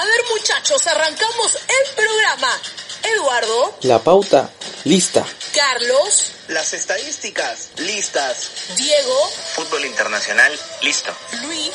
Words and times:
A 0.00 0.04
ver 0.06 0.24
muchachos, 0.30 0.86
arrancamos 0.86 1.56
el 1.56 1.94
programa. 1.94 2.58
Eduardo. 3.02 3.76
La 3.82 3.98
pauta, 3.98 4.48
lista. 4.84 5.26
Carlos. 5.54 6.32
Las 6.48 6.72
estadísticas, 6.72 7.68
listas. 7.76 8.50
Diego. 8.76 9.30
Fútbol 9.56 9.84
internacional, 9.84 10.58
listo. 10.80 11.14
Luis. 11.42 11.72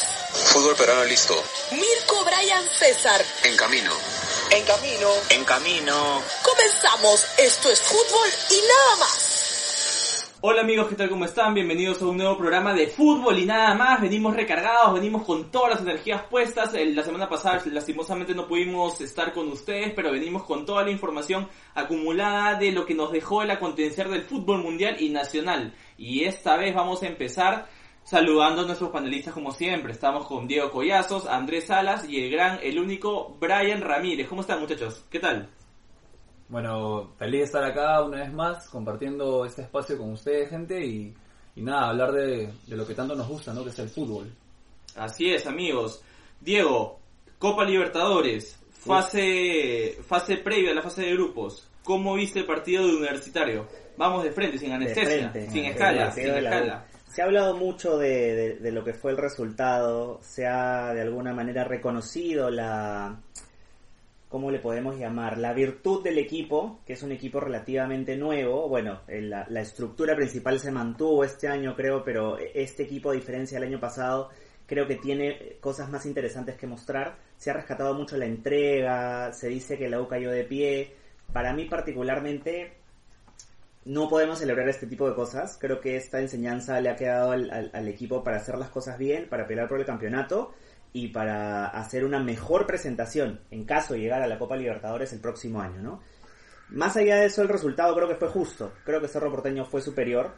Fútbol 0.53 0.75
peruano, 0.75 1.03
listo. 1.05 1.39
Mirko 1.69 2.25
Brian 2.25 2.67
César. 2.67 3.23
En 3.43 3.55
camino. 3.55 3.93
En 4.49 4.65
camino. 4.65 5.11
En 5.29 5.45
camino. 5.45 6.23
Comenzamos. 6.41 7.25
Esto 7.37 7.69
es 7.69 7.79
fútbol 7.79 8.29
y 8.49 8.61
nada 8.67 8.95
más. 9.01 9.24
Hola 10.47 10.61
amigos, 10.61 10.89
¿qué 10.89 10.93
tal? 10.93 11.09
¿Cómo 11.09 11.25
están? 11.25 11.55
Bienvenidos 11.55 11.99
a 12.03 12.05
un 12.05 12.17
nuevo 12.17 12.37
programa 12.37 12.71
de 12.71 12.85
fútbol 12.85 13.39
y 13.39 13.47
nada 13.47 13.73
más. 13.73 13.99
Venimos 13.99 14.35
recargados, 14.35 14.93
venimos 14.93 15.23
con 15.23 15.49
todas 15.49 15.71
las 15.71 15.81
energías 15.81 16.21
puestas. 16.29 16.71
La 16.71 17.01
semana 17.01 17.27
pasada 17.27 17.63
lastimosamente 17.65 18.35
no 18.35 18.47
pudimos 18.47 19.01
estar 19.01 19.33
con 19.33 19.47
ustedes, 19.47 19.91
pero 19.95 20.11
venimos 20.11 20.43
con 20.43 20.63
toda 20.63 20.83
la 20.83 20.91
información 20.91 21.47
acumulada 21.73 22.59
de 22.59 22.71
lo 22.71 22.85
que 22.85 22.93
nos 22.93 23.11
dejó 23.11 23.41
el 23.41 23.49
acontecer 23.49 24.07
del 24.07 24.21
fútbol 24.21 24.61
mundial 24.61 24.97
y 24.99 25.09
nacional. 25.09 25.73
Y 25.97 26.25
esta 26.25 26.57
vez 26.57 26.75
vamos 26.75 27.01
a 27.01 27.07
empezar 27.07 27.67
saludando 28.03 28.61
a 28.61 28.65
nuestros 28.65 28.91
panelistas 28.91 29.33
como 29.33 29.51
siempre. 29.51 29.93
Estamos 29.93 30.27
con 30.27 30.47
Diego 30.47 30.69
Collazos, 30.69 31.25
Andrés 31.25 31.65
Salas 31.65 32.07
y 32.07 32.23
el 32.23 32.29
gran, 32.29 32.59
el 32.61 32.77
único 32.77 33.35
Brian 33.39 33.81
Ramírez. 33.81 34.27
¿Cómo 34.27 34.41
están 34.41 34.59
muchachos? 34.59 35.05
¿Qué 35.09 35.19
tal? 35.19 35.54
Bueno, 36.55 37.11
feliz 37.19 37.39
de 37.39 37.45
estar 37.47 37.65
acá 37.65 38.01
una 38.01 38.21
vez 38.21 38.31
más, 38.31 38.69
compartiendo 38.69 39.43
este 39.43 39.63
espacio 39.63 39.97
con 39.97 40.13
ustedes, 40.13 40.49
gente, 40.49 40.85
y, 40.85 41.13
nada, 41.57 41.89
hablar 41.89 42.13
de, 42.13 42.49
lo 42.69 42.87
que 42.87 42.93
tanto 42.93 43.13
nos 43.13 43.27
gusta, 43.27 43.53
¿no? 43.53 43.61
Que 43.61 43.71
es 43.71 43.79
el 43.79 43.89
fútbol. 43.89 44.33
Así 44.95 45.31
es, 45.31 45.45
amigos. 45.47 46.01
Diego, 46.39 46.97
Copa 47.39 47.65
Libertadores, 47.65 48.57
fase, 48.71 49.97
fase 50.07 50.37
previa 50.37 50.71
a 50.71 50.75
la 50.75 50.81
fase 50.81 51.01
de 51.01 51.11
grupos. 51.11 51.69
¿Cómo 51.83 52.13
viste 52.13 52.39
el 52.39 52.45
partido 52.45 52.87
de 52.87 52.95
Universitario? 52.95 53.67
Vamos 53.97 54.23
de 54.23 54.31
frente, 54.31 54.57
sin 54.57 54.71
anestesia, 54.71 55.33
sin 55.33 55.65
escala, 55.65 56.09
sin 56.11 56.27
escala. 56.27 56.85
Se 57.05 57.21
ha 57.21 57.25
hablado 57.25 57.57
mucho 57.57 57.97
de, 57.97 58.59
de 58.61 58.71
lo 58.71 58.81
que 58.85 58.93
fue 58.93 59.11
el 59.11 59.17
resultado, 59.17 60.21
se 60.21 60.47
ha 60.47 60.93
de 60.93 61.01
alguna 61.01 61.33
manera 61.33 61.65
reconocido 61.65 62.49
la 62.49 63.19
¿cómo 64.35 64.51
le 64.51 64.59
podemos 64.59 64.99
llamar? 64.99 65.37
La 65.37 65.53
virtud 65.53 66.03
del 66.03 66.17
equipo, 66.17 66.81
que 66.85 66.91
es 66.91 67.03
un 67.03 67.13
equipo 67.13 67.39
relativamente 67.39 68.17
nuevo. 68.17 68.67
Bueno, 68.67 68.99
la, 69.07 69.45
la, 69.47 69.61
estructura 69.61 70.13
principal 70.13 70.59
se 70.59 70.71
mantuvo 70.71 71.23
este 71.23 71.47
año, 71.47 71.73
creo, 71.73 72.03
pero 72.03 72.37
este 72.37 72.83
equipo, 72.83 73.11
a 73.11 73.13
diferencia 73.13 73.57
del 73.57 73.69
año 73.69 73.79
pasado, 73.79 74.31
creo 74.65 74.87
que 74.87 74.95
tiene 74.95 75.55
cosas 75.61 75.89
más 75.89 76.05
interesantes 76.05 76.57
que 76.57 76.67
mostrar. 76.67 77.15
Se 77.37 77.49
ha 77.49 77.53
rescatado 77.53 77.93
mucho 77.93 78.17
la 78.17 78.25
entrega, 78.25 79.31
se 79.31 79.47
dice 79.47 79.77
que 79.77 79.87
la 79.87 80.01
U 80.01 80.07
cayó 80.09 80.31
de 80.31 80.43
pie. 80.43 80.93
Para 81.31 81.53
mí, 81.53 81.63
particularmente, 81.63 82.73
no 83.85 84.09
podemos 84.09 84.39
celebrar 84.39 84.67
este 84.67 84.85
tipo 84.85 85.07
de 85.07 85.15
cosas. 85.15 85.57
Creo 85.61 85.79
que 85.79 85.95
esta 85.95 86.19
enseñanza 86.19 86.81
le 86.81 86.89
ha 86.89 86.97
quedado 86.97 87.31
al 87.31 87.87
equipo 87.87 88.21
para 88.21 88.35
hacer 88.35 88.57
las 88.57 88.67
cosas 88.67 88.97
bien, 88.97 89.29
para 89.29 89.47
pelear 89.47 89.69
por 89.69 89.79
el 89.79 89.85
campeonato 89.85 90.51
y 90.95 91.09
para 91.09 91.65
hacer 91.67 92.05
una 92.05 92.19
mejor 92.19 92.65
presentación 92.65 93.41
en 93.51 93.65
caso 93.65 93.93
de 93.93 93.99
llegar 93.99 94.21
a 94.21 94.27
la 94.27 94.39
Copa 94.39 94.55
Libertadores 94.55 95.11
el 95.11 95.19
próximo 95.19 95.59
año, 95.59 95.81
¿no? 95.81 95.99
Más 96.69 96.95
allá 96.95 97.17
de 97.17 97.25
eso, 97.25 97.41
el 97.41 97.49
resultado 97.49 97.93
creo 97.93 98.07
que 98.07 98.15
fue 98.15 98.29
justo. 98.29 98.71
Creo 98.85 99.01
que 99.01 99.09
Cerro 99.09 99.29
Porteño 99.29 99.65
fue 99.65 99.81
superior. 99.81 100.31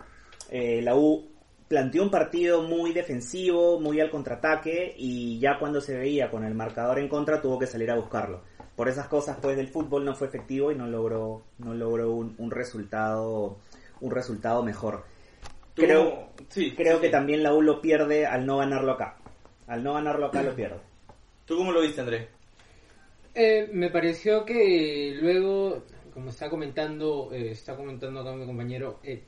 Eh, 0.49 0.81
la 0.81 0.95
U 0.95 1.29
planteó 1.67 2.01
un 2.01 2.09
partido 2.09 2.63
muy 2.63 2.91
defensivo, 2.91 3.79
muy 3.79 4.01
al 4.01 4.09
contraataque 4.09 4.95
y 4.97 5.37
ya 5.39 5.59
cuando 5.59 5.79
se 5.79 5.95
veía 5.95 6.31
con 6.31 6.43
el 6.43 6.55
marcador 6.55 6.97
en 6.97 7.07
contra 7.07 7.39
tuvo 7.39 7.59
que 7.59 7.67
salir 7.67 7.91
a 7.91 7.95
buscarlo. 7.95 8.41
Por 8.75 8.89
esas 8.89 9.07
cosas, 9.07 9.37
pues 9.39 9.55
del 9.57 9.67
fútbol 9.67 10.05
no 10.05 10.15
fue 10.15 10.25
efectivo 10.25 10.71
y 10.71 10.75
no 10.75 10.87
logró, 10.87 11.43
no 11.59 11.75
logró 11.75 12.15
un, 12.15 12.49
resultado, 12.49 13.59
un 14.01 14.09
resultado 14.09 14.63
mejor. 14.63 15.03
Creo, 15.75 16.29
sí, 16.49 16.73
creo 16.75 16.99
que 16.99 17.09
también 17.09 17.43
la 17.43 17.53
U 17.53 17.61
lo 17.61 17.79
pierde 17.79 18.25
al 18.25 18.47
no 18.47 18.57
ganarlo 18.57 18.93
acá. 18.93 19.17
Al 19.67 19.83
no 19.83 19.93
ganarlo 19.93 20.27
acá 20.27 20.41
lo 20.41 20.55
pierde. 20.55 20.79
¿Tú 21.45 21.57
cómo 21.57 21.71
lo 21.71 21.81
viste, 21.81 22.01
Andrés? 22.01 22.27
Eh, 23.35 23.69
me 23.71 23.89
pareció 23.89 24.43
que 24.43 25.15
luego, 25.21 25.83
como 26.13 26.29
está 26.29 26.49
comentando, 26.49 27.29
eh, 27.31 27.51
está 27.51 27.75
comentando 27.75 28.21
acá 28.21 28.33
mi 28.33 28.45
compañero, 28.45 28.99
eh, 29.03 29.23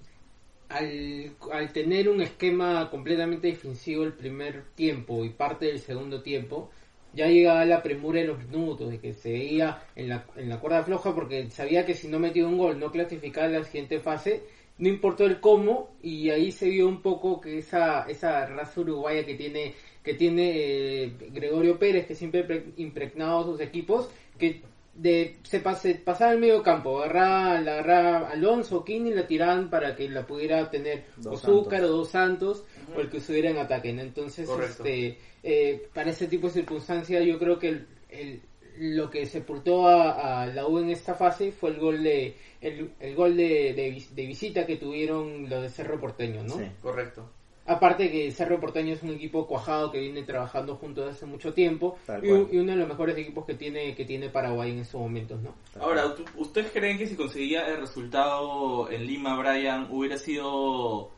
al, 0.69 1.35
al, 1.51 1.71
tener 1.71 2.09
un 2.09 2.21
esquema 2.21 2.89
completamente 2.89 3.47
defensivo 3.47 4.03
el 4.03 4.13
primer 4.13 4.63
tiempo 4.75 5.23
y 5.23 5.29
parte 5.29 5.67
del 5.67 5.79
segundo 5.79 6.21
tiempo, 6.21 6.71
ya 7.13 7.27
llegaba 7.27 7.65
la 7.65 7.81
premura 7.81 8.19
de 8.21 8.27
los 8.27 8.39
minutos, 8.39 8.89
de 8.89 8.99
que 8.99 9.13
se 9.13 9.31
veía 9.31 9.83
en 9.95 10.09
la, 10.09 10.25
en 10.35 10.49
la 10.49 10.59
cuerda 10.59 10.83
floja 10.83 11.13
porque 11.13 11.49
sabía 11.49 11.85
que 11.85 11.95
si 11.95 12.07
no 12.07 12.19
metía 12.19 12.45
un 12.45 12.57
gol 12.57 12.79
no 12.79 12.91
clasificaba 12.91 13.47
en 13.47 13.53
la 13.53 13.63
siguiente 13.63 13.99
fase, 13.99 14.43
no 14.79 14.87
importó 14.87 15.25
el 15.25 15.39
cómo 15.39 15.91
y 16.01 16.29
ahí 16.29 16.51
se 16.51 16.69
vio 16.69 16.87
un 16.87 17.01
poco 17.01 17.39
que 17.39 17.59
esa, 17.59 18.03
esa 18.09 18.45
raza 18.47 18.81
uruguaya 18.81 19.25
que 19.25 19.35
tiene 19.35 19.75
que 20.03 20.13
tiene 20.13 20.53
eh, 20.55 21.13
Gregorio 21.31 21.77
Pérez, 21.77 22.07
que 22.07 22.15
siempre 22.15 22.71
impregnado 22.77 23.43
sus 23.43 23.59
equipos, 23.59 24.09
que 24.37 24.63
de, 24.95 25.37
se 25.43 25.59
pase, 25.59 25.95
pasaba 25.95 26.31
al 26.31 26.39
medio 26.39 26.63
campo, 26.63 27.01
agarraba, 27.01 27.61
la 27.61 27.73
agarraba 27.73 28.29
Alonso, 28.29 28.83
Kini 28.83 29.11
y 29.11 29.13
la 29.13 29.27
tiraban 29.27 29.69
para 29.69 29.95
que 29.95 30.09
la 30.09 30.25
pudiera 30.25 30.69
tener 30.69 31.05
Azúcar 31.31 31.83
o 31.83 31.89
Dos 31.89 32.09
Santos, 32.09 32.63
o 32.95 32.99
el 33.01 33.09
que 33.09 33.17
estuviera 33.17 33.49
en 33.49 33.57
ataque. 33.57 33.89
Entonces, 33.89 34.49
este, 34.49 35.17
eh, 35.43 35.87
para 35.93 36.11
ese 36.11 36.27
tipo 36.27 36.47
de 36.47 36.53
circunstancias, 36.53 37.23
yo 37.25 37.37
creo 37.37 37.59
que 37.59 37.85
el, 38.09 38.41
lo 38.79 39.09
que 39.09 39.25
sepultó 39.25 39.87
a, 39.87 40.43
a, 40.43 40.47
la 40.47 40.65
U 40.65 40.79
en 40.79 40.89
esta 40.89 41.13
fase 41.13 41.51
fue 41.51 41.71
el 41.71 41.79
gol 41.79 42.01
de 42.01 42.37
el, 42.61 42.91
el 42.99 43.15
gol 43.15 43.35
de, 43.35 43.73
de, 43.73 44.25
visita 44.25 44.65
que 44.65 44.77
tuvieron 44.77 45.49
los 45.49 45.61
de 45.61 45.69
Cerro 45.69 45.99
Porteño, 45.99 46.43
¿no? 46.43 46.55
Sí, 46.55 46.63
correcto. 46.81 47.29
Aparte 47.65 48.09
que 48.09 48.31
Cerro 48.31 48.59
Porteño 48.59 48.93
es 48.93 49.03
un 49.03 49.11
equipo 49.11 49.45
cuajado 49.45 49.91
que 49.91 49.99
viene 49.99 50.23
trabajando 50.23 50.77
juntos 50.77 51.05
desde 51.05 51.17
hace 51.17 51.25
mucho 51.25 51.53
tiempo 51.53 51.97
y, 52.23 52.57
uno 52.57 52.71
de 52.71 52.77
los 52.77 52.87
mejores 52.87 53.17
equipos 53.17 53.45
que 53.45 53.53
tiene 53.53 53.93
que 53.95 54.05
tiene 54.05 54.29
Paraguay 54.29 54.71
en 54.71 54.79
estos 54.79 54.99
momentos, 55.01 55.39
¿no? 55.41 55.53
Ahora, 55.79 56.15
¿ustedes 56.37 56.71
creen 56.71 56.97
que 56.97 57.05
si 57.05 57.15
conseguía 57.15 57.67
el 57.67 57.81
resultado 57.81 58.89
en 58.89 59.05
Lima, 59.05 59.37
Brian, 59.37 59.87
hubiera 59.91 60.17
sido 60.17 61.11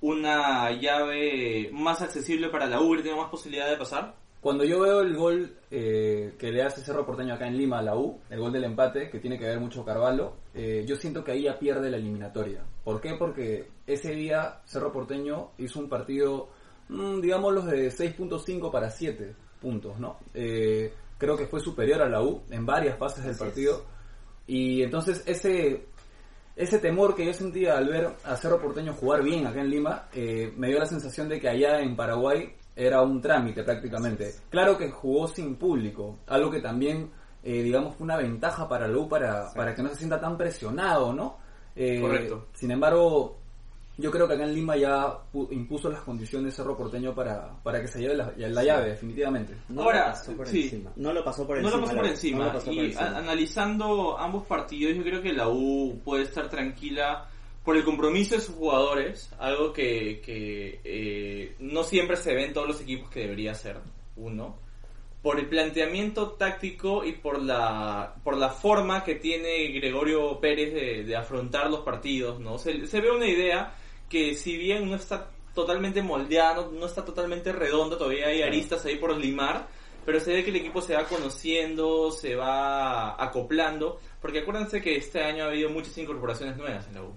una 0.00 0.72
llave 0.72 1.68
más 1.72 2.00
accesible 2.00 2.48
para 2.48 2.66
la 2.66 2.80
U, 2.80 2.86
hubiera 2.86 3.02
tenido 3.02 3.20
más 3.20 3.30
posibilidad 3.30 3.68
de 3.68 3.76
pasar? 3.76 4.21
Cuando 4.42 4.64
yo 4.64 4.80
veo 4.80 5.02
el 5.02 5.16
gol 5.16 5.56
eh, 5.70 6.34
que 6.36 6.50
le 6.50 6.64
hace 6.64 6.80
Cerro 6.80 7.06
Porteño 7.06 7.32
acá 7.32 7.46
en 7.46 7.56
Lima 7.56 7.78
a 7.78 7.82
la 7.82 7.94
U, 7.94 8.18
el 8.28 8.40
gol 8.40 8.50
del 8.50 8.64
empate, 8.64 9.08
que 9.08 9.20
tiene 9.20 9.38
que 9.38 9.46
ver 9.46 9.60
mucho 9.60 9.84
Carvalho, 9.84 10.34
eh, 10.52 10.84
yo 10.84 10.96
siento 10.96 11.22
que 11.22 11.30
ahí 11.30 11.42
ya 11.44 11.56
pierde 11.60 11.88
la 11.88 11.96
eliminatoria. 11.96 12.64
¿Por 12.82 13.00
qué? 13.00 13.14
Porque 13.16 13.68
ese 13.86 14.10
día 14.16 14.60
Cerro 14.64 14.90
Porteño 14.90 15.50
hizo 15.58 15.78
un 15.78 15.88
partido, 15.88 16.48
mmm, 16.88 17.20
digamos, 17.20 17.54
los 17.54 17.66
de 17.66 17.88
6.5 17.88 18.72
para 18.72 18.90
7 18.90 19.32
puntos, 19.60 20.00
¿no? 20.00 20.18
Eh, 20.34 20.92
creo 21.18 21.36
que 21.36 21.46
fue 21.46 21.60
superior 21.60 22.02
a 22.02 22.08
la 22.08 22.20
U 22.20 22.42
en 22.50 22.66
varias 22.66 22.98
fases 22.98 23.24
del 23.24 23.36
partido. 23.36 23.84
Y 24.48 24.82
entonces 24.82 25.22
ese, 25.24 25.86
ese 26.56 26.80
temor 26.80 27.14
que 27.14 27.26
yo 27.26 27.32
sentía 27.32 27.78
al 27.78 27.86
ver 27.86 28.10
a 28.24 28.34
Cerro 28.34 28.60
Porteño 28.60 28.92
jugar 28.92 29.22
bien 29.22 29.46
acá 29.46 29.60
en 29.60 29.70
Lima, 29.70 30.08
me 30.12 30.66
dio 30.66 30.80
la 30.80 30.86
sensación 30.86 31.28
de 31.28 31.38
que 31.38 31.48
allá 31.48 31.78
en 31.78 31.94
Paraguay 31.94 32.56
era 32.74 33.02
un 33.02 33.20
trámite 33.20 33.62
prácticamente. 33.62 34.34
Claro 34.50 34.76
que 34.78 34.90
jugó 34.90 35.28
sin 35.28 35.56
público, 35.56 36.18
algo 36.26 36.50
que 36.50 36.60
también, 36.60 37.10
eh, 37.42 37.62
digamos, 37.62 37.96
fue 37.96 38.04
una 38.04 38.16
ventaja 38.16 38.68
para 38.68 38.88
Lu 38.88 39.08
para, 39.08 39.52
para 39.54 39.74
que 39.74 39.82
no 39.82 39.90
se 39.90 39.96
sienta 39.96 40.20
tan 40.20 40.36
presionado, 40.36 41.12
¿no? 41.12 41.38
Eh, 41.74 42.00
Correcto. 42.00 42.48
Sin 42.54 42.70
embargo, 42.70 43.38
yo 43.98 44.10
creo 44.10 44.26
que 44.26 44.34
acá 44.34 44.44
en 44.44 44.54
Lima 44.54 44.76
ya 44.76 45.18
impuso 45.50 45.90
las 45.90 46.00
condiciones 46.00 46.54
Cerro 46.54 46.76
Porteño 46.76 47.14
para, 47.14 47.50
para 47.62 47.80
que 47.80 47.88
se 47.88 48.00
lleve 48.00 48.16
la, 48.16 48.64
llave, 48.64 48.90
definitivamente. 48.90 49.54
No 49.68 49.82
Ahora, 49.82 50.08
lo 50.08 50.12
pasó 50.12 50.36
por 50.36 50.48
sí. 50.48 50.62
encima. 50.64 50.92
No 50.96 51.12
lo 51.12 51.24
pasó 51.24 51.46
por 51.46 51.56
no 51.60 51.68
encima. 51.68 51.76
Lo 51.78 51.82
pasó 51.82 51.94
por 51.94 52.06
encima. 52.06 52.46
y 52.76 52.96
analizando 52.96 54.18
ambos 54.18 54.46
partidos, 54.46 54.96
yo 54.96 55.02
creo 55.02 55.20
que 55.22 55.32
la 55.32 55.48
U 55.48 56.00
puede 56.04 56.24
estar 56.24 56.48
tranquila 56.48 57.28
por 57.64 57.76
el 57.76 57.84
compromiso 57.84 58.34
de 58.34 58.40
sus 58.40 58.54
jugadores, 58.56 59.30
algo 59.38 59.72
que, 59.72 60.20
que 60.20 60.80
eh, 60.84 61.56
no 61.60 61.84
siempre 61.84 62.16
se 62.16 62.34
ve 62.34 62.46
en 62.46 62.52
todos 62.52 62.66
los 62.66 62.80
equipos 62.80 63.10
que 63.10 63.20
debería 63.20 63.54
ser, 63.54 63.78
uno, 64.16 64.58
por 65.22 65.38
el 65.38 65.48
planteamiento 65.48 66.32
táctico 66.32 67.04
y 67.04 67.12
por 67.12 67.40
la, 67.40 68.16
por 68.24 68.36
la 68.36 68.50
forma 68.50 69.04
que 69.04 69.14
tiene 69.14 69.68
Gregorio 69.68 70.40
Pérez 70.40 71.06
de, 71.06 71.16
afrontar 71.16 71.70
los 71.70 71.80
partidos, 71.80 72.40
¿no? 72.40 72.58
Se, 72.58 72.72
ve 72.72 73.10
una 73.10 73.26
idea 73.26 73.74
que 74.08 74.34
si 74.34 74.56
bien 74.56 74.90
no 74.90 74.96
está 74.96 75.30
totalmente 75.54 76.02
moldeada, 76.02 76.66
no, 76.72 76.86
está 76.86 77.04
totalmente 77.04 77.52
redonda, 77.52 77.96
todavía 77.96 78.26
hay 78.26 78.42
aristas 78.42 78.84
ahí 78.84 78.96
por 78.96 79.16
limar, 79.16 79.68
pero 80.04 80.20
se 80.20 80.32
ve 80.32 80.42
que 80.44 80.50
el 80.50 80.56
equipo 80.56 80.80
se 80.82 80.94
va 80.94 81.04
conociendo, 81.04 82.10
se 82.10 82.34
va 82.34 83.22
acoplando, 83.22 84.00
porque 84.20 84.40
acuérdense 84.40 84.80
que 84.80 84.96
este 84.96 85.22
año 85.22 85.44
ha 85.44 85.48
habido 85.48 85.70
muchas 85.70 85.96
incorporaciones 85.98 86.56
nuevas 86.56 86.86
en 86.88 86.94
la 86.94 87.02
U. 87.02 87.14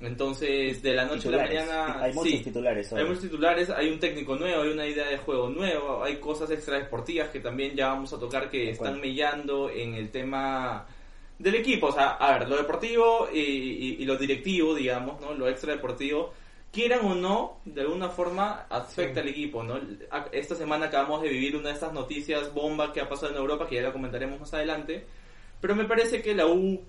Entonces, 0.00 0.82
de 0.82 0.92
la 0.94 1.04
noche 1.06 1.28
a 1.28 1.30
la 1.32 1.38
mañana... 1.44 2.02
Hay 2.02 2.12
muchos 2.12 2.32
sí, 2.32 2.38
titulares 2.40 2.92
hoy. 2.92 3.00
Hay 3.00 3.06
muchos 3.06 3.22
titulares, 3.22 3.70
hay 3.70 3.88
un 3.90 3.98
técnico 3.98 4.36
nuevo, 4.36 4.62
hay 4.62 4.68
una 4.70 4.86
idea 4.86 5.08
de 5.08 5.16
juego 5.18 5.48
nuevo, 5.48 6.02
hay 6.04 6.16
cosas 6.16 6.50
extradeportivas 6.50 7.28
que 7.30 7.40
también 7.40 7.74
ya 7.74 7.88
vamos 7.88 8.12
a 8.12 8.18
tocar 8.18 8.50
que 8.50 8.70
están 8.70 9.00
mellando 9.00 9.70
en 9.70 9.94
el 9.94 10.10
tema 10.10 10.86
del 11.38 11.54
equipo. 11.54 11.86
O 11.86 11.92
sea, 11.92 12.10
a 12.10 12.38
ver, 12.38 12.48
lo 12.48 12.56
deportivo 12.56 13.28
y, 13.32 13.38
y- 13.40 13.96
y 14.00 14.04
lo 14.04 14.16
directivo, 14.16 14.74
digamos, 14.74 15.20
¿no? 15.20 15.32
Lo 15.32 15.48
extradeportivo, 15.48 16.34
quieran 16.74 17.04
o 17.06 17.14
no, 17.14 17.60
de 17.64 17.80
alguna 17.82 18.08
forma 18.10 18.66
afecta 18.68 19.20
al 19.20 19.28
equipo, 19.28 19.62
¿no? 19.62 19.80
Esta 20.32 20.54
semana 20.54 20.86
acabamos 20.86 21.22
de 21.22 21.28
vivir 21.30 21.56
una 21.56 21.68
de 21.68 21.74
estas 21.74 21.92
noticias 21.92 22.52
bomba 22.52 22.92
que 22.92 23.00
ha 23.00 23.08
pasado 23.08 23.32
en 23.32 23.38
Europa, 23.38 23.66
que 23.68 23.76
ya 23.76 23.82
la 23.82 23.92
comentaremos 23.92 24.40
más 24.40 24.52
adelante. 24.52 25.06
Pero 25.60 25.74
me 25.76 25.84
parece 25.86 26.20
que 26.20 26.34
la 26.34 26.46
U 26.46 26.80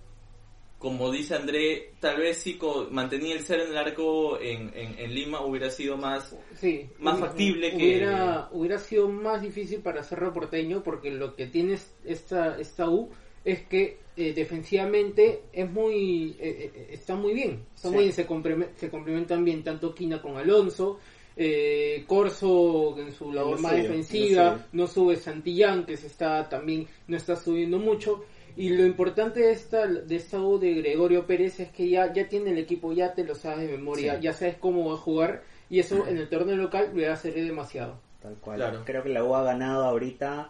como 0.78 1.10
dice 1.10 1.36
André, 1.36 1.94
tal 2.00 2.18
vez 2.18 2.38
si 2.38 2.60
mantenía 2.92 3.34
el 3.34 3.40
cero 3.42 3.64
en 3.64 3.72
el 3.72 3.78
arco 3.78 4.38
en, 4.40 4.72
en, 4.76 5.00
en 5.00 5.16
Lima 5.16 5.42
hubiera 5.42 5.70
sido 5.72 5.98
más... 5.98 6.36
Sí, 6.60 6.88
Más 7.00 7.18
factible 7.18 7.72
que- 7.72 8.06
hubiera, 8.52 8.78
sido 8.78 9.08
más 9.08 9.42
difícil 9.42 9.80
para 9.80 10.04
Cerro 10.04 10.34
Porteño 10.34 10.84
porque 10.84 11.10
lo 11.12 11.36
que 11.36 11.48
tiene 11.48 11.74
es- 11.76 11.96
esta, 12.04 12.60
esta 12.60 12.90
U 12.90 13.10
es 13.46 13.62
que 13.68 14.00
eh, 14.18 14.34
defensivamente 14.34 15.44
es 15.52 15.70
muy 15.70 16.36
eh, 16.40 16.72
eh, 16.74 16.88
está 16.92 17.16
muy 17.16 17.34
bien, 17.34 17.66
está 17.76 17.90
Sí. 17.90 17.94
muy 17.96 18.04
bien, 18.06 18.14
se, 18.14 18.26
se 18.76 18.90
complementan 18.90 19.44
bien 19.44 19.64
tanto 19.64 19.94
Quina 19.94 20.22
con 20.22 20.38
Alonso, 20.38 21.00
eh, 21.36 22.04
Corso 22.08 22.98
en 22.98 23.12
su 23.12 23.32
labor 23.32 23.60
más 23.60 23.74
defensiva, 23.74 24.66
no 24.72 24.88
sube 24.88 25.16
Santillán 25.18 25.86
que 25.86 25.98
se 25.98 26.08
está 26.08 26.48
también 26.48 26.88
no 27.08 27.18
está 27.18 27.36
subiendo 27.36 27.78
mucho 27.78 28.24
y 28.58 28.70
lo 28.70 28.86
importante 28.86 29.42
de 29.42 29.52
esta 29.52 29.86
de 29.86 30.16
esta 30.16 30.40
U 30.40 30.58
de 30.58 30.76
Gregorio 30.76 31.26
Pérez 31.26 31.60
es 31.60 31.70
que 31.72 31.90
ya 31.90 32.14
ya 32.14 32.28
tiene 32.30 32.52
el 32.52 32.58
equipo, 32.58 32.94
ya 32.94 33.14
te 33.14 33.26
lo 33.26 33.36
sabes 33.36 33.70
de 33.70 33.78
memoria, 33.78 34.16
Sí. 34.16 34.22
ya 34.24 34.32
sabes 34.34 34.56
cómo 34.58 34.88
va 34.88 34.94
a 34.96 34.98
jugar 34.98 35.44
y 35.70 35.80
eso 35.80 36.08
en 36.08 36.18
el 36.18 36.30
torneo 36.30 36.56
local 36.56 36.92
le 36.96 37.08
va 37.08 37.16
a 37.16 37.18
servir 37.18 37.46
demasiado. 37.46 38.00
Tal 38.22 38.36
cual. 38.38 38.58
Claro. 38.58 38.82
Creo 38.86 39.04
que 39.04 39.10
la 39.10 39.24
U 39.26 39.36
ha 39.36 39.44
ganado 39.44 39.84
ahorita 39.84 40.50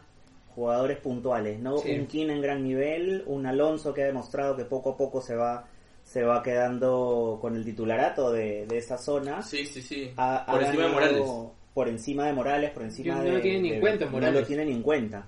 jugadores 0.55 0.97
puntuales, 0.97 1.59
¿no? 1.59 1.77
Sí. 1.77 1.91
Un 1.91 2.07
Kin 2.07 2.29
en 2.31 2.41
gran 2.41 2.63
nivel, 2.63 3.23
un 3.27 3.45
Alonso 3.45 3.93
que 3.93 4.03
ha 4.03 4.05
demostrado 4.07 4.55
que 4.55 4.65
poco 4.65 4.91
a 4.91 4.97
poco 4.97 5.21
se 5.21 5.35
va 5.35 5.67
se 6.03 6.23
va 6.23 6.41
quedando 6.43 7.39
con 7.41 7.55
el 7.55 7.65
titularato 7.65 8.31
de, 8.31 8.65
de 8.67 8.77
esa 8.77 8.97
zona. 8.97 9.41
Sí, 9.41 9.65
sí, 9.65 9.81
sí. 9.81 10.11
Ha- 10.17 10.43
ha 10.43 10.51
Por 10.51 10.61
encima 10.63 10.83
de 10.83 10.89
Morales. 10.93 11.23
Por 11.73 11.89
encima 11.89 12.25
de 12.27 12.33
Morales, 12.33 12.71
por 12.71 12.83
encima 12.83 13.15
No 13.15 13.23
de... 13.23 13.31
lo 13.33 13.41
tiene 13.41 13.59
ni 13.59 13.73
en 13.73 13.79
cuenta, 13.81 14.05
No 14.05 14.11
Morales. 14.11 14.41
lo 14.41 14.47
tiene 14.47 14.65
ni 14.65 14.71
en 14.71 14.81
cuenta. 14.83 15.25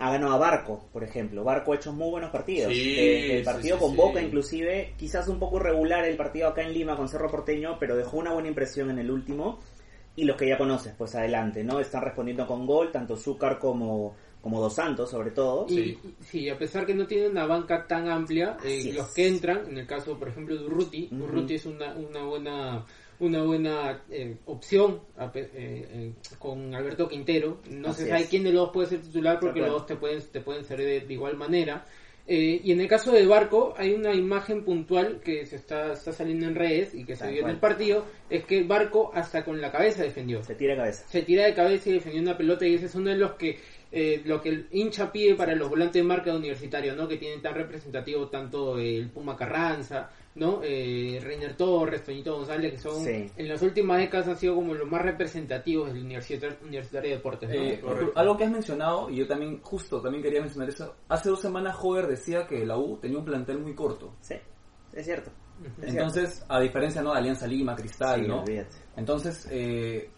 Ha 0.00 0.12
ganado 0.12 0.32
a 0.34 0.38
Barco, 0.38 0.84
por 0.92 1.02
ejemplo. 1.04 1.42
Barco 1.44 1.72
ha 1.72 1.76
hecho 1.76 1.92
muy 1.92 2.10
buenos 2.10 2.30
partidos. 2.30 2.72
Sí, 2.72 2.94
Eh, 2.98 3.32
el 3.34 3.38
sí, 3.40 3.44
partido 3.44 3.76
sí, 3.76 3.82
con 3.82 3.90
sí. 3.92 3.96
Boca, 3.96 4.20
inclusive, 4.20 4.94
quizás 4.96 5.26
un 5.28 5.38
poco 5.38 5.56
irregular 5.58 6.04
el 6.04 6.16
partido 6.16 6.48
acá 6.48 6.62
en 6.62 6.72
Lima 6.72 6.96
con 6.96 7.08
Cerro 7.08 7.30
Porteño, 7.30 7.78
pero 7.80 7.96
dejó 7.96 8.18
una 8.18 8.32
buena 8.32 8.48
impresión 8.48 8.90
en 8.90 8.98
el 8.98 9.10
último. 9.10 9.58
Y 10.18 10.24
los 10.24 10.36
que 10.36 10.48
ya 10.48 10.58
conoces, 10.58 10.92
pues 10.98 11.14
adelante, 11.14 11.62
¿no? 11.62 11.78
Están 11.78 12.02
respondiendo 12.02 12.44
con 12.44 12.66
gol, 12.66 12.90
tanto 12.90 13.16
Zúcar 13.16 13.56
como, 13.60 14.16
como 14.40 14.60
Dos 14.60 14.74
Santos, 14.74 15.08
sobre 15.10 15.30
todo. 15.30 15.66
Y, 15.68 15.74
Sí. 15.76 15.98
sí, 16.20 16.48
a 16.48 16.58
pesar 16.58 16.84
que 16.84 16.92
no 16.94 17.06
tiene 17.06 17.28
una 17.28 17.46
banca 17.46 17.86
tan 17.86 18.08
amplia, 18.08 18.56
eh, 18.64 18.92
los 18.92 19.14
que 19.14 19.28
entran, 19.28 19.68
en 19.68 19.78
el 19.78 19.86
caso, 19.86 20.18
por 20.18 20.28
ejemplo, 20.28 20.56
de 20.58 20.64
Urruti, 20.66 21.08
Ujú. 21.12 21.22
Urruti 21.22 21.54
es 21.54 21.66
una, 21.66 21.94
una 21.94 22.24
buena 22.24 22.84
una 23.20 23.42
buena 23.42 24.02
eh, 24.10 24.36
opción 24.46 25.00
eh, 25.34 25.48
eh, 25.54 26.12
con 26.38 26.72
Alberto 26.74 27.08
Quintero. 27.08 27.58
No 27.70 27.88
Así 27.90 28.02
se 28.02 28.08
sabe 28.08 28.22
es. 28.22 28.28
quién 28.28 28.44
de 28.44 28.52
los 28.52 28.66
dos 28.66 28.70
puede 28.72 28.88
ser 28.88 29.00
titular 29.00 29.38
porque 29.40 29.60
los 29.60 29.70
dos 29.70 29.86
te 29.86 29.96
pueden, 29.96 30.20
te 30.32 30.40
pueden 30.40 30.64
ser 30.64 30.78
de, 30.78 31.00
de 31.00 31.14
igual 31.14 31.36
manera. 31.36 31.84
Eh, 32.30 32.60
y 32.62 32.72
en 32.72 32.80
el 32.82 32.88
caso 32.88 33.10
de 33.10 33.26
Barco, 33.26 33.72
hay 33.78 33.94
una 33.94 34.14
imagen 34.14 34.62
puntual 34.62 35.20
que 35.24 35.46
se 35.46 35.56
está, 35.56 35.94
está 35.94 36.12
saliendo 36.12 36.46
en 36.46 36.54
redes 36.54 36.92
y 36.94 37.04
que 37.04 37.16
se 37.16 37.24
Tal 37.24 37.30
vio 37.30 37.38
en 37.38 37.42
cual. 37.44 37.54
el 37.54 37.60
partido, 37.60 38.04
es 38.28 38.44
que 38.44 38.62
Barco 38.64 39.10
hasta 39.14 39.42
con 39.44 39.58
la 39.62 39.72
cabeza 39.72 40.02
defendió 40.02 40.44
Se 40.44 40.54
tira 40.54 40.72
de 40.74 40.78
cabeza. 40.80 41.04
se 41.08 41.22
tira 41.22 41.46
de 41.46 41.54
cabeza 41.54 41.88
y 41.88 41.94
defendió 41.94 42.20
una 42.20 42.36
pelota 42.36 42.66
y 42.66 42.74
ese 42.74 42.84
es 42.84 42.94
uno 42.94 43.08
de 43.08 43.16
los 43.16 43.32
que 43.32 43.58
eh, 43.90 44.20
lo 44.26 44.42
que 44.42 44.50
el 44.50 44.66
hincha 44.70 45.10
pide 45.10 45.34
para 45.34 45.54
los 45.54 45.70
volantes 45.70 46.02
de 46.02 46.06
marca 46.06 46.30
de 46.30 46.36
universitario, 46.36 46.94
¿no? 46.94 47.08
Que 47.08 47.16
tienen 47.16 47.40
tan 47.40 47.54
representativo 47.54 48.28
tanto 48.28 48.78
el 48.78 49.08
Puma 49.08 49.34
Carranza, 49.34 50.10
¿no? 50.38 50.60
Eh, 50.62 51.18
Reiner 51.22 51.56
Torres, 51.56 52.02
Toñito 52.04 52.36
González, 52.36 52.72
que 52.72 52.78
son 52.78 53.04
Sí. 53.04 53.26
en 53.36 53.48
las 53.48 53.60
últimas 53.62 53.98
décadas 53.98 54.28
han 54.28 54.36
sido 54.36 54.54
como 54.54 54.74
los 54.74 54.88
más 54.90 55.02
representativos 55.02 55.92
del 55.92 56.04
universitario, 56.04 56.56
universitario 56.64 57.10
de 57.10 57.16
deportes, 57.16 57.48
¿no? 57.50 57.54
Eh, 57.56 57.82
algo 58.14 58.36
que 58.36 58.44
has 58.44 58.50
mencionado, 58.50 59.10
y 59.10 59.16
yo 59.16 59.26
también, 59.26 59.60
justo, 59.62 60.00
también 60.00 60.22
quería 60.22 60.40
mencionar 60.40 60.68
eso. 60.68 60.94
Hace 61.08 61.28
dos 61.30 61.40
semanas 61.40 61.76
Hover 61.80 62.06
decía 62.06 62.46
que 62.46 62.64
la 62.64 62.76
U 62.78 62.96
tenía 62.98 63.18
un 63.18 63.24
plantel 63.24 63.58
muy 63.58 63.74
corto. 63.74 64.14
Sí, 64.20 64.34
es 64.92 65.04
cierto. 65.04 65.30
Es 65.82 65.92
Entonces, 65.92 66.44
a 66.48 66.60
diferencia 66.60 67.02
¿no? 67.02 67.12
de 67.12 67.18
Alianza 67.18 67.46
Lima, 67.46 67.74
Cristal, 67.74 68.20
Sí, 68.22 68.28
¿no? 68.28 68.42
olvídate. 68.42 68.76
Entonces, 68.96 69.48
eh, 69.50 70.08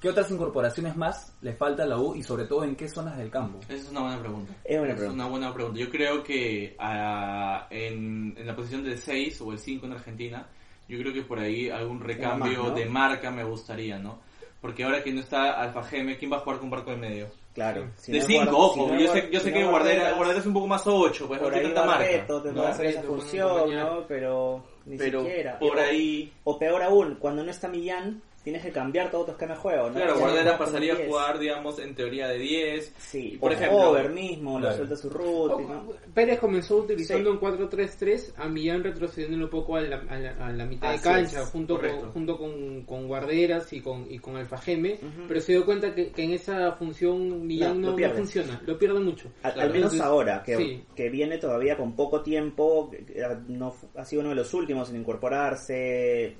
¿qué 0.00 0.08
otras 0.08 0.30
incorporaciones 0.30 0.96
más 0.96 1.36
le 1.42 1.52
falta 1.54 1.82
a 1.82 1.86
la 1.86 1.98
U 1.98 2.14
y 2.14 2.22
sobre 2.22 2.44
todo 2.46 2.64
en 2.64 2.74
qué 2.76 2.88
zonas 2.88 3.16
del 3.18 3.30
campo? 3.30 3.58
Esa 3.60 3.74
es 3.74 3.88
una 3.90 4.00
buena 4.00 4.18
pregunta. 4.20 4.52
Es 4.64 4.76
Es 4.76 4.80
pregunta. 4.82 5.12
una 5.12 5.26
buena 5.28 5.54
pregunta. 5.54 5.78
Yo 5.80 5.90
creo 5.90 6.22
que 6.22 6.74
ah, 6.78 7.66
en, 7.70 8.34
en 8.36 8.46
la 8.46 8.54
posición 8.56 8.82
del 8.84 8.98
6 8.98 9.40
o 9.42 9.52
el 9.52 9.58
5 9.58 9.86
en 9.86 9.92
Argentina, 9.92 10.46
yo 10.88 10.98
creo 10.98 11.12
que 11.12 11.22
por 11.22 11.38
ahí 11.38 11.68
algún 11.70 12.00
recambio 12.00 12.62
más, 12.64 12.70
¿no? 12.70 12.74
de 12.76 12.86
marca 12.86 13.30
me 13.30 13.44
gustaría, 13.44 13.98
¿no? 13.98 14.18
Porque 14.60 14.84
ahora 14.84 15.02
que 15.02 15.12
no 15.12 15.20
está 15.20 15.52
Alfa 15.58 15.82
Geme, 15.84 16.18
¿quién 16.18 16.30
va 16.30 16.36
a 16.36 16.40
jugar 16.40 16.58
con 16.58 16.68
Barco 16.68 16.92
en 16.92 17.00
medio? 17.00 17.28
Claro. 17.54 17.88
Si 17.96 18.12
de 18.12 18.18
no 18.18 18.22
es 18.24 18.26
5, 18.28 18.44
Guard- 18.44 18.54
ojo. 18.54 18.74
si 18.74 18.80
no 18.86 18.94
es 18.94 19.02
yo 19.06 19.12
sé, 19.14 19.28
yo 19.32 19.40
sé 19.40 19.46
si 19.46 19.52
que 19.54 19.60
no 19.64 19.70
Guardera, 19.70 20.12
Guardera 20.12 20.38
es 20.38 20.46
un 20.46 20.52
poco 20.52 20.66
más 20.66 20.86
8, 20.86 21.26
pues 21.26 21.40
no 21.40 21.44
por 21.46 21.52
tiene 21.54 21.68
ahí 21.68 21.74
tanta 21.74 21.90
marca. 21.90 22.04
Barreto 22.04 22.42
te 22.42 22.52
¿no? 22.52 22.62
hacer 22.66 22.86
esa 22.86 23.02
función. 23.02 23.74
¿no? 23.74 24.04
Pero 24.06 24.62
ni 24.84 24.98
Pero 24.98 25.20
siquiera. 25.22 25.58
por 25.58 25.76
O- 25.78 25.80
ahí... 25.80 26.32
O 26.44 26.58
peor 26.58 26.82
aún, 26.82 27.14
cuando 27.18 27.42
no 27.42 27.50
está 27.50 27.68
Millán, 27.68 28.22
tienes 28.42 28.62
que 28.62 28.70
cambiar 28.72 29.10
todo 29.10 29.26
tu 29.26 29.30
esquema 29.32 29.54
de 29.54 29.60
juego, 29.60 29.88
¿no? 29.88 29.94
Claro, 29.96 30.18
Guardera 30.18 30.56
pasaría 30.58 30.94
a 30.94 30.96
10. 30.96 31.08
jugar, 31.08 31.38
digamos, 31.38 31.78
en 31.78 31.94
teoría 31.94 32.28
de 32.28 32.38
10. 32.38 32.94
Sí, 32.98 33.36
por 33.40 33.50
o 33.50 33.54
ejemplo, 33.54 33.90
Over 33.90 34.10
mismo, 34.10 34.54
lo 34.54 34.60
Claro. 34.60 34.76
suelta 34.76 34.96
su 34.96 35.10
ruta, 35.10 35.54
Oh, 35.56 35.60
¿no? 35.60 35.92
Pérez 36.14 36.38
comenzó 36.38 36.76
utilizando 36.78 37.30
Sí. 37.30 37.34
un 37.34 37.40
4-3-3, 37.40 38.32
a 38.36 38.48
Millán 38.48 38.82
retrocediendo 38.82 39.44
un 39.44 39.50
poco 39.50 39.76
a 39.76 39.82
la, 39.82 39.96
a 40.08 40.18
la- 40.18 40.46
a 40.46 40.52
la 40.52 40.64
mitad 40.64 40.90
Así 40.90 40.98
de 40.98 41.14
cancha, 41.14 41.42
es, 41.42 41.48
junto, 41.50 41.74
correcto. 41.76 42.00
con, 42.00 42.12
junto 42.12 42.38
con, 42.38 42.82
con 42.84 43.08
Guarderas 43.08 43.72
y 43.72 43.80
con, 43.80 44.10
y 44.10 44.18
con 44.18 44.36
Alfa 44.36 44.58
Geme, 44.58 44.94
Ujú. 44.94 45.28
pero 45.28 45.40
se 45.40 45.52
dio 45.52 45.64
cuenta 45.66 45.94
que, 45.94 46.10
que 46.10 46.22
en 46.24 46.32
esa 46.32 46.72
función 46.72 47.46
Millán 47.46 47.80
No, 47.80 47.90
no, 47.92 47.98
lo 47.98 48.08
no 48.08 48.14
funciona, 48.14 48.62
lo 48.66 48.78
pierde 48.78 49.00
mucho. 49.00 49.28
Al, 49.42 49.52
Claro. 49.52 49.60
al 49.68 49.74
menos 49.74 49.92
Entonces, 49.92 50.00
ahora, 50.00 50.42
que, 50.44 50.56
sí. 50.56 50.84
que 50.94 51.10
viene 51.10 51.38
todavía 51.38 51.76
con 51.76 51.94
poco 51.94 52.22
tiempo, 52.22 52.90
no, 53.48 53.74
ha 53.96 54.04
sido 54.04 54.20
uno 54.20 54.30
de 54.30 54.36
los 54.36 54.54
últimos 54.54 54.88
en 54.90 54.96
incorporarse, 54.96 56.36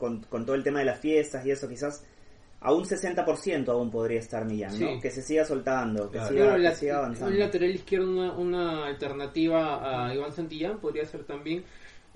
con, 0.00 0.22
con 0.24 0.44
todo 0.44 0.56
el 0.56 0.64
tema 0.64 0.80
de 0.80 0.86
las 0.86 0.98
fiestas 0.98 1.46
y 1.46 1.52
eso, 1.52 1.68
quizás 1.68 2.04
a 2.62 2.72
un 2.74 2.84
60% 2.84 3.68
aún 3.68 3.90
podría 3.90 4.18
estar 4.18 4.44
Millán, 4.44 4.78
¿no? 4.80 5.00
Que 5.00 5.10
se 5.10 5.22
siga 5.22 5.44
soltando, 5.44 6.10
que, 6.10 6.18
Claro. 6.18 6.28
siga, 6.28 6.40
Claro, 6.44 6.56
que 6.56 6.62
la- 6.64 6.74
siga 6.74 6.98
avanzando. 6.98 7.32
un 7.34 7.38
lateral 7.38 7.70
izquierdo, 7.74 8.10
una, 8.10 8.32
una 8.32 8.86
alternativa 8.86 10.08
a 10.08 10.14
Iván 10.14 10.32
Santillán 10.32 10.78
podría 10.80 11.06
ser 11.06 11.24
también, 11.24 11.62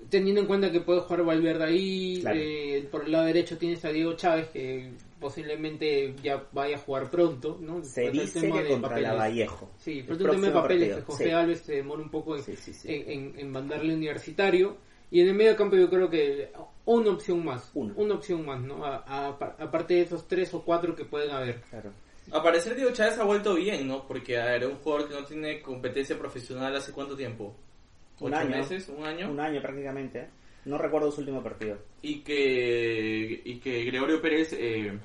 teniendo 0.09 0.41
en 0.41 0.47
cuenta 0.47 0.71
que 0.71 0.81
puede 0.81 0.99
jugar 0.99 1.23
Valverde 1.23 1.63
ahí, 1.63 2.19
Claro. 2.21 2.37
eh, 2.39 2.87
por 2.91 3.05
el 3.05 3.11
lado 3.13 3.25
derecho 3.25 3.57
tienes 3.57 3.83
a 3.85 3.89
Diego 3.89 4.13
Chávez 4.13 4.49
que 4.49 4.91
posiblemente 5.19 6.13
ya 6.23 6.43
vaya 6.51 6.75
a 6.75 6.79
jugar 6.79 7.09
pronto, 7.09 7.57
¿no? 7.61 7.83
Se 7.83 8.05
el 8.07 8.11
dice 8.13 8.41
tema 8.41 8.57
que 8.57 8.63
de 8.63 8.69
contra 8.69 8.89
papeles. 8.89 9.09
la 9.09 9.15
Vallejo. 9.15 9.71
Sí, 9.77 9.99
El 9.99 10.05
pero 10.05 10.25
un 10.25 10.31
tema 10.31 10.47
de 10.47 10.53
papeles, 10.53 10.89
partido, 10.89 10.97
que 11.07 11.11
José 11.11 11.23
sí. 11.25 11.29
Alves 11.31 11.59
se 11.61 11.73
demora 11.73 12.01
un 12.03 12.09
poco 12.11 12.35
en, 12.35 12.43
Sí, 12.43 12.55
sí, 12.55 12.73
sí. 12.73 12.87
en, 12.93 13.09
en- 13.09 13.39
en 13.39 13.51
mandarle 13.51 13.93
universitario. 13.95 14.77
Y 15.11 15.21
en 15.21 15.27
el 15.27 15.35
medio 15.35 15.55
campo 15.55 15.75
yo 15.75 15.89
creo 15.89 16.09
que 16.09 16.51
una 16.85 17.11
opción 17.11 17.43
más, 17.45 17.69
Una. 17.73 17.93
una 17.95 18.15
opción 18.15 18.45
más, 18.45 18.59
¿no? 18.61 18.83
A- 18.85 19.03
a- 19.05 19.27
aparte 19.59 19.93
de 19.95 20.01
esos 20.01 20.27
tres 20.27 20.53
o 20.53 20.61
cuatro 20.63 20.95
que 20.95 21.05
pueden 21.05 21.31
haber. 21.31 21.61
Claro. 21.69 21.91
A 22.31 22.41
parecer 22.41 22.75
Diego 22.75 22.91
Chávez 22.91 23.17
ha 23.19 23.23
vuelto 23.23 23.53
bien, 23.55 23.87
¿no? 23.87 24.07
Porque 24.07 24.37
a 24.39 24.45
ver, 24.45 24.65
un 24.65 24.75
jugador 24.77 25.07
que 25.07 25.13
no 25.15 25.23
tiene 25.25 25.61
competencia 25.61 26.17
profesional 26.17 26.75
hace 26.75 26.91
cuánto 26.91 27.15
tiempo? 27.15 27.55
Un 28.19 28.33
¿Ocho 28.33 28.41
año. 28.41 28.49
meses? 28.57 28.89
¿Un 28.89 29.05
año? 29.05 29.29
Un 29.31 29.39
año 29.39 29.61
prácticamente. 29.61 30.27
No 30.65 30.77
recuerdo 30.79 31.11
su 31.11 31.19
último 31.21 31.43
partido. 31.43 31.77
Y 32.01 32.21
que, 32.21 33.41
y 33.45 33.59
que 33.59 33.83
Gregorio 33.85 34.19
Pérez 34.21 34.53
eh, 34.53 34.97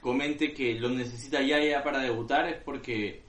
comente 0.00 0.54
que 0.54 0.74
lo 0.74 0.88
necesita 0.88 1.42
ya 1.42 1.62
ya 1.62 1.82
para 1.82 1.98
debutar 2.00 2.48
es 2.48 2.56
porque 2.64 3.20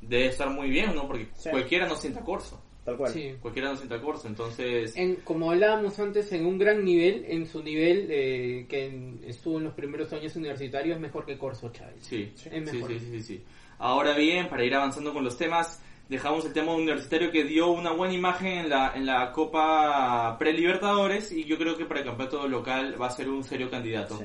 debe 0.00 0.26
estar 0.28 0.48
muy 0.50 0.70
bien, 0.70 0.94
¿no? 0.94 1.06
Porque 1.06 1.28
Sí. 1.34 1.50
cualquiera 1.50 1.86
no 1.86 1.96
sienta 1.96 2.22
corso. 2.22 2.62
Tal 2.86 2.96
cual. 2.96 3.12
Sí. 3.12 3.34
Cualquiera 3.40 3.70
no 3.70 3.76
sienta 3.76 4.00
corso, 4.00 4.28
entonces... 4.28 4.96
En, 4.96 5.16
como 5.16 5.50
hablábamos 5.50 5.98
antes, 5.98 6.30
en 6.32 6.46
un 6.46 6.56
gran 6.56 6.84
nivel, 6.84 7.24
en 7.28 7.44
su 7.44 7.62
nivel 7.62 8.06
eh, 8.08 8.64
que 8.68 8.86
en- 8.86 9.20
estuvo 9.26 9.58
en 9.58 9.64
los 9.64 9.74
primeros 9.74 10.10
años 10.12 10.34
universitarios, 10.36 10.94
es 10.96 11.02
mejor 11.02 11.26
que 11.26 11.36
Corso 11.36 11.70
Chávez. 11.72 11.96
Sí, 12.00 12.30
sí, 12.36 12.48
es 12.52 12.70
sí, 12.70 12.76
mejor. 12.76 12.90
sí, 12.92 12.98
sí, 13.00 13.22
sí. 13.22 13.42
Ahora 13.78 14.16
bien, 14.16 14.48
para 14.48 14.64
ir 14.64 14.74
avanzando 14.74 15.12
con 15.12 15.24
los 15.24 15.36
temas, 15.36 15.82
dejamos 16.08 16.46
el 16.46 16.52
tema 16.52 16.72
universitario 16.74 17.32
que 17.32 17.42
dio 17.44 17.66
una 17.72 17.90
buena 17.90 18.14
imagen 18.14 18.52
en 18.58 18.68
la, 18.70 18.92
en 18.94 19.04
la 19.04 19.32
Copa 19.32 20.36
Pre-Libertadores 20.38 21.32
y 21.32 21.44
yo 21.44 21.58
creo 21.58 21.76
que 21.76 21.84
para 21.86 22.00
el 22.00 22.06
campeonato 22.06 22.46
local 22.46 22.94
va 23.02 23.08
a 23.08 23.10
ser 23.10 23.28
un 23.28 23.42
serio 23.42 23.68
candidato. 23.68 24.16
Sí. 24.18 24.24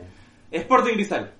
Sporting 0.51 0.93
Cristal. 0.93 1.33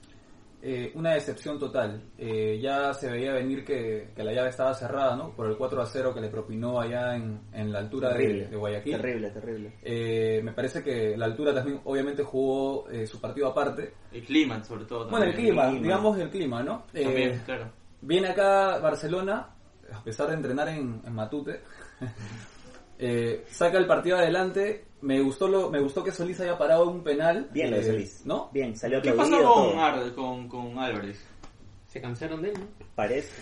Eh, 0.62 0.92
una 0.96 1.14
decepción 1.14 1.58
total. 1.60 2.02
Eh, 2.18 2.60
ya 2.62 2.94
se 2.94 3.10
veía 3.10 3.34
venir 3.34 3.66
que, 3.66 4.12
que 4.16 4.24
la 4.24 4.32
llave 4.34 4.50
estaba 4.50 4.74
cerrada, 4.74 5.16
¿no? 5.16 5.32
Por 5.36 5.48
el 5.48 5.58
4 5.58 5.82
a 5.82 5.86
0 5.86 6.14
que 6.14 6.22
le 6.22 6.30
propinó 6.30 6.80
allá 6.80 7.16
en, 7.16 7.42
en 7.54 7.72
la 7.72 7.80
altura 7.80 8.10
de, 8.10 8.16
Terrible. 8.18 8.48
de 8.48 8.56
Guayaquil. 8.58 8.92
Terrible, 8.98 9.30
terrible. 9.32 9.74
Eh, 9.82 10.42
me 10.44 10.52
parece 10.54 10.84
que 10.84 11.16
la 11.18 11.26
altura 11.26 11.54
también 11.54 11.82
obviamente 11.86 12.24
jugó 12.24 12.90
eh, 12.90 13.08
su 13.08 13.20
partido 13.20 13.48
aparte. 13.48 13.94
El 14.12 14.24
clima, 14.24 14.64
sobre 14.64 14.86
todo. 14.86 15.10
Bueno, 15.10 15.26
el 15.26 15.32
también. 15.32 15.50
clima, 15.54 15.70
clima. 15.70 15.82
digamos 15.84 16.18
el 16.20 16.30
clima, 16.30 16.64
¿no? 16.64 16.86
Eh, 16.94 17.04
También, 17.04 17.42
claro. 17.46 17.72
Viene 18.02 18.28
acá 18.30 18.80
Barcelona, 18.80 19.50
a 19.94 20.04
pesar 20.04 20.28
de 20.30 20.36
entrenar 20.36 20.68
en, 20.70 21.02
en 21.06 21.14
Matute, 21.14 21.62
eh, 23.02 23.44
saca 23.50 23.78
el 23.78 23.88
partido 23.88 24.18
adelante. 24.18 24.86
Me 25.02 25.20
gustó 25.20 25.48
lo, 25.48 25.70
me 25.72 25.80
gustó 25.82 26.04
que 26.04 26.12
Solís 26.12 26.40
haya 26.40 26.58
parado 26.58 26.88
un 26.90 27.04
penal. 27.04 27.50
Bien 27.52 27.72
lo 27.72 27.78
de 27.78 27.82
eh, 27.84 27.86
Solís. 27.88 28.22
¿No? 28.26 28.50
Bien, 28.54 28.76
salió 28.78 29.02
¿Qué 29.02 29.12
pasó 29.14 29.42
con. 29.72 29.80
Ar- 29.80 30.14
con, 30.14 30.48
con 30.48 30.78
Álvarez? 30.78 31.20
Se 31.88 32.00
cansaron 32.00 32.42
de 32.44 32.50
él, 32.50 32.60
¿no? 32.60 32.68
Parece. 32.96 33.42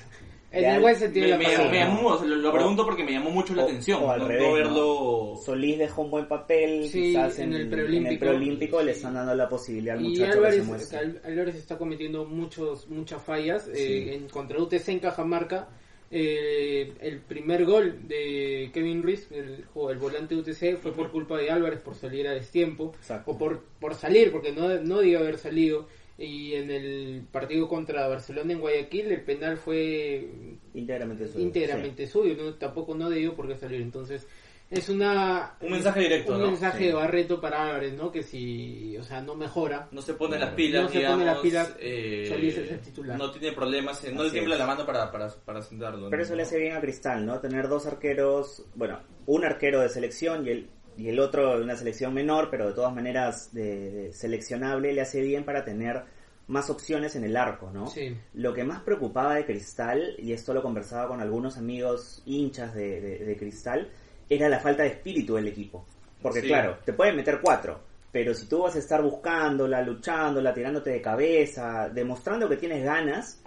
En 0.52 0.66
el 0.66 0.82
buen 0.82 0.96
sentido 0.96 1.26
Me, 1.28 1.32
de 1.34 1.38
la 1.38 1.38
me- 1.38 1.44
palabra. 1.56 1.72
me 1.72 1.78
llamó, 1.78 2.16
lo, 2.26 2.36
lo 2.38 2.52
pregunto 2.52 2.84
porque 2.84 3.04
me 3.04 3.12
llamó 3.12 3.30
mucho 3.30 3.54
la 3.54 3.62
o- 3.64 3.66
atención. 3.68 4.04
o 4.04 4.10
al 4.10 4.20
no, 4.22 4.28
revés, 4.30 4.42
no 4.42 4.48
¿no? 4.50 4.54
verlo. 4.56 5.36
Solís 5.46 5.78
dejó 5.78 6.02
un 6.02 6.10
buen 6.12 6.28
papel, 6.28 6.86
Sí, 6.90 7.02
quizás 7.02 7.38
en 7.38 7.50
en, 7.50 7.54
el 7.56 7.62
en 7.64 7.70
preolímpico. 7.70 8.20
preolímpico 8.22 8.82
le 8.82 8.92
están 8.94 9.14
dando 9.14 9.36
la 9.36 9.48
posibilidad 9.48 9.96
al 9.98 10.06
Y 10.06 10.10
muchacho 10.10 10.26
que 10.26 10.52
se 10.52 10.62
Álvarez, 10.62 11.20
Álvarez 11.24 11.56
está 11.56 11.78
cometiendo 11.78 12.26
muchos 12.26 12.88
muchas 12.88 13.22
fallas. 13.22 13.64
Sí. 13.66 13.72
Eh, 13.80 14.16
en, 14.16 14.28
contra 14.30 14.58
UTC 14.60 14.88
en 14.90 15.00
Cajamarca, 15.00 15.68
eh, 16.12 16.94
el 17.02 17.20
primer 17.20 17.66
gol 17.66 18.08
de 18.08 18.72
Kevin 18.74 19.04
Ruiz, 19.04 19.32
el, 19.32 19.66
el 19.90 19.98
volante 19.98 20.36
de 20.36 20.42
UTC, 20.42 20.78
fue 20.82 20.94
por 20.94 21.12
culpa 21.12 21.38
de 21.38 21.52
Álvarez 21.52 21.82
por 21.82 21.96
salir 21.96 22.28
a 22.28 22.32
destiempo. 22.34 22.94
Exacto. 22.98 23.32
O 23.32 23.38
por, 23.38 23.64
por 23.80 23.94
salir, 23.96 24.32
porque 24.32 24.52
no, 24.52 24.68
no 24.82 25.00
debió 25.00 25.20
haber 25.20 25.38
salido. 25.38 25.88
Y 26.18 26.56
en 26.56 26.70
el 26.70 27.24
partido 27.32 27.70
contra 27.70 28.06
Barcelona 28.08 28.52
en 28.52 28.60
Guayaquil, 28.60 29.10
el 29.12 29.22
penal 29.22 29.56
fue 29.56 30.28
Íntegramente 30.74 31.28
suyo. 31.28 31.40
íntegramente 31.46 32.08
suyo, 32.08 32.36
¿no? 32.36 32.54
tampoco 32.56 32.94
no 32.94 33.10
debió 33.10 33.36
por 33.36 33.48
qué 33.48 33.56
salir. 33.56 33.80
Entonces, 33.82 34.28
es 34.70 34.88
una 34.90 35.56
Un 35.62 35.72
mensaje 35.72 36.02
directo, 36.02 36.34
un 36.36 36.42
¿no? 36.42 36.48
mensaje 36.48 36.78
Sí. 36.80 36.86
de 36.86 36.94
Barreto 36.94 37.42
para 37.42 37.64
Álvarez, 37.64 37.94
¿no? 37.96 38.12
Que 38.12 38.22
si, 38.24 38.96
o 38.98 39.04
sea, 39.04 39.22
no 39.22 39.36
mejora, 39.36 39.88
No 39.92 40.02
se 40.02 40.14
pone 40.14 40.38
las 40.38 40.52
No 40.52 40.56
pilas, 40.56 40.92
se 40.92 41.02
pone 41.02 41.26
las 41.26 41.40
pilas, 41.40 41.76
eh, 41.80 42.26
Solís 42.30 42.58
es 42.58 42.72
el 42.72 42.80
titular. 42.80 43.18
No 43.18 43.32
tiene 43.32 43.52
problemas, 43.56 44.04
eh, 44.04 44.12
no 44.12 44.22
le 44.22 44.28
Así 44.28 44.34
tiembla 44.34 44.56
es. 44.56 44.60
la 44.60 44.68
mano 44.68 44.86
para, 44.86 45.12
para, 45.12 45.28
para 45.30 45.62
sentarlo. 45.62 46.10
Pero 46.10 46.18
¿no? 46.22 46.24
eso 46.24 46.36
le 46.36 46.44
hace 46.44 46.60
bien 46.60 46.76
a 46.76 46.82
Cristal, 46.82 47.26
¿no? 47.26 47.40
Tener 47.40 47.68
dos 47.68 47.88
arqueros, 47.88 48.66
bueno, 48.76 49.00
un 49.26 49.44
arquero 49.46 49.82
de 49.82 49.90
selección 49.90 50.46
y 50.46 50.50
el, 50.52 50.70
y 50.98 51.08
el 51.10 51.20
otro 51.20 51.58
de 51.58 51.64
una 51.64 51.76
selección 51.76 52.14
menor, 52.14 52.50
pero 52.52 52.68
de 52.68 52.74
todas 52.74 52.94
maneras 52.94 53.54
de, 53.54 53.90
de 53.92 54.14
seleccionable, 54.14 54.94
le 54.94 55.02
hace 55.02 55.22
bien 55.22 55.46
para 55.46 55.64
tener 55.66 56.04
más 56.48 56.70
opciones 56.70 57.16
en 57.16 57.24
el 57.24 57.38
arco, 57.38 57.72
¿no? 57.72 57.88
Sí. 57.88 58.16
Lo 58.34 58.54
que 58.54 58.64
más 58.64 58.82
preocupaba 58.82 59.36
de 59.36 59.46
Cristal, 59.46 60.16
y 60.18 60.34
esto 60.34 60.54
lo 60.54 60.62
conversaba 60.64 61.08
con 61.08 61.22
algunos 61.22 61.58
amigos 61.58 62.22
hinchas 62.26 62.74
de, 62.76 63.00
de- 63.02 63.20
de 63.26 63.38
Cristal, 63.38 63.90
era 64.30 64.48
la 64.50 64.60
falta 64.60 64.84
de 64.84 64.90
espíritu 64.90 65.36
del 65.36 65.48
equipo. 65.48 65.86
Porque 66.22 66.42
Sí. 66.42 66.48
claro, 66.48 66.78
te 66.86 66.94
pueden 66.94 67.16
meter 67.16 67.40
cuatro, 67.42 67.80
pero 68.12 68.34
si 68.34 68.48
tú 68.48 68.60
vas 68.64 68.76
a 68.76 68.80
estar 68.80 69.02
buscándola, 69.02 69.82
luchándola, 69.82 70.54
tirándote 70.54 70.90
de 70.92 71.02
cabeza, 71.02 71.90
demostrando 71.90 72.48
que 72.50 72.58
tienes 72.58 72.84
ganas, 72.84 73.42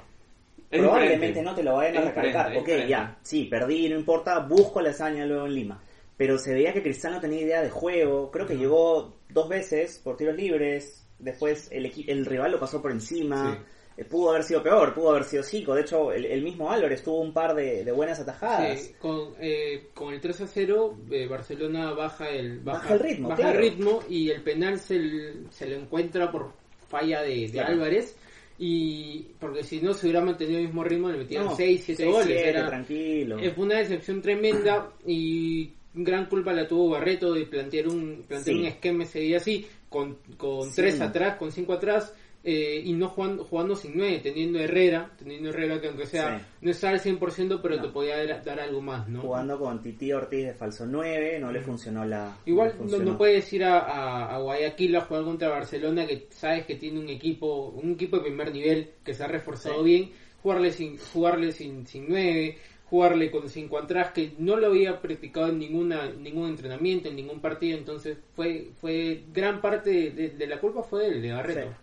Es 0.70 0.80
probablemente 0.80 1.42
no 1.42 1.54
te 1.54 1.62
lo 1.62 1.74
vayan 1.74 1.96
a 1.98 2.00
es 2.00 2.06
Ok, 2.08 2.66
diferente. 2.66 2.88
ya, 2.88 3.18
sí, 3.22 3.44
perdí, 3.44 3.88
no 3.90 3.96
importa, 3.98 4.38
busco 4.40 4.80
la 4.80 4.90
hazaña 4.90 5.26
luego 5.26 5.46
en 5.46 5.54
Lima. 5.54 5.82
Pero 6.16 6.38
se 6.38 6.54
veía 6.54 6.72
que 6.72 6.82
Cristal 6.82 7.12
no 7.12 7.20
tenía 7.20 7.42
idea 7.42 7.62
de 7.62 7.68
juego, 7.70 8.30
creo 8.30 8.46
que 8.46 8.56
llegó 8.56 9.16
dos 9.28 9.48
veces 9.48 9.98
por 10.02 10.16
tiros 10.16 10.34
libres, 10.36 11.06
después 11.18 11.68
el, 11.70 11.92
el 12.06 12.24
rival 12.24 12.52
lo 12.52 12.58
pasó 12.60 12.80
por 12.80 12.90
encima. 12.92 13.54
Sí. 13.54 13.64
Pudo 14.04 14.30
haber 14.30 14.42
sido 14.44 14.62
peor, 14.62 14.94
pudo 14.94 15.10
haber 15.10 15.24
sido 15.24 15.42
Zico. 15.42 15.74
De 15.74 15.82
hecho, 15.82 16.12
el, 16.12 16.24
el 16.26 16.42
mismo 16.42 16.70
Álvarez 16.70 17.02
tuvo 17.02 17.20
un 17.20 17.32
par 17.32 17.54
de, 17.54 17.84
de 17.84 17.92
buenas 17.92 18.18
atajadas. 18.20 18.80
Sí, 18.80 18.94
con, 18.98 19.34
eh, 19.40 19.88
con 19.94 20.12
el 20.14 20.20
3 20.20 20.40
a 20.42 20.46
0, 20.46 20.98
eh, 21.10 21.26
Barcelona 21.26 21.92
baja 21.92 22.28
el, 22.30 22.60
Baja 22.60 22.94
el 22.94 23.00
ritmo, 23.00 23.28
baja 23.28 23.42
claro. 23.42 23.58
el 23.58 23.64
ritmo 23.70 24.02
y 24.08 24.30
el 24.30 24.42
penal 24.42 24.78
se, 24.78 24.96
l- 24.96 25.32
se 25.50 25.68
lo 25.68 25.76
encuentra 25.76 26.30
por 26.30 26.52
falla 26.88 27.22
de, 27.22 27.34
de 27.46 27.50
Claro. 27.52 27.72
Álvarez. 27.72 28.16
Y 28.58 29.22
porque 29.40 29.64
si 29.64 29.80
no 29.80 29.92
se 29.94 30.06
hubiera 30.06 30.20
mantenido 30.24 30.58
el 30.58 30.66
mismo 30.66 30.84
ritmo, 30.84 31.08
le 31.10 31.18
metían 31.18 31.46
No, 31.46 31.56
6, 31.56 31.82
7 31.84 32.02
seis, 32.02 32.12
goles. 32.12 32.26
siete, 32.28 32.48
Era, 32.50 32.66
tranquilo. 32.68 33.38
Fue 33.54 33.64
una 33.64 33.78
decepción 33.78 34.22
tremenda 34.22 34.90
y 35.06 35.72
gran 35.94 36.26
culpa 36.26 36.52
la 36.52 36.68
tuvo 36.68 36.90
Barreto 36.90 37.32
de 37.32 37.44
plantear 37.46 37.88
un 37.88 38.22
plantear 38.28 38.56
Sí. 38.56 38.60
un 38.60 38.66
esquema 38.66 39.02
ese 39.04 39.20
día 39.20 39.38
así, 39.38 39.66
con, 39.88 40.18
con 40.36 40.64
Sí. 40.68 40.76
tres 40.76 41.00
atrás, 41.00 41.36
con 41.38 41.50
cinco 41.50 41.72
atrás, 41.72 42.14
eh, 42.44 42.82
y 42.84 42.92
no 42.94 43.08
jugando, 43.08 43.44
jugando 43.44 43.76
sin 43.76 43.92
nueve, 43.96 44.18
teniendo 44.22 44.58
Herrera, 44.58 45.10
teniendo 45.16 45.50
Herrera 45.50 45.80
que 45.80 45.88
aunque 45.88 46.06
sea, 46.06 46.38
Sí. 46.38 46.44
no 46.62 46.70
está 46.72 46.90
al 46.90 46.98
100%, 47.00 47.60
pero 47.62 47.76
No. 47.76 47.82
te 47.82 47.88
podía 47.90 48.16
dar, 48.26 48.42
dar 48.44 48.58
algo 48.60 48.80
más, 48.80 49.08
¿no? 49.08 49.20
Jugando 49.20 49.58
con 49.58 49.80
Titi 49.80 50.12
Ortiz 50.12 50.46
de 50.46 50.54
falso 50.54 50.84
9, 50.86 51.38
no 51.38 51.52
le 51.52 51.60
funcionó 51.60 52.04
la. 52.04 52.36
Igual 52.46 52.70
no, 52.70 52.74
funcionó. 52.78 53.12
no 53.12 53.18
puedes 53.18 53.52
ir 53.52 53.64
a, 53.64 53.78
a, 53.78 54.34
a 54.34 54.38
Guayaquil 54.38 54.96
a 54.96 55.02
jugar 55.02 55.22
contra 55.24 55.48
Barcelona 55.50 56.06
que 56.06 56.26
sabes 56.30 56.66
que 56.66 56.74
tiene 56.74 56.98
un 56.98 57.08
equipo 57.08 57.68
un 57.68 57.92
equipo 57.92 58.16
de 58.16 58.22
primer 58.24 58.52
nivel 58.52 58.90
que 59.04 59.14
se 59.14 59.22
ha 59.22 59.28
reforzado 59.28 59.84
Sí. 59.84 59.84
bien 59.84 60.10
jugarle 60.42 60.72
sin 60.72 60.98
jugarle 60.98 61.52
sin, 61.52 61.86
sin 61.86 62.06
nueve 62.08 62.58
jugarle 62.86 63.30
con 63.30 63.48
cinco 63.48 63.78
atrás 63.78 64.10
que 64.12 64.32
no 64.38 64.56
lo 64.56 64.66
había 64.66 65.00
practicado 65.00 65.48
en 65.48 65.58
ninguna 65.60 66.10
ningún 66.10 66.48
entrenamiento 66.50 67.08
en 67.08 67.16
ningún 67.16 67.40
partido 67.40 67.78
entonces 67.78 68.18
fue 68.34 68.70
fue 68.80 69.22
gran 69.32 69.60
parte 69.60 70.10
de, 70.10 70.46
la 70.46 70.58
culpa 70.60 70.82
fue 70.82 71.08
de 71.10 71.32
Barreto 71.32 71.68
Sí. 71.70 71.76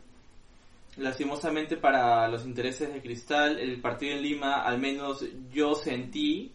Lastimosamente 0.99 1.77
para 1.77 2.27
los 2.27 2.45
intereses 2.45 2.93
de 2.93 3.01
Cristal, 3.01 3.57
el 3.59 3.81
partido 3.81 4.13
en 4.15 4.21
Lima, 4.21 4.61
al 4.63 4.79
menos 4.79 5.25
yo 5.51 5.73
sentí 5.75 6.51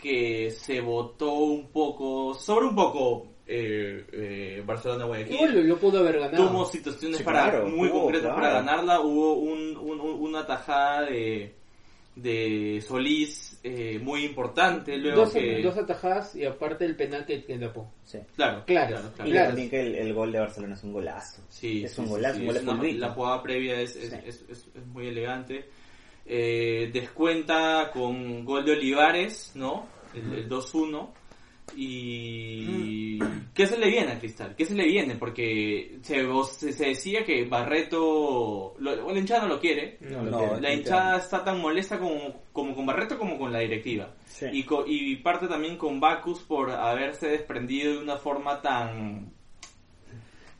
que 0.00 0.50
se 0.50 0.80
votó 0.80 1.32
un 1.34 1.68
poco, 1.68 2.34
sobre 2.34 2.66
un 2.66 2.74
poco 2.76 3.26
eh, 3.46 4.04
eh, 4.12 4.62
Barcelona 4.64 5.04
Guayaquil. 5.06 5.52
lo, 5.54 5.60
lo 5.62 5.76
pudo 5.78 5.98
haber 6.00 6.20
ganado 6.20 6.48
Tuvo 6.48 6.64
situaciones 6.66 7.18
Sí, 7.18 7.24
para 7.24 7.50
claro, 7.50 7.66
muy 7.68 7.88
tuvo, 7.88 8.02
concretas 8.02 8.26
claro. 8.32 8.36
para 8.40 8.52
ganarla. 8.54 9.00
Hubo 9.00 9.34
un, 9.34 9.76
un- 9.76 10.00
un- 10.00 10.20
una 10.20 10.46
tajada 10.46 11.02
de, 11.06 11.54
de 12.14 12.80
Solís 12.86 13.57
eh, 13.68 13.98
muy 13.98 14.24
importante. 14.24 14.96
Luego 14.96 15.22
dos, 15.22 15.32
que, 15.32 15.62
dos 15.62 15.76
atajadas 15.76 16.34
y 16.36 16.44
aparte 16.44 16.84
el 16.84 16.96
penal 16.96 17.24
que, 17.26 17.44
que 17.44 17.58
tapó 17.58 17.92
Sí. 18.04 18.18
claro, 18.36 18.64
Claro, 18.66 18.96
claro, 18.96 19.12
claro. 19.14 19.28
Y 19.28 19.32
Claro. 19.32 19.46
también 19.48 19.70
que 19.70 19.80
el, 19.80 19.94
el 19.94 20.14
gol 20.14 20.32
de 20.32 20.40
Barcelona 20.40 20.74
es 20.74 20.82
un 20.84 20.92
golazo. 20.92 21.42
Sí, 21.48 21.84
es 21.84 21.98
un 21.98 22.04
sí, 22.06 22.10
golazo, 22.10 22.34
sí, 22.36 22.40
un 22.40 22.46
gol 22.46 22.56
es 22.56 22.62
una-. 22.62 22.82
La 23.06 23.10
jugada 23.10 23.42
previa 23.42 23.80
es, 23.80 23.96
es, 23.96 24.10
Sí. 24.10 24.16
es, 24.24 24.44
es- 24.48 24.68
es 24.74 24.86
muy 24.86 25.08
elegante. 25.08 25.68
Eh, 26.26 26.90
descuenta 26.92 27.90
con 27.92 28.44
gol 28.44 28.64
de 28.64 28.72
Olivares, 28.72 29.52
¿no? 29.54 29.86
El, 30.14 30.32
el 30.32 30.48
2-1. 30.48 31.08
Y... 31.76 33.18
¿Qué 33.54 33.66
se 33.66 33.76
le 33.78 33.88
viene 33.88 34.12
a 34.12 34.18
Cristal? 34.18 34.54
¿Qué 34.56 34.64
se 34.64 34.74
le 34.74 34.84
viene? 34.86 35.16
Porque 35.16 35.98
se, 36.02 36.24
se, 36.52 36.72
se 36.72 36.86
decía 36.86 37.24
que 37.24 37.44
Barreto... 37.44 38.74
Lo, 38.78 39.10
la 39.12 39.18
hinchada 39.18 39.42
no 39.42 39.48
lo 39.48 39.60
quiere. 39.60 39.98
No, 40.00 40.22
No, 40.22 40.30
No, 40.54 40.60
La 40.60 40.72
hinchada 40.72 41.18
está 41.18 41.42
tan 41.44 41.60
molesta 41.60 41.98
como, 41.98 42.42
como 42.52 42.74
con 42.74 42.86
Barreto 42.86 43.18
como 43.18 43.36
con 43.38 43.52
la 43.52 43.58
directiva. 43.60 44.14
Sí. 44.26 44.46
Y, 44.52 44.62
co- 44.64 44.84
y 44.86 45.16
parte 45.16 45.48
también 45.48 45.76
con 45.76 45.98
Bacus 46.00 46.40
por 46.40 46.70
haberse 46.70 47.28
desprendido 47.28 47.94
de 47.94 47.98
una 47.98 48.16
forma 48.16 48.60
tan 48.62 49.32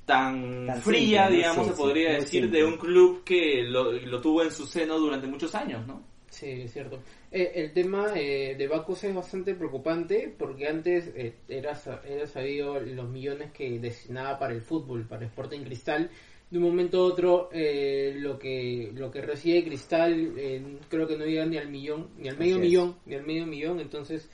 tan, 0.05 0.67
Tan 0.67 0.81
fría, 0.81 1.29
digamos, 1.29 1.67
Sí, 1.67 1.73
se 1.73 1.77
podría 1.79 2.13
decir, 2.15 2.51
de 2.51 2.65
un 2.65 2.79
club 2.79 3.23
que 3.25 3.63
lo, 3.63 3.93
lo 3.93 4.21
tuvo 4.23 4.43
en 4.43 4.51
su 4.51 4.67
seno 4.67 4.99
durante 4.99 5.27
muchos 5.27 5.55
años, 5.55 5.87
¿no? 5.87 6.03
Sí, 6.31 6.47
es 6.63 6.73
cierto. 6.73 6.99
Eh, 7.31 7.53
el 7.57 7.73
tema 7.73 8.13
eh, 8.17 8.55
de 8.57 8.67
Bacus 8.69 9.05
es 9.05 9.15
bastante 9.15 9.55
preocupante 9.55 10.35
porque 10.39 10.67
antes 10.67 11.11
eh, 11.15 11.35
era, 11.49 11.79
era 12.09 12.27
sabido 12.27 12.81
los 12.81 13.09
millones 13.09 13.53
que 13.53 13.79
destinaba 13.79 14.39
para 14.39 14.55
el 14.55 14.63
fútbol, 14.63 15.07
para 15.07 15.27
Sporting 15.27 15.61
Cristal. 15.61 16.11
De 16.51 16.57
un 16.57 16.65
momento 16.65 17.01
a 17.03 17.05
otro, 17.05 17.51
eh, 17.53 18.15
lo 18.17 18.39
que 18.39 18.91
lo 18.95 19.11
que 19.11 19.21
recibe 19.21 19.63
Cristal 19.65 20.33
eh, 20.39 20.63
creo 20.89 21.07
que 21.07 21.19
no 21.19 21.27
llega 21.27 21.45
ni 21.45 21.59
al 21.59 21.69
millón, 21.69 22.09
ni 22.17 22.31
al 22.31 22.39
medio 22.39 22.55
Así 22.57 22.63
es. 22.65 22.69
millón, 22.71 22.97
ni 23.05 23.15
al 23.17 23.27
medio 23.27 23.47
millón. 23.47 23.81
Entonces, 23.81 24.31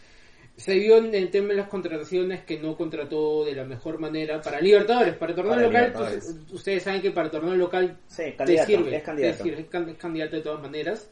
se 0.57 0.75
vio 0.79 0.99
en 0.99 1.13
el 1.13 1.31
tema 1.31 1.49
de 1.49 1.55
las 1.57 1.67
contrataciones 1.69 2.45
que 2.45 2.61
no 2.61 2.77
contrató 2.77 3.45
de 3.45 3.57
la 3.57 3.65
mejor 3.65 3.99
manera 3.99 4.41
para 4.41 4.61
Libertadores, 4.61 5.17
para 5.17 5.35
torneo 5.35 5.55
Para 5.57 5.67
local. 5.67 5.93
Pues, 5.93 6.37
ustedes 6.53 6.85
saben 6.85 7.03
que 7.03 7.11
para 7.11 7.29
torneo 7.29 7.57
local 7.57 7.99
Sí, 8.07 8.23
te 8.47 8.59
sirve, 8.65 8.97
es 8.99 9.03
candidato. 9.03 9.37
te 9.39 9.43
sirve, 9.43 9.61
es 9.63 9.67
can- 9.69 9.89
es 9.89 9.97
candidato 9.97 10.37
de 10.37 10.43
todas 10.43 10.63
maneras. 10.63 11.11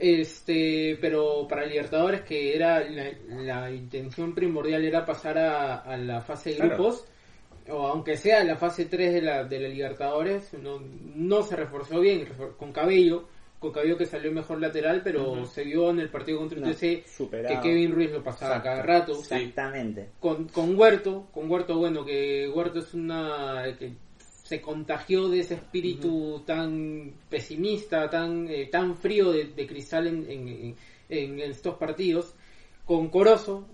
Este, 0.00 0.96
pero 1.00 1.46
para 1.46 1.66
Libertadores 1.66 2.22
que 2.22 2.56
era 2.56 2.80
la, 2.88 3.10
la 3.28 3.70
intención 3.70 4.34
primordial 4.34 4.84
era 4.84 5.04
pasar 5.04 5.36
a, 5.38 5.76
a 5.80 5.96
la 5.98 6.20
fase 6.22 6.50
de 6.50 6.56
Claro. 6.56 6.74
grupos 6.76 7.04
o 7.68 7.86
aunque 7.86 8.16
sea 8.16 8.42
la 8.42 8.56
fase 8.56 8.86
3 8.86 9.12
de 9.12 9.22
la, 9.22 9.44
de 9.44 9.60
la 9.60 9.68
Libertadores, 9.68 10.54
no, 10.54 10.80
no 10.80 11.42
se 11.42 11.54
reforzó 11.54 12.00
bien 12.00 12.26
con 12.56 12.72
Cabello, 12.72 13.28
con 13.60 13.70
Cabello 13.72 13.96
que 13.98 14.06
salió 14.06 14.32
mejor 14.32 14.60
lateral, 14.60 15.02
pero 15.04 15.44
se 15.44 15.62
vio 15.64 15.90
en 15.90 16.00
el 16.00 16.08
partido 16.08 16.38
contra 16.38 16.58
No, 16.58 16.68
UTC 16.70 16.80
que. 16.80 17.58
Kevin 17.62 17.92
Ruiz 17.92 18.10
lo 18.10 18.24
pasaba 18.24 18.56
Exacto. 18.56 18.68
cada 18.70 18.82
rato. 18.82 19.12
Exactamente. 19.20 20.08
Con, 20.18 20.48
con 20.48 20.76
Huerto, 20.76 21.28
con 21.30 21.48
Huerto, 21.50 21.76
bueno, 21.76 22.04
que 22.04 22.48
Huerto 22.48 22.78
es 22.80 22.94
una 22.94 23.62
que 23.78 23.92
se 24.50 24.60
contagió 24.60 25.28
de 25.28 25.38
ese 25.40 25.54
espíritu 25.54 26.42
tan 26.44 27.12
pesimista, 27.28 28.10
tan 28.10 28.48
eh, 28.48 28.66
tan 28.66 28.96
frío 28.96 29.30
de, 29.30 29.44
de 29.44 29.64
Cristal 29.64 30.08
en, 30.08 30.28
en, 30.28 30.48
en- 30.48 30.76
en 31.08 31.40
estos 31.40 31.76
partidos, 31.76 32.34
con 32.84 33.08
Corozo. 33.10 33.64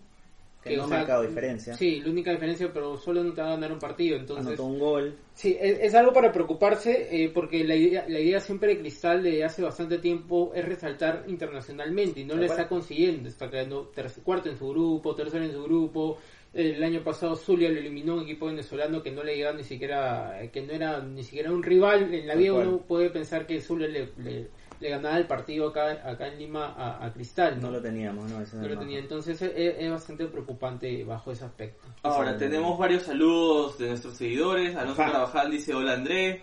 Que 0.63 0.77
no 0.77 0.85
ha 0.85 0.89
marcado 0.89 1.23
diferencia. 1.23 1.75
Sí, 1.77 2.01
la 2.01 2.11
única 2.11 2.33
diferencia, 2.33 2.73
pero 2.75 2.97
solo 2.99 3.23
no 3.23 3.33
te 3.33 3.41
va 3.41 3.49
a 3.49 3.51
ganar 3.53 3.73
un 3.73 3.79
partido, 3.79 4.17
entonces... 4.17 4.47
Anotó 4.49 4.65
un 4.65 4.79
gol. 4.81 5.17
Sí, 5.33 5.57
es, 5.61 5.79
es 5.81 5.95
algo 5.95 6.13
para 6.13 6.33
preocuparse 6.33 7.09
eh, 7.13 7.31
porque 7.33 7.63
la 7.65 7.77
idea, 7.77 8.05
la 8.09 8.19
idea 8.19 8.41
siempre 8.41 8.71
de 8.75 8.81
Cristal 8.81 9.23
de 9.23 9.45
hace 9.45 9.63
bastante 9.63 9.99
tiempo 9.99 10.51
es 10.55 10.65
resaltar 10.65 11.25
internacionalmente 11.29 12.21
y 12.21 12.25
no 12.25 12.35
lo 12.35 12.45
está 12.45 12.69
consiguiendo. 12.69 13.29
Está 13.29 13.49
quedando 13.49 13.93
cuarto 14.25 14.49
en 14.51 14.59
su 14.59 14.69
grupo, 14.69 15.15
tercero 15.15 15.45
en 15.45 15.53
su 15.53 15.63
grupo. 15.63 16.19
El 16.53 16.83
año 16.83 17.03
pasado 17.03 17.37
Zulia 17.37 17.69
lo 17.69 17.79
eliminó 17.79 18.15
un 18.15 18.23
equipo 18.23 18.47
venezolano 18.47 19.03
que 19.03 19.11
no 19.11 19.23
le 19.23 19.37
llegaba 19.37 19.57
ni 19.57 19.65
siquiera, 19.65 20.41
que 20.53 20.63
no 20.63 20.73
era 20.73 21.01
ni 21.01 21.23
siquiera 21.23 21.53
un 21.53 21.63
rival. 21.63 22.15
En 22.15 22.27
la 22.27 22.35
vida 22.35 22.55
uno 22.55 22.79
puede 22.79 23.11
pensar 23.11 23.47
que 23.47 23.61
Zulia 23.61 23.89
le, 23.89 24.09
le, 24.19 24.49
le 24.81 24.89
ganaba 24.89 25.19
el 25.19 25.27
partido 25.27 25.69
acá, 25.69 26.03
acá 26.09 26.29
en 26.29 26.39
Lima 26.39 26.75
a, 26.77 27.05
a 27.05 27.13
Cristal. 27.13 27.61
No 27.61 27.67
¿no? 27.69 27.75
lo 27.75 27.83
teníamos, 27.83 28.31
¿no? 28.31 28.41
Ese 28.41 28.57
No 28.57 28.69
lo 28.69 28.79
tenía. 28.79 28.99
Entonces 28.99 29.41
es, 29.43 29.53
es 29.79 29.91
bastante 29.91 30.27
preocupante 30.27 31.05
bajo 31.05 31.31
ese 31.31 31.45
aspecto. 31.45 31.89
Ahora, 32.03 32.37
tenemos 32.37 32.79
varios 32.79 33.03
saludos 33.03 33.79
de 33.79 33.89
nuestros 33.89 34.15
seguidores. 34.15 34.75
Alonso 34.77 35.03
Ajá. 35.03 35.13
Carvajal 35.13 35.51
dice 35.51 35.75
hola 35.75 35.93
André. 35.93 36.43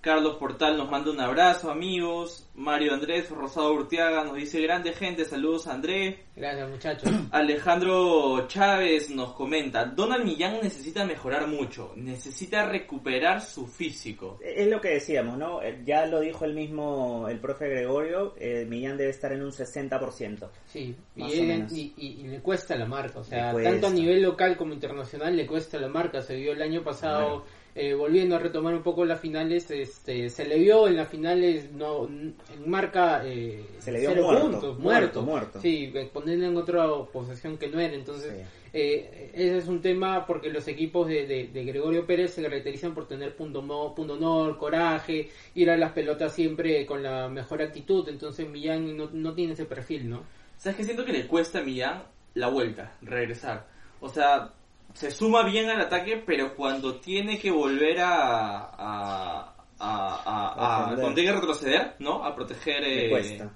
Carlos 0.00 0.36
Portal 0.36 0.76
nos 0.78 0.88
manda 0.88 1.10
un 1.10 1.20
abrazo, 1.20 1.70
amigos. 1.72 2.44
Mario 2.54 2.94
Andrés 2.94 3.28
Rosado 3.30 3.72
Urtiaga 3.72 4.24
nos 4.24 4.36
dice 4.36 4.60
grande 4.60 4.92
gente, 4.92 5.24
saludos 5.24 5.66
André. 5.66 6.24
Gracias 6.36 6.70
muchachos. 6.70 7.10
Alejandro 7.32 8.46
Chávez 8.46 9.10
nos 9.10 9.32
comenta, 9.32 9.84
Donald 9.86 10.24
Millán 10.24 10.60
necesita 10.62 11.04
mejorar 11.04 11.48
mucho, 11.48 11.92
necesita 11.96 12.64
recuperar 12.64 13.40
su 13.40 13.66
físico. 13.66 14.38
Es 14.40 14.68
lo 14.68 14.80
que 14.80 14.90
decíamos, 14.90 15.36
¿no? 15.36 15.62
Eh, 15.62 15.82
Ya 15.84 16.06
lo 16.06 16.20
dijo 16.20 16.44
el 16.44 16.54
mismo, 16.54 17.26
el 17.28 17.40
profe 17.40 17.68
Gregorio, 17.68 18.34
eh, 18.38 18.64
Millán 18.68 18.96
debe 18.96 19.10
estar 19.10 19.32
en 19.32 19.42
un 19.42 19.50
60%. 19.52 20.48
Sí, 20.66 20.94
y, 21.16 21.20
Más 21.20 21.30
o 21.30 21.34
él- 21.34 21.46
menos. 21.46 21.72
y, 21.72 21.92
y- 21.96 22.20
y 22.20 22.28
le 22.28 22.40
cuesta 22.40 22.76
la 22.76 22.86
marca, 22.86 23.18
o 23.18 23.24
sea, 23.24 23.52
tanto 23.52 23.88
a 23.88 23.90
nivel 23.90 24.22
local 24.22 24.56
como 24.56 24.74
internacional 24.74 25.36
le 25.36 25.44
cuesta 25.46 25.78
la 25.78 25.88
marca. 25.88 26.22
Se 26.22 26.36
vio 26.36 26.52
el 26.52 26.62
año 26.62 26.82
pasado, 26.84 27.44
eh, 27.78 27.94
volviendo 27.94 28.36
a 28.36 28.38
retomar 28.40 28.74
un 28.74 28.82
poco 28.82 29.04
las 29.04 29.20
finales, 29.20 29.70
este, 29.70 30.28
se 30.30 30.44
le 30.46 30.58
vio 30.58 30.88
en 30.88 30.96
las 30.96 31.08
finales 31.08 31.70
no 31.72 32.06
en 32.08 32.34
marca 32.66 33.22
eh, 33.24 33.64
Se 33.78 33.92
le 33.92 34.00
vio 34.00 34.10
cero 34.10 34.22
muerto, 34.24 34.42
puntos, 34.42 34.62
muerto, 34.78 34.80
muerto, 34.80 35.22
muerto. 35.22 35.60
Sí, 35.60 35.92
eh, 35.94 36.10
ponerle 36.12 36.46
en 36.46 36.56
otra 36.56 36.86
posesión 37.12 37.56
que 37.56 37.68
no 37.68 37.78
era. 37.80 37.94
Entonces, 37.94 38.32
Sí. 38.32 38.42
eh, 38.72 39.30
ese 39.32 39.58
es 39.58 39.68
un 39.68 39.80
tema 39.80 40.26
porque 40.26 40.50
los 40.50 40.66
equipos 40.68 41.06
de, 41.08 41.26
de- 41.26 41.46
de 41.48 41.64
Gregorio 41.64 42.04
Pérez 42.06 42.34
se 42.34 42.42
caracterizan 42.42 42.94
por 42.94 43.06
tener 43.06 43.34
punto, 43.36 43.62
mo- 43.62 43.94
punto 43.94 44.14
honor, 44.14 44.58
coraje, 44.58 45.30
ir 45.54 45.70
a 45.70 45.76
las 45.76 45.92
pelotas 45.92 46.32
siempre 46.34 46.84
con 46.84 47.02
la 47.02 47.28
mejor 47.28 47.62
actitud. 47.62 48.08
Entonces, 48.08 48.48
Millán 48.48 48.96
no, 48.96 49.08
no 49.12 49.34
tiene 49.34 49.52
ese 49.52 49.64
perfil, 49.64 50.10
¿no? 50.10 50.22
¿Sabes 50.56 50.76
qué? 50.78 50.84
Siento 50.84 51.04
que 51.04 51.12
le 51.12 51.26
cuesta 51.26 51.60
a 51.60 51.62
Millán 51.62 52.02
la 52.34 52.48
vuelta, 52.48 52.92
regresar. 53.02 53.66
O 54.00 54.08
sea, 54.08 54.52
se 54.94 55.10
suma 55.10 55.44
bien 55.44 55.68
al 55.70 55.80
ataque, 55.80 56.22
pero 56.26 56.54
cuando 56.54 56.96
tiene 57.00 57.38
que 57.38 57.50
volver 57.50 58.00
a... 58.00 58.70
a, 58.76 59.54
a, 59.78 59.78
a- 59.78 60.54
a- 60.56 60.80
Defender. 60.90 61.00
cuando 61.00 61.14
tiene 61.14 61.30
que 61.30 61.36
retroceder, 61.36 61.94
¿no? 62.00 62.24
A 62.24 62.34
proteger... 62.34 62.80
Le 62.82 63.06
eh, 63.06 63.10
cuesta. 63.10 63.52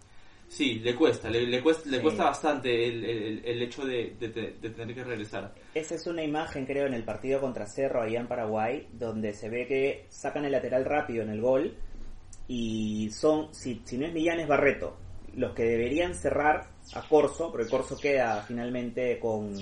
Sí, 0.49 0.75
le 0.81 0.95
cuesta, 0.95 1.31
le, 1.31 1.47
le 1.47 1.63
cuesta, 1.63 1.89
le 1.89 1.97
Sí. 1.97 2.03
cuesta 2.03 2.25
bastante 2.25 2.87
el, 2.87 3.05
el- 3.05 3.45
el 3.45 3.63
hecho 3.63 3.87
de, 3.87 4.15
de- 4.21 4.29
de- 4.29 4.53
de 4.61 4.71
tener 4.71 4.95
que 4.95 5.03
regresar. 5.03 5.55
Esa 5.75 5.95
es 5.95 6.07
una 6.07 6.23
imagen, 6.23 6.67
creo, 6.67 6.87
en 6.87 6.93
el 6.95 7.05
partido 7.05 7.41
contra 7.41 7.67
Cerro, 7.67 8.03
allá 8.03 8.21
en 8.21 8.29
Paraguay, 8.29 8.87
donde 8.93 9.33
se 9.33 9.49
ve 9.49 9.67
que 9.67 10.07
sacan 10.11 10.45
el 10.45 10.53
lateral 10.53 10.85
rápido 10.85 11.23
en 11.23 11.31
el 11.31 11.41
gol 11.41 11.75
y 12.49 13.09
son, 13.11 13.55
si, 13.55 13.81
si 13.85 13.97
no 13.97 14.07
es 14.07 14.13
Millán, 14.13 14.41
es 14.41 14.47
Barreto, 14.49 14.99
los 15.37 15.55
que 15.55 15.63
deberían 15.65 16.15
cerrar 16.15 16.69
a 16.95 17.09
Corso, 17.09 17.51
porque 17.51 17.71
Corso 17.71 17.99
queda 17.99 18.43
finalmente 18.47 19.19
con... 19.19 19.55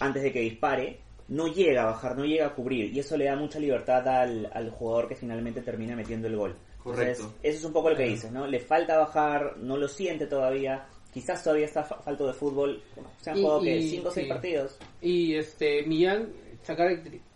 antes 0.00 0.22
de 0.22 0.32
que 0.32 0.40
dispare, 0.40 1.00
no 1.28 1.46
llega 1.48 1.82
a 1.82 1.86
bajar, 1.86 2.16
no 2.16 2.24
llega 2.24 2.46
a 2.46 2.54
cubrir, 2.54 2.92
y 2.94 2.98
eso 3.00 3.16
le 3.16 3.26
da 3.26 3.36
mucha 3.36 3.58
libertad 3.58 4.06
al, 4.08 4.48
al 4.52 4.70
jugador 4.70 5.08
que 5.08 5.14
finalmente 5.16 5.60
termina 5.62 5.94
metiendo 5.94 6.26
el 6.28 6.36
gol. 6.36 6.56
Correcto. 6.82 7.22
Entonces, 7.24 7.40
eso 7.42 7.58
es 7.58 7.64
un 7.64 7.72
poco 7.72 7.90
lo 7.90 7.96
que 7.96 8.04
dices, 8.04 8.30
¿no? 8.32 8.46
Le 8.46 8.60
falta 8.60 8.96
bajar, 8.98 9.56
no 9.58 9.76
lo 9.76 9.88
siente 9.88 10.26
todavía, 10.26 10.86
quizás 11.12 11.42
todavía 11.42 11.66
está 11.66 11.82
fa- 11.82 12.00
falto 12.00 12.26
de 12.26 12.32
fútbol, 12.32 12.82
se 13.20 13.30
han 13.30 13.38
Y- 13.38 13.42
jugado 13.42 13.60
que 13.62 13.76
y- 13.76 13.88
5 13.90 14.08
o 14.08 14.10
6 14.10 14.26
sí. 14.26 14.32
partidos. 14.32 14.78
Y 15.02 15.34
este 15.34 15.82
Millán 15.82 16.32
se 16.62 16.74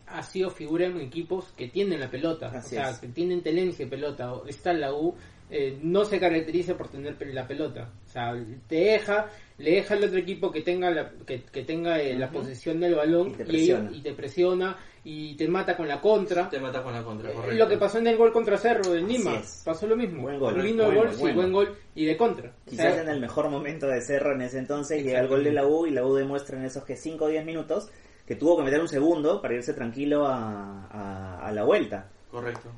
ha 0.07 0.23
sido 0.23 0.51
figura 0.51 0.87
en 0.87 1.01
equipos 1.01 1.53
que 1.57 1.69
tienen 1.69 2.01
la 2.01 2.11
pelota, 2.11 2.47
Así 2.49 2.77
o 2.77 2.81
sea, 2.81 2.91
es. 2.91 2.99
que 2.99 3.09
tienen 3.09 3.43
tenencia 3.43 3.85
de 3.85 3.91
pelota. 3.91 4.33
O- 4.33 4.47
Está 4.47 4.71
en 4.71 4.81
la 4.81 4.95
U, 4.95 5.15
eh, 5.53 5.79
no 5.83 6.05
se 6.05 6.19
caracteriza 6.19 6.77
por 6.77 6.89
tener 6.89 7.17
la 7.33 7.47
pelota. 7.47 7.91
O 8.07 8.09
sea, 8.11 8.33
te 8.67 8.77
deja, 8.77 9.27
le 9.59 9.73
deja 9.73 9.95
al 9.95 10.05
otro 10.05 10.19
equipo 10.19 10.51
que 10.51 10.63
tenga 10.63 10.91
la, 10.91 11.11
que, 11.27 11.43
que 11.45 11.63
tenga 11.63 12.01
eh, 12.01 12.17
la 12.19 12.31
posesión 12.31 12.81
del 12.81 12.95
balón 12.95 13.29
Y 13.29 13.33
te 13.35 13.45
presiona. 13.45 13.91
y 13.93 14.01
te 14.01 14.13
presiona 14.15 14.77
y 15.05 15.35
te 15.37 15.47
mata 15.49 15.77
con 15.77 15.87
la 15.89 16.01
contra. 16.01 16.49
Te 16.49 16.59
mata 16.61 16.83
con 16.83 16.93
la 16.95 17.03
contra, 17.03 17.31
Eh, 17.31 17.35
correcto. 17.35 17.57
Lo 17.57 17.69
que 17.69 17.77
pasó 17.77 17.99
en 17.99 18.07
el 18.07 18.17
gol 18.17 18.33
contra 18.33 18.57
Cerro 18.57 18.95
en 18.95 19.07
Lima, 19.09 19.43
pasó 19.65 19.87
lo 19.87 19.97
mismo. 19.97 20.23
Buen 20.23 20.39
gol, 20.39 20.55
Vino 20.63 20.85
el 20.85 20.95
bueno, 20.95 21.03
gol, 21.03 21.13
sí, 21.15 21.21
bueno. 21.21 21.37
buen 21.37 21.53
gol 21.53 21.77
y 21.95 22.05
de 22.07 22.17
contra. 22.17 22.51
O 22.67 22.71
Quizás 22.71 22.95
sea, 22.95 23.03
en 23.03 23.09
el 23.09 23.21
mejor 23.21 23.51
momento 23.51 23.87
de 23.89 24.01
Cerro 24.01 24.35
en 24.35 24.43
ese 24.43 24.59
entonces 24.59 25.03
llega 25.05 25.21
el 25.21 25.29
gol 25.29 25.45
de 25.45 25.53
la 25.53 25.67
U 25.67 25.87
y 25.87 25.91
la 25.91 26.05
U 26.07 26.15
demuestra 26.15 26.59
en 26.59 26.65
esos 26.65 26.85
que 26.85 26.97
5 26.97 27.25
o 27.25 27.29
10 27.29 27.45
minutos 27.45 27.91
que 28.27 28.37
tuvo 28.37 28.57
que 28.57 28.63
meter 28.63 28.81
un 28.81 28.89
segundo 28.89 29.43
para 29.43 29.55
irse 29.55 29.75
tranquilo 29.75 30.25
a, 30.27 30.87
a- 30.87 31.47
a 31.47 31.53
la 31.53 31.65
vuelta. 31.65 32.09
Correcto. 32.31 32.71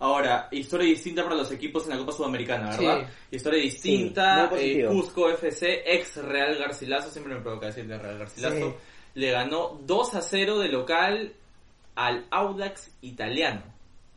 Ahora, 0.00 0.48
historia 0.50 0.88
distinta 0.88 1.22
para 1.22 1.34
los 1.36 1.52
equipos 1.52 1.84
en 1.84 1.90
la 1.90 1.98
Copa 1.98 2.12
Sudamericana, 2.12 2.72
Sí. 2.72 2.84
¿verdad? 2.86 3.08
Historia 3.30 3.58
Sí, 3.60 3.64
distinta. 3.66 4.48
muy 4.50 4.60
eh. 4.60 4.86
Cusco 4.88 5.28
FC, 5.30 5.82
ex 5.86 6.16
Real 6.16 6.56
Garcilaso, 6.56 7.10
siempre 7.10 7.34
me 7.34 7.40
provoca 7.42 7.66
decirle 7.66 7.98
Real 7.98 8.18
Garcilaso, 8.18 8.56
Sí. 8.56 8.74
le 9.14 9.30
ganó 9.30 9.78
2 9.84 10.14
a 10.14 10.22
0 10.22 10.58
de 10.58 10.68
local 10.70 11.32
al 11.96 12.24
Audax 12.30 12.96
italiano. 13.02 13.62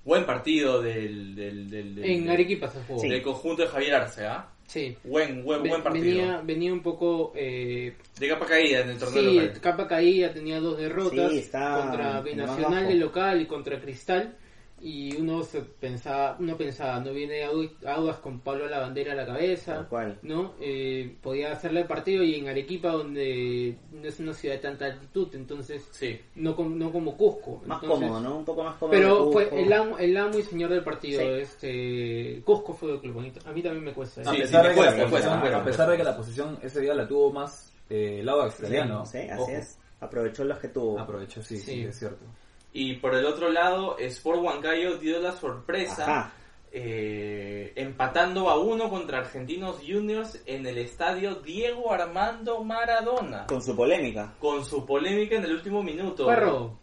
Buen 0.06 0.26
partido 0.26 0.82
del, 0.82 1.36
del, 1.36 1.69
del, 1.69 1.96
del- 1.96 2.06
en 2.06 2.30
Arequipa 2.30 2.67
se 2.69 2.82
jugó. 2.84 3.02
del 3.02 3.22
conjunto 3.22 3.63
de 3.63 3.67
Javier 3.69 3.96
Arce, 3.96 4.26
¿ah? 4.26 4.50
Sí. 4.67 4.98
Buen, 5.04 5.43
buen, 5.43 5.62
buen 5.63 5.84
partido. 5.84 6.06
venía, 6.06 6.41
venía 6.43 6.72
un 6.74 6.82
poco 6.82 7.34
eh, 7.36 7.96
De 8.17 8.28
capa 8.30 8.46
caída 8.46 8.80
en 8.80 8.89
el 8.91 8.98
torneo 8.98 9.22
Sí, 9.22 9.36
local. 9.39 9.60
capa 9.62 9.88
caída, 9.88 10.34
tenía 10.34 10.60
dos 10.62 10.78
derrotas 10.78 11.32
Sí, 11.32 11.38
está 11.39 11.78
contra 11.82 12.22
Binacional 12.22 12.88
de 12.88 12.96
local 12.96 13.41
y 13.41 13.46
contra 13.46 13.80
Cristal. 13.82 14.38
Y 14.86 15.15
uno 15.15 15.43
se 15.43 15.62
pensaba, 15.62 16.36
uno 16.41 16.58
pensaba, 16.58 17.00
no 17.00 17.13
viene 17.13 17.46
Au- 17.46 17.72
Audas 17.88 18.17
con 18.17 18.41
Pablo 18.41 18.67
Lavandera 18.67 19.13
a 19.13 19.15
la 19.15 19.26
cabeza, 19.26 19.88
cual. 19.89 20.19
¿no? 20.24 20.56
Eh, 20.60 21.15
podía 21.22 21.54
hacerle 21.54 21.80
el 21.82 21.88
partido 21.88 22.22
y 22.22 22.36
en 22.36 22.50
Arequipa 22.50 22.89
donde 22.91 23.78
no 23.93 24.06
es 24.06 24.19
una 24.19 24.34
ciudad 24.34 24.56
de 24.56 24.62
tanta 24.62 24.86
altitud, 24.88 25.34
entonces 25.36 25.88
Sí. 25.91 26.19
no, 26.36 26.54
no 26.58 26.91
como 26.91 27.15
Cusco. 27.15 27.62
Más 27.65 27.82
Entonces, 27.82 28.10
cómodo, 28.10 28.19
¿no? 28.19 28.38
Un 28.39 28.43
poco 28.43 28.63
más 28.65 28.76
cómodo. 28.76 28.91
Pero 28.98 29.32
fue 29.32 29.48
el 29.63 29.72
amo, 29.72 29.98
el 29.98 30.17
amo 30.17 30.38
y 30.38 30.43
señor 30.43 30.69
del 30.72 30.84
partido, 30.84 31.22
Sí. 31.22 31.28
este 31.41 32.41
Cusco 32.43 32.74
fue 32.74 32.91
el 32.91 33.00
club 33.00 33.13
bonito. 33.13 33.39
A 33.48 33.54
mí 33.54 33.62
también 33.62 33.86
me 33.86 33.93
cuesta. 33.93 34.19
A, 34.30 34.34
pesar 34.34 34.67
de 34.67 35.98
que 35.98 36.04
la 36.04 36.15
posición, 36.17 36.60
la 36.62 36.67
ese 36.67 36.82
día 36.82 36.93
la 36.93 37.08
tuvo 37.08 37.32
más 37.32 37.72
eh, 37.89 38.17
el 38.19 38.26
lado 38.26 38.41
australiano. 38.43 39.06
sí, 39.06 39.19
así 39.19 39.41
Ojo. 39.41 39.52
es. 39.52 39.80
Aprovechó 40.02 40.43
los 40.43 40.60
que 40.60 40.67
tuvo. 40.67 41.00
Aprovechó, 41.00 41.41
sí, 41.41 41.58
sí, 41.58 41.72
Sí. 41.72 41.82
es 41.84 41.98
cierto. 42.00 42.26
Y 42.73 42.95
por 42.95 43.13
el 43.15 43.25
otro 43.25 43.49
lado, 43.51 43.97
Sport 43.99 44.41
Huancayo 44.41 44.97
dio 44.97 45.19
la 45.19 45.31
sorpresa 45.33 46.33
eh, 46.71 47.71
empatando 47.75 48.49
a 48.49 48.59
uno 48.59 48.89
contra 48.89 49.19
Argentinos 49.19 49.77
Juniors 49.88 50.41
en 50.47 50.65
el 50.65 50.79
estadio 50.79 51.36
Diego 51.36 51.93
Armando 51.93 52.63
Maradona. 52.63 53.45
Con 53.45 53.62
su 53.62 53.75
polémica. 53.75 54.33
Con 54.39 54.65
su 54.65 54.83
polémica 54.86 55.36
en 55.36 55.43
el 55.45 55.53
último 55.53 55.83
minuto. 55.83 56.25
Perro. 56.25 56.79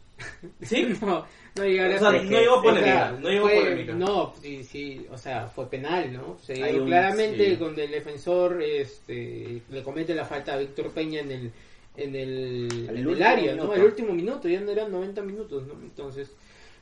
¿Sí? 0.62 0.86
No, 1.00 1.24
no 1.56 1.64
llegaría 1.64 1.96
O 1.96 1.98
sea, 1.98 2.08
a 2.10 2.12
no 2.12 2.22
llegó 2.38 2.62
polémica, 2.62 3.10
no 3.20 3.28
llegó 3.28 3.46
fue- 3.48 3.58
polémica. 3.58 3.92
No, 3.94 4.32
sí, 4.40 4.62
sí, 4.62 5.06
o 5.10 5.18
sea, 5.18 5.48
fue 5.48 5.68
penal, 5.68 6.12
¿no? 6.12 6.38
Se 6.38 6.54
claramente 6.54 7.50
sí. 7.50 7.56
cuando 7.56 7.82
el 7.82 7.90
defensor 7.90 8.62
este, 8.62 9.62
le 9.68 9.82
comete 9.82 10.14
la 10.14 10.24
falta 10.24 10.52
a 10.54 10.58
Víctor 10.58 10.92
Peña 10.92 11.20
en 11.20 11.32
el 11.32 11.52
en 11.96 12.14
el, 12.14 12.68
en 12.88 12.96
el 12.96 13.22
área, 13.22 13.54
¿no? 13.54 13.62
minuto. 13.64 13.74
El 13.74 13.84
último 13.84 14.12
minuto, 14.12 14.48
ya 14.48 14.60
no 14.60 14.70
eran 14.70 14.90
90 14.92 15.22
minutos, 15.22 15.66
¿no? 15.66 15.74
Entonces, 15.82 16.32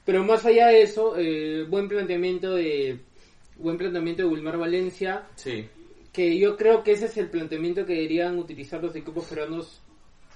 pero 0.04 0.24
más 0.24 0.44
allá 0.46 0.68
de 0.68 0.82
eso, 0.82 1.16
eh, 1.16 1.64
buen 1.68 1.88
planteamiento 1.88 2.54
de 2.54 3.00
buen 3.56 3.76
planteamiento 3.76 4.22
de 4.22 4.28
Wilmar 4.28 4.56
Valencia, 4.58 5.26
Sí. 5.34 5.66
que 6.12 6.38
yo 6.38 6.56
creo 6.56 6.82
que 6.84 6.92
ese 6.92 7.06
es 7.06 7.16
el 7.16 7.28
planteamiento 7.28 7.84
que 7.84 7.94
deberían 7.94 8.38
utilizar 8.38 8.82
los 8.82 8.94
equipos 8.94 9.24
peruanos 9.26 9.82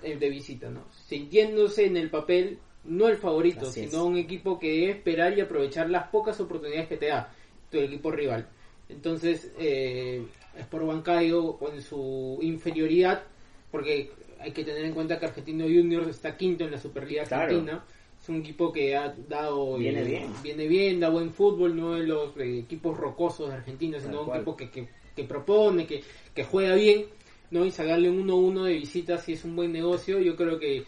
eh, 0.02 0.16
de 0.16 0.28
visita, 0.30 0.68
¿no? 0.68 0.84
Sintiéndose 1.06 1.86
en 1.86 1.96
el 1.96 2.10
papel 2.10 2.58
no 2.84 3.06
el 3.06 3.16
favorito, 3.16 3.68
Así 3.68 3.82
es. 3.82 3.90
sino 3.90 4.04
un 4.06 4.16
equipo 4.16 4.58
que 4.58 4.68
debe 4.72 4.90
esperar 4.90 5.38
y 5.38 5.40
aprovechar 5.40 5.88
las 5.88 6.08
pocas 6.08 6.40
oportunidades 6.40 6.88
que 6.88 6.96
te 6.96 7.06
da 7.06 7.32
tu 7.70 7.78
equipo 7.78 8.10
rival. 8.10 8.48
Entonces, 8.88 9.52
eh, 9.58 10.26
Sport 10.58 10.84
Huancayo 10.84 11.56
con 11.56 11.80
su 11.80 12.38
inferioridad, 12.42 13.22
porque 13.70 14.10
hay 14.42 14.52
que 14.52 14.64
tener 14.64 14.84
en 14.84 14.92
cuenta 14.92 15.18
que 15.18 15.26
Argentino 15.26 15.64
Juniors 15.64 16.08
está 16.08 16.36
quinto 16.36 16.64
en 16.64 16.72
la 16.72 16.78
Superliga 16.78 17.24
Claro. 17.24 17.44
Argentina, 17.44 17.84
Es 18.20 18.28
un 18.28 18.36
equipo 18.36 18.72
que 18.72 18.96
ha 18.96 19.14
dado... 19.28 19.76
Viene 19.78 20.02
eh, 20.02 20.04
bien. 20.04 20.32
Viene 20.42 20.66
bien, 20.66 21.00
da 21.00 21.08
buen 21.08 21.32
fútbol, 21.32 21.76
no 21.76 21.94
de 21.94 22.04
los 22.06 22.36
eh, 22.36 22.58
equipos 22.60 22.96
rocosos 22.96 23.48
de 23.48 23.54
Argentina, 23.56 23.98
Tal 23.98 24.06
sino 24.06 24.22
un 24.22 24.34
equipo 24.36 24.56
que, 24.56 24.70
que, 24.70 24.88
que 25.16 25.24
propone, 25.24 25.86
que, 25.86 26.02
que 26.34 26.44
juega 26.44 26.74
bien, 26.74 27.06
¿no? 27.50 27.64
Y 27.64 27.70
sacarle 27.70 28.10
un 28.10 28.26
1-1 28.28 28.64
de 28.64 28.72
visita 28.74 29.18
si 29.18 29.32
es 29.32 29.44
un 29.44 29.56
buen 29.56 29.72
negocio, 29.72 30.20
yo 30.20 30.36
creo 30.36 30.58
que 30.58 30.84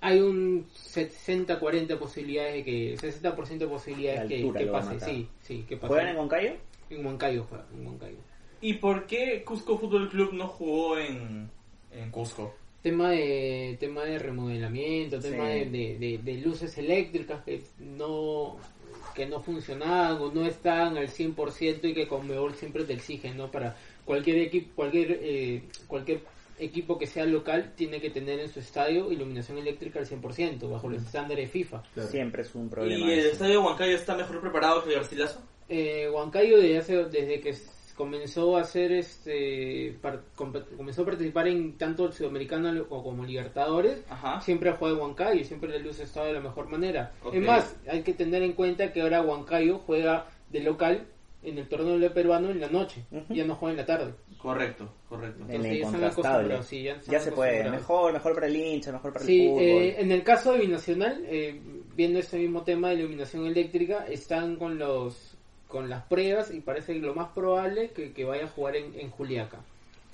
hay 0.00 0.20
un 0.20 0.66
60-40 0.68 1.98
posibilidades 1.98 2.54
de 2.54 2.64
que 2.64 2.96
60% 2.96 3.58
de 3.58 3.66
posibilidades 3.66 4.28
que, 4.28 4.52
que 4.52 4.66
pase, 4.66 5.00
sí, 5.00 5.28
sí, 5.40 5.64
que 5.68 5.76
pase. 5.76 5.88
¿Juegan 5.88 6.08
en 6.08 6.16
Moncayo? 6.16 6.52
En 6.90 7.04
Huancayo 7.04 7.44
juega, 7.48 7.66
en 7.74 7.86
Huancayo. 7.86 8.18
¿Y 8.60 8.74
por 8.74 9.06
qué 9.06 9.42
Cusco 9.44 9.78
Fútbol 9.78 10.08
Club 10.08 10.32
no 10.32 10.48
jugó 10.48 10.98
en, 10.98 11.50
en 11.92 12.10
Cusco? 12.10 12.54
Tema 12.88 13.10
de 13.10 13.76
tema 13.78 14.04
de 14.04 14.18
remodelamiento, 14.18 15.18
tema 15.20 15.44
Sí. 15.52 15.58
de, 15.58 15.64
de, 15.66 15.98
de- 15.98 16.18
de 16.22 16.34
luces 16.40 16.78
eléctricas 16.78 17.44
que 17.44 17.60
no 17.80 18.56
que 19.14 19.26
no 19.26 19.40
funcionaban 19.40 20.16
o 20.22 20.30
no 20.32 20.46
estaban 20.46 20.96
al 20.96 21.08
100% 21.08 21.84
y 21.84 21.92
que 21.94 22.06
Conmebol 22.08 22.54
siempre 22.54 22.84
te 22.84 22.94
exige, 22.94 23.34
¿no? 23.34 23.50
Para 23.50 23.76
cualquier 24.06 24.38
equipo 24.38 24.70
cualquier 24.76 25.18
eh, 25.20 25.62
cualquier 25.86 26.20
equipo 26.58 26.96
que 26.98 27.06
sea 27.06 27.26
local 27.26 27.72
tiene 27.76 28.00
que 28.00 28.10
tener 28.10 28.38
en 28.40 28.48
su 28.48 28.58
estadio 28.60 29.12
iluminación 29.12 29.58
eléctrica 29.58 29.98
al 29.98 30.06
100% 30.06 30.70
bajo 30.70 30.88
los 30.88 31.02
estándares 31.02 31.50
FIFA. 31.50 31.82
Claro. 31.94 32.08
Siempre 32.08 32.42
es 32.42 32.54
un 32.54 32.68
problema. 32.70 33.06
¿Y 33.06 33.12
el 33.12 33.18
ese. 33.18 33.30
estadio 33.32 33.62
Huancayo 33.64 33.96
está 33.96 34.16
mejor 34.16 34.40
preparado 34.40 34.82
que 34.82 34.90
el 34.90 34.96
Garcilaso? 34.96 35.40
Eh, 35.68 36.08
Huancayo 36.10 36.56
desde, 36.56 36.78
hace- 36.78 37.04
desde 37.04 37.40
que 37.40 37.54
comenzó 37.98 38.56
a 38.56 38.60
hacer 38.62 38.92
este 38.92 39.98
par- 40.00 40.22
comenzó 40.76 41.02
a 41.02 41.06
participar 41.06 41.48
en 41.48 41.76
tanto 41.76 42.06
el 42.06 42.12
sudamericano 42.12 42.72
o 42.88 43.02
como 43.02 43.24
Libertadores 43.26 44.02
Ajá. 44.08 44.40
siempre 44.40 44.70
jugado 44.72 44.96
en 44.96 45.02
Huancayo 45.02 45.44
siempre 45.44 45.68
la 45.68 45.78
luz 45.78 45.98
ha 46.00 46.04
estado 46.04 46.26
de 46.28 46.34
la 46.34 46.40
mejor 46.40 46.68
manera 46.68 47.12
Ok. 47.24 47.34
es 47.34 47.42
más 47.44 47.76
hay 47.90 48.02
que 48.02 48.14
tener 48.14 48.42
en 48.44 48.52
cuenta 48.52 48.92
que 48.92 49.02
ahora 49.02 49.20
Huancayo 49.22 49.78
juega 49.84 50.26
de 50.48 50.60
local 50.60 51.06
en 51.42 51.58
el 51.58 51.68
torneo 51.68 52.12
peruano 52.14 52.50
en 52.50 52.60
la 52.60 52.68
noche 52.68 53.04
Ujú. 53.10 53.34
ya 53.34 53.44
no 53.44 53.56
juega 53.56 53.72
en 53.72 53.76
la 53.78 53.86
tarde 53.86 54.14
Correcto, 54.38 54.88
correcto. 55.08 55.42
En 55.48 55.50
Entonces 55.50 55.60
la 55.60 55.68
ya 55.68 55.74
están 55.74 55.94
incontrastable. 55.96 56.28
acostumbrados, 56.54 56.66
sí, 56.66 56.82
ya 56.84 56.92
están 56.92 57.12
Ya 57.12 57.18
se 57.18 57.32
puede. 57.32 57.70
Mejor, 57.70 58.12
mejor 58.12 58.34
para 58.34 58.46
el 58.46 58.54
hincha, 58.54 58.92
mejor 58.92 59.12
para 59.12 59.24
Sí, 59.24 59.42
el 59.42 59.48
fútbol. 59.48 59.62
eh, 59.64 59.96
en 60.00 60.12
el 60.12 60.22
caso 60.22 60.52
de 60.52 60.60
Binacional, 60.60 61.24
eh, 61.26 61.60
viendo 61.96 62.20
este 62.20 62.38
mismo 62.38 62.62
tema 62.62 62.90
de 62.90 62.94
iluminación 63.00 63.46
eléctrica, 63.46 64.06
están 64.08 64.54
con 64.54 64.78
los 64.78 65.36
con 65.68 65.88
las 65.88 66.02
pruebas 66.04 66.52
y 66.52 66.60
parece 66.60 66.94
que 66.94 67.00
lo 67.00 67.14
más 67.14 67.28
probable 67.28 67.90
que, 67.90 68.12
que 68.12 68.24
vaya 68.24 68.44
a 68.44 68.48
jugar 68.48 68.76
en, 68.76 68.98
en 68.98 69.10
Juliaca. 69.10 69.58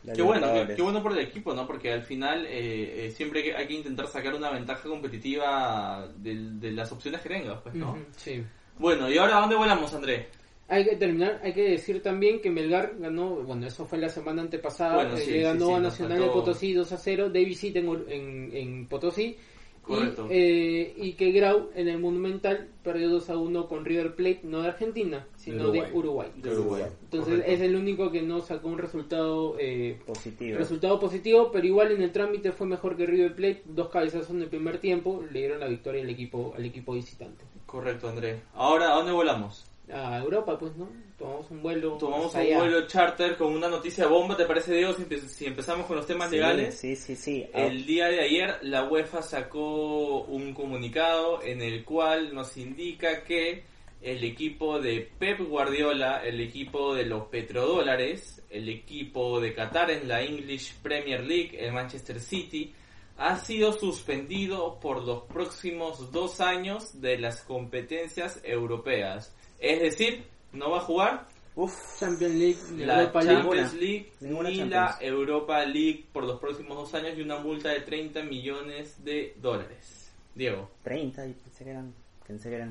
La 0.04 0.12
Qué 0.12 0.20
bueno, 0.20 0.46
qué, 0.76 0.82
bueno 0.82 1.02
por 1.02 1.12
el 1.12 1.20
equipo, 1.20 1.54
¿no? 1.54 1.66
Porque 1.66 1.90
al 1.90 2.02
final 2.02 2.44
eh, 2.44 3.06
eh, 3.06 3.10
siempre 3.10 3.40
hay 3.40 3.46
que- 3.46 3.56
hay 3.56 3.66
que 3.66 3.74
intentar 3.74 4.06
sacar 4.08 4.34
una 4.34 4.50
ventaja 4.50 4.86
competitiva 4.86 6.08
del- 6.18 6.60
de, 6.60 6.72
las 6.72 6.92
opciones 6.92 7.22
que 7.22 7.30
tengas, 7.30 7.60
pues, 7.62 7.74
¿no? 7.74 7.96
Sí. 8.16 8.42
Bueno, 8.78 9.10
¿y 9.10 9.16
ahora 9.16 9.38
a 9.38 9.40
dónde 9.40 9.56
volamos, 9.56 9.94
André? 9.94 10.28
Hay 10.68 10.84
que 10.84 10.96
terminar, 10.96 11.40
hay 11.42 11.52
que 11.52 11.70
decir 11.70 12.02
también 12.02 12.40
que 12.40 12.50
Melgar 12.50 12.94
ganó, 12.98 13.30
bueno, 13.36 13.66
eso 13.66 13.86
fue 13.86 13.98
la 13.98 14.08
semana 14.08 14.42
antepasada, 14.42 14.96
Bueno, 14.96 15.14
eh, 15.16 15.20
sí, 15.20 15.30
le 15.30 15.36
sí, 15.38 15.42
ganó 15.42 15.66
sí, 15.68 15.72
a 15.74 15.80
Nacional 15.80 16.20
de 16.20 16.26
Potosí 16.28 16.72
2 16.72 16.92
a 16.92 16.96
0 16.98 17.30
de 17.30 17.44
visita 17.44 17.78
en, 17.78 17.88
en, 18.08 18.50
en 18.56 18.86
Potosí. 18.86 19.36
Correcto. 19.82 20.26
Y, 20.30 20.34
eh, 20.34 20.94
y 20.96 21.12
que 21.12 21.30
Grau 21.32 21.70
en 21.74 21.88
el 21.88 21.98
Monumental 21.98 22.68
perdió 22.82 23.10
2 23.10 23.28
a 23.28 23.36
1 23.36 23.68
con 23.68 23.84
River 23.84 24.14
Plate, 24.14 24.40
no 24.44 24.62
de 24.62 24.68
Argentina, 24.68 25.26
sino 25.44 25.70
de 25.70 25.92
Uruguay. 25.92 26.30
De 26.36 26.50
Uruguay. 26.52 26.82
Entonces 27.04 27.34
Correcto. 27.34 27.52
es 27.52 27.60
el 27.60 27.76
único 27.76 28.10
que 28.10 28.22
no 28.22 28.40
sacó 28.40 28.68
un 28.68 28.78
resultado 28.78 29.56
eh, 29.58 29.98
Positivo. 30.06 30.58
resultado 30.58 30.98
positivo, 30.98 31.50
pero 31.52 31.66
igual 31.66 31.92
en 31.92 32.02
el 32.02 32.12
trámite 32.12 32.52
fue 32.52 32.66
mejor 32.66 32.96
que 32.96 33.06
River 33.06 33.34
Plate, 33.34 33.62
dos 33.66 33.88
cabezazos 33.90 34.30
en 34.30 34.42
el 34.42 34.48
primer 34.48 34.78
tiempo, 34.78 35.22
le 35.30 35.40
dieron 35.40 35.60
la 35.60 35.68
victoria 35.68 36.02
al 36.02 36.10
equipo 36.10 36.54
al 36.56 36.64
equipo 36.64 36.92
visitante. 36.94 37.44
Correcto, 37.66 38.08
André. 38.08 38.40
Ahora, 38.54 38.92
¿a 38.92 38.96
dónde 38.96 39.12
volamos? 39.12 39.66
A 39.92 40.18
Europa, 40.18 40.58
pues, 40.58 40.74
¿no? 40.76 40.88
Tomamos 41.18 41.50
un 41.50 41.60
vuelo. 41.62 41.98
Tomamos 41.98 42.32
un 42.34 42.40
allá. 42.40 42.58
vuelo 42.58 42.86
charter 42.86 43.36
con 43.36 43.52
una 43.52 43.68
noticia 43.68 44.06
bomba, 44.06 44.34
¿te 44.34 44.46
parece, 44.46 44.74
Diego? 44.74 44.94
Si, 44.94 45.02
empe- 45.02 45.20
si 45.20 45.44
empezamos 45.44 45.84
con 45.86 45.96
los 45.96 46.06
temas 46.06 46.30
Sí, 46.30 46.36
legales. 46.36 46.74
Sí, 46.78 46.96
sí, 46.96 47.14
sí. 47.14 47.44
Ah, 47.52 47.66
El 47.66 47.84
día 47.84 48.06
de 48.06 48.20
ayer 48.20 48.56
la 48.62 48.84
UEFA 48.88 49.20
sacó 49.20 50.22
un 50.22 50.54
comunicado 50.54 51.42
en 51.42 51.60
el 51.60 51.84
cual 51.84 52.34
nos 52.34 52.56
indica 52.56 53.22
que 53.24 53.64
el 54.04 54.22
equipo 54.22 54.78
de 54.78 55.08
Pep 55.18 55.40
Guardiola, 55.40 56.22
el 56.22 56.38
equipo 56.40 56.94
de 56.94 57.06
los 57.06 57.24
petrodólares, 57.28 58.42
el 58.50 58.68
equipo 58.68 59.40
de 59.40 59.54
Qatar 59.54 59.90
en 59.90 60.06
la 60.06 60.22
English 60.22 60.74
Premier 60.82 61.24
League, 61.24 61.56
el 61.58 61.72
Manchester 61.72 62.20
City, 62.20 62.74
ha 63.16 63.36
sido 63.36 63.72
suspendido 63.72 64.78
por 64.78 65.02
los 65.06 65.22
próximos 65.22 66.12
dos 66.12 66.42
años 66.42 67.00
de 67.00 67.18
las 67.18 67.42
competencias 67.42 68.40
europeas. 68.44 69.34
Es 69.58 69.80
decir, 69.80 70.24
no 70.52 70.70
va 70.70 70.78
a 70.78 70.82
jugar 70.82 71.26
Uf, 71.56 71.72
Champions 71.98 72.34
League, 72.34 72.84
la 72.84 73.00
Europa 73.00 73.22
League. 73.22 73.42
Champions 73.42 73.72
Ninguna. 73.72 73.80
League 73.80 74.12
Ninguna 74.20 74.48
Champions. 74.50 74.70
la 74.70 74.98
Europa 75.00 75.64
League 75.64 76.06
por 76.12 76.24
los 76.24 76.40
próximos 76.40 76.76
dos 76.76 76.94
años 76.94 77.16
y 77.16 77.22
una 77.22 77.38
multa 77.38 77.70
de 77.70 77.80
30 77.80 78.22
millones 78.24 79.02
de 79.02 79.34
dólares. 79.40 80.12
Diego. 80.34 80.68
30, 80.82 81.26
y 81.26 81.32
pensé 81.32 81.64
que 81.64 81.70
eran, 81.70 81.94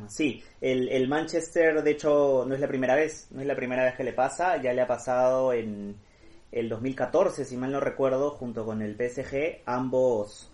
Sí, 0.10 0.44
el, 0.60 0.90
el 0.90 1.08
Manchester, 1.08 1.84
de 1.84 1.92
hecho, 1.92 2.44
no 2.48 2.56
es 2.56 2.60
la 2.60 2.68
primera 2.68 2.96
vez, 2.96 3.28
no 3.32 3.42
es 3.42 3.48
la 3.48 3.56
primera 3.56 3.84
vez 3.84 3.96
que 3.96 4.04
le 4.04 4.14
pasa, 4.14 4.62
ya 4.62 4.74
le 4.74 4.82
ha 4.82 4.88
pasado 4.88 5.54
en 5.54 5.96
el 6.52 6.70
2014, 6.70 7.46
si 7.46 7.58
mal 7.58 7.72
no 7.72 7.80
recuerdo, 7.80 8.32
junto 8.32 8.66
con 8.66 8.82
el 8.82 8.96
PSG, 8.96 9.62
ambos, 9.66 10.52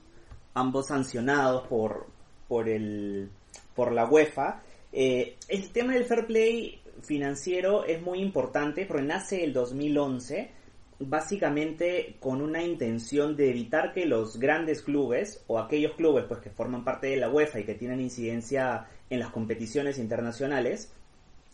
ambos 0.53 0.87
sancionados 0.87 1.67
por, 1.67 2.07
por, 2.47 2.67
el, 2.67 3.29
por 3.75 3.91
la 3.91 4.05
UEFA. 4.05 4.61
Eh, 4.91 5.37
el 5.47 5.71
tema 5.71 5.93
del 5.93 6.05
fair 6.05 6.25
play 6.25 6.81
financiero 7.01 7.85
es 7.85 8.01
muy 8.01 8.19
importante 8.19 8.85
porque 8.85 9.03
nace 9.03 9.43
el 9.43 9.53
2011 9.53 10.58
básicamente 10.99 12.17
con 12.19 12.41
una 12.41 12.61
intención 12.61 13.35
de 13.35 13.49
evitar 13.49 13.93
que 13.93 14.05
los 14.05 14.37
grandes 14.37 14.81
clubes 14.81 15.43
o 15.47 15.59
aquellos 15.59 15.93
clubes 15.95 16.25
pues 16.27 16.41
que 16.41 16.49
forman 16.49 16.83
parte 16.83 17.07
de 17.07 17.17
la 17.17 17.29
UEFA 17.29 17.59
y 17.59 17.63
que 17.63 17.75
tienen 17.75 18.01
incidencia 18.01 18.87
en 19.09 19.19
las 19.19 19.29
competiciones 19.29 19.97
internacionales 19.97 20.91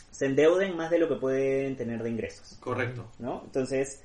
se 0.09 0.25
endeuden 0.25 0.77
más 0.77 0.89
de 0.89 0.97
lo 0.97 1.09
que 1.09 1.15
pueden 1.15 1.75
tener 1.75 2.01
de 2.01 2.09
ingresos. 2.09 2.57
Correcto. 2.61 3.05
¿no? 3.19 3.41
Entonces, 3.43 4.01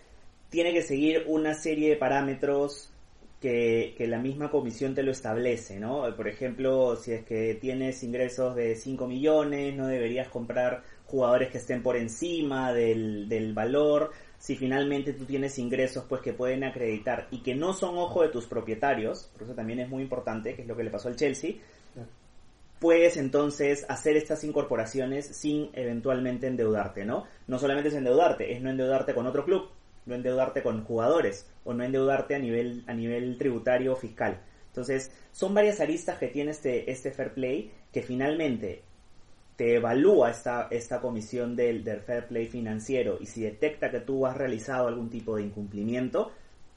tiene 0.49 0.73
que 0.73 0.83
seguir 0.83 1.25
una 1.29 1.55
serie 1.55 1.91
de 1.91 1.97
parámetros 1.97 2.93
que, 3.41 3.95
que 3.97 4.07
la 4.07 4.19
misma 4.19 4.51
comisión 4.51 4.95
te 4.95 5.03
lo 5.03 5.13
establece, 5.13 5.79
¿no? 5.81 6.05
Por 6.15 6.29
ejemplo, 6.29 6.97
si 6.97 7.13
es 7.13 7.25
que 7.25 7.55
tienes 7.55 8.03
ingresos 8.03 8.55
de 8.55 8.75
5 8.75 9.07
millones, 9.07 9.75
no 9.77 9.87
deberías 9.87 10.29
comprar 10.29 10.83
jugadores 11.07 11.51
que 11.51 11.59
estén 11.59 11.83
por 11.83 11.97
encima 11.97 12.73
del, 12.73 13.29
del 13.29 13.55
valor. 13.55 14.11
Si 14.41 14.57
finalmente 14.57 15.13
tú 15.13 15.27
tienes 15.27 15.59
ingresos 15.59 16.07
pues 16.09 16.23
que 16.23 16.33
pueden 16.33 16.65
acreditar 16.65 17.29
y 17.31 17.43
que 17.43 17.55
no 17.55 17.75
son 17.75 17.99
ojo 17.99 18.23
de 18.23 18.31
tus 18.31 18.47
propietarios, 18.47 19.31
por 19.35 19.43
eso 19.43 19.55
también 19.55 19.81
es 19.81 19.89
muy 19.91 20.03
importante, 20.03 20.55
que 20.55 20.63
es 20.63 20.69
lo 20.69 20.75
que 20.75 20.83
le 20.83 20.91
pasó 20.91 21.09
al 21.09 21.17
Chelsea, 21.17 21.57
puedes 22.79 23.19
entonces 23.19 23.85
hacer 23.91 24.17
estas 24.17 24.43
incorporaciones 24.43 25.27
sin 25.27 25.69
eventualmente 25.75 26.47
endeudarte, 26.47 27.05
¿no? 27.05 27.27
No 27.47 27.59
solamente 27.59 27.91
es 27.91 27.95
endeudarte, 27.95 28.55
es 28.55 28.63
no 28.63 28.71
endeudarte 28.71 29.13
con 29.13 29.27
otro 29.27 29.45
club, 29.45 29.69
no 30.07 30.15
endeudarte 30.15 30.63
con 30.63 30.85
jugadores 30.85 31.47
o 31.65 31.75
no 31.75 31.85
endeudarte 31.85 32.35
a 32.35 32.39
nivel 32.39 32.83
a 32.87 32.95
nivel 32.95 33.37
tributario 33.37 33.93
o 33.93 33.97
fiscal. 33.97 34.41
Entonces, 34.69 35.13
son 35.33 35.53
varias 35.53 35.81
aristas 35.81 36.19
que 36.19 36.29
tiene 36.29 36.53
este 36.53 36.91
este 36.91 37.11
fair 37.11 37.35
play 37.35 37.71
que 37.93 38.01
finalmente 38.01 38.85
te 39.61 39.75
evalúa 39.75 40.31
esta, 40.31 40.69
esta 40.71 41.03
comisión 41.03 41.55
del, 41.55 41.85
del 41.85 42.01
fair 42.01 42.27
play 42.27 42.47
financiero 42.47 43.19
y 43.21 43.27
si 43.27 43.43
detecta 43.43 43.91
que 43.91 44.01
tú 44.01 44.25
has 44.25 44.35
realizado 44.35 44.89
algún 44.89 45.11
tipo 45.11 45.37
de 45.37 45.43
incumplimiento, 45.43 46.33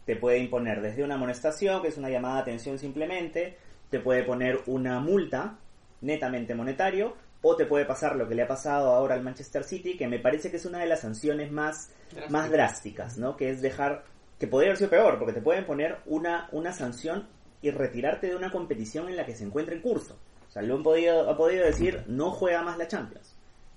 te 0.06 0.18
puede 0.18 0.40
imponer 0.40 0.82
desde 0.82 1.02
una 1.02 1.16
amonestación, 1.16 1.82
que 1.82 1.88
es 1.88 1.98
una 1.98 2.10
llamada 2.10 2.36
de 2.36 2.42
atención 2.42 2.78
simplemente, 2.78 3.56
te 3.90 4.02
puede 4.02 4.24
poner 4.24 4.64
una 4.66 5.00
multa 5.00 5.60
netamente 6.02 6.56
monetario, 6.56 7.16
o 7.42 7.56
te 7.56 7.66
puede 7.66 7.86
pasar 7.86 8.18
lo 8.18 8.28
que 8.28 8.36
le 8.36 8.42
ha 8.42 8.48
pasado 8.50 8.90
ahora 8.90 9.16
al 9.16 9.24
Manchester 9.24 9.64
City, 9.64 9.96
que 9.96 10.10
me 10.10 10.20
parece 10.20 10.52
que 10.52 10.58
es 10.58 10.66
una 10.66 10.80
de 10.80 10.88
las 10.88 11.00
sanciones 11.00 11.54
más, 11.54 11.90
más 12.28 12.52
drásticas, 12.52 13.18
¿no? 13.18 13.38
Que 13.38 13.50
es 13.50 13.62
dejar, 13.62 14.04
que 14.38 14.48
podría 14.48 14.72
haber 14.72 14.78
sido 14.80 14.90
peor, 14.90 15.18
porque 15.20 15.32
te 15.32 15.42
pueden 15.42 15.66
poner 15.66 16.00
una, 16.06 16.50
una 16.52 16.74
sanción 16.74 17.30
y 17.62 17.72
retirarte 17.72 18.28
de 18.28 18.36
una 18.36 18.52
competición 18.52 19.08
en 19.08 19.16
la 19.16 19.26
que 19.26 19.36
se 19.36 19.46
encuentra 19.46 19.74
en 19.74 19.82
curso. 19.82 20.20
O 20.54 20.60
sea, 20.60 20.62
lo 20.62 20.76
han 20.76 20.84
podido, 20.84 21.30
ha 21.30 21.36
podido 21.36 21.66
decir, 21.66 22.04
no 22.08 22.30
juega 22.32 22.62
más 22.62 22.78
la 22.78 22.88
Champions. 22.88 23.36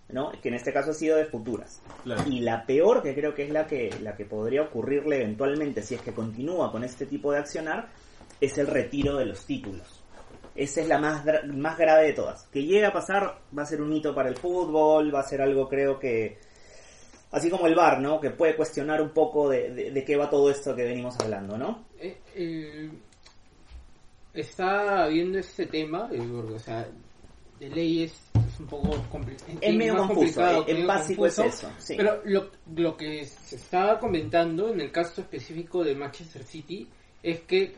¿no? 0.09 0.31
Que 0.41 0.51
en 0.51 0.55
este 0.55 0.73
caso 0.73 0.91
ha 0.93 0.95
sido 0.95 1.17
de 1.17 1.25
futuras. 1.25 1.83
Claro. 2.05 2.23
Y 2.31 2.39
la 2.41 2.65
peor, 2.65 3.03
que 3.03 3.13
creo 3.15 3.35
que 3.35 3.43
es 3.45 3.51
la 3.51 3.67
que, 3.67 3.91
la 4.03 4.15
que 4.15 4.25
podría 4.25 4.63
ocurrirle 4.63 5.17
eventualmente 5.17 5.83
si 5.83 5.97
es 5.97 6.01
que 6.01 6.13
continúa 6.13 6.71
con 6.71 6.85
este 6.85 7.07
tipo 7.07 7.33
de 7.33 7.39
accionar, 7.39 7.89
es 8.41 8.57
el 8.59 8.69
retiro 8.69 9.17
de 9.17 9.25
los 9.27 9.45
títulos. 9.47 10.05
Esa 10.55 10.81
es 10.83 10.87
la 10.87 10.99
más, 10.99 11.25
dra- 11.25 11.43
más 11.53 11.77
grave 11.77 12.07
de 12.07 12.13
todas. 12.13 12.45
Que 12.53 12.63
llegue 12.63 12.87
a 12.87 12.93
pasar, 12.93 13.41
va 13.59 13.63
a 13.63 13.67
ser 13.67 13.81
un 13.83 13.93
hito 13.93 14.15
para 14.15 14.29
el 14.29 14.37
fútbol, 14.37 15.13
va 15.13 15.21
a 15.21 15.29
ser 15.29 15.43
algo 15.43 15.69
creo 15.69 15.99
que, 15.99 16.39
así 17.33 17.51
como 17.51 17.67
el 17.67 17.75
VAR, 17.75 18.01
¿no? 18.01 18.21
Que 18.21 18.31
puede 18.31 18.55
cuestionar 18.55 19.03
un 19.03 19.11
poco 19.11 19.49
de, 19.49 19.71
de- 19.75 19.91
de 19.91 20.05
qué 20.05 20.17
va 20.17 20.31
todo 20.31 20.51
esto 20.51 20.77
que 20.77 20.85
venimos 20.85 21.19
hablando, 21.19 21.59
¿no? 21.59 21.85
Eh, 21.99 22.17
el, 22.37 22.91
está 24.43 25.07
viendo 25.09 25.39
este 25.39 25.67
tema, 25.67 26.09
eh, 26.13 26.19
porque, 26.33 26.55
o 26.55 26.59
sea, 26.59 26.89
de 27.59 27.69
ley 27.71 28.03
es, 28.05 28.13
es 28.35 28.61
un 28.61 28.67
poco 28.67 29.03
complicado. 29.11 29.51
Es 29.61 29.75
medio 29.75 29.97
confuso, 29.97 30.67
en 30.69 30.87
básico 30.87 31.27
es 31.27 31.39
eso. 31.39 31.71
sí. 31.79 31.95
Pero 31.97 32.21
lo, 32.25 32.51
lo 32.75 32.97
que 32.97 33.25
se 33.25 33.57
estaba 33.57 33.99
comentando 33.99 34.69
en 34.73 34.81
el 34.81 34.93
caso 34.93 35.21
específico 35.23 35.83
de 35.83 35.95
Manchester 35.95 36.43
City 36.45 36.87
es 37.23 37.41
que 37.41 37.75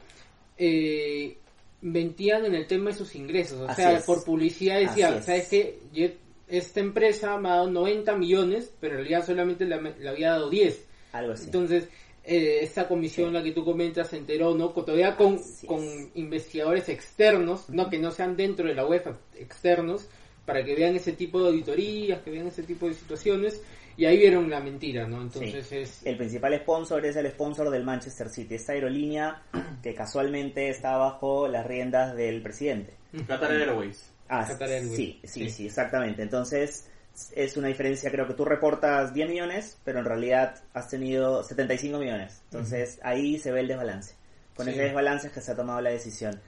eh, 0.56 1.36
mentían 1.82 2.44
en 2.44 2.54
el 2.54 2.66
tema 2.66 2.90
de 2.90 2.96
sus 2.96 3.14
ingresos. 3.14 3.60
O 3.60 3.68
Así 3.68 3.82
sea, 3.82 3.92
es. 3.98 4.04
por 4.04 4.24
publicidad 4.24 4.80
decían, 4.80 5.14
es. 5.18 5.24
¿sabes 5.24 5.48
qué? 5.48 5.78
Yo- 5.92 6.08
esta 6.48 6.80
empresa 6.80 7.36
me 7.38 7.50
ha 7.50 7.56
dado 7.56 7.70
90 7.70 8.16
millones, 8.16 8.72
pero 8.80 8.94
en 8.94 9.00
realidad 9.00 9.26
solamente 9.26 9.66
le, 9.66 9.80
le 9.80 10.08
había 10.08 10.30
dado 10.30 10.48
10. 10.48 10.82
Algo 11.12 11.32
así. 11.34 11.44
Entonces, 11.44 11.88
eh, 12.28 12.58
esta 12.62 12.86
comisión, 12.86 13.32
la 13.32 13.42
que 13.42 13.52
tú 13.52 13.64
comentas, 13.64 14.08
se 14.08 14.18
enteró, 14.18 14.54
¿no? 14.54 14.68
Todavía 14.70 15.16
con, 15.16 15.38
con 15.66 15.82
es. 15.82 16.08
investigadores 16.14 16.88
externos, 16.88 17.68
no 17.70 17.88
que 17.88 17.98
no 17.98 18.10
sean 18.10 18.36
dentro 18.36 18.66
de 18.68 18.74
la 18.74 18.86
UEFA, 18.86 19.16
externos, 19.36 20.08
para 20.44 20.64
que 20.64 20.74
vean 20.74 20.94
ese 20.96 21.12
tipo 21.12 21.40
de 21.42 21.48
auditorías, 21.48 22.20
que 22.22 22.30
vean 22.30 22.46
ese 22.46 22.62
tipo 22.62 22.86
de 22.86 22.94
situaciones, 22.94 23.60
y 23.96 24.04
ahí 24.04 24.16
vieron 24.18 24.48
la 24.48 24.60
mentira, 24.60 25.06
¿no? 25.08 25.20
Entonces 25.22 25.66
Sí. 25.66 25.76
es... 25.76 26.06
El 26.06 26.16
principal 26.16 26.54
sponsor 26.60 27.04
es 27.04 27.16
el 27.16 27.28
sponsor 27.32 27.68
del 27.70 27.82
Manchester 27.84 28.28
City, 28.28 28.54
esta 28.54 28.72
aerolínea 28.72 29.42
que 29.82 29.94
casualmente 29.94 30.68
está 30.68 30.96
bajo 30.96 31.48
las 31.48 31.66
riendas 31.66 32.14
del 32.16 32.40
presidente. 32.42 32.92
Qatar 33.26 33.50
Airways. 33.52 34.12
Ah, 34.28 34.46
Qatar 34.46 34.68
Airways. 34.70 34.96
sí, 34.96 35.20
sí, 35.24 35.44
Sí. 35.44 35.50
sí, 35.50 35.66
exactamente. 35.66 36.22
Entonces 36.22 36.88
es 37.34 37.56
una 37.56 37.68
diferencia, 37.68 38.10
creo 38.10 38.26
que 38.26 38.34
tú 38.34 38.44
reportas 38.44 39.12
10 39.14 39.28
millones, 39.28 39.78
pero 39.84 39.98
en 40.00 40.04
realidad 40.04 40.54
has 40.74 40.88
tenido 40.88 41.42
75 41.42 41.98
millones. 41.98 42.40
Entonces 42.44 42.98
ahí 43.02 43.38
se 43.38 43.50
ve 43.52 43.60
el 43.60 43.68
desbalance. 43.68 44.14
Con 44.56 44.66
Sí. 44.66 44.72
ese 44.72 44.82
desbalance 44.82 45.28
es 45.28 45.32
que 45.32 45.40
se 45.40 45.52
ha 45.52 45.56
tomado 45.56 45.80
la 45.80 45.90
decisión. 45.90 46.40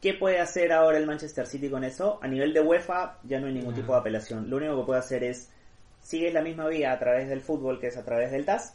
¿Qué 0.00 0.14
puede 0.14 0.38
hacer 0.38 0.72
ahora 0.72 0.98
el 0.98 1.06
Manchester 1.06 1.46
City 1.46 1.70
con 1.70 1.82
eso? 1.82 2.18
A 2.22 2.28
nivel 2.28 2.52
de 2.52 2.60
UEFA 2.60 3.18
ya 3.24 3.40
no 3.40 3.46
hay 3.46 3.54
ningún 3.54 3.74
tipo 3.74 3.92
de 3.94 3.98
apelación. 4.00 4.50
Lo 4.50 4.58
único 4.58 4.78
que 4.80 4.86
puede 4.86 4.98
hacer 5.00 5.24
es, 5.24 5.48
sigues 6.02 6.34
la 6.34 6.42
misma 6.42 6.68
vía 6.68 6.92
a 6.92 6.98
través 6.98 7.28
del 7.28 7.40
fútbol, 7.40 7.80
que 7.80 7.86
es 7.86 7.96
a 7.96 8.04
través 8.04 8.30
del 8.30 8.44
TAS, 8.44 8.74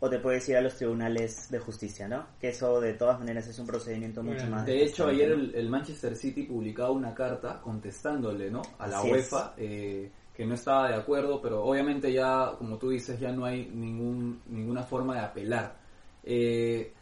o 0.00 0.10
te 0.10 0.18
puedes 0.18 0.46
ir 0.50 0.56
a 0.58 0.60
los 0.60 0.76
tribunales 0.76 1.50
de 1.50 1.58
justicia, 1.58 2.06
¿no? 2.06 2.26
Que 2.38 2.48
eso 2.50 2.78
de 2.82 2.92
todas 2.92 3.18
maneras 3.18 3.46
es 3.48 3.58
un 3.58 3.66
procedimiento 3.66 4.22
mucho 4.22 4.40
Bueno, 4.40 4.56
más... 4.56 4.66
De 4.66 4.82
hecho, 4.84 5.06
ayer 5.06 5.30
el, 5.30 5.54
el 5.54 5.70
Manchester 5.70 6.14
City 6.14 6.42
publicaba 6.42 6.90
una 6.90 7.14
carta 7.14 7.58
contestándole 7.62 8.50
¿no? 8.50 8.60
a 8.78 8.86
la 8.86 8.98
Así. 8.98 9.10
UEFA 9.10 9.54
eh, 9.56 10.10
que 10.36 10.44
no 10.46 10.54
estaba 10.54 10.88
de 10.88 10.94
acuerdo, 10.96 11.40
pero 11.40 11.64
obviamente 11.64 12.12
ya, 12.12 12.52
como 12.58 12.76
tú 12.76 12.90
dices, 12.90 13.18
ya 13.18 13.32
no 13.32 13.44
hay 13.46 13.70
ningún, 13.72 14.42
ninguna 14.46 14.82
forma 14.82 15.14
de 15.14 15.20
apelar. 15.20 15.76
Eh, 16.22 16.92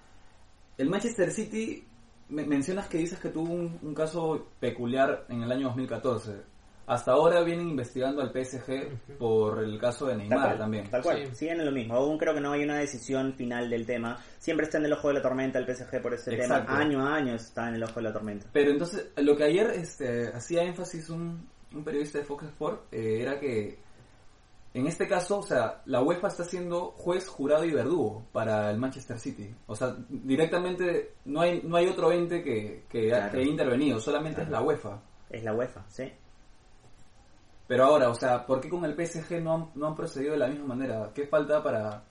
el 0.78 0.88
Manchester 0.88 1.30
City, 1.30 1.84
me- 2.28 2.46
mencionas 2.46 2.86
que 2.88 2.98
dices 2.98 3.18
que 3.18 3.30
tuvo 3.30 3.52
un, 3.52 3.78
un 3.82 3.94
caso 3.94 4.48
peculiar 4.60 5.26
en 5.28 5.42
el 5.42 5.50
año 5.50 5.66
2014. 5.68 6.54
Hasta 6.86 7.12
ahora 7.12 7.40
vienen 7.42 7.70
investigando 7.70 8.20
al 8.20 8.30
PSG 8.30 9.16
por 9.18 9.64
el 9.64 9.78
caso 9.80 10.04
de 10.04 10.12
Tal 10.12 10.18
Neymar 10.18 10.46
cual, 10.48 10.58
también. 10.58 10.90
Tal 10.90 11.02
cual, 11.02 11.26
Sí. 11.28 11.34
siguen 11.34 11.60
en 11.60 11.66
lo 11.66 11.72
mismo. 11.72 11.94
Aún 11.94 12.18
creo 12.18 12.34
que 12.34 12.40
no 12.42 12.52
hay 12.52 12.62
una 12.62 12.76
decisión 12.78 13.32
final 13.32 13.70
del 13.70 13.86
tema. 13.86 14.18
Siempre 14.38 14.66
está 14.66 14.76
en 14.76 14.84
el 14.84 14.92
ojo 14.92 15.08
de 15.08 15.14
la 15.14 15.22
tormenta 15.22 15.58
el 15.58 15.64
PSG 15.64 16.02
por 16.02 16.12
Exacto. 16.12 16.36
tema. 16.66 16.78
Año 16.78 17.06
a 17.06 17.14
año 17.16 17.34
está 17.36 17.68
en 17.70 17.76
el 17.76 17.82
ojo 17.84 17.94
de 17.96 18.02
la 18.02 18.12
tormenta. 18.12 18.46
Pero 18.52 18.70
entonces, 18.70 19.10
lo 19.16 19.34
que 19.34 19.44
ayer 19.44 19.70
este, 19.70 20.28
hacía 20.28 20.62
énfasis 20.62 21.08
un, 21.08 21.48
un 21.74 21.84
periodista 21.84 22.18
de 22.18 22.24
Fox 22.24 22.44
Sport 22.44 22.92
eh, 22.92 23.20
era 23.22 23.38
que 23.38 23.78
en 24.74 24.86
este 24.88 25.06
caso, 25.06 25.38
o 25.38 25.42
sea, 25.42 25.82
la 25.86 26.02
UEFA 26.02 26.26
está 26.28 26.42
siendo 26.44 26.86
juez, 26.92 27.28
jurado 27.28 27.64
y 27.64 27.70
verdugo 27.72 28.24
para 28.32 28.70
el 28.72 28.78
Manchester 28.78 29.18
City. 29.20 29.54
O 29.68 29.76
sea, 29.76 29.94
directamente 30.08 31.14
no 31.26 31.42
hay 31.42 31.62
no 31.62 31.76
hay 31.76 31.86
otro 31.86 32.10
ente 32.10 32.42
que, 32.42 32.84
que, 32.88 33.12
ha- 33.12 33.18
Claro. 33.18 33.30
que 33.32 33.38
haya 33.38 33.50
intervenido, 33.50 34.00
solamente 34.00 34.42
Claro. 34.42 34.46
es 34.48 34.50
la 34.52 34.62
UEFA. 34.62 35.02
Es 35.30 35.44
la 35.44 35.54
UEFA, 35.54 35.84
sí. 35.88 36.12
Pero 37.66 37.84
ahora, 37.84 38.10
o 38.10 38.14
sea, 38.14 38.44
¿por 38.44 38.60
qué 38.60 38.68
con 38.68 38.84
el 38.84 38.94
PSG 38.94 39.40
no 39.40 39.54
han, 39.54 39.70
no 39.74 39.86
han 39.86 39.94
procedido 39.94 40.32
de 40.32 40.38
la 40.38 40.48
misma 40.48 40.66
manera? 40.74 41.10
¿Qué 41.14 41.26
falta 41.26 41.62
para...? 41.62 42.02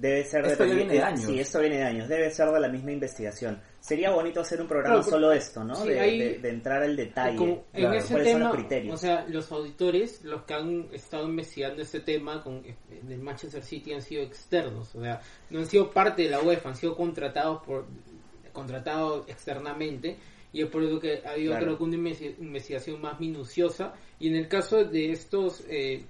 Debe 0.00 0.22
ser 0.24 0.44
Esto 0.46 0.64
ya 0.64 0.70
dependi- 0.72 0.76
viene 0.76 0.92
de 0.94 1.02
años. 1.02 1.20
Sí, 1.24 1.40
esto 1.40 1.60
viene 1.60 1.76
de 1.78 1.82
años. 1.84 2.08
Debe 2.08 2.30
ser 2.30 2.48
de 2.50 2.60
la 2.60 2.68
misma 2.68 2.92
investigación. 2.92 3.60
Sería 3.80 4.10
bonito 4.10 4.40
hacer 4.40 4.60
un 4.60 4.68
programa 4.68 4.96
Claro, 4.96 5.10
solo 5.10 5.30
de 5.30 5.38
esto, 5.38 5.64
¿no? 5.64 5.74
sí, 5.74 5.88
de, 5.88 5.94
de- 5.94 6.38
de 6.38 6.48
entrar 6.50 6.82
al 6.82 6.94
detalle. 6.94 7.36
Como 7.36 7.52
en 7.72 7.80
Claro, 7.80 7.94
ese 7.98 8.08
¿Cuáles 8.14 8.28
son 8.32 8.38
tema, 8.40 8.48
los 8.50 8.56
criterios? 8.58 8.94
o 8.94 8.98
sea, 8.98 9.24
los 9.28 9.50
auditores, 9.52 10.24
los 10.24 10.42
que 10.44 10.54
han 10.54 10.88
estado 10.92 11.28
investigando 11.28 11.82
este 11.82 12.00
tema 12.00 12.42
con 12.44 12.62
del 13.02 13.18
Manchester 13.20 13.62
City 13.62 13.92
han 13.92 14.02
sido 14.02 14.22
externos, 14.22 14.94
o 14.94 15.00
sea, 15.02 15.20
no 15.50 15.58
han 15.58 15.66
sido 15.66 15.90
parte 15.90 16.22
de 16.22 16.30
la 16.30 16.40
UEFA, 16.42 16.68
han 16.68 16.76
sido 16.76 16.94
contratados 16.94 17.62
por 17.64 17.86
contratados 18.52 19.28
externamente 19.28 20.16
y 20.52 20.62
es 20.62 20.68
por 20.68 20.82
eso 20.82 20.98
que 20.98 21.22
ha 21.24 21.30
habido 21.30 21.50
Claro. 21.52 21.66
creo 21.66 21.78
que 21.78 21.84
una 21.84 21.96
investi- 21.96 22.34
investigación 22.38 23.00
más 23.00 23.20
minuciosa 23.20 23.94
y 24.18 24.28
en 24.28 24.36
el 24.36 24.48
caso 24.48 24.84
de 24.84 25.12
estos 25.12 25.62
eh, 25.68 26.04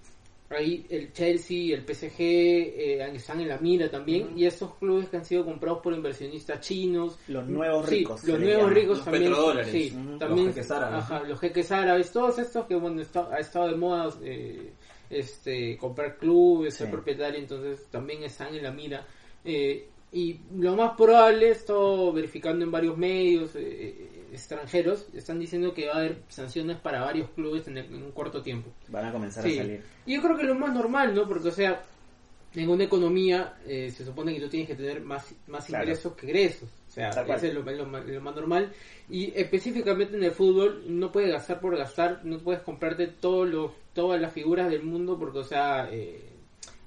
ahí 0.51 0.87
el 0.89 1.13
Chelsea 1.13 1.57
y 1.59 1.73
el 1.73 1.83
PSG 1.85 2.21
eh, 2.21 3.11
están 3.15 3.41
en 3.41 3.49
la 3.49 3.59
mira 3.59 3.91
también 3.91 4.33
y 4.37 4.47
estos 4.47 4.75
clubes 4.77 5.09
que 5.09 5.19
han 5.19 5.25
sido 5.25 5.45
comprados 5.45 5.81
por 5.83 5.93
inversionistas 5.93 6.61
chinos 6.61 7.19
Los 7.29 7.47
nuevos 7.47 7.87
Sí, 7.87 7.97
ricos. 7.97 8.25
los 8.25 8.41
nuevos 8.41 8.73
ricos 8.73 8.97
Los 8.99 9.05
también. 9.05 9.25
petrodólares. 9.25 9.71
Sí, 9.73 9.95
Ujú. 9.95 10.19
también. 10.19 10.47
Los 10.47 10.55
jeques 10.55 10.71
árabes, 10.71 10.99
Ajá, 11.05 11.23
los 11.25 11.41
jeques 11.41 11.73
árabes, 11.73 12.13
todos 12.13 12.39
estos 12.39 12.67
que, 12.67 12.75
bueno, 12.77 13.03
está- 13.03 13.29
ha 13.31 13.39
estado 13.41 13.69
de 13.69 13.77
moda 13.77 14.15
eh, 14.23 14.73
este, 15.11 15.77
comprar 15.77 16.17
clubes, 16.17 16.75
ser 16.75 16.91
propietario, 16.91 17.39
entonces 17.39 17.87
también 17.91 18.23
están 18.25 18.55
en 18.55 18.63
la 18.63 18.71
mira. 18.73 19.07
Eh, 19.45 19.87
y 20.13 20.41
lo 20.57 20.75
más 20.77 20.95
probable, 20.97 21.51
esto 21.51 22.13
verificando 22.13 22.65
en 22.65 22.71
varios 22.71 22.97
medios 22.97 23.55
eh, 23.57 24.18
extranjeros, 24.33 25.07
están 25.15 25.39
diciendo 25.39 25.73
que 25.75 25.87
va 25.89 25.95
a 25.95 25.99
haber 25.99 26.19
sanciones 26.29 26.79
para 26.79 27.01
varios 27.01 27.31
clubes 27.31 27.67
en, 27.69 27.79
el- 27.79 27.87
en 27.87 28.03
un 28.03 28.13
corto 28.13 28.43
tiempo. 28.43 28.71
Van 28.89 29.07
a 29.07 29.13
comenzar 29.13 29.43
Sí. 29.45 29.59
a 29.59 29.63
salir. 29.63 29.83
Y 30.07 30.15
yo 30.17 30.23
creo 30.23 30.37
que 30.37 30.45
lo 30.45 30.55
más 30.55 30.73
normal, 30.75 31.15
¿no? 31.15 31.27
Porque, 31.29 31.49
o 31.49 31.53
sea, 31.53 31.83
en 32.55 32.69
una 32.69 32.85
economía 32.85 33.57
eh, 33.67 33.91
se 33.91 34.05
supone 34.05 34.35
que 34.35 34.41
tú 34.41 34.49
tienes 34.49 34.69
que 34.69 34.75
tener 34.75 35.01
más, 35.03 35.35
más 35.47 35.67
Claro. 35.67 35.85
ingresos 35.85 36.15
que 36.15 36.27
egresos. 36.27 36.69
O 36.89 36.91
sea, 36.91 37.11
eso 37.11 37.47
es 37.47 37.55
lo, 37.55 37.63
lo 37.63 37.85
lo 37.87 38.21
más 38.21 38.35
normal. 38.35 38.73
Y 39.11 39.33
específicamente 39.39 40.17
en 40.17 40.25
el 40.25 40.33
fútbol, 40.33 40.83
no 40.89 41.13
puedes 41.13 41.31
gastar 41.31 41.61
por 41.61 41.77
gastar, 41.77 42.25
no 42.25 42.39
puedes 42.39 42.63
comprarte 42.63 43.07
todos 43.09 43.49
los, 43.49 43.73
todas 43.93 44.21
las 44.21 44.33
figuras 44.33 44.71
del 44.71 44.83
mundo 44.83 45.19
porque, 45.19 45.39
o 45.41 45.45
sea, 45.45 45.89
eh, 45.93 46.28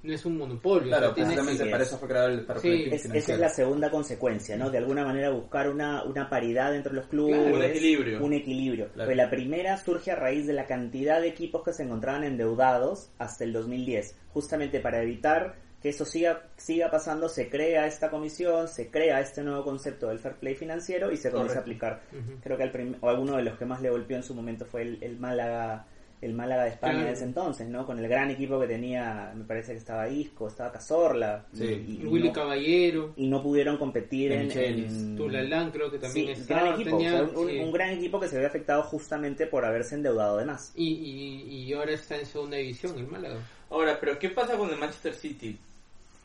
no 0.02 0.12
es 0.12 0.24
un 0.26 0.36
monopolio. 0.38 0.88
Claro, 0.88 1.14
tienes- 1.14 1.34
precisamente 1.34 1.70
para 1.70 1.82
es. 1.82 1.88
eso 1.88 1.98
fue 1.98 2.08
creado 2.08 2.28
el 2.28 2.46
Sí. 2.60 2.88
Es- 2.90 3.04
esa 3.06 3.34
es 3.34 3.38
la 3.40 3.48
segunda 3.48 3.90
consecuencia, 3.90 4.56
¿no? 4.56 4.70
De 4.70 4.78
alguna 4.78 5.04
manera 5.04 5.30
buscar 5.30 5.68
una, 5.68 6.04
una 6.04 6.28
paridad 6.28 6.74
entre 6.74 6.92
los 6.92 7.06
clubes. 7.06 7.38
Claro, 7.40 7.56
un 7.56 7.62
equilibrio. 7.62 8.24
Un 8.24 8.32
equilibrio. 8.32 8.88
Claro. 8.92 9.08
Pues 9.08 9.16
la 9.16 9.30
primera 9.30 9.76
surge 9.78 10.10
a 10.10 10.16
raíz 10.16 10.46
de 10.46 10.52
la 10.54 10.66
cantidad 10.66 11.20
de 11.20 11.28
equipos 11.28 11.62
que 11.62 11.72
se 11.72 11.82
encontraban 11.84 12.24
endeudados 12.24 13.10
hasta 13.18 13.44
el 13.44 13.52
2010. 13.52 14.16
Justamente 14.32 14.80
para 14.80 15.02
evitar 15.02 15.54
que 15.80 15.88
eso 15.88 16.04
siga, 16.04 16.44
siga 16.56 16.90
pasando, 16.92 17.28
se 17.28 17.48
crea 17.48 17.86
esta 17.88 18.08
comisión, 18.08 18.68
se 18.68 18.88
crea 18.88 19.18
este 19.20 19.42
nuevo 19.42 19.64
concepto 19.64 20.08
del 20.08 20.20
fair 20.20 20.36
play 20.36 20.54
financiero 20.54 21.10
y 21.10 21.16
se 21.16 21.30
comienza 21.30 21.58
a 21.58 21.62
aplicar. 21.62 22.00
Creo 22.40 22.56
que 22.56 22.62
al 22.62 22.70
prim- 22.70 22.96
o 23.00 23.08
alguno 23.08 23.36
de 23.36 23.42
los 23.42 23.58
que 23.58 23.64
más 23.64 23.82
le 23.82 23.90
golpeó 23.90 24.16
en 24.16 24.22
su 24.22 24.32
momento 24.32 24.64
fue 24.64 24.82
el, 24.82 25.02
el 25.02 25.18
Málaga 25.18 25.86
el 26.22 26.32
Málaga 26.34 26.62
de 26.64 26.70
España 26.70 26.92
Claro. 26.94 27.08
de 27.08 27.12
ese 27.14 27.24
entonces, 27.24 27.68
¿no? 27.68 27.84
Con 27.84 27.98
el 27.98 28.08
gran 28.08 28.30
equipo 28.30 28.58
que 28.60 28.66
tenía, 28.68 29.32
me 29.36 29.44
parece 29.44 29.72
que 29.72 29.78
estaba 29.78 30.08
Isco, 30.08 30.48
estaba 30.48 30.72
Cazorla, 30.72 31.44
Sí. 31.52 31.64
y, 31.64 32.02
y 32.02 32.06
Willy 32.06 32.28
no, 32.28 32.32
Caballero, 32.32 33.12
y 33.16 33.26
no 33.26 33.42
pudieron 33.42 33.76
competir 33.76 34.32
en, 34.32 34.50
en- 34.52 35.16
Tulalán 35.16 35.70
creo 35.72 35.90
que 35.90 35.98
también 35.98 36.30
Mm. 36.30 36.34
Sí, 36.36 36.40
estaba. 36.42 36.60
gran 36.62 36.74
equipo, 36.80 36.96
tenía- 36.96 37.22
o 37.22 37.28
sea, 37.28 37.38
un, 37.40 37.48
sí. 37.50 37.58
un 37.58 37.72
gran 37.72 37.90
equipo 37.90 38.20
que 38.20 38.28
se 38.28 38.38
ve 38.38 38.46
afectado 38.46 38.82
justamente 38.84 39.46
por 39.46 39.64
haberse 39.64 39.96
endeudado 39.96 40.38
de 40.38 40.44
más. 40.46 40.72
y, 40.76 40.86
y, 40.88 41.64
y 41.64 41.72
ahora 41.74 41.92
está 41.92 42.16
en 42.16 42.24
segunda 42.26 42.56
división 42.56 42.96
el 42.98 43.06
Málaga. 43.08 43.36
Ahora, 43.68 43.98
pero 44.00 44.18
¿qué 44.18 44.28
pasa 44.30 44.56
con 44.56 44.70
el 44.70 44.78
Manchester 44.78 45.14
City? 45.14 45.58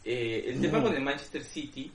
Eh, 0.06 0.44
el 0.48 0.62
tema 0.62 0.82
con 0.82 0.94
el 0.96 1.02
Manchester 1.02 1.44
City 1.44 1.92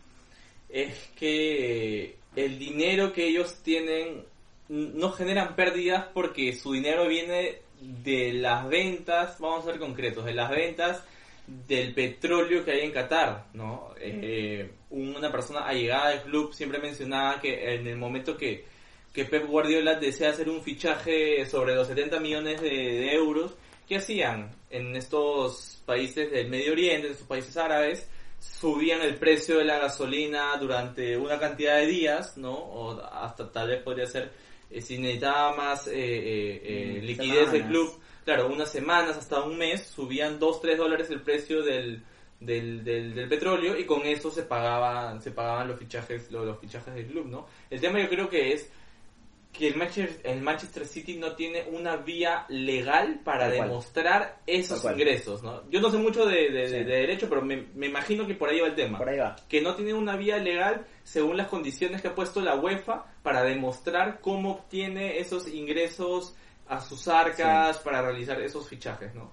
es 0.69 1.11
que 1.17 2.17
el 2.35 2.59
dinero 2.59 3.13
que 3.13 3.29
ellos 3.29 3.57
tienen 3.63 4.25
no 4.69 5.11
generan 5.13 5.55
pérdidas 5.55 6.07
porque 6.15 6.55
su 6.55 6.73
dinero 6.73 7.07
viene 7.07 7.59
de 7.83 8.33
las 8.35 8.69
ventas, 8.69 9.39
vamos 9.41 9.67
a 9.67 9.71
ser 9.71 9.81
concretos, 9.81 10.25
de 10.25 10.35
las 10.35 10.51
ventas 10.51 11.03
del 11.47 11.93
petróleo 11.93 12.65
que 12.65 12.71
hay 12.71 12.81
en 12.81 12.93
Qatar, 12.93 13.47
¿no? 13.53 13.95
Eh, 13.99 14.71
una 14.91 15.31
persona 15.33 15.67
allegada 15.67 16.11
del 16.11 16.23
club 16.23 16.55
siempre 16.55 16.79
mencionaba 16.79 17.41
que 17.41 17.75
en 17.75 17.87
el 17.87 17.97
momento 17.97 18.37
que, 18.37 18.65
que 19.13 19.25
Pep 19.25 19.47
Guardiola 19.47 19.95
desea 19.97 20.31
hacer 20.31 20.49
un 20.49 20.63
fichaje 20.63 21.45
sobre 21.47 21.75
los 21.75 21.89
70 21.89 22.21
millones 22.21 22.61
de, 22.61 22.71
de 22.71 23.13
euros, 23.13 23.55
¿qué 23.89 23.97
hacían 23.97 24.55
en 24.71 24.95
estos 24.95 25.83
países 25.85 26.31
del 26.31 26.49
Medio 26.49 26.73
Oriente, 26.73 27.09
en 27.09 27.13
estos 27.13 27.27
países 27.27 27.57
árabes? 27.57 28.09
Subían 28.39 29.03
el 29.03 29.17
precio 29.17 29.59
de 29.59 29.65
la 29.65 29.79
gasolina 29.79 30.57
durante 30.59 31.17
una 31.17 31.39
cantidad 31.39 31.77
de 31.77 31.87
días, 31.87 32.37
¿no? 32.37 32.55
O 32.55 33.01
hasta 33.01 33.51
tal 33.51 33.69
vez 33.69 33.83
podría 33.83 34.07
ser, 34.07 34.33
si 34.81 34.99
necesitaba 34.99 35.55
más 35.57 35.87
eh, 35.89 35.93
eh, 35.95 36.63
eh, 36.65 37.01
Mm, 37.01 37.05
liquidez 37.05 37.53
del 37.53 37.63
semanas. 37.63 37.69
club, 37.69 38.01
claro, 38.25 38.47
unas 38.49 38.71
semanas 38.71 39.17
hasta 39.17 39.43
un 39.43 39.59
mes, 39.59 39.83
subían 39.87 40.39
2, 40.39 40.61
3 40.61 40.79
dólares 40.79 41.11
el 41.11 41.21
precio 41.21 41.63
del, 41.63 42.03
del, 42.41 42.83
del, 42.85 43.15
del 43.15 43.29
petróleo 43.29 43.77
y 43.79 43.85
con 43.85 44.03
eso 44.07 44.31
se 44.31 44.43
pagaban, 44.43 45.21
se 45.21 45.31
pagaban 45.33 45.69
los 45.69 45.79
fichajes, 45.79 46.31
los, 46.31 46.47
los 46.47 46.59
fichajes 46.59 46.95
del 46.95 47.07
club, 47.07 47.27
¿no? 47.27 47.47
El 47.71 47.81
tema 47.81 48.01
yo 48.01 48.09
creo 48.09 48.29
que 48.29 48.53
es 48.53 48.71
que 49.53 49.69
el 49.69 49.77
Manchester, 49.77 50.21
el 50.33 50.41
Manchester 50.41 50.87
City 50.87 51.19
no 51.19 51.35
tiene 51.37 51.65
una 51.71 51.97
vía 51.97 52.47
legal 52.49 53.21
para 53.23 53.49
Tal 53.49 53.57
cual. 53.59 53.69
demostrar 53.69 54.39
esos 54.47 54.83
Tal 54.83 54.95
ingresos, 54.95 55.43
¿no? 55.43 55.69
Yo 55.71 55.81
no 55.83 55.91
sé 55.91 55.99
mucho 55.99 56.25
de, 56.25 56.51
de- 56.51 56.67
Sí. 56.69 56.73
de- 56.73 56.85
de 56.85 56.97
derecho, 56.97 57.29
pero 57.29 57.43
me, 57.43 57.67
me 57.75 57.87
imagino 57.87 58.27
que 58.27 58.35
por 58.35 58.49
ahí 58.49 58.61
va 58.61 58.69
el 58.69 58.75
tema. 58.75 58.97
Por 58.97 59.11
ahí 59.11 59.19
va. 59.19 59.37
Que 59.51 59.61
no 59.61 59.75
tiene 59.75 59.93
una 59.93 60.17
vía 60.17 60.39
legal 60.39 60.87
según 61.05 61.37
las 61.37 61.49
condiciones 61.49 62.01
que 62.01 62.09
ha 62.09 62.15
puesto 62.15 62.41
la 62.41 62.57
UEFA 62.57 63.05
para 63.23 63.43
demostrar 63.45 64.21
cómo 64.21 64.53
obtiene 64.53 65.19
esos 65.19 65.47
ingresos 65.47 66.35
a 66.67 66.81
sus 66.81 67.07
arcas 67.09 67.77
para 67.81 68.01
realizar 68.01 68.41
esos 68.41 68.67
fichajes, 68.67 69.15
¿no? 69.15 69.31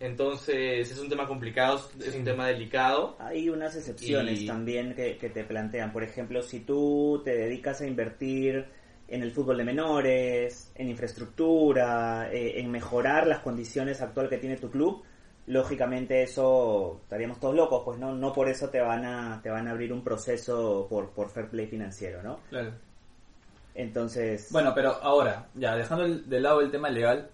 Entonces 0.00 0.90
es 0.90 0.98
un 0.98 1.08
tema 1.08 1.26
complicado, 1.28 1.80
es 2.04 2.14
un 2.14 2.24
tema 2.24 2.46
delicado. 2.48 3.16
Hay 3.20 3.48
unas 3.50 3.76
excepciones 3.76 4.40
Y- 4.42 4.46
también 4.46 4.94
que, 4.94 5.16
que 5.18 5.28
te 5.28 5.44
plantean. 5.44 5.92
Por 5.92 6.02
ejemplo, 6.02 6.42
si 6.42 6.60
tú 6.60 7.20
te 7.24 7.36
dedicas 7.36 7.82
a 7.82 7.86
invertir 7.86 8.66
en 9.10 9.22
el 9.22 9.32
fútbol 9.32 9.58
de 9.58 9.64
menores, 9.64 10.72
en 10.74 10.88
infraestructura, 10.88 12.32
eh, 12.32 12.60
en 12.60 12.70
mejorar 12.70 13.26
las 13.26 13.40
condiciones 13.40 14.00
actuales 14.00 14.30
que 14.30 14.38
tiene 14.38 14.56
tu 14.56 14.70
club, 14.70 15.02
lógicamente 15.46 16.22
eso 16.22 17.00
estaríamos 17.02 17.40
todos 17.40 17.56
locos, 17.56 17.82
pues 17.84 17.98
no, 17.98 18.14
no 18.14 18.32
por 18.32 18.48
eso 18.48 18.68
te 18.68 18.80
van 18.80 19.04
a, 19.04 19.40
te 19.42 19.50
van 19.50 19.66
a 19.66 19.72
abrir 19.72 19.92
un 19.92 20.04
proceso 20.04 20.86
por, 20.88 21.10
por 21.10 21.28
fair 21.28 21.48
play 21.48 21.66
financiero, 21.66 22.22
¿no? 22.22 22.38
Claro. 22.48 22.72
Entonces, 23.74 24.48
Bueno, 24.52 24.72
pero 24.74 24.92
ahora, 25.02 25.48
ya 25.54 25.74
dejando 25.76 26.06
de 26.06 26.40
lado 26.40 26.60
el 26.60 26.70
tema 26.70 26.88
legal 26.88 27.30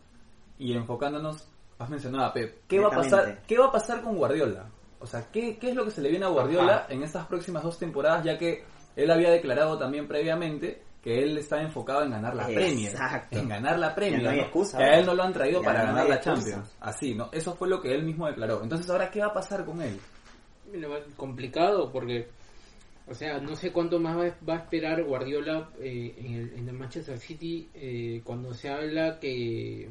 y 0.58 0.74
enfocándonos, 0.74 1.46
has 1.78 1.90
mencionado 1.90 2.24
a 2.24 2.32
Pep, 2.32 2.62
¿qué 2.66 2.80
va 2.80 2.88
a 2.88 2.90
pasar, 2.90 3.42
qué 3.46 3.58
va 3.58 3.66
a 3.66 3.72
pasar 3.72 4.00
con 4.00 4.16
Guardiola? 4.16 4.70
O 4.98 5.06
sea, 5.06 5.26
¿qué, 5.30 5.58
qué 5.58 5.70
es 5.70 5.76
lo 5.76 5.84
que 5.84 5.90
se 5.90 6.00
le 6.00 6.08
viene 6.08 6.24
a 6.24 6.28
Guardiola 6.28 6.76
Ajá. 6.76 6.86
en 6.88 7.02
estas 7.02 7.26
próximas 7.26 7.62
dos 7.62 7.78
temporadas, 7.78 8.24
ya 8.24 8.38
que 8.38 8.64
él 8.96 9.10
había 9.10 9.30
declarado 9.30 9.78
también 9.78 10.08
previamente 10.08 10.85
que 11.06 11.22
él 11.22 11.38
está 11.38 11.62
enfocado 11.62 12.02
en 12.02 12.10
ganar 12.10 12.34
la 12.34 12.46
Premier, 12.48 12.90
Exacto. 12.90 13.38
en 13.38 13.48
ganar 13.48 13.78
la 13.78 13.94
Premier, 13.94 14.20
Ya 14.22 14.26
no 14.26 14.32
hay 14.32 14.38
¿no? 14.38 14.42
excusa, 14.46 14.78
que 14.78 14.82
a 14.84 14.98
él 14.98 15.06
no 15.06 15.14
lo 15.14 15.22
han 15.22 15.32
traído 15.32 15.60
Ya 15.60 15.64
para 15.66 15.80
no 15.82 15.86
ganar 15.92 16.08
la 16.08 16.14
excusa. 16.16 16.34
Champions, 16.34 16.76
así, 16.80 17.14
¿no? 17.14 17.28
Eso 17.32 17.54
fue 17.54 17.68
lo 17.68 17.80
que 17.80 17.94
él 17.94 18.02
mismo 18.02 18.26
declaró. 18.26 18.60
Entonces, 18.60 18.90
ahora, 18.90 19.08
¿qué 19.08 19.20
va 19.20 19.26
a 19.28 19.32
pasar 19.32 19.64
con 19.64 19.80
él? 19.82 20.00
Mira, 20.72 20.88
complicado 21.16 21.92
porque, 21.92 22.26
o 23.06 23.14
sea, 23.14 23.38
no 23.38 23.54
sé 23.54 23.70
cuánto 23.70 24.00
más 24.00 24.16
va, 24.18 24.34
va 24.48 24.54
a 24.54 24.62
esperar 24.62 25.04
Guardiola 25.04 25.70
eh, 25.80 26.12
en, 26.18 26.34
el, 26.34 26.52
en 26.58 26.68
el 26.70 26.74
Manchester 26.74 27.18
City 27.20 27.68
eh, 27.72 28.20
cuando 28.24 28.52
se 28.52 28.68
habla 28.68 29.20
que 29.20 29.88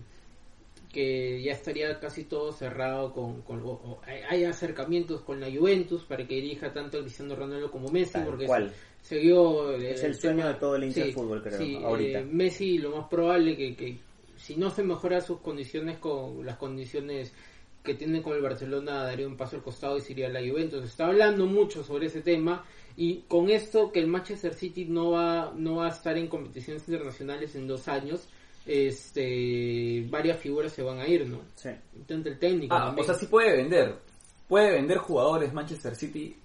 que 0.91 1.41
ya 1.43 1.51
estaría 1.51 1.99
casi 1.99 2.23
todo 2.23 2.53
cerrado 2.53 3.11
con, 3.11 3.41
con 3.41 3.61
o- 3.63 3.71
o 3.71 4.01
hay, 4.29 4.45
acercamientos 4.45 5.21
con 5.23 5.41
la 5.41 5.47
Juventus 5.47 6.03
para 6.05 6.25
que 6.25 6.35
dirija 6.35 6.71
tanto 6.71 6.97
a 6.99 7.01
Cristiano 7.01 7.35
Ronaldo 7.35 7.69
como 7.69 7.89
Messi 7.89 8.13
Tal 8.13 8.25
porque 8.25 8.45
cual. 8.45 8.69
se 8.69 8.75
vio 9.19 9.71
eh, 9.73 9.91
Es 9.91 10.03
el 10.03 10.15
sueño 10.15 10.37
tema- 10.37 10.47
de 10.53 10.59
todo 10.59 10.75
el 10.75 10.83
hincha 10.85 11.05
de 11.05 11.13
fútbol, 11.13 11.41
creo, 11.43 11.57
sí, 11.59 11.75
ahorita. 11.75 12.19
eh, 12.19 12.25
Messi 12.25 12.77
lo 12.79 12.97
más 12.97 13.07
probable 13.07 13.55
que, 13.55 13.75
que 13.75 13.97
si 14.35 14.55
no 14.55 14.69
se 14.71 14.83
mejora 14.83 15.21
sus 15.21 15.39
condiciones 15.41 15.99
con 15.99 16.43
las 16.45 16.57
condiciones 16.57 17.31
que 17.83 17.93
tiene 17.93 18.21
con 18.23 18.33
el 18.35 18.41
Barcelona 18.41 19.03
daría 19.03 19.27
un 19.27 19.37
paso 19.37 19.55
al 19.57 19.61
costado 19.61 19.97
y 19.97 20.01
se 20.01 20.13
iría 20.13 20.25
a 20.27 20.31
la 20.31 20.39
Juventus. 20.39 20.83
Está 20.83 21.05
hablando 21.05 21.45
mucho 21.45 21.83
sobre 21.83 22.07
ese 22.07 22.21
tema 22.21 22.65
y 22.97 23.17
con 23.27 23.49
esto 23.51 23.91
que 23.91 23.99
el 23.99 24.07
Manchester 24.07 24.55
City 24.55 24.85
no 24.85 25.11
va 25.11 25.53
no 25.55 25.75
va 25.75 25.85
a 25.87 25.89
estar 25.89 26.17
en 26.17 26.27
competiciones 26.27 26.87
internacionales 26.87 27.53
en 27.55 27.67
dos 27.67 27.87
años, 27.87 28.27
este 28.65 30.05
varias 30.09 30.39
figuras 30.39 30.71
se 30.71 30.81
van 30.81 30.99
a 30.99 31.07
ir, 31.07 31.27
¿no? 31.27 31.41
sí. 31.55 31.69
Tanto 32.07 32.29
el 32.29 32.39
técnico 32.39 32.75
Ah, 32.75 32.93
o 32.97 33.03
sea, 33.03 33.13
sí 33.15 33.25
puede 33.27 33.55
vender. 33.57 33.95
Puede 34.47 34.71
vender 34.73 34.97
jugadores 34.97 35.53
Manchester 35.53 35.95
City. 35.95 36.35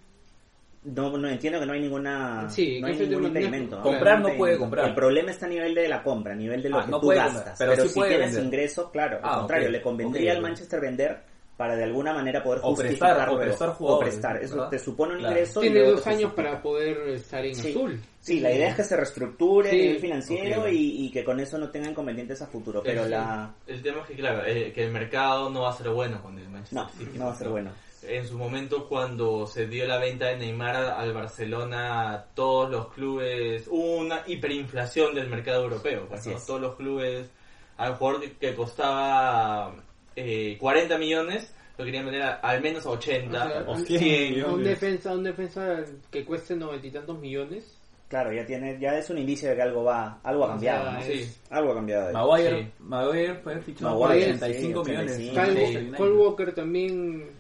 No, 0.83 1.15
no 1.19 1.29
entiendo 1.29 1.61
que 1.61 1.67
no 1.67 1.75
hay 1.75 1.81
ninguna 1.81 2.49
Sí, 2.49 2.81
no 2.81 2.87
hay 2.87 2.97
ningún 2.99 3.27
impedimento. 3.27 3.77
¿no? 3.77 3.83
Comprar 3.83 4.21
no 4.21 4.35
puede 4.37 4.57
comprar. 4.57 4.89
El 4.89 4.95
problema 4.95 5.31
está 5.31 5.45
a 5.45 5.49
nivel 5.51 5.75
de 5.75 5.89
la 5.89 6.03
compra, 6.03 6.33
a 6.33 6.37
nivel 6.37 6.63
de 6.63 6.71
lo 6.71 6.79
Ah, 6.79 6.85
que 6.87 6.91
no 6.91 7.01
tú 7.01 7.07
puede 7.09 7.19
gastas. 7.19 7.37
comprar, 7.43 7.57
pero 7.59 7.71
pero 7.73 7.83
sí 7.83 7.89
si 7.91 7.95
puede 7.99 8.11
tienes 8.11 8.27
vender. 8.29 8.45
ingresos, 8.45 8.91
claro, 8.91 9.17
al 9.19 9.23
Ah, 9.25 9.39
contrario, 9.41 9.69
le 9.69 9.83
convendría 9.83 10.33
al. 10.33 10.41
Manchester 10.41 10.81
vender 10.81 11.19
para 11.59 11.77
de 11.77 11.85
alguna 11.85 12.15
manera 12.15 12.43
poder 12.43 12.61
justificarlo. 12.63 13.35
o 13.35 13.39
prestar 13.39 13.69
o 13.69 13.73
jugadores, 13.75 14.09
prestar. 14.15 14.37
Eso 14.43 14.55
¿verdad? 14.55 14.71
te 14.71 14.79
supone 14.79 15.13
un 15.13 15.19
Claro. 15.19 15.35
ingreso. 15.35 15.61
tiene 15.61 15.81
dos 15.83 16.07
años 16.07 16.33
para 16.33 16.63
poder 16.63 17.09
estar 17.11 17.45
en 17.45 17.55
Sí. 17.55 17.69
azul. 17.73 18.01
Sí, 18.19 18.41
la 18.41 18.51
idea 18.51 18.69
es 18.71 18.77
que 18.77 18.85
se 18.85 18.97
reestructure 18.97 19.69
Sí. 19.69 19.77
a 19.77 19.83
nivel 19.83 19.99
financiero 20.01 20.69
y, 20.71 21.05
y 21.05 21.11
que 21.11 21.23
con 21.23 21.39
eso 21.41 21.59
no 21.59 21.69
tenga 21.69 21.91
inconvenientes 21.91 22.41
a 22.41 22.47
futuro. 22.47 22.83
Pero 22.83 23.05
el, 23.05 23.11
la... 23.11 23.55
el 23.67 23.83
tema 23.83 24.01
es 24.01 24.07
que, 24.07 24.15
claro, 24.15 24.47
eh, 24.47 24.73
que 24.73 24.85
el 24.85 24.91
mercado 24.91 25.51
no 25.51 25.61
va 25.61 25.71
a 25.71 25.73
ser 25.75 25.91
bueno 25.91 26.23
con 26.23 26.39
el 26.39 26.49
Manchester 26.49 26.79
No, 26.79 26.89
City. 26.89 27.19
no 27.19 27.27
va 27.27 27.33
a 27.33 27.37
ser 27.37 27.49
bueno. 27.51 27.71
En 28.03 28.27
su 28.27 28.39
momento, 28.39 28.89
cuando 28.89 29.47
se 29.47 29.67
dio 29.67 29.87
la 29.87 29.99
venta 29.99 30.27
de 30.29 30.37
Neymar 30.39 30.77
al 30.77 31.13
Barcelona, 31.13 32.25
todos 32.35 32.71
los 32.71 32.89
clubes, 32.93 33.67
hubo 33.69 33.97
una 33.99 34.23
hiperinflación 34.27 35.15
del 35.15 35.29
mercado 35.29 35.65
europeo. 35.65 36.07
pues, 36.09 36.21
Así 36.21 36.31
¿no? 36.31 36.37
es. 36.37 36.47
Todos 36.47 36.61
los 36.61 36.77
clubes, 36.77 37.31
al 37.77 37.95
jugador 37.97 38.23
que- 38.39 38.55
costaba 38.55 39.75
eh, 40.17 40.57
40 40.59 40.99
millones, 40.99 41.55
lo 41.79 41.85
querían 41.85 42.05
vender 42.05 42.23
a- 42.23 42.35
al 42.41 42.61
menos 42.61 42.85
a 42.87 42.91
80, 42.91 43.45
O 43.47 43.49
sea, 43.51 43.63
o 43.67 43.73
un- 43.73 43.87
100. 43.87 44.45
A 44.45 44.49
un 44.49 44.65
defensa, 44.65 45.13
un 45.15 45.23
defensa 45.23 45.85
que 46.11 46.25
cueste 46.25 46.57
noventa 46.57 46.87
y 46.87 46.91
tantos 46.91 47.19
millones. 47.19 47.77
Claro, 48.09 48.33
ya 48.33 48.45
tiene, 48.45 48.77
ya 48.81 48.99
es 48.99 49.09
un 49.09 49.19
indicio 49.19 49.51
de 49.51 49.55
que 49.57 49.63
algo 49.63 49.85
va, 49.85 50.19
algo 50.25 50.45
ha 50.45 50.49
cambiado. 50.49 50.83
sea, 50.85 50.93
¿no? 50.95 51.03
Sí. 51.03 51.33
Algo 51.51 51.71
ha 51.71 51.75
cambiado. 51.77 52.09
ahí. 52.09 52.13
Maguire, 52.15 52.63
Sí. 52.65 52.73
Maguire 52.81 53.35
fue 53.37 53.61
fichado 53.61 53.97
por 53.99 54.09
Maguire, 54.09 54.33
85 54.33 54.85
sí, 54.85 54.91
millones. 54.91 55.13
85. 55.17 55.81
Kyle. 55.81 55.97
Cole 55.97 56.13
Walker 56.15 56.55
también. 56.55 57.40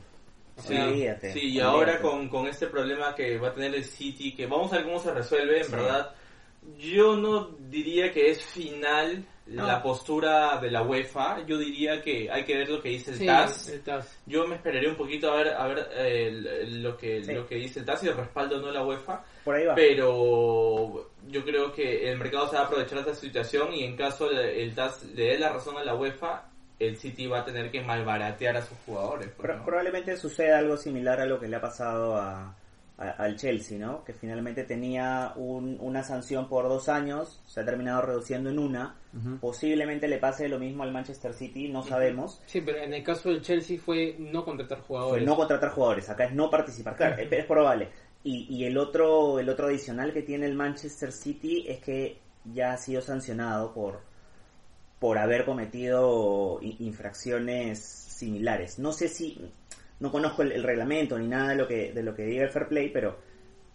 O 0.60 0.68
Sí, 0.68 0.74
sea, 0.74 0.86
Olvídate, 0.88 1.32
sí, 1.32 1.38
y 1.40 1.42
olvídate. 1.60 1.62
ahora 1.70 2.00
con, 2.00 2.28
con 2.28 2.46
este 2.46 2.66
problema 2.68 3.14
que 3.14 3.38
va 3.38 3.48
a 3.48 3.54
tener 3.54 3.74
el 3.74 3.84
City, 3.84 4.34
que 4.34 4.46
vamos 4.46 4.72
a 4.72 4.76
ver 4.76 4.84
cómo 4.84 4.98
se 5.00 5.12
resuelve, 5.12 5.58
en 5.58 5.64
Sí. 5.64 5.72
verdad, 5.72 6.14
yo 6.78 7.16
no 7.16 7.50
diría 7.58 8.12
que 8.12 8.30
es 8.30 8.42
final 8.44 9.24
No. 9.46 9.66
la 9.66 9.82
postura 9.82 10.58
de 10.60 10.70
la 10.70 10.82
UEFA, 10.82 11.44
yo 11.46 11.58
diría 11.58 12.00
que 12.02 12.30
hay 12.30 12.44
que 12.44 12.56
ver 12.56 12.68
lo 12.68 12.80
que 12.80 12.90
dice 12.90 13.10
el 13.12 13.16
sí, 13.18 13.26
TAS. 13.26 13.68
el 13.70 13.80
TAS. 13.82 14.20
Yo 14.26 14.46
me 14.46 14.54
esperaría 14.56 14.88
un 14.90 14.94
poquito 14.96 15.32
a 15.32 15.36
ver, 15.36 15.48
a 15.48 15.66
ver 15.66 15.88
eh, 15.96 16.30
lo, 16.68 16.96
que, 16.96 17.24
Sí. 17.24 17.32
lo 17.32 17.46
que 17.46 17.56
dice 17.56 17.80
el 17.80 17.84
TAS 17.86 18.04
y 18.04 18.08
el 18.08 18.16
respaldo 18.16 18.58
o 18.58 18.60
no 18.60 18.66
de 18.68 18.74
la 18.74 18.84
UEFA, 18.84 19.24
Por 19.42 19.56
ahí 19.56 19.66
va. 19.66 19.74
pero 19.74 21.10
yo 21.28 21.44
creo 21.44 21.72
que 21.72 22.10
el 22.10 22.18
mercado 22.18 22.48
se 22.48 22.56
va 22.56 22.62
a 22.62 22.66
aprovechar 22.66 23.02
de 23.04 23.10
esta 23.10 23.14
situación 23.20 23.72
y 23.74 23.82
en 23.84 23.96
caso 23.96 24.30
el, 24.30 24.38
el 24.38 24.74
TAS 24.74 25.02
le 25.14 25.24
dé 25.24 25.38
la 25.38 25.48
razón 25.52 25.76
a 25.78 25.84
la 25.84 25.94
UEFA, 25.96 26.49
el 26.80 26.96
City 26.96 27.26
va 27.28 27.40
a 27.40 27.44
tener 27.44 27.70
que 27.70 27.82
malbaratear 27.82 28.56
a 28.56 28.62
sus 28.62 28.76
jugadores. 28.86 29.28
pues, 29.36 29.52
probablemente 29.64 30.16
suceda 30.16 30.58
algo 30.58 30.76
similar 30.76 31.20
a 31.20 31.26
lo 31.26 31.38
que 31.38 31.46
le 31.46 31.56
ha 31.56 31.60
pasado 31.60 32.16
a, 32.16 32.56
a- 32.98 33.10
al 33.18 33.36
Chelsea, 33.36 33.78
¿no? 33.78 34.02
Que 34.04 34.12
finalmente 34.14 34.64
tenía 34.64 35.32
un- 35.36 35.76
una 35.80 36.02
sanción 36.02 36.48
por 36.48 36.68
dos 36.68 36.88
años, 36.88 37.40
se 37.46 37.60
ha 37.60 37.64
terminado 37.64 38.02
reduciendo 38.02 38.50
en 38.50 38.58
una. 38.58 38.96
Posiblemente 39.40 40.06
le 40.08 40.18
pase 40.18 40.48
lo 40.48 40.58
mismo 40.58 40.82
al 40.82 40.92
Manchester 40.92 41.32
City, 41.34 41.68
no 41.68 41.82
sabemos. 41.82 42.40
Sí, 42.46 42.60
pero 42.60 42.78
en 42.78 42.92
el 42.94 43.02
caso 43.02 43.28
del 43.28 43.42
Chelsea 43.42 43.78
fue 43.78 44.16
no 44.18 44.44
contratar 44.44 44.78
Fue 44.78 44.86
jugadores. 44.86 45.26
no 45.26 45.36
contratar 45.36 45.70
jugadores, 45.70 46.08
acá 46.10 46.24
es 46.24 46.32
no 46.34 46.48
participar, 46.50 46.96
claro, 46.96 47.16
es, 47.22 47.30
es 47.32 47.44
probable. 47.46 47.88
Y, 48.22 48.46
y 48.54 48.64
el 48.66 48.76
otro 48.78 49.38
el 49.38 49.48
otro 49.48 49.66
adicional 49.68 50.12
que 50.12 50.22
tiene 50.22 50.46
el 50.46 50.54
Manchester 50.54 51.10
City 51.12 51.64
es 51.68 51.80
que 51.80 52.18
ya 52.44 52.72
ha 52.72 52.76
sido 52.76 53.00
sancionado 53.02 53.72
por 53.72 54.00
por 55.00 55.18
haber 55.18 55.44
cometido 55.44 56.60
infracciones 56.62 57.78
similares. 57.80 58.78
No 58.78 58.92
sé 58.92 59.08
si 59.08 59.50
no 59.98 60.10
conozco 60.12 60.42
el, 60.42 60.52
el 60.52 60.62
reglamento 60.62 61.18
ni 61.18 61.26
nada 61.26 61.48
de 61.50 61.56
lo 61.56 61.66
que 61.66 61.92
de 61.92 62.02
lo 62.02 62.14
que 62.14 62.24
diga 62.24 62.44
el 62.44 62.50
fair 62.50 62.68
play, 62.68 62.90
pero 62.90 63.18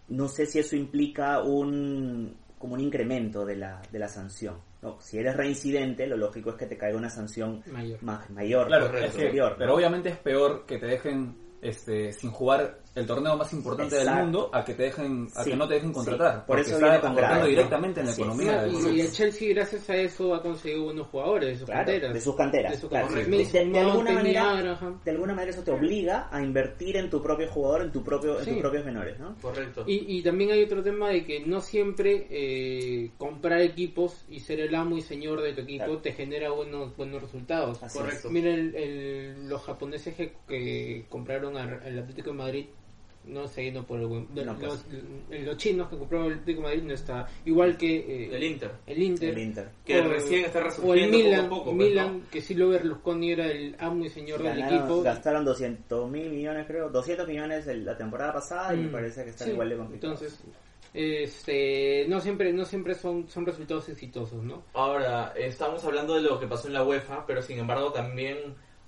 no 0.10 0.28
sé 0.30 0.46
si 0.46 0.60
eso 0.60 0.76
implica 0.76 1.42
un 1.42 2.38
como 2.58 2.76
un 2.76 2.80
incremento 2.80 3.46
de 3.46 3.58
la 3.58 3.82
de 3.92 4.00
la 4.00 4.08
sanción. 4.08 4.56
¿no? 4.82 5.02
Si 5.02 5.18
eres 5.18 5.36
reincidente, 5.36 6.06
lo 6.06 6.16
lógico 6.16 6.52
es 6.52 6.56
que 6.58 6.68
te 6.68 6.78
caiga 6.78 6.96
una 6.98 7.10
sanción 7.10 7.64
Mayor. 7.72 7.98
ma- 8.04 8.24
mayor, 8.30 8.68
Claro, 8.68 8.86
Correcto. 8.86 9.08
es 9.08 9.14
que- 9.16 9.22
superior. 9.22 9.56
pero 9.58 9.74
obviamente 9.76 10.10
es 10.10 10.18
peor 10.20 10.66
que 10.68 10.78
te 10.78 10.86
dejen 10.86 11.36
este, 11.62 12.14
sin 12.14 12.30
jugar 12.30 12.78
el 12.96 13.06
torneo 13.06 13.36
más 13.38 13.52
importante 13.54 13.98
Exacto. 13.98 14.16
del 14.16 14.24
mundo 14.24 14.50
a 14.54 14.64
que 14.64 14.74
te 14.74 14.84
dejen 14.84 15.28
a 15.36 15.44
Sí, 15.44 15.50
que 15.52 15.56
no 15.58 15.68
te 15.68 15.74
dejen 15.76 15.90
sí. 15.90 15.96
contratar. 15.96 16.34
Por 16.38 16.46
porque 16.46 16.62
eso 16.62 16.74
está 16.76 16.86
viene 16.86 17.00
con 17.02 17.10
aportando 17.12 17.28
grados, 17.36 17.44
¿no? 17.44 17.50
directamente 17.50 18.00
en 18.00 18.06
la 18.06 18.12
economía 18.14 18.62
del 18.64 18.74
y, 18.74 18.98
y 18.98 19.02
el 19.02 19.12
Chelsea 19.12 19.50
gracias 19.54 19.90
a 19.90 19.96
eso 19.98 20.34
ha 20.34 20.42
conseguido 20.42 20.84
buenos 20.86 21.08
jugadores 21.08 21.50
de 21.50 21.56
sus 21.58 21.66
Claro, 21.66 21.80
canteras. 21.86 22.14
de 22.14 22.22
sus 22.22 22.36
canteras. 22.36 22.72
De 22.72 22.78
sus 22.80 22.90
claro. 22.90 23.06
canteras. 23.08 23.30
De- 23.32 23.38
Mason 23.38 23.54
de, 23.68 23.70
de 23.72 23.80
alguna 23.80 24.12
manera, 24.12 24.58
Abraham. 24.58 25.02
de 25.04 25.12
alguna 25.12 25.34
manera 25.34 25.52
eso 25.52 25.64
te 25.64 25.72
obliga 25.72 26.30
a 26.32 26.42
invertir 26.42 26.96
en 26.98 27.10
tu 27.10 27.22
propio 27.22 27.48
jugador, 27.50 27.82
en 27.82 27.92
tu 27.92 28.02
propio, 28.04 28.40
en 28.40 28.46
Sí. 28.46 28.52
tus 28.52 28.60
propios 28.62 28.86
menores, 28.86 29.20
¿no? 29.20 29.36
Correcto. 29.42 29.84
Y, 29.86 30.18
y 30.18 30.24
también 30.24 30.52
hay 30.52 30.64
otro 30.64 30.82
tema 30.82 31.10
de 31.10 31.26
que 31.26 31.42
no 31.46 31.60
siempre 31.62 32.28
eh, 32.30 33.12
comprar 33.18 33.60
equipos 33.62 34.24
y 34.30 34.40
ser 34.40 34.62
el 34.62 34.74
amo 34.74 34.96
y 34.98 35.02
señor 35.02 35.42
de 35.42 35.54
tu 35.54 35.62
equipo 35.62 35.84
Claro. 35.86 35.98
te 36.00 36.14
genera 36.14 36.50
buenos 36.52 36.96
buenos 36.96 37.22
resultados. 37.22 37.84
Así 37.84 38.00
Correcto. 38.00 38.30
Mira 38.30 38.54
el- 38.54 38.74
el- 38.76 39.50
los 39.50 39.62
japoneses 39.64 40.16
que, 40.16 40.34
que 40.48 41.06
compraron 41.10 41.58
al 41.58 41.74
Atlético 42.00 42.30
de 42.32 42.36
Madrid 42.38 42.66
no 43.28 43.48
siguiendo 43.48 43.84
por 43.84 44.00
el 44.00 44.08
buen- 44.08 44.34
de- 44.34 44.46
No, 44.46 44.54
los, 44.54 44.84
pues. 45.30 45.42
los 45.44 45.58
chinos 45.58 45.90
que 45.90 45.98
compraron 45.98 46.28
el 46.28 46.34
Atlético 46.34 46.62
de 46.62 46.68
Madrid 46.68 46.84
no 46.84 46.94
está 46.94 47.28
igual 47.46 47.78
que 47.78 47.96
eh, 47.98 48.30
El 48.36 48.44
Inter. 48.44 48.72
el 48.88 49.02
Inter 49.04 49.30
El 49.30 49.38
Inter. 49.40 49.70
Que 49.86 50.00
o- 50.00 50.08
recién 50.08 50.46
está 50.46 50.60
o 50.60 50.62
el 50.62 50.66
resurgiendo 50.68 51.18
Milan, 51.18 51.42
poco 51.50 51.56
a 51.56 51.58
poco. 51.66 51.76
pues, 51.78 51.90
Milan 51.90 52.20
¿no? 52.20 52.30
que 52.30 52.42
sí 52.42 52.54
lo 52.54 52.70
Berlusconi 52.70 53.32
era 53.32 53.46
el 53.48 53.76
amo 53.80 54.06
y 54.06 54.10
señor 54.10 54.42
del 54.44 54.58
Ganaron- 54.58 54.78
equipo 54.80 55.02
gastaron 55.02 55.46
200 55.46 56.10
mil 56.10 56.30
millones, 56.30 56.66
creo, 56.68 56.90
200 56.90 57.28
millones 57.28 57.68
el- 57.68 57.84
la 57.86 57.98
temporada 57.98 58.34
pasada 58.34 58.74
y 58.74 58.78
me 58.78 58.88
Mm, 58.88 58.92
parece 58.92 59.24
que 59.24 59.30
están 59.32 59.48
sí, 59.48 59.54
igual 59.54 59.70
de 59.70 59.78
complicados. 59.78 60.22
Entonces, 60.22 60.44
este, 60.94 62.06
no 62.08 62.20
siempre, 62.22 62.54
no 62.54 62.66
siempre 62.66 62.96
son, 62.96 63.28
son 63.28 63.46
resultados 63.46 63.90
exitosos, 63.90 64.42
¿no? 64.44 64.64
Ahora, 64.74 65.34
estamos 65.38 65.84
hablando 65.84 66.16
de 66.16 66.22
lo 66.22 66.40
que 66.40 66.48
pasó 66.48 66.68
en 66.68 66.74
la 66.74 66.84
UEFA, 66.84 67.26
pero 67.26 67.42
sin 67.42 67.60
embargo 67.60 67.92
también, 67.92 68.38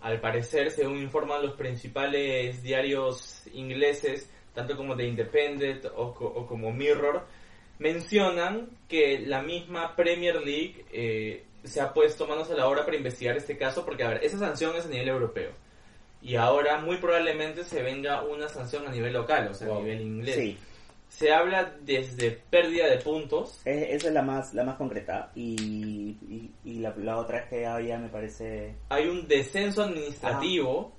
al 0.02 0.20
parecer, 0.22 0.72
según 0.72 0.98
informan 1.02 1.42
los 1.42 1.54
principales 1.56 2.62
diarios 2.64 3.44
ingleses, 3.54 4.30
tanto 4.54 4.76
como 4.78 4.96
The 4.96 5.06
Independent 5.06 5.86
o, 5.96 6.14
co- 6.14 6.26
o 6.28 6.46
como 6.48 6.72
Mirror, 6.72 7.24
mencionan 7.80 8.70
que 8.88 9.20
la 9.20 9.42
misma 9.42 9.96
Premier 9.96 10.36
League 10.42 10.86
eh, 10.92 11.44
se 11.64 11.82
ha 11.82 11.94
puesto 11.94 12.28
manos 12.28 12.50
a 12.52 12.56
la 12.56 12.68
obra 12.68 12.86
para 12.86 12.98
investigar 12.98 13.36
este 13.38 13.58
caso, 13.58 13.86
porque, 13.86 14.04
a 14.04 14.10
ver, 14.10 14.24
esa 14.24 14.38
sanción 14.40 14.76
es 14.76 14.86
a 14.86 14.90
nivel 14.90 15.10
europeo. 15.10 15.52
Y 16.22 16.36
ahora 16.36 16.80
muy 16.80 16.98
probablemente 16.98 17.64
se 17.64 17.84
venga 17.84 18.24
una 18.24 18.50
sanción 18.50 18.88
a 18.88 18.92
nivel 18.92 19.14
local, 19.14 19.50
o 19.52 19.54
sea, 19.54 19.68
a 19.68 19.80
nivel 19.80 20.02
inglés. 20.02 20.36
Sí, 20.36 20.58
Se 21.10 21.32
habla 21.34 21.74
desde 21.82 22.32
pérdida 22.32 22.88
de 22.88 22.98
puntos, 22.98 23.60
es- 23.66 23.90
esa 23.96 24.08
es 24.10 24.14
la 24.14 24.22
más 24.22 24.54
la 24.54 24.64
más 24.64 24.76
concreta. 24.78 25.32
Y, 25.36 25.54
y, 26.22 26.52
y 26.66 26.74
la, 26.80 26.94
la 26.98 27.18
otra 27.18 27.40
es 27.40 27.50
que 27.50 27.62
ya 27.62 27.98
me 27.98 28.10
parece... 28.10 28.76
hay 28.90 29.08
un 29.08 29.28
descenso 29.28 29.84
administrativo. 29.84 30.94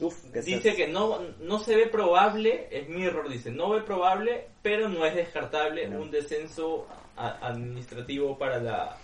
Uf, 0.00 0.30
que 0.32 0.40
Dice 0.40 0.74
que 0.74 0.86
no, 0.88 1.18
no 1.40 1.58
se 1.58 1.76
ve 1.76 1.86
probable, 1.86 2.68
es 2.70 2.88
Mirror, 2.88 3.28
dice, 3.28 3.50
no 3.50 3.70
ve 3.70 3.82
probable, 3.82 4.46
pero 4.62 4.88
no 4.88 5.04
es 5.04 5.14
descartable 5.14 5.88
No. 5.88 6.00
un 6.00 6.10
descenso 6.10 6.86
administrativo 7.16 8.38
para 8.38 8.58
la 8.60 8.96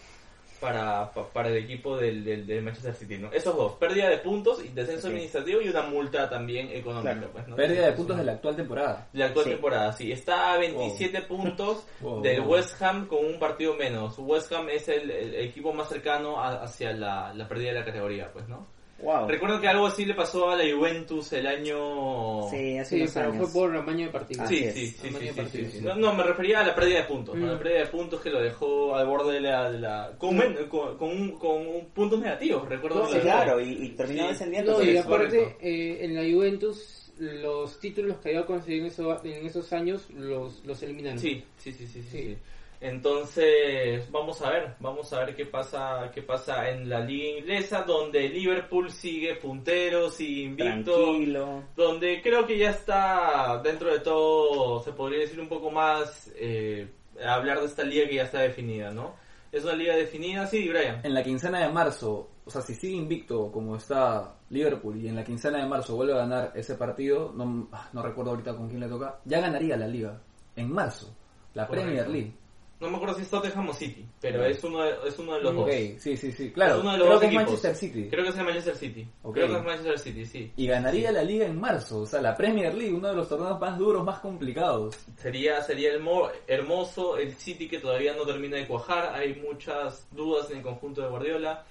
para, 0.61 1.11
pa- 1.13 1.29
para 1.29 1.49
el 1.49 1.57
equipo 1.57 1.97
del, 1.97 2.25
del, 2.25 2.47
del 2.47 2.63
Manchester 2.63 2.95
City. 2.95 3.19
¿no? 3.19 3.31
Esos 3.33 3.57
dos, 3.57 3.73
pérdida 3.75 4.09
de 4.09 4.19
puntos 4.19 4.65
y 4.65 4.69
descenso 4.69 5.09
administrativo 5.09 5.61
y 5.61 5.69
una 5.69 5.83
multa 5.83 6.29
también 6.29 6.69
económica. 6.71 7.13
Claro. 7.15 7.31
Pues, 7.33 7.49
¿no? 7.49 7.57
Pérdida 7.57 7.87
de 7.87 7.93
puntos 7.93 8.17
de 8.17 8.25
la 8.25 8.33
actual 8.33 8.57
temporada. 8.57 9.09
de 9.13 9.19
la 9.19 9.25
actual 9.27 9.45
Sí. 9.45 9.51
temporada, 9.53 9.93
sí. 9.93 10.13
Está 10.13 10.53
a 10.55 10.59
27 10.59 11.23
puntos 11.29 11.87
Wow, 12.01 12.23
del 12.23 12.41
wow. 12.41 12.53
West 12.55 12.81
Ham 12.83 13.07
con 13.07 13.25
un 13.25 13.39
partido 13.39 13.75
menos. 13.75 14.15
West 14.19 14.53
Ham 14.53 14.69
es 14.71 14.89
el, 14.89 15.11
el 15.11 15.35
equipo 15.37 15.73
más 15.73 15.89
cercano 15.89 16.41
a- 16.43 16.63
hacia 16.63 16.93
la, 16.93 17.33
la 17.35 17.47
pérdida 17.49 17.69
de 17.73 17.79
la 17.81 17.85
categoría, 17.85 18.31
pues, 18.33 18.49
¿no? 18.49 18.67
Wow. 18.99 19.29
Recuerdo 19.29 19.61
que 19.61 19.69
algo 19.69 19.87
así 19.87 20.07
le 20.07 20.15
pasó 20.15 20.49
a 20.49 20.57
la 20.57 20.65
Juventus 20.75 21.31
el 21.35 21.47
año... 21.47 22.49
Sí, 22.51 22.79
hace 22.79 22.97
Sí, 22.97 23.03
unos 23.03 23.13
pero 23.15 23.31
años. 23.33 23.51
fue 23.51 23.61
por 23.69 23.77
amaño 23.77 24.07
de 24.07 24.13
partido. 24.13 24.43
Así 24.45 24.57
Sí, 24.57 24.71
sí, 24.73 24.87
sí, 25.03 25.09
Amaño 25.09 25.19
sí, 25.19 25.25
de 25.27 25.33
sí, 25.33 25.41
partido, 25.41 25.65
sí, 25.67 25.73
sí. 25.73 25.79
sí. 25.81 25.85
No, 25.85 25.95
no, 25.97 26.15
me 26.15 26.23
refería 26.23 26.61
a 26.61 26.67
la 26.67 26.75
pérdida 26.75 26.99
de 27.01 27.05
puntos, 27.05 27.37
¿no? 27.37 27.45
Mm. 27.47 27.49
La 27.51 27.59
pérdida 27.59 27.79
de 27.81 27.87
puntos 27.87 28.21
que 28.23 28.31
lo 28.31 28.41
dejó 28.41 28.95
al 28.97 29.07
borde 29.07 29.35
de 29.35 29.41
la... 29.43 29.71
de 29.71 29.79
la- 29.81 30.13
con, 30.17 30.37
men- 30.37 30.57
con, 30.69 30.97
con 30.97 31.11
un, 31.11 31.33
con 31.39 31.67
un 31.67 31.87
puntos 31.95 32.19
negativos, 32.21 32.67
recuerdo. 32.69 33.01
No, 33.01 33.09
Sí, 33.09 33.19
claro, 33.19 33.61
y, 33.61 33.71
y 33.85 33.89
terminó 33.91 34.23
Sí. 34.23 34.29
descendiendo. 34.29 34.73
No, 34.79 34.83
y 34.85 34.97
es 34.97 35.05
aparte, 35.05 35.57
eh, 35.61 35.99
en 36.05 36.15
la 36.15 36.23
Juventus, 36.35 37.13
los 37.19 37.79
títulos 37.79 38.17
que 38.19 38.31
había 38.31 38.47
conseguido 38.47 38.87
en, 38.87 38.93
eso- 38.93 39.25
en 39.25 39.47
esos 39.47 39.73
años 39.75 40.09
los, 40.11 40.65
los 40.65 40.83
eliminaron. 40.83 41.19
Sí, 41.19 41.45
sí, 41.59 41.73
sí, 41.73 41.87
sí, 41.87 42.03
sí, 42.03 42.09
Sí. 42.11 42.37
Entonces, 42.81 44.11
vamos 44.11 44.41
a 44.43 44.51
ver, 44.51 44.75
vamos 44.81 45.13
a 45.13 45.25
ver 45.25 45.35
qué 45.35 45.47
pasa, 45.47 46.11
qué 46.15 46.23
pasa 46.23 46.69
en 46.71 46.89
la 46.89 47.01
liga 47.01 47.39
inglesa, 47.39 47.83
donde 47.83 48.29
Liverpool 48.29 48.91
sigue 48.91 49.37
puntero, 49.37 50.11
sigue 50.11 50.43
invicto, 50.43 50.93
Tranquilo. 51.05 51.63
donde 51.75 52.21
creo 52.23 52.47
que 52.47 52.59
ya 52.59 52.71
está 52.71 53.61
dentro 53.63 53.93
de 53.93 54.01
todo, 54.01 54.81
se 54.83 54.93
podría 54.93 55.21
decir 55.21 55.41
un 55.41 55.49
poco 55.49 55.71
más, 55.71 56.31
eh, 56.37 56.89
hablar 57.25 57.61
de 57.61 57.67
esta 57.67 57.83
liga 57.83 58.07
que 58.09 58.17
ya 58.17 58.25
está 58.25 58.41
definida, 58.41 58.91
¿no? 58.91 59.15
Es 59.53 59.65
una 59.65 59.75
liga 59.75 59.97
definida, 59.97 60.47
sí, 60.47 60.69
Brian. 60.69 61.01
En 61.03 61.15
la 61.15 61.23
quincena 61.23 61.61
de 61.61 61.73
marzo, 61.73 62.29
o 62.45 62.51
sea, 62.51 62.61
si 62.61 62.75
sigue 62.75 62.97
invicto 62.97 63.51
como 63.51 63.77
está 63.77 64.35
Liverpool 64.51 64.97
y 65.01 65.09
en 65.09 65.17
la 65.17 65.25
quincena 65.25 65.59
de 65.59 65.67
marzo 65.67 65.97
vuelve 65.97 66.13
a 66.13 66.19
ganar 66.19 66.53
ese 66.55 66.75
partido, 66.75 67.33
no, 67.35 67.69
ah, 67.73 67.89
no 67.93 68.03
recuerdo 68.03 68.33
ahorita 68.33 68.55
con 68.55 68.69
quién 68.69 68.81
le 68.81 68.89
toca, 68.89 69.21
ya 69.25 69.41
ganaría 69.41 69.77
la 69.77 69.89
liga. 69.89 70.21
En 70.57 70.71
marzo, 70.73 71.15
la 71.55 71.67
Correcto. 71.67 71.87
Premier 71.91 72.09
League. 72.09 72.33
No 72.79 72.91
me 72.91 72.97
acuerdo 72.97 73.15
si 73.17 73.23
es 73.23 73.31
Tottenham 73.31 73.71
o 73.71 73.73
City, 73.73 74.05
pero 74.21 74.45
es 74.45 74.63
uno 74.63 74.83
de, 74.83 74.95
es 75.09 75.19
uno 75.19 75.35
de 75.37 75.41
los 75.41 75.53
Ok, 75.57 75.67
dos. 75.67 76.03
sí, 76.03 76.17
sí, 76.17 76.31
sí, 76.31 76.51
claro. 76.53 76.75
Es 76.77 76.81
uno 76.83 76.93
de 76.93 76.99
los 76.99 77.07
Creo 77.07 77.13
dos 77.15 77.21
que 77.21 77.27
es 77.27 77.33
equipos. 77.33 77.45
Manchester 77.53 77.75
City. 77.75 78.09
Creo 78.11 78.25
que 78.25 78.31
es 78.31 78.37
el 78.37 78.45
Manchester 78.45 78.77
City. 78.77 79.09
Creo 79.33 79.47
que 79.49 79.57
es 79.57 79.65
Manchester 79.65 79.99
City, 79.99 80.27
sí. 80.27 80.53
Y 80.57 80.67
ganaría 80.67 81.11
la 81.13 81.23
liga 81.23 81.47
en 81.47 81.59
marzo, 81.59 82.01
o 82.01 82.07
sea, 82.07 82.21
la 82.21 82.37
Premier 82.37 82.75
League, 82.75 82.93
uno 82.93 83.09
de 83.09 83.17
los 83.17 83.29
torneos 83.31 83.59
más 83.59 83.79
duros, 83.79 84.05
más 84.05 84.19
complicados. 84.19 84.95
Sería, 85.17 85.63
sería 85.63 85.91
el 85.93 86.01
mo- 86.01 86.29
hermoso 86.47 87.17
el 87.17 87.33
City 87.35 87.67
que 87.67 87.79
todavía 87.79 88.13
no 88.15 88.25
termina 88.27 88.59
de 88.59 88.67
cuajar. 88.67 89.15
Hay 89.15 89.35
muchas 89.37 90.07
dudas 90.11 90.51
en 90.51 90.59
el 90.59 90.63
conjunto 90.63 91.01
de 91.01 91.09
Guardiola. 91.09 91.65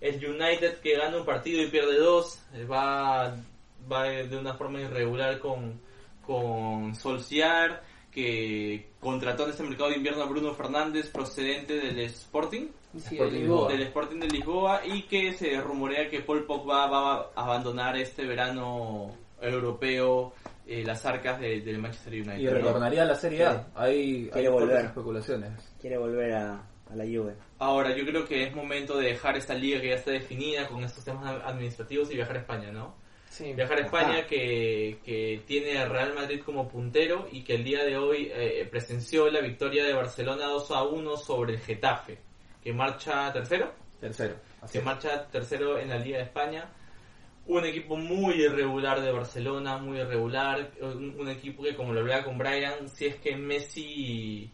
El 0.00 0.24
United 0.24 0.78
que 0.78 0.96
gana 0.96 1.16
un 1.16 1.24
partido 1.24 1.62
y 1.62 1.66
pierde 1.66 1.98
dos. 1.98 2.38
eh, 2.54 2.64
Va, 2.64 3.34
va 3.90 4.04
de 4.04 4.36
una 4.36 4.54
forma 4.54 4.80
irregular 4.80 5.40
con, 5.40 5.80
con 6.24 6.94
Solskjaer 6.94 7.80
que 8.14 8.90
contrató 9.00 9.44
en 9.44 9.50
este 9.50 9.62
mercado 9.64 9.90
de 9.90 9.96
invierno 9.96 10.22
a 10.22 10.26
Bruno 10.26 10.54
Fernández 10.54 11.10
procedente 11.10 11.74
del 11.74 11.98
Sporting. 12.00 12.68
Sí, 12.96 13.16
Sporting 13.16 13.34
el 13.34 13.40
Lisboa. 13.40 13.68
Del 13.72 13.82
Sporting 13.82 14.20
de 14.20 14.28
Lisboa 14.28 14.80
y 14.86 15.02
que 15.02 15.32
se 15.32 15.60
rumorea 15.60 16.08
que 16.08 16.20
Paul 16.20 16.44
Pogba 16.46 16.86
va 16.86 17.14
a 17.34 17.42
abandonar 17.44 17.96
este 17.96 18.24
verano 18.24 19.10
europeo 19.40 20.32
eh, 20.66 20.82
las 20.84 21.04
arcas 21.04 21.40
de- 21.40 21.60
del 21.60 21.78
Manchester 21.78 22.12
United. 22.14 22.38
Y 22.38 22.44
¿no? 22.44 22.50
retornaría 22.52 23.02
a 23.02 23.06
la 23.06 23.14
Serie 23.16 23.44
A. 23.44 23.66
Hay, 23.74 24.24
hay 24.24 24.30
Quiere 24.30 24.48
fuertes 24.50 24.68
volver. 24.70 24.84
especulaciones. 24.86 25.72
Quiere 25.80 25.98
volver 25.98 26.32
a, 26.32 26.52
a 26.90 26.96
la 26.96 27.04
Juve. 27.04 27.34
Ahora, 27.58 27.94
yo 27.96 28.04
creo 28.06 28.24
que 28.26 28.44
es 28.44 28.54
momento 28.54 28.96
de 28.96 29.08
dejar 29.08 29.36
esta 29.36 29.54
liga 29.54 29.80
que 29.80 29.88
ya 29.88 29.96
está 29.96 30.12
definida 30.12 30.66
con 30.68 30.82
estos 30.84 31.04
temas 31.04 31.42
administrativos 31.44 32.10
y 32.10 32.14
viajar 32.14 32.36
a 32.36 32.40
España, 32.40 32.70
¿no? 32.72 32.94
Sí. 33.34 33.52
Viajar 33.52 33.78
a 33.78 33.84
España 33.86 34.18
Ajá. 34.18 34.26
que, 34.28 34.98
que 35.04 35.42
tiene 35.44 35.76
a 35.78 35.86
Real 35.88 36.14
Madrid 36.14 36.40
como 36.44 36.68
puntero 36.68 37.26
y 37.32 37.42
que 37.42 37.56
el 37.56 37.64
día 37.64 37.82
de 37.84 37.96
hoy 37.96 38.30
eh, 38.32 38.64
presenció 38.70 39.28
la 39.28 39.40
victoria 39.40 39.82
de 39.84 39.92
Barcelona 39.92 40.46
2 40.46 40.70
a 40.70 40.84
1 40.84 41.16
sobre 41.16 41.54
el 41.54 41.58
Getafe, 41.58 42.18
que 42.62 42.72
marcha 42.72 43.32
tercero, 43.32 43.72
Tercero. 44.00 44.36
Así 44.60 44.74
que 44.74 44.78
es. 44.78 44.84
marcha 44.84 45.26
tercero 45.28 45.78
en 45.80 45.88
la 45.88 45.98
Liga 45.98 46.18
de 46.18 46.24
España. 46.24 46.70
Un 47.46 47.64
equipo 47.64 47.96
muy 47.96 48.34
irregular 48.34 49.00
de 49.02 49.10
Barcelona, 49.10 49.78
muy 49.78 49.98
irregular. 49.98 50.70
Un, 50.80 51.18
un 51.18 51.28
equipo 51.28 51.64
que, 51.64 51.74
como 51.74 51.92
lo 51.92 52.00
hablaba 52.00 52.22
con 52.24 52.38
Brian, 52.38 52.88
si 52.88 53.06
es 53.06 53.16
que 53.16 53.34
Messi, 53.36 54.48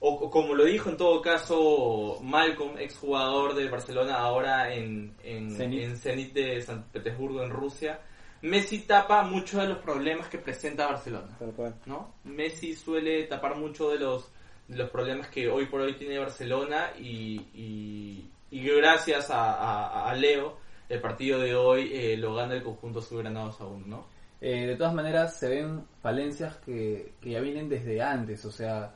o, 0.00 0.08
o 0.10 0.28
como 0.30 0.54
lo 0.54 0.64
dijo 0.64 0.90
en 0.90 0.96
todo 0.96 1.22
caso 1.22 2.18
Malcolm, 2.20 2.78
exjugador 2.78 3.54
de 3.54 3.68
Barcelona, 3.70 4.16
ahora 4.16 4.74
en, 4.74 5.14
en, 5.22 5.50
Zenit. 5.52 5.82
en 5.84 5.96
Zenit 5.96 6.32
de 6.34 6.60
San 6.62 6.84
Petersburgo, 6.90 7.42
en 7.44 7.50
Rusia, 7.50 8.00
Messi 8.44 8.80
tapa 8.80 9.22
muchos 9.22 9.60
de 9.62 9.68
los 9.68 9.78
problemas 9.78 10.28
que 10.28 10.38
presenta 10.38 10.86
Barcelona. 10.86 11.36
Tal 11.38 11.52
cual. 11.52 11.74
¿no? 11.86 12.14
Messi 12.24 12.74
suele 12.74 13.24
tapar 13.24 13.56
mucho 13.56 13.90
de 13.90 13.98
los, 13.98 14.30
de 14.68 14.76
los 14.76 14.90
problemas 14.90 15.28
que 15.28 15.48
hoy 15.48 15.66
por 15.66 15.80
hoy 15.80 15.94
tiene 15.96 16.18
Barcelona 16.18 16.90
y, 16.98 17.40
y, 17.54 18.30
y 18.50 18.60
gracias 18.68 19.30
a, 19.30 19.54
a- 19.54 20.10
a 20.10 20.14
Leo 20.14 20.58
el 20.88 21.00
partido 21.00 21.40
de 21.40 21.54
hoy 21.54 21.90
eh, 21.94 22.16
lo 22.18 22.34
gana 22.34 22.54
el 22.54 22.62
conjunto 22.62 23.00
subgranados 23.00 23.58
aún, 23.60 23.88
¿no? 23.88 24.06
Eh, 24.40 24.66
de 24.66 24.76
todas 24.76 24.92
maneras, 24.92 25.38
se 25.38 25.48
ven 25.48 25.86
falencias 26.02 26.56
que, 26.58 27.14
que 27.22 27.30
ya 27.30 27.40
vienen 27.40 27.70
desde 27.70 28.02
antes. 28.02 28.44
O 28.44 28.50
sea, 28.52 28.94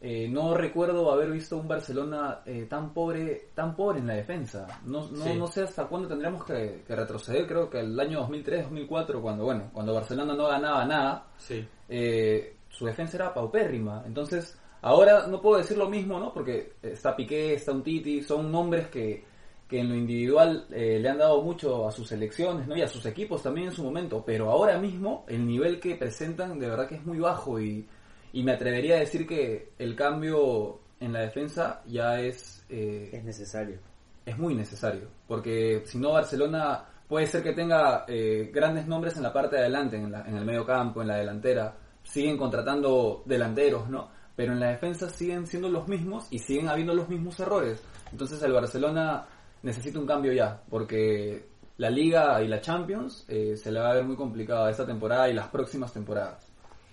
eh, 0.00 0.28
no 0.28 0.54
recuerdo 0.54 1.10
haber 1.10 1.30
visto 1.30 1.56
un 1.56 1.66
Barcelona 1.66 2.40
eh, 2.46 2.66
tan 2.68 2.92
pobre 2.94 3.48
tan 3.54 3.74
pobre 3.74 3.98
en 3.98 4.06
la 4.06 4.14
defensa. 4.14 4.66
No, 4.84 5.08
no, 5.10 5.24
Sí. 5.24 5.34
no 5.36 5.46
sé 5.48 5.62
hasta 5.62 5.86
cuándo 5.86 6.08
tendríamos 6.08 6.44
que, 6.44 6.82
que 6.86 6.94
retroceder. 6.96 7.46
Creo 7.46 7.68
que 7.68 7.80
el 7.80 7.98
año 7.98 8.20
2003-2004, 8.28 9.20
cuando 9.20 9.44
bueno 9.44 9.70
cuando 9.72 9.94
Barcelona 9.94 10.34
no 10.34 10.46
ganaba 10.46 10.84
nada, 10.84 11.26
Sí. 11.36 11.66
eh, 11.88 12.56
su 12.68 12.86
defensa 12.86 13.16
era 13.16 13.34
paupérrima. 13.34 14.02
Entonces, 14.06 14.56
ahora 14.82 15.26
no 15.26 15.40
puedo 15.40 15.58
decir 15.58 15.76
lo 15.76 15.88
mismo, 15.88 16.18
¿no? 16.20 16.32
Porque 16.32 16.74
está 16.82 17.16
Piqué, 17.16 17.54
está 17.54 17.72
un 17.72 17.82
Titi, 17.82 18.22
son 18.22 18.52
nombres 18.52 18.88
que, 18.88 19.24
que 19.66 19.80
en 19.80 19.88
lo 19.88 19.96
individual 19.96 20.66
eh, 20.70 20.98
le 21.00 21.08
han 21.08 21.18
dado 21.18 21.42
mucho 21.42 21.88
a 21.88 21.90
sus 21.92 22.06
selecciones, 22.08 22.68
¿no? 22.68 22.76
Y 22.76 22.82
a 22.82 22.88
sus 22.88 23.04
equipos 23.06 23.42
también 23.42 23.68
en 23.68 23.72
su 23.74 23.82
momento. 23.82 24.22
Pero 24.24 24.50
ahora 24.50 24.78
mismo, 24.78 25.24
el 25.28 25.44
nivel 25.46 25.80
que 25.80 25.96
presentan 25.96 26.58
de 26.58 26.68
verdad 26.68 26.86
que 26.86 26.94
es 26.96 27.04
muy 27.04 27.18
bajo 27.18 27.58
y, 27.60 27.86
y 28.32 28.42
me 28.42 28.52
atrevería 28.52 28.96
a 28.96 29.00
decir 29.00 29.26
que 29.26 29.72
el 29.78 29.94
cambio 29.96 30.80
en 31.00 31.12
la 31.12 31.20
defensa 31.20 31.82
ya 31.86 32.20
es... 32.20 32.64
eh, 32.68 33.10
Es 33.12 33.24
necesario. 33.24 33.78
es 34.26 34.36
muy 34.38 34.54
necesario, 34.54 35.08
porque 35.26 35.82
si 35.86 35.98
no 35.98 36.12
Barcelona 36.12 36.84
puede 37.08 37.26
ser 37.26 37.42
que 37.42 37.52
tenga 37.54 38.04
eh, 38.06 38.50
grandes 38.52 38.86
nombres 38.86 39.16
en 39.16 39.22
la 39.22 39.32
parte 39.32 39.56
de 39.56 39.62
adelante, 39.62 39.96
en, 39.96 40.12
la- 40.12 40.26
en 40.28 40.36
el 40.36 40.44
medio 40.44 40.66
campo, 40.66 41.00
en 41.00 41.08
la 41.08 41.16
delantera, 41.16 41.74
siguen 42.02 42.36
contratando 42.36 43.22
delanteros, 43.24 43.88
¿no? 43.88 44.08
Pero 44.36 44.52
en 44.52 44.60
la 44.60 44.68
defensa 44.68 45.08
siguen 45.08 45.46
siendo 45.46 45.68
los 45.68 45.88
mismos 45.88 46.26
y 46.30 46.38
siguen 46.38 46.68
habiendo 46.68 46.94
los 46.94 47.08
mismos 47.08 47.40
errores. 47.40 47.82
Entonces 48.12 48.40
el 48.42 48.52
Barcelona 48.52 49.24
necesita 49.62 49.98
un 49.98 50.06
cambio 50.06 50.32
ya, 50.32 50.62
porque 50.68 51.48
la 51.78 51.90
Liga 51.90 52.40
y 52.42 52.48
la 52.48 52.60
Champions 52.60 53.24
eh, 53.28 53.56
se 53.56 53.72
le 53.72 53.80
va 53.80 53.90
a 53.90 53.94
ver 53.94 54.04
muy 54.04 54.16
complicada 54.16 54.70
esta 54.70 54.84
temporada 54.86 55.28
y 55.28 55.34
las 55.34 55.48
próximas 55.48 55.92
temporadas. 55.92 56.47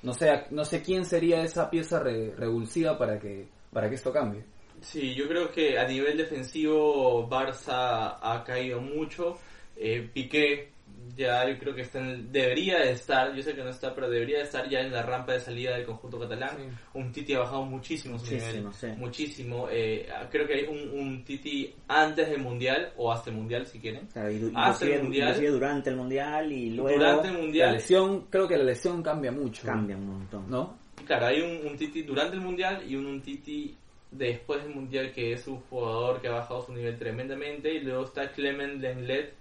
No 0.05 0.13
sé, 0.13 0.45
no 0.51 0.63
sé 0.63 0.81
quién 0.81 1.03
sería 1.05 1.43
esa 1.43 1.69
pieza 1.69 1.99
re- 1.99 2.33
revulsiva 2.37 2.97
para 2.97 3.19
que, 3.19 3.47
para 3.73 3.89
que 3.89 3.95
esto 3.95 4.13
cambie. 4.13 4.43
Sí, 4.81 5.15
yo 5.15 5.27
creo 5.27 5.51
que 5.51 5.79
a 5.79 5.87
nivel 5.87 6.17
defensivo 6.17 7.27
Barça 7.27 8.17
ha 8.21 8.43
caído 8.45 8.79
mucho. 8.81 9.37
Eh, 9.75 10.07
Piqué 10.13 10.69
ya 11.15 11.47
yo 11.49 11.57
creo 11.59 11.75
que 11.75 11.81
está 11.81 11.99
en- 11.99 12.31
debería 12.31 12.79
de 12.79 12.91
estar, 12.91 13.33
yo 13.35 13.41
sé 13.43 13.53
que 13.53 13.63
no 13.63 13.69
está, 13.69 13.93
pero 13.93 14.09
debería 14.09 14.37
de 14.39 14.43
estar 14.43 14.67
ya 14.69 14.79
en 14.79 14.91
la 14.91 15.01
rampa 15.03 15.33
de 15.33 15.39
salida 15.39 15.75
del 15.75 15.85
conjunto 15.85 16.19
catalán. 16.19 16.49
Sí. 16.57 16.63
Un 16.93 17.11
Titi 17.11 17.33
ha 17.33 17.39
bajado 17.39 17.63
muchísimo 17.65 18.17
su 18.17 18.25
Muchísimo, 18.25 18.57
nivel, 18.57 18.73
sí. 18.73 18.87
muchísimo. 18.97 19.67
Eh, 19.71 20.07
creo 20.31 20.47
que 20.47 20.53
hay 20.55 20.63
un, 20.65 20.89
un 20.99 21.23
Titi 21.23 21.73
antes 21.87 22.29
del 22.29 22.39
Mundial, 22.41 22.91
o 22.97 23.11
hasta 23.11 23.29
el 23.29 23.35
Mundial 23.35 23.65
si 23.65 23.79
quieren. 23.79 24.07
Claro, 24.07 24.31
y 24.31 24.51
Hasta 24.55 24.85
el 24.85 25.03
Mundial. 25.03 25.51
durante 25.51 25.89
el 25.89 25.95
mundial 25.95 26.51
y 26.51 26.69
luego 26.71 26.97
Durante 26.97 27.27
el 27.27 27.33
La 27.33 27.39
Mundial, 27.39 27.73
lesión, 27.73 28.25
creo 28.29 28.47
que 28.47 28.57
la 28.57 28.63
lesión 28.63 29.03
cambia 29.03 29.31
mucho. 29.31 29.65
cambia 29.65 29.95
un 29.97 30.07
montón. 30.07 30.49
¿No? 30.49 30.77
claro, 31.05 31.27
hay 31.27 31.39
un, 31.41 31.67
un 31.67 31.77
Titi 31.77 32.01
durante 32.01 32.35
el 32.35 32.41
Mundial 32.41 32.81
y 32.87 32.95
un, 32.95 33.05
un 33.05 33.21
Titi 33.21 33.75
después 34.11 34.63
del 34.63 34.73
Mundial 34.73 35.11
que 35.11 35.33
es 35.33 35.45
un 35.47 35.59
jugador 35.61 36.19
que 36.21 36.27
ha 36.29 36.31
bajado 36.31 36.65
su 36.65 36.73
nivel 36.73 36.97
tremendamente. 36.97 37.73
Y 37.73 37.81
luego 37.81 38.05
está 38.05 38.31
Clement 38.31 38.81
Lenglet, 38.81 39.33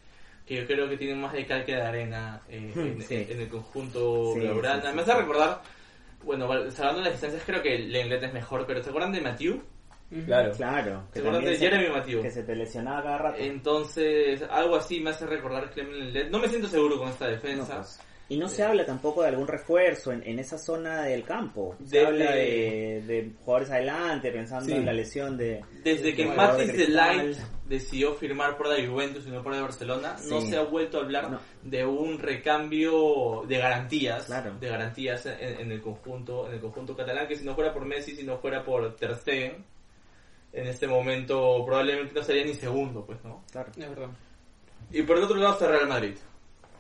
que 0.47 0.57
yo 0.57 0.67
creo 0.67 0.89
que 0.89 0.97
tiene 0.97 1.15
más 1.15 1.33
de 1.33 1.47
cal 1.47 1.65
que 1.65 1.75
de 1.75 1.83
arena 1.83 2.43
eh, 2.49 2.71
en, 2.75 3.01
Sí. 3.03 3.27
en 3.31 3.41
el 3.41 3.49
conjunto 3.49 4.33
Sí, 4.35 4.41
sí, 4.41 4.47
Me 4.47 4.69
hace 5.03 5.13
sí. 5.13 5.19
recordar, 5.19 5.63
bueno, 6.23 6.49
salvando 6.71 7.01
las 7.03 7.13
distancias, 7.13 7.43
creo 7.47 7.63
que 7.63 7.79
Lenglet 7.79 8.23
es 8.23 8.33
mejor, 8.33 8.65
pero 8.67 8.83
¿se 8.83 8.91
acuerdan 8.91 9.13
de 9.13 9.21
Mathieu? 9.21 9.63
Claro. 10.27 10.53
Claro. 10.53 11.03
¿Se 11.13 11.19
acuerdan 11.21 11.45
de 11.45 11.57
Jeremy 11.57 11.89
Mathieu? 11.89 12.23
Que 12.23 12.31
se 12.31 12.43
te 12.43 12.55
lesionaba 12.55 13.03
cada 13.03 13.19
rato. 13.19 13.39
Entonces, 13.41 14.43
algo 14.51 14.77
así 14.77 15.01
me 15.01 15.11
hace 15.11 15.27
recordar 15.27 15.71
Clement 15.71 15.97
Lenglet. 15.97 16.31
No 16.31 16.39
me 16.39 16.49
siento 16.49 16.69
seguro 16.69 16.99
con 16.99 17.09
esta 17.09 17.25
No, 17.25 17.31
defensa. 17.33 17.77
pues. 17.79 18.01
Y 18.27 18.39
no 18.39 18.49
se 18.49 18.63
habla 18.63 18.87
tampoco 18.87 19.21
de 19.23 19.29
algún 19.29 19.47
refuerzo 19.47 20.11
en, 20.11 20.23
en 20.27 20.39
esa 20.39 20.57
zona 20.57 21.03
del 21.03 21.25
campo. 21.25 21.77
Se 21.85 21.99
Desde- 21.99 22.07
habla 22.07 22.33
de, 22.33 23.03
de 23.07 23.31
jugadores 23.45 23.71
adelante, 23.71 24.33
pensando 24.33 24.65
Sí. 24.67 24.73
en 24.73 24.87
la 24.87 24.93
lesión 24.95 25.37
de... 25.37 25.63
Desde 25.83 26.15
que 26.15 26.25
Matis 26.27 26.73
de. 26.73 26.89
Light 26.89 27.37
decidió 27.69 28.15
firmar 28.15 28.57
por 28.57 28.69
la 28.69 28.87
Juventus 28.87 29.27
y 29.27 29.31
no 29.31 29.43
por 29.43 29.55
la 29.55 29.61
Barcelona, 29.61 30.17
no 30.29 30.41
se 30.41 30.57
ha 30.57 30.63
vuelto 30.63 30.99
a 30.99 31.03
hablar 31.03 31.31
No. 31.31 31.41
de 31.63 31.85
un 31.85 32.19
recambio 32.19 33.43
de 33.47 33.59
garantías, 33.59 34.25
Claro. 34.27 34.55
de 34.59 34.69
garantías 34.69 35.27
en, 35.27 35.61
en 35.61 35.73
el 35.73 35.83
conjunto, 35.83 36.47
en 36.49 36.55
el 36.55 36.61
conjunto 36.61 36.97
catalán, 36.97 37.27
que 37.29 37.37
si 37.37 37.45
no 37.45 37.55
fuera 37.55 37.75
por 37.75 37.85
Messi, 37.85 38.17
si 38.17 38.23
no 38.23 38.39
fuera 38.39 38.65
por 38.65 38.97
Ter 38.97 39.15
Stegen, 39.17 39.65
en 40.53 40.67
este 40.67 40.87
momento 40.87 41.63
probablemente 41.67 42.15
no 42.15 42.23
sería 42.23 42.45
ni 42.45 42.55
segundo, 42.55 43.05
pues, 43.05 43.23
¿no? 43.25 43.45
Claro. 43.53 43.71
Es 43.77 43.89
verdad. 43.89 44.09
Y 44.91 45.03
por 45.03 45.19
el 45.19 45.25
otro 45.25 45.37
lado 45.37 45.55
está 45.55 45.67
Real 45.69 45.89
Madrid. 45.89 46.15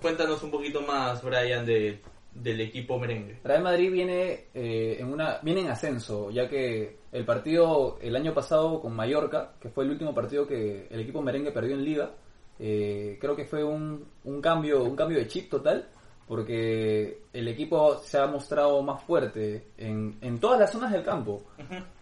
Cuéntanos 0.04 0.42
un 0.42 0.50
poquito 0.50 0.82
más, 0.82 1.22
Brian, 1.22 1.64
de, 1.64 1.98
del 2.34 2.60
equipo 2.60 2.98
merengue. 2.98 3.40
Real 3.42 3.62
Madrid 3.62 3.90
viene 3.90 4.48
eh, 4.52 4.98
en 5.00 5.10
una 5.10 5.38
viene 5.40 5.62
en 5.62 5.70
ascenso, 5.70 6.30
ya 6.30 6.46
que 6.46 6.98
el 7.10 7.24
partido 7.24 7.96
el 8.02 8.14
año 8.14 8.34
pasado 8.34 8.82
con 8.82 8.94
Mallorca, 8.94 9.54
que 9.58 9.70
fue 9.70 9.84
el 9.84 9.92
último 9.92 10.14
partido 10.14 10.46
que 10.46 10.88
el 10.90 11.00
equipo 11.00 11.22
merengue 11.22 11.52
perdió 11.52 11.74
en 11.74 11.84
Liga, 11.86 12.10
eh, 12.58 13.16
creo 13.18 13.34
que 13.34 13.46
fue 13.46 13.64
un 13.64 14.06
cambio 14.42 14.84
un 14.84 14.94
cambio 14.94 15.16
de 15.16 15.26
chip 15.26 15.48
total, 15.48 15.88
porque 16.26 17.22
el 17.32 17.48
equipo 17.48 17.98
se 17.98 18.18
ha 18.18 18.26
mostrado 18.26 18.82
más 18.82 19.02
fuerte 19.02 19.68
en, 19.76 20.16
en 20.20 20.38
todas 20.38 20.58
las 20.58 20.72
zonas 20.72 20.90
del 20.92 21.02
campo, 21.02 21.42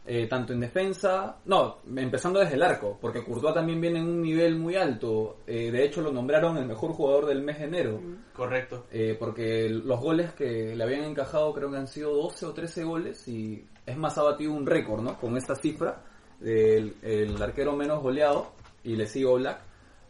eh, 0.06 0.26
tanto 0.28 0.52
en 0.52 0.60
defensa, 0.60 1.38
no, 1.44 1.78
empezando 1.96 2.38
desde 2.38 2.54
el 2.54 2.62
arco, 2.62 2.98
porque 3.00 3.24
Courtois 3.24 3.54
también 3.54 3.80
viene 3.80 3.98
en 3.98 4.06
un 4.06 4.22
nivel 4.22 4.56
muy 4.56 4.76
alto, 4.76 5.38
eh, 5.46 5.70
de 5.70 5.84
hecho 5.84 6.02
lo 6.02 6.12
nombraron 6.12 6.56
el 6.56 6.66
mejor 6.66 6.92
jugador 6.92 7.26
del 7.26 7.42
mes 7.42 7.58
de 7.58 7.64
enero. 7.64 8.00
Correcto. 8.32 8.86
Eh, 8.92 9.16
porque 9.18 9.68
los 9.68 10.00
goles 10.00 10.32
que 10.34 10.76
le 10.76 10.84
habían 10.84 11.04
encajado 11.04 11.52
creo 11.52 11.70
que 11.70 11.78
han 11.78 11.88
sido 11.88 12.14
12 12.14 12.46
o 12.46 12.52
13 12.52 12.84
goles 12.84 13.26
y 13.26 13.66
es 13.84 13.96
más 13.96 14.16
ha 14.18 14.22
batido 14.22 14.52
un 14.52 14.66
récord, 14.66 15.02
¿no? 15.02 15.18
Con 15.18 15.36
esta 15.36 15.56
cifra 15.56 16.02
del 16.38 16.96
el 17.02 17.40
arquero 17.40 17.76
menos 17.76 18.02
goleado 18.02 18.52
y 18.84 18.94
le 18.94 19.06
sigo 19.06 19.34
Black. 19.34 19.60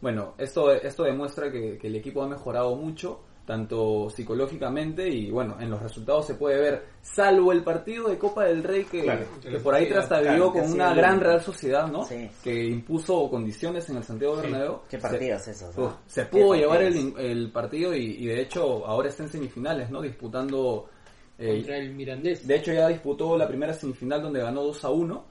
Bueno, 0.01 0.33
esto, 0.37 0.71
esto 0.71 1.03
demuestra 1.03 1.51
que, 1.51 1.77
que 1.77 1.87
el 1.87 1.95
equipo 1.95 2.21
ha 2.21 2.27
mejorado 2.27 2.75
mucho, 2.75 3.21
tanto 3.45 4.09
psicológicamente 4.09 5.07
y 5.09 5.29
bueno, 5.29 5.57
en 5.59 5.69
los 5.69 5.81
resultados 5.81 6.25
se 6.27 6.35
puede 6.35 6.61
ver, 6.61 6.83
salvo 7.01 7.51
el 7.51 7.63
partido 7.63 8.07
de 8.09 8.17
Copa 8.17 8.45
del 8.45 8.63
Rey 8.63 8.85
que, 8.85 9.03
Claro. 9.03 9.25
que 9.41 9.59
por 9.59 9.75
ahí 9.75 9.87
trastabilló 9.89 10.51
Claro, 10.51 10.53
con 10.53 10.71
una 10.73 10.93
gran 10.93 11.19
Real 11.19 11.41
Sociedad, 11.41 11.87
¿no? 11.87 12.05
Sí. 12.05 12.29
Que 12.43 12.65
impuso 12.67 13.29
condiciones 13.29 13.89
en 13.89 13.97
el 13.97 14.03
Santiago 14.03 14.37
Bernabéu. 14.37 14.79
Qué 14.89 14.97
Se- 14.97 15.01
partidos 15.07 15.47
esos. 15.47 15.77
¿no? 15.77 15.85
Uf, 15.85 15.93
se 16.07 16.25
pudo 16.25 16.55
llevar 16.55 16.81
el, 16.83 17.13
el 17.17 17.51
partido 17.51 17.93
y, 17.95 18.15
y 18.19 18.25
de 18.27 18.41
hecho 18.41 18.85
ahora 18.85 19.09
está 19.09 19.23
en 19.23 19.29
semifinales, 19.29 19.89
¿no? 19.89 20.01
Disputando... 20.01 20.89
eh, 21.37 21.55
Contra 21.57 21.77
el 21.77 21.93
Mirandés. 21.95 22.47
de 22.47 22.55
hecho 22.55 22.71
ya 22.71 22.87
disputó 22.87 23.37
la 23.37 23.47
primera 23.47 23.73
semifinal 23.73 24.21
donde 24.21 24.39
ganó 24.41 24.63
2 24.63 24.85
a 24.85 24.89
1. 24.89 25.25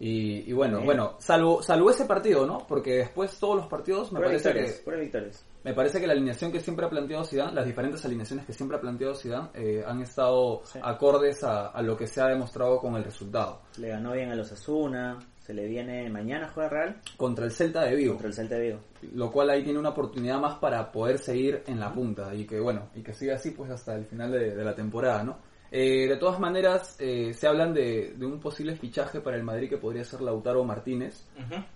Y, 0.00 0.48
y 0.48 0.52
bueno, 0.52 0.80
bueno, 0.84 1.16
salvo, 1.18 1.60
salvo 1.60 1.90
ese 1.90 2.04
partido, 2.04 2.46
¿no? 2.46 2.58
Porque 2.68 2.94
después 2.98 3.36
todos 3.40 3.56
los 3.56 3.66
partidos 3.66 4.12
me 4.12 4.20
parece 4.20 4.52
victorias, 4.52 5.44
que 5.44 5.68
me 5.68 5.74
parece 5.74 6.00
que 6.00 6.06
la 6.06 6.12
alineación 6.12 6.52
que 6.52 6.60
siempre 6.60 6.86
ha 6.86 6.88
planteado 6.88 7.24
Zidane, 7.24 7.52
las 7.52 7.66
diferentes 7.66 8.04
alineaciones 8.04 8.46
que 8.46 8.52
siempre 8.52 8.76
ha 8.76 8.80
planteado 8.80 9.14
Zidane, 9.16 9.48
eh, 9.54 9.82
han 9.84 10.00
estado 10.00 10.62
Sí. 10.64 10.78
acordes 10.82 11.42
a, 11.42 11.68
a 11.68 11.82
lo 11.82 11.96
que 11.96 12.06
se 12.06 12.20
ha 12.20 12.26
demostrado 12.28 12.78
con 12.78 12.94
el 12.94 13.02
resultado. 13.02 13.62
Le 13.78 13.88
ganó 13.88 14.12
bien 14.12 14.30
a 14.30 14.36
los 14.36 14.52
Asuna. 14.52 15.18
Se 15.40 15.54
le 15.54 15.66
viene 15.66 16.10
mañana 16.10 16.50
juega 16.52 16.68
Real 16.68 17.00
Contra 17.16 17.46
el 17.46 17.50
Celta 17.50 17.82
de 17.84 17.96
Vigo. 17.96 18.12
contra 18.12 18.28
el 18.28 18.34
Celta 18.34 18.56
de 18.56 18.60
Vigo. 18.66 18.78
lo 19.14 19.32
cual 19.32 19.48
ahí 19.48 19.64
tiene 19.64 19.78
una 19.78 19.88
oportunidad 19.88 20.38
más 20.38 20.58
para 20.58 20.92
poder 20.92 21.18
seguir 21.18 21.62
en 21.66 21.80
la 21.80 21.90
punta 21.92 22.34
y 22.34 22.46
que 22.46 22.60
bueno 22.60 22.90
y 22.94 23.02
que 23.02 23.14
siga 23.14 23.36
así 23.36 23.52
pues 23.52 23.70
hasta 23.70 23.94
el 23.94 24.04
final 24.04 24.30
de, 24.30 24.54
de 24.54 24.62
la 24.62 24.74
temporada 24.74 25.24
no 25.24 25.38
Eh, 25.70 26.08
de 26.08 26.16
todas 26.16 26.40
maneras 26.40 26.96
eh, 26.98 27.32
se 27.34 27.46
hablan 27.46 27.74
de, 27.74 28.14
de 28.16 28.24
un 28.26 28.40
posible 28.40 28.74
fichaje 28.76 29.20
para 29.20 29.36
el 29.36 29.42
Madrid 29.42 29.68
que 29.68 29.76
podría 29.76 30.02
ser 30.04 30.22
Lautaro 30.22 30.64
Martínez 30.64 31.26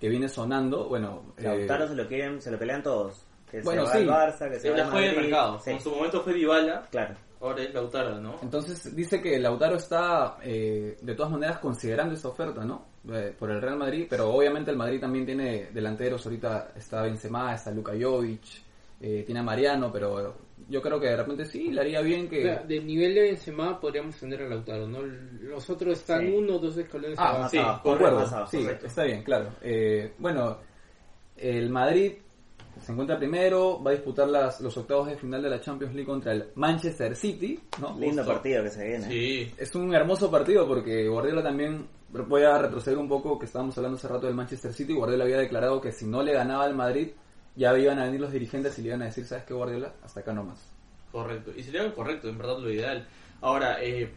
que 0.01 0.09
viene 0.09 0.28
sonando 0.28 0.88
bueno 0.88 1.34
eh, 1.36 1.43
Lautaro 1.43 1.86
se 1.88 1.95
lo 1.95 2.09
quieren, 2.09 2.40
se 2.40 2.51
lo 2.51 2.59
pelean 2.59 2.82
todos. 2.82 3.24
Que 3.51 3.61
Bueno, 3.61 3.84
se 3.84 3.93
va 3.93 3.99
sí. 3.99 4.09
al 4.09 4.09
Barça, 4.32 4.51
que 4.51 4.59
se 4.61 4.70
va 4.70 4.90
mercado. 4.90 5.61
Sí, 5.61 5.70
En 5.72 5.80
su 5.80 5.90
momento 5.90 6.22
fue 6.22 6.32
Dybala, 6.32 6.88
claro. 6.90 7.14
ahora 7.38 7.62
es 7.62 7.74
Lautaro, 7.74 8.18
¿no? 8.18 8.36
entonces 8.43 8.97
dice 8.97 9.20
que 9.20 9.38
Lautaro 9.38 9.76
está 9.76 10.38
eh, 10.43 10.97
de 11.03 11.14
todas 11.14 11.32
maneras 11.32 11.59
considerando 11.59 12.14
esta 12.14 12.28
oferta 12.28 12.64
no 12.64 12.86
Eh, 13.12 13.34
por 13.38 13.51
el 13.51 13.61
Real 13.61 13.76
Madrid 13.76 14.07
pero 14.09 14.30
obviamente 14.32 14.70
el 14.70 14.76
Madrid 14.76 15.01
también 15.01 15.26
tiene 15.26 15.68
delanteros 15.72 16.24
ahorita 16.24 16.72
está 16.76 17.03
Benzema 17.03 17.53
está 17.55 17.70
Luka 17.72 17.93
Jovic 18.01 18.45
eh, 19.03 19.22
tiene 19.26 19.40
a 19.40 19.42
Mariano 19.42 19.90
pero 19.92 20.34
yo 20.68 20.80
creo 20.80 20.98
que 21.00 21.09
de 21.09 21.16
repente 21.16 21.44
sí 21.44 21.70
le 21.72 21.80
haría 21.80 22.00
bien 22.00 22.28
que 22.28 22.38
O 22.38 22.42
sea, 22.42 22.62
del 22.62 22.86
nivel 22.86 23.14
de 23.14 23.22
Benzema 23.22 23.78
podríamos 23.80 24.16
tener 24.16 24.42
a 24.42 24.48
Lautaro, 24.48 24.86
¿no? 24.86 25.00
Los 25.03 25.68
otros 25.68 25.98
están 25.98 26.20
Sí. 26.26 26.32
uno 26.34 26.57
o 26.57 26.59
dos 26.61 26.76
escalones 26.78 27.18
Ah, 27.18 27.30
abajo. 27.30 27.48
sí, 27.50 27.59
abajo, 27.59 27.82
Concuerdo, 27.82 28.46
sí, 28.50 28.59
correcto. 28.62 28.86
está 28.86 29.05
bien, 29.05 29.22
claro. 29.24 29.50
Eh, 29.61 30.12
bueno, 30.18 30.59
el 31.36 31.68
Madrid 31.68 32.12
se 32.80 32.92
encuentra 32.92 33.18
primero, 33.18 33.82
va 33.82 33.90
a 33.90 33.94
disputar 33.94 34.28
las, 34.28 34.61
los 34.61 34.76
octavos 34.76 35.07
de 35.09 35.16
final 35.16 35.42
de 35.42 35.50
la 35.50 35.61
Champions 35.61 35.94
League 35.94 36.07
contra 36.09 36.32
el 36.32 36.46
Manchester 36.55 37.14
City, 37.14 37.61
¿no? 37.80 37.98
Lindo 37.98 38.22
Justo. 38.22 38.32
partido 38.32 38.62
que 38.62 38.70
se 38.70 38.84
viene. 38.88 39.09
Sí. 39.09 39.53
Es 39.59 39.74
un 39.74 39.94
hermoso 39.94 40.30
partido 40.30 40.66
porque 40.66 41.07
Guardiola 41.09 41.42
también, 41.42 41.86
voy 42.28 42.42
a 42.44 42.57
retroceder 42.59 42.98
un 42.98 43.09
poco, 43.09 43.38
que 43.38 43.46
estábamos 43.46 43.76
hablando 43.76 43.98
hace 43.98 44.09
rato 44.09 44.26
del 44.26 44.34
Manchester 44.34 44.72
City, 44.72 44.94
Guardiola 44.94 45.24
había 45.24 45.38
declarado 45.38 45.80
que 45.80 45.92
si 45.92 46.07
no 46.07 46.22
le 46.22 46.32
ganaba 46.32 46.64
al 46.64 46.74
Madrid, 46.74 47.09
ya 47.55 47.76
iban 47.78 47.98
a 47.98 48.05
venir 48.05 48.20
los 48.20 48.32
dirigentes 48.32 48.78
y 48.78 48.82
le 48.82 48.88
iban 48.88 49.03
a 49.03 49.07
decir, 49.07 49.26
¿sabes 49.26 49.44
qué, 49.44 49.55
Guardiola? 49.55 49.94
Hasta 50.03 50.20
acá 50.20 50.32
nomás. 50.32 50.70
Correcto. 51.11 51.53
Y 51.57 51.62
sería 51.62 51.92
correcto, 51.92 52.28
en 52.28 52.38
verdad, 52.38 52.59
lo 52.59 52.70
ideal. 52.70 53.07
Ahora, 53.40 53.82
eh, 53.82 54.11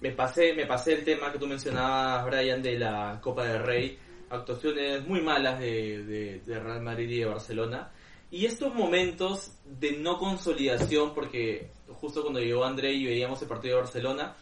me 0.00 0.10
pasé 0.10 0.52
me 0.54 0.66
pasé 0.66 0.94
el 0.94 1.04
tema 1.04 1.32
que 1.32 1.38
tú 1.38 1.46
mencionabas, 1.46 2.26
Brian, 2.26 2.60
de 2.60 2.78
la 2.78 3.20
Copa 3.22 3.44
del 3.44 3.62
Rey. 3.62 3.98
Actuaciones 4.30 5.06
muy 5.06 5.20
malas 5.20 5.60
de, 5.60 6.02
de, 6.04 6.40
de 6.40 6.60
Real 6.60 6.82
Madrid 6.82 7.08
y 7.08 7.20
de 7.20 7.26
Barcelona. 7.26 7.90
Y 8.30 8.46
estos 8.46 8.74
momentos 8.74 9.52
de 9.64 9.92
no 9.92 10.18
consolidación, 10.18 11.14
porque 11.14 11.70
justo 11.88 12.22
cuando 12.22 12.40
llegó 12.40 12.64
André 12.64 12.92
y 12.92 13.06
veíamos 13.06 13.40
el 13.42 13.48
partido 13.48 13.76
de 13.76 13.82
Barcelona, 13.82 14.34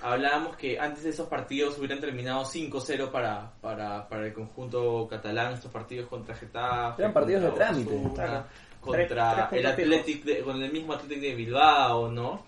hablábamos 0.00 0.56
que 0.56 0.78
antes 0.78 1.02
de 1.04 1.10
esos 1.10 1.28
partidos 1.28 1.76
hubieran 1.78 2.00
terminado 2.00 2.44
5-0 2.44 3.10
para, 3.10 3.52
para, 3.60 4.08
para 4.08 4.26
el 4.26 4.32
conjunto 4.32 5.06
catalán, 5.08 5.54
estos 5.54 5.70
partidos 5.72 6.08
contra 6.08 6.34
Getafe. 6.34 7.02
Eran 7.02 7.12
partidos 7.12 7.42
de 7.42 7.48
trámite. 7.50 7.90
Contra 7.92 8.46
Tres- 8.80 9.08
tres 9.48 9.58
el 9.58 9.66
Athletic, 9.66 10.24
de- 10.24 10.40
con 10.42 10.62
el 10.62 10.72
mismo 10.72 10.92
Athletic 10.92 11.20
de 11.20 11.34
Bilbao, 11.34 12.10
¿no? 12.10 12.46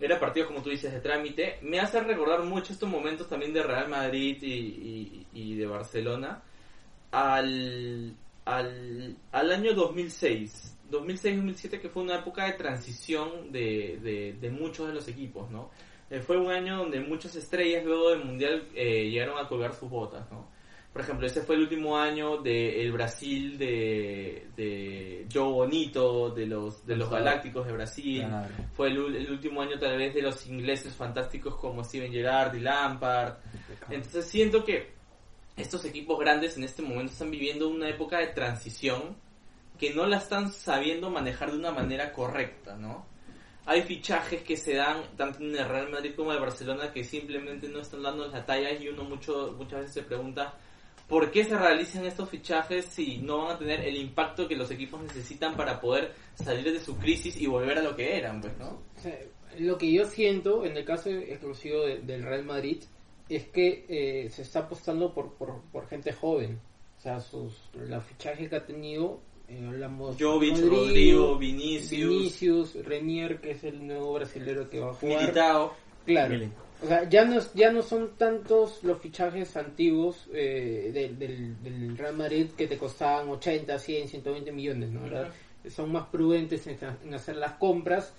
Era 0.00 0.18
partidos, 0.18 0.48
como 0.48 0.62
tú 0.62 0.70
dices, 0.70 0.92
de 0.92 1.00
trámite. 1.00 1.58
Me 1.62 1.80
hace 1.80 2.00
recordar 2.00 2.42
mucho 2.42 2.72
estos 2.72 2.88
momentos 2.88 3.28
también 3.28 3.52
de 3.52 3.62
Real 3.62 3.88
Madrid 3.88 4.38
y, 4.42 4.46
y- 4.52 5.26
y 5.34 5.54
de 5.56 5.66
Barcelona 5.66 6.42
al, 7.12 8.14
al, 8.44 9.16
al 9.32 9.52
año 9.52 9.74
2006. 9.74 10.72
2006-2007 10.90 11.80
que 11.80 11.88
fue 11.88 12.02
una 12.04 12.16
época 12.16 12.44
de 12.44 12.52
transición 12.52 13.50
de, 13.52 13.98
de, 14.02 14.36
de 14.40 14.50
muchos 14.50 14.86
de 14.86 14.94
los 14.94 15.08
equipos, 15.08 15.50
¿no? 15.50 15.70
Eh, 16.10 16.20
fue 16.20 16.36
un 16.36 16.50
año 16.50 16.78
donde 16.78 17.00
muchas 17.00 17.34
estrellas 17.34 17.84
luego 17.84 18.10
del 18.10 18.24
Mundial 18.24 18.68
eh, 18.74 19.10
llegaron 19.10 19.38
a 19.38 19.48
colgar 19.48 19.74
sus 19.74 19.90
botas, 19.90 20.30
¿no? 20.30 20.48
Por 20.92 21.02
ejemplo, 21.02 21.26
ese 21.26 21.42
fue 21.42 21.56
el 21.56 21.62
último 21.62 21.98
año 21.98 22.38
del 22.38 22.90
Brasil 22.90 23.58
de, 23.58 24.48
de 24.56 25.26
Joe 25.30 25.52
Bonito, 25.52 26.30
de 26.30 26.46
los, 26.46 26.86
de 26.86 26.96
los. 26.96 27.10
Galácticos 27.10 27.66
de 27.66 27.72
Brasil. 27.74 28.24
Claro. 28.26 28.54
Fue 28.72 28.88
el 28.88 29.30
último 29.30 29.60
año 29.60 29.78
tal 29.78 29.98
vez 29.98 30.14
de 30.14 30.22
los 30.22 30.46
ingleses 30.46 30.94
fantásticos 30.94 31.56
como 31.56 31.84
Steven 31.84 32.10
Gerrard 32.10 32.54
y 32.54 32.60
Lampard. 32.60 33.34
Entonces 33.90 34.24
siento 34.24 34.64
que 34.64 34.94
estos 35.54 35.84
equipos 35.84 36.18
grandes 36.18 36.56
en 36.56 36.64
este 36.64 36.80
momento 36.80 37.12
están 37.12 37.30
viviendo 37.30 37.68
una 37.68 37.90
época 37.90 38.18
de 38.18 38.28
transición 38.28 39.16
que 39.78 39.92
no 39.92 40.06
la 40.06 40.16
están 40.16 40.50
sabiendo 40.50 41.10
manejar 41.10 41.50
de 41.50 41.58
una 41.58 41.72
manera 41.72 42.10
correcta, 42.12 42.74
¿no? 42.76 43.04
Hay 43.66 43.82
fichajes 43.82 44.42
que 44.42 44.56
se 44.56 44.74
dan 44.76 45.02
tanto 45.16 45.40
en 45.40 45.56
el 45.56 45.68
Real 45.68 45.90
Madrid 45.90 46.12
como 46.14 46.30
en 46.30 46.36
el 46.36 46.42
Barcelona 46.42 46.92
que 46.92 47.02
simplemente 47.04 47.68
no 47.68 47.80
están 47.80 48.02
dando 48.02 48.26
la 48.28 48.44
talla 48.46 48.70
y 48.72 48.88
uno 48.88 49.02
mucho, 49.04 49.54
muchas 49.58 49.80
veces 49.80 49.94
se 49.94 50.02
pregunta 50.02 50.54
por 51.08 51.30
qué 51.32 51.44
se 51.44 51.56
realizan 51.58 52.04
estos 52.06 52.28
fichajes 52.30 52.84
si 52.86 53.18
no 53.18 53.38
van 53.44 53.56
a 53.56 53.58
tener 53.58 53.80
el 53.80 53.96
impacto 53.96 54.46
que 54.48 54.56
los 54.56 54.70
equipos 54.70 55.00
necesitan 55.02 55.56
para 55.56 55.80
poder 55.80 56.12
salir 56.34 56.72
de 56.72 56.80
su 56.80 56.96
crisis 56.96 57.36
y 57.36 57.46
volver 57.46 57.78
a 57.78 57.82
lo 57.82 57.94
que 57.96 58.16
eran, 58.16 58.40
pues, 58.40 58.56
¿no? 58.58 58.82
Lo 59.58 59.78
que 59.78 59.90
yo 59.92 60.04
siento 60.06 60.64
en 60.64 60.76
el 60.76 60.84
caso 60.84 61.10
exclusivo 61.10 61.82
de- 61.82 61.98
del 62.00 62.22
Real 62.24 62.44
Madrid 62.44 62.82
es 63.28 63.46
que 63.46 63.84
eh, 63.88 64.30
se 64.30 64.42
está 64.42 64.60
apostando 64.60 65.12
por, 65.12 65.34
por, 65.34 65.62
por 65.72 65.88
gente 65.88 66.12
joven. 66.12 66.60
O 66.98 67.00
sea, 67.00 67.20
sus, 67.20 67.52
los 67.74 68.04
fichajes 68.04 68.48
que 68.48 68.56
ha 68.56 68.64
tenido, 68.66 69.20
eh, 69.48 69.64
hablamos 69.66 70.16
Jovic, 70.18 70.58
Rodrigo, 70.58 71.36
Vinicius, 71.38 72.08
Vinicius, 72.10 72.74
Renier, 72.84 73.40
que 73.40 73.52
es 73.52 73.64
el 73.64 73.86
nuevo 73.86 74.14
brasilero 74.14 74.68
que 74.68 74.80
va 74.80 74.90
a 74.90 74.94
jugar. 74.94 75.20
Militao. 75.20 75.74
Claro. 76.04 76.34
Mili. 76.34 76.48
O 76.82 76.86
sea, 76.86 77.08
ya 77.08 77.24
no, 77.24 77.40
ya 77.54 77.72
no 77.72 77.82
son 77.82 78.10
tantos 78.18 78.84
los 78.84 78.98
fichajes 79.00 79.56
antiguos 79.56 80.28
eh, 80.34 80.90
del, 80.92 81.18
del, 81.18 81.62
del 81.62 81.96
Real 81.96 82.14
Madrid 82.16 82.48
que 82.56 82.66
te 82.66 82.76
costaban 82.76 83.28
80, 83.30 83.78
100, 83.78 84.08
120 84.08 84.52
millones, 84.52 84.90
¿no? 84.90 85.00
Ahora 85.00 85.30
Son 85.70 85.90
más 85.90 86.06
prudentes 86.08 86.66
en, 86.66 86.76
en 87.04 87.14
hacer 87.14 87.36
las 87.36 87.52
compras 87.52 88.12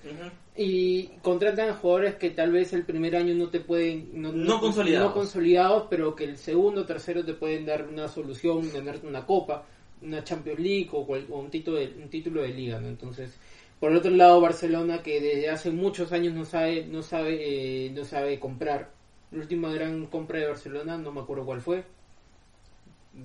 y 0.55 1.09
contratan 1.21 1.69
a 1.69 1.73
jugadores 1.75 2.15
que 2.15 2.31
tal 2.31 2.51
vez 2.51 2.73
el 2.73 2.83
primer 2.83 3.15
año 3.15 3.35
no 3.35 3.49
te 3.49 3.59
pueden 3.59 4.09
no, 4.19 4.31
No 4.33 4.59
consolidados. 4.59 5.09
no 5.09 5.13
consolidados, 5.13 5.83
pero 5.89 6.15
que 6.15 6.23
el 6.23 6.37
segundo 6.37 6.81
o 6.81 6.85
tercero 6.85 7.23
te 7.23 7.35
pueden 7.35 7.63
dar 7.65 7.87
una 7.87 8.07
solución 8.07 8.69
ganarte 8.73 9.05
una 9.05 9.23
copa 9.25 9.65
una 10.01 10.23
Champions 10.23 10.59
League 10.59 10.89
o, 10.91 11.05
cual- 11.05 11.27
o 11.29 11.39
un 11.39 11.49
título 11.49 11.77
de, 11.77 11.87
un 12.01 12.09
título 12.09 12.41
de 12.41 12.49
liga 12.49 12.79
¿no? 12.79 12.87
entonces 12.87 13.37
por 13.79 13.91
el 13.91 13.97
otro 13.97 14.11
lado 14.11 14.41
Barcelona 14.41 15.03
que 15.03 15.21
desde 15.21 15.49
hace 15.49 15.71
muchos 15.71 16.11
años 16.11 16.33
no 16.33 16.45
sabe 16.45 16.85
no 16.85 17.01
sabe 17.03 17.85
eh, 17.87 17.89
no 17.91 18.03
sabe 18.05 18.39
comprar 18.39 18.91
la 19.31 19.39
última 19.39 19.71
gran 19.73 20.05
compra 20.07 20.39
de 20.39 20.47
Barcelona 20.47 20.97
no 20.97 21.11
me 21.11 21.21
acuerdo 21.21 21.45
cuál 21.45 21.61
fue 21.61 21.83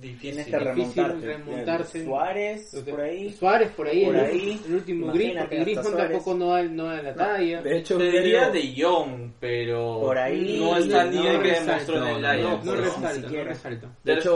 Difícil. 0.01 0.19
Tienes 0.43 0.47
que 0.47 0.57
remontarte. 0.59 1.25
remontarse. 1.25 2.03
Suárez, 2.03 2.83
por 2.89 2.99
ahí. 3.01 3.31
Suárez 3.31 3.71
por 3.71 3.87
ahí, 3.87 4.05
Por 4.05 4.15
el, 4.15 4.25
ahí. 4.25 4.61
el 4.67 4.73
último 4.73 5.11
gris 5.13 5.33
porque 5.39 5.59
Griezmann 5.59 5.97
tampoco 5.97 6.33
no 6.33 6.47
da, 6.49 6.63
no 6.63 6.83
da 6.85 7.01
la 7.03 7.13
talla 7.13 7.61
De 7.61 7.77
hecho, 7.77 7.97
Te 7.97 8.05
un 8.07 8.11
diría 8.11 8.49
diario- 8.49 8.51
de 8.51 8.83
Jong, 8.83 9.31
pero 9.39 9.99
Por 10.01 10.17
ahí, 10.17 10.59
no 10.59 10.77
está 10.77 11.01
al 11.01 11.13
no 11.15 11.21
nivel 11.21 11.41
que 11.43 11.51
demostró 11.51 11.97
en 11.97 12.03
el 12.15 12.21
no, 12.21 12.27
Ajax. 12.27 12.65
no, 12.65 12.75
no 12.75 12.81
resalta, 12.81 13.13
ni 13.13 13.17
no 13.19 13.23
siquiera. 13.27 13.43
resalta. 13.49 13.87
De 14.03 14.13
hecho, 14.13 14.35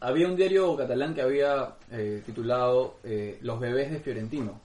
había 0.00 0.28
un 0.28 0.36
diario 0.36 0.76
catalán 0.76 1.14
que 1.14 1.22
había 1.22 1.68
eh, 1.90 2.22
titulado 2.26 2.96
eh, 3.02 3.38
Los 3.40 3.58
bebés 3.58 3.90
de 3.90 4.00
Fiorentino. 4.00 4.60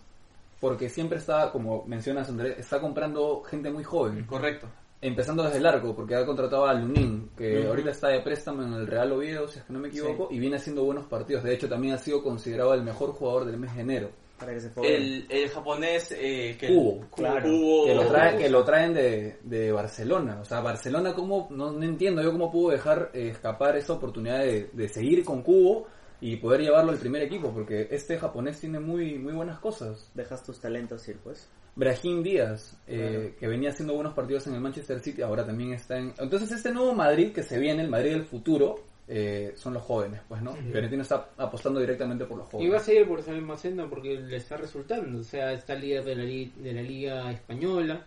Porque 0.59 0.87
siempre 0.89 1.17
está, 1.17 1.51
como 1.51 1.83
mencionas 1.87 2.29
Andrés, 2.29 2.57
está 2.59 2.79
comprando 2.79 3.41
gente 3.43 3.69
muy 3.71 3.83
joven. 3.83 4.23
Correcto. 4.25 4.67
Empezando 5.04 5.43
desde 5.43 5.58
el 5.58 5.66
arco, 5.66 5.93
porque 5.95 6.16
ha 6.16 6.26
contratado 6.26 6.66
a 6.66 6.74
Lunin, 6.74 7.30
que 7.38 7.68
ahorita 7.68 7.91
está 7.91 8.08
de 8.08 8.22
préstamo 8.22 8.64
en 8.64 8.74
el 8.74 8.88
Real 8.88 9.12
Oviedo, 9.12 9.47
si 9.47 9.60
es 9.60 9.66
que 9.66 9.74
no 9.74 9.80
me 9.80 9.89
equivoco, 9.89 10.30
y 10.32 10.39
viene 10.39 10.56
haciendo 10.56 10.84
buenos 10.84 11.06
partidos. 11.06 11.43
De 11.43 11.54
hecho, 11.54 11.68
también 11.68 11.93
ha 11.93 11.97
sido 11.97 12.24
considerado 12.24 12.74
el 12.74 12.84
mejor 12.84 13.12
jugador 13.12 13.45
del 13.45 13.58
mes 13.58 13.76
de 13.76 13.82
enero. 13.82 14.10
Para 14.39 14.54
que 14.54 14.62
se 14.62 14.70
pueda. 14.70 14.89
El, 14.91 15.26
el 15.30 15.49
japonés 15.49 16.12
eh, 16.18 16.58
que 16.60 16.68
Cubo. 16.68 17.06
Claro. 17.16 17.45
Cubo- 17.47 17.86
que 17.86 17.95
lo, 17.95 18.08
trae, 18.08 18.38
que 18.38 18.49
lo 18.49 18.64
traen 18.64 18.93
de, 18.93 19.38
de 19.43 19.72
Barcelona. 19.72 20.39
O 20.41 20.45
sea, 20.45 20.60
Barcelona, 20.62 21.14
¿cómo? 21.14 21.47
No, 21.51 21.72
no 21.72 21.84
entiendo 21.84 22.22
yo 22.24 22.32
cómo 22.32 22.51
pudo 22.51 22.72
dejar 22.72 23.12
eh, 23.14 23.30
escapar 23.30 23.78
esa 23.78 23.93
oportunidad 23.93 24.39
de, 24.39 24.70
de 24.74 24.88
seguir 24.89 25.24
con 25.24 25.43
Cubo 25.43 25.88
y 26.20 26.38
poder 26.38 26.62
llevarlo 26.62 26.91
al 26.91 26.97
primer 26.97 27.22
equipo, 27.22 27.51
porque 27.51 27.88
este 27.91 28.18
japonés 28.18 28.60
tiene 28.60 28.80
muy, 28.80 29.20
muy 29.20 29.34
buenas 29.34 29.60
cosas. 29.60 30.10
Dejas 30.14 30.43
tus 30.43 30.60
talentos 30.60 31.08
ir, 31.08 31.18
pues. 31.24 31.47
Brahim 31.76 32.21
Díaz, 32.24 32.78
eh, 32.88 32.97
Claro. 32.97 33.36
que 33.39 33.47
venía 33.47 33.69
haciendo 33.71 33.93
buenos 33.95 34.13
partidos 34.13 34.45
en 34.47 34.53
el 34.55 34.61
Manchester 34.61 34.99
City, 34.99 35.21
ahora 35.21 35.45
también 35.45 35.74
está 35.74 35.97
en... 35.97 36.13
Entonces 36.19 36.51
este 36.51 36.71
nuevo 36.71 36.93
Madrid 36.93 37.32
que 37.32 37.41
se 37.43 37.57
viene, 37.59 37.82
el 37.84 37.89
Madrid 37.89 38.11
del 38.11 38.26
futuro, 38.26 38.76
eh, 39.07 39.53
son 39.55 39.74
los 39.74 39.84
jóvenes, 39.84 40.21
pues, 40.30 40.41
¿no? 40.41 40.53
Fiorentino 40.53 41.01
está 41.01 41.30
apostando 41.38 41.80
directamente 41.80 42.26
por 42.26 42.38
los 42.38 42.47
Y 42.47 42.51
va 42.51 42.57
a 42.57 42.80
jóvenes. 42.80 42.84
seguir 42.84 43.07
por 43.07 43.19
esa 43.19 43.32
misma 43.34 43.57
senda 43.57 43.88
porque 43.89 44.15
le 44.19 44.38
está 44.38 44.55
resultando. 44.55 45.19
O 45.19 45.24
sea, 45.24 45.51
está 45.51 45.76
líder 45.76 46.03
de 46.05 46.15
la, 46.15 46.24
li- 46.24 46.53
de 46.57 46.74
la 46.74 46.82
Liga 46.82 47.32
Española, 47.32 48.05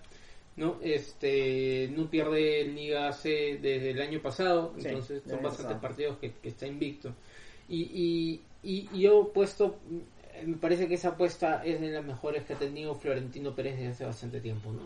¿no? 0.57 0.79
Este, 0.83 1.91
no 1.95 2.09
pierde 2.09 2.65
Liga 2.65 3.13
C 3.13 3.59
desde 3.61 3.91
el 3.91 4.01
año 4.01 4.23
pasado, 4.23 4.73
Sí, 4.79 4.87
entonces 4.89 5.23
son 5.29 5.43
bastantes 5.43 5.65
pasado. 5.77 5.81
partidos 5.81 6.19
que, 6.19 6.33
que 6.41 6.49
está 6.49 6.67
invicto. 6.67 7.13
Y, 7.69 7.83
y, 7.83 8.43
y, 8.63 8.89
y 8.93 9.01
yo 9.03 9.23
he 9.23 9.35
puesto, 9.35 9.77
me 10.45 10.57
parece 10.57 10.89
que 10.89 10.95
esa 10.95 11.09
apuesta 11.11 11.63
es 11.65 11.81
de 11.81 11.91
las 11.91 12.05
mejores 12.05 12.45
que 12.45 12.55
ha 12.55 12.59
tenido 12.59 12.95
Florentino 12.95 13.55
Pérez 13.55 13.77
desde 13.77 13.91
hace 13.91 14.05
bastante 14.05 14.41
tiempo, 14.41 14.73
¿no? 14.73 14.81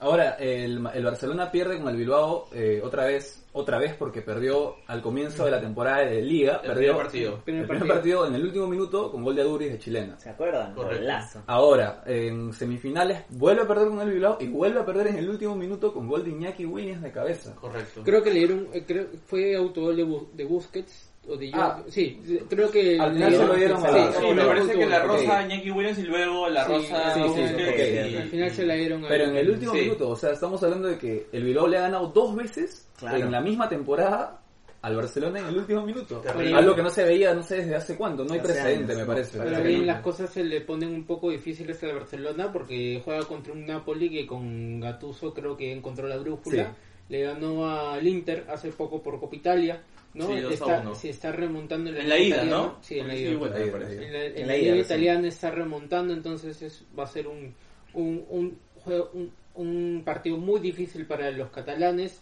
Ahora, 0.00 0.36
el, 0.38 0.86
el 0.94 1.04
Barcelona 1.04 1.50
pierde 1.50 1.76
con 1.80 1.88
el 1.88 1.96
Bilbao 1.96 2.46
eh, 2.52 2.80
otra 2.84 3.04
vez, 3.06 3.44
otra 3.52 3.78
vez 3.80 3.94
porque 3.98 4.22
perdió 4.22 4.76
al 4.86 5.02
comienzo 5.02 5.44
de 5.44 5.50
la 5.50 5.60
temporada 5.60 6.04
de 6.04 6.22
Liga, 6.22 6.60
El 6.62 6.68
perdió 6.68 6.90
primer 6.92 6.96
partido. 7.02 7.34
el 7.34 7.42
Primer 7.42 7.66
primer 7.66 7.78
partido. 7.88 7.94
partido 7.96 8.26
en 8.28 8.34
el 8.36 8.44
último 8.44 8.66
minuto 8.68 9.10
con 9.10 9.24
gol 9.24 9.34
de 9.34 9.42
Aduriz 9.42 9.72
de 9.72 9.78
chilena. 9.80 10.16
¿Se 10.16 10.30
acuerdan? 10.30 10.72
Correcto. 10.72 11.42
Ahora, 11.48 12.04
en 12.06 12.52
semifinales 12.52 13.24
vuelve 13.30 13.62
a 13.62 13.66
perder 13.66 13.88
con 13.88 14.00
el 14.00 14.10
Bilbao 14.10 14.36
y 14.38 14.46
vuelve 14.46 14.78
a 14.78 14.86
perder 14.86 15.08
en 15.08 15.16
el 15.18 15.28
último 15.30 15.56
minuto 15.56 15.92
con 15.92 16.06
gol 16.06 16.22
de 16.22 16.30
Iñaki 16.30 16.64
Williams 16.64 17.02
de 17.02 17.10
cabeza. 17.10 17.56
Correcto. 17.56 18.02
Creo 18.04 18.22
que 18.22 18.30
le 18.30 18.38
dieron, 18.38 18.68
eh, 18.72 18.84
creo, 18.86 19.08
fue 19.26 19.56
autogol 19.56 19.96
de, 19.96 20.06
Bu- 20.06 20.30
de 20.30 20.44
Busquets 20.44 21.07
o 21.28 21.36
de 21.36 21.50
Jong- 21.52 21.60
Ah. 21.60 21.82
sí, 21.88 22.18
creo 22.48 22.70
que 22.70 22.98
Al 22.98 23.12
final 23.12 23.34
se 23.34 23.46
lo 23.46 23.54
dieron 23.54 23.84
a- 23.84 23.92
sí, 23.92 24.18
sí, 24.20 24.26
me 24.34 24.44
parece 24.44 24.72
que 24.78 24.86
la 24.86 25.02
rosa 25.02 25.46
Williams 25.48 25.98
y 25.98 26.02
luego 26.02 26.48
la 26.48 26.64
Sí, 26.66 26.72
rosa 26.72 27.14
sí, 27.14 27.20
sí, 27.20 27.26
Busquets 27.26 27.52
ok, 27.52 28.10
y- 28.12 28.16
Al 28.16 28.28
final 28.28 28.50
se 28.50 28.66
la 28.66 28.74
dieron 28.74 29.04
a 29.04 29.08
Pero 29.08 29.24
en 29.24 29.36
el 29.36 29.50
último 29.50 29.72
Sí. 29.74 29.80
minuto, 29.80 30.08
o 30.10 30.16
sea, 30.16 30.30
estamos 30.32 30.62
hablando 30.62 30.88
de 30.88 30.98
que 30.98 31.26
el 31.32 31.44
Bilbao 31.44 31.66
le 31.68 31.78
ha 31.78 31.82
ganado 31.82 32.06
dos 32.08 32.34
veces 32.34 32.88
Claro. 32.98 33.18
en 33.18 33.30
la 33.30 33.40
misma 33.40 33.68
temporada 33.68 34.40
al 34.80 34.94
Barcelona 34.96 35.40
en 35.40 35.46
el 35.46 35.56
último 35.58 35.84
minuto. 35.84 36.18
Terrible. 36.20 36.54
Algo 36.56 36.74
que 36.76 36.82
no 36.82 36.90
se 36.90 37.02
veía, 37.04 37.34
no 37.34 37.42
sé 37.42 37.56
desde 37.56 37.74
hace 37.74 37.96
cuánto, 37.96 38.24
no 38.24 38.32
hay 38.32 38.38
Hace 38.38 38.48
precedente, 38.52 38.92
años, 38.92 38.98
me 39.00 39.06
parece. 39.06 39.38
Pero 39.38 39.62
bien, 39.62 39.86
las 39.86 40.00
cosas 40.00 40.30
se 40.30 40.44
le 40.44 40.60
ponen 40.60 40.94
un 40.94 41.04
poco 41.04 41.30
difíciles 41.30 41.82
a 41.82 41.88
Barcelona 41.92 42.50
porque 42.52 43.00
juega 43.04 43.24
contra 43.24 43.52
un 43.52 43.66
Napoli 43.66 44.08
que 44.08 44.26
con 44.26 44.78
Gattuso 44.80 45.34
creo 45.34 45.56
que 45.56 45.72
encontró 45.72 46.06
la 46.06 46.16
brújula. 46.16 46.64
Sí. 46.64 46.70
Le 47.08 47.22
ganó 47.22 47.68
al 47.68 48.06
Inter 48.06 48.44
hace 48.48 48.70
poco 48.70 49.02
por 49.02 49.18
Copa 49.18 49.34
Italia. 49.34 49.82
¿No? 50.14 50.26
Sí, 50.26 50.32
está, 50.52 50.80
uno. 50.80 50.94
se 50.94 51.10
está 51.10 51.32
remontando 51.32 51.90
en 51.90 51.96
la, 51.96 52.02
En 52.02 52.08
la 52.08 52.16
liga 52.16 52.26
ida, 52.26 52.36
italiana. 52.36 52.62
¿no? 52.62 52.78
Sí, 52.82 52.98
en 52.98 53.08
la 53.08 53.14
ida. 53.16 53.36
bueno. 53.38 53.56
En 53.56 54.12
la, 54.12 54.24
en 54.24 54.36
En 54.38 54.46
la 54.46 54.56
ida, 54.56 54.74
sí. 54.74 54.80
italiana 54.80 55.28
está 55.28 55.50
remontando, 55.50 56.12
entonces 56.14 56.60
es, 56.62 56.84
va 56.98 57.04
a 57.04 57.08
ser 57.08 57.28
un, 57.28 57.54
un, 57.94 58.24
un, 58.30 58.58
juego- 58.84 59.10
un, 59.14 59.32
un 59.54 60.02
partido 60.04 60.36
muy 60.36 60.60
difícil 60.60 61.06
para 61.06 61.30
los 61.30 61.50
catalanes. 61.50 62.20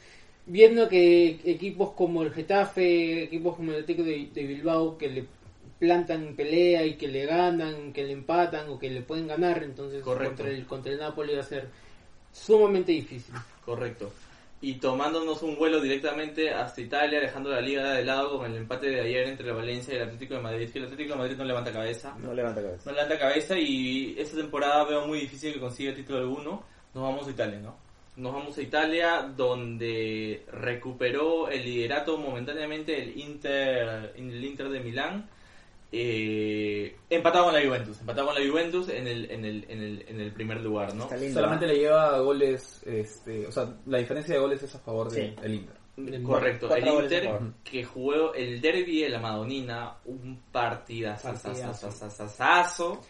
Viendo 0.49 0.89
que 0.89 1.41
equipos 1.45 1.91
como 1.93 2.23
el 2.23 2.33
Getafe, 2.33 3.25
equipos 3.25 3.57
como 3.57 3.73
el 3.73 3.81
Atlético 3.83 4.05
de, 4.05 4.29
de 4.33 4.45
Bilbao, 4.45 4.97
que 4.97 5.09
le 5.09 5.25
plantan 5.81 6.35
pelea 6.37 6.87
y 6.87 6.95
que 6.95 7.09
le 7.09 7.27
ganan, 7.27 7.93
que 7.93 8.05
le 8.05 8.13
empatan 8.13 8.69
o 8.71 8.79
que 8.79 8.89
le 8.89 9.03
pueden 9.03 9.27
ganar, 9.27 9.63
entonces 9.65 10.03
Correcto. 10.03 10.37
contra 10.37 10.49
el, 10.51 10.65
contra 10.67 10.93
el 10.93 10.99
Napoli 10.99 11.35
va 11.35 11.41
a 11.41 11.45
ser 11.45 11.67
sumamente 12.33 12.93
difícil. 12.93 13.35
Correcto. 13.65 14.13
Y 14.61 14.75
tomándonos 14.75 15.43
un 15.43 15.57
vuelo 15.57 15.81
directamente 15.81 16.51
hasta 16.51 16.81
Italia, 16.81 17.21
dejando 17.21 17.51
la 17.51 17.61
liga 17.61 17.93
de 17.93 18.05
lado 18.05 18.39
con 18.39 18.51
el 18.51 18.57
empate 18.57 18.89
de 18.89 19.01
ayer 19.03 19.29
entre 19.29 19.49
el 19.49 19.55
Valencia 19.55 19.93
y 19.93 19.97
el 19.99 20.05
Atlético 20.05 20.35
de 20.35 20.41
Madrid, 20.41 20.71
que 20.71 20.79
el 20.79 20.85
Atlético 20.87 21.13
de 21.13 21.19
Madrid 21.19 21.37
no 21.37 21.45
levanta 21.45 21.73
cabeza. 21.73 22.17
No 22.19 22.33
levanta 22.33 22.63
cabeza. 22.63 22.83
No 22.87 22.93
levanta 22.93 23.19
cabeza 23.19 23.59
y 23.59 24.17
esta 24.19 24.37
temporada 24.37 24.85
veo 24.85 25.07
muy 25.07 25.21
difícil 25.21 25.53
que 25.53 25.61
consiga 25.61 25.95
título 25.95 26.21
alguno. 26.21 26.65
Nos 26.95 27.03
vamos 27.05 27.29
a 27.29 27.31
Italia, 27.31 27.59
¿no? 27.61 27.77
Nos 28.17 28.33
vamos 28.33 28.57
a 28.57 28.63
Italia 28.63 29.31
donde 29.37 30.47
recuperó 30.51 31.51
el 31.51 31.63
liderato 31.63 32.17
momentáneamente 32.17 33.03
el 33.03 33.19
Inter, 33.21 34.15
el 34.17 34.43
Inter 34.43 34.71
de 34.71 34.81
Milán. 34.81 35.29
Eh, 35.93 36.97
empatado 37.09 37.45
con 37.47 37.55
la 37.55 37.65
Juventus, 37.65 38.01
empatado 38.01 38.27
con 38.29 38.35
la 38.43 38.51
Juventus 38.51 38.89
en 38.89 39.07
el, 39.07 39.31
en 39.31 39.45
el, 39.45 39.65
en 39.69 39.83
el, 39.83 40.05
en 40.09 40.21
el 40.21 40.33
primer 40.33 40.61
lugar, 40.61 40.95
¿no? 40.95 41.05
Está 41.05 41.17
lindo. 41.17 41.35
Solamente 41.35 41.65
¿eh? 41.65 41.69
le 41.69 41.79
lleva 41.79 42.19
goles, 42.19 42.83
este, 42.85 43.47
o 43.47 43.53
sea, 43.53 43.73
la 43.87 43.99
diferencia 43.99 44.35
de 44.35 44.41
goles 44.41 44.63
es 44.63 44.75
a 44.75 44.79
favor 44.81 45.11
del 45.11 45.37
Sí. 45.37 45.47
Inter. 45.49 46.23
Correcto, 46.23 46.75
el 46.75 46.87
Inter 46.87 47.39
que 47.65 47.83
jugó 47.85 48.35
el 48.35 48.61
derby 48.61 49.03
de 49.03 49.09
la 49.09 49.19
Madonina, 49.21 49.97
un 50.05 50.43
Partidazo. 50.53 51.29
partidazo 51.29 53.01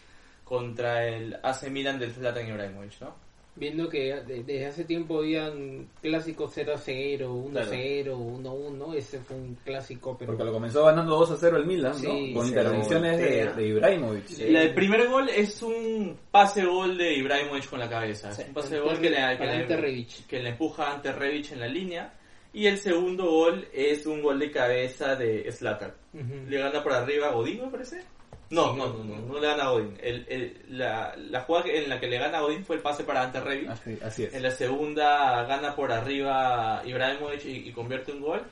contra 0.44 1.04
el 1.08 1.34
AC 1.42 1.68
Milan 1.70 1.98
del 1.98 2.12
Zlatan 2.12 2.46
Ibrahimovic, 2.48 3.00
¿no? 3.00 3.25
Viendo 3.58 3.88
que 3.88 4.14
de- 4.14 4.42
desde 4.44 4.66
hace 4.66 4.84
tiempo 4.84 5.20
habían 5.20 5.88
clásicos 6.02 6.52
0-0, 6.54 7.26
1-0, 7.26 8.14
1-1, 8.18 8.94
ese 8.94 9.18
fue 9.20 9.36
un 9.36 9.54
clásico, 9.64 10.14
pero 10.18 10.32
Porque 10.32 10.44
lo 10.44 10.52
comenzó 10.52 10.84
ganando 10.84 11.16
2 11.16 11.30
a 11.30 11.36
0 11.38 11.56
el 11.56 11.64
Milan, 11.64 11.92
¿no? 11.92 11.98
Sí, 11.98 12.32
Con 12.34 12.42
se 12.42 12.48
intervenciones 12.50 13.18
de, 13.18 13.52
de 13.54 13.66
Ibrahimovic. 13.68 14.38
La- 14.50 14.62
el 14.62 14.74
primer 14.74 15.08
gol 15.08 15.28
es 15.30 15.62
un 15.62 16.18
pase 16.30 16.66
gol 16.66 16.98
de 16.98 17.14
Ibrahimovic 17.14 17.70
con 17.70 17.78
la 17.78 17.88
cabeza. 17.88 18.30
Es 18.30 18.46
un 18.46 18.52
pase 18.54 18.78
gol 18.78 19.00
que 19.00 19.08
le, 19.10 19.16
que, 19.38 19.46
le, 19.46 20.06
que 20.28 20.42
le 20.42 20.48
empuja 20.50 20.92
ante 20.92 21.12
Rebic 21.12 21.52
en 21.52 21.60
la 21.60 21.68
línea. 21.68 22.12
Y 22.52 22.66
el 22.66 22.78
segundo 22.78 23.24
gol 23.30 23.68
es 23.72 24.06
un 24.06 24.22
gol 24.22 24.38
de 24.38 24.50
cabeza 24.50 25.14
de 25.14 25.50
Zlatan. 25.52 25.92
Ujú. 26.14 26.48
Le 26.48 26.58
gana 26.58 26.82
por 26.82 26.92
arriba 26.92 27.28
a 27.28 27.32
Godín, 27.32 27.60
me 27.62 27.70
parece. 27.70 28.02
No, 28.50 28.76
no, 28.76 28.86
no, 28.92 29.02
no, 29.04 29.16
no 29.20 29.40
le 29.40 29.46
gana 29.46 29.64
a 29.64 29.70
Godín. 29.70 29.96
El, 30.00 30.24
el- 30.28 30.62
la, 30.78 31.14
la 31.16 31.40
jugada 31.42 31.66
en 31.68 31.88
la 31.88 31.98
que 31.98 32.06
le 32.06 32.18
gana 32.18 32.38
a 32.38 32.42
Godín 32.42 32.64
fue 32.64 32.76
el 32.76 32.82
pase 32.82 33.02
para 33.04 33.22
Ante 33.22 33.40
Rebic. 33.40 33.68
Así, 33.70 33.98
así 34.02 34.24
es. 34.24 34.34
En 34.34 34.42
la 34.42 34.50
segunda 34.50 35.42
gana 35.44 35.74
por 35.74 35.90
arriba 35.92 36.82
Ibrahimovic 36.84 37.44
y, 37.44 37.68
y 37.68 37.72
convierte 37.72 38.12
un 38.12 38.20
gol. 38.20 38.42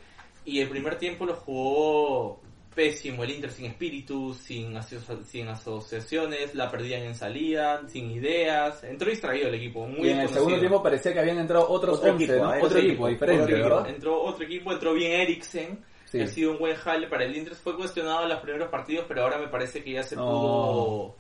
Y 0.45 0.61
el 0.61 0.68
primer 0.68 0.97
tiempo 0.99 1.24
lo 1.24 1.34
jugó 1.34 2.40
pésimo 2.74 3.22
el 3.22 3.30
Inter 3.30 3.53
sin 3.53 3.66
espíritu, 3.66 4.34
sin, 4.34 4.74
aso- 4.76 5.22
sin 5.24 5.47
asociaciones, 5.47 6.57
la 6.57 6.70
perdían 6.72 7.03
en 7.05 7.14
salida, 7.14 7.82
sin 7.86 8.11
ideas. 8.11 8.82
Entró 8.82 9.09
distraído 9.09 9.47
el 9.49 9.55
equipo, 9.55 9.86
muy 9.86 10.09
y 10.09 10.11
en 10.11 10.20
el 10.22 10.28
segundo 10.28 10.59
tiempo 10.59 10.82
parecía 10.82 11.12
que 11.12 11.20
habían 11.20 11.38
entrado 11.38 11.68
otros 11.68 11.99
Otro 11.99 12.11
11, 12.12 12.24
equipo, 12.24 12.45
¿no? 12.45 12.53
¿eh? 12.53 12.57
Otro 12.57 12.66
Otro 12.66 12.78
equipo, 12.80 12.92
equipo, 12.92 13.09
diferente, 13.09 13.42
Otro 13.45 13.57
equipo. 13.57 13.74
¿verdad? 13.76 13.90
Entró 13.95 14.22
otro 14.22 14.45
equipo, 14.45 14.72
entró 14.72 14.92
bien 14.92 15.12
Eriksen. 15.20 15.84
Sí. 16.18 16.22
Ha 16.22 16.26
sido 16.26 16.52
un 16.52 16.58
buen 16.58 16.74
jale 16.76 17.06
para 17.08 17.24
el 17.24 17.36
Inter. 17.36 17.54
Fue 17.54 17.76
cuestionado 17.76 18.22
en 18.22 18.28
los 18.30 18.40
primeros 18.40 18.68
partidos, 18.68 19.04
pero 19.08 19.22
ahora 19.22 19.38
me 19.38 19.48
parece 19.48 19.82
que 19.82 19.92
ya 19.92 20.02
se 20.02 20.16
No. 20.16 20.24
pudo 20.24 21.14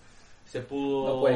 se 0.44 0.60
pudo 0.60 1.26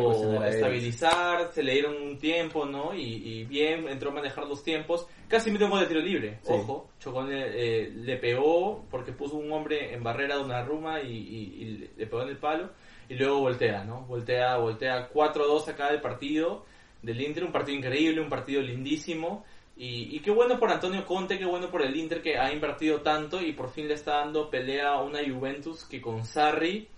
estabilizar, 0.44 1.50
se 1.52 1.62
le 1.62 1.72
dieron 1.72 1.96
un 2.00 2.18
tiempo, 2.18 2.66
¿no? 2.66 2.94
Y, 2.94 3.00
y 3.02 3.44
bien, 3.44 3.88
entró 3.88 4.10
a 4.10 4.14
manejar 4.14 4.46
los 4.46 4.62
tiempos. 4.62 5.06
Casi 5.28 5.50
metió 5.50 5.66
un 5.66 5.72
gol 5.72 5.80
de 5.80 5.86
tiro 5.86 6.00
libre, 6.00 6.38
Sí. 6.42 6.52
ojo. 6.52 6.88
Chocón 7.00 7.28
le, 7.30 7.84
eh, 7.86 7.90
le 7.90 8.16
pegó 8.18 8.84
porque 8.90 9.12
puso 9.12 9.36
un 9.36 9.50
hombre 9.50 9.94
en 9.94 10.02
barrera 10.02 10.36
de 10.36 10.44
una 10.44 10.62
ruma 10.62 11.00
y, 11.00 11.10
y- 11.10 11.54
y 11.62 11.90
le 11.96 12.06
pegó 12.06 12.22
en 12.22 12.28
el 12.28 12.36
palo. 12.36 12.70
Y 13.08 13.14
luego 13.14 13.40
voltea, 13.40 13.82
¿no? 13.84 14.02
Voltea, 14.02 14.58
voltea 14.58 15.08
4-2 15.08 15.68
acá 15.68 15.90
del 15.90 16.00
partido 16.02 16.64
del 17.02 17.20
Inter. 17.20 17.44
Un 17.44 17.52
partido 17.52 17.78
increíble, 17.78 18.20
un 18.20 18.28
partido 18.28 18.60
lindísimo. 18.60 19.44
Y, 19.80 20.16
y 20.16 20.20
qué 20.20 20.30
bueno 20.32 20.58
por 20.58 20.70
Antonio 20.72 21.06
Conte, 21.06 21.38
qué 21.38 21.44
bueno 21.44 21.70
por 21.70 21.82
el 21.82 21.94
Inter 21.96 22.20
que 22.20 22.36
ha 22.36 22.52
invertido 22.52 23.00
tanto 23.00 23.40
y 23.40 23.52
por 23.52 23.70
fin 23.70 23.86
le 23.86 23.94
está 23.94 24.16
dando 24.16 24.50
pelea 24.50 24.88
a 24.94 25.02
una 25.02 25.20
Juventus 25.20 25.84
que 25.84 26.00
con 26.00 26.24
Sarri 26.24 26.88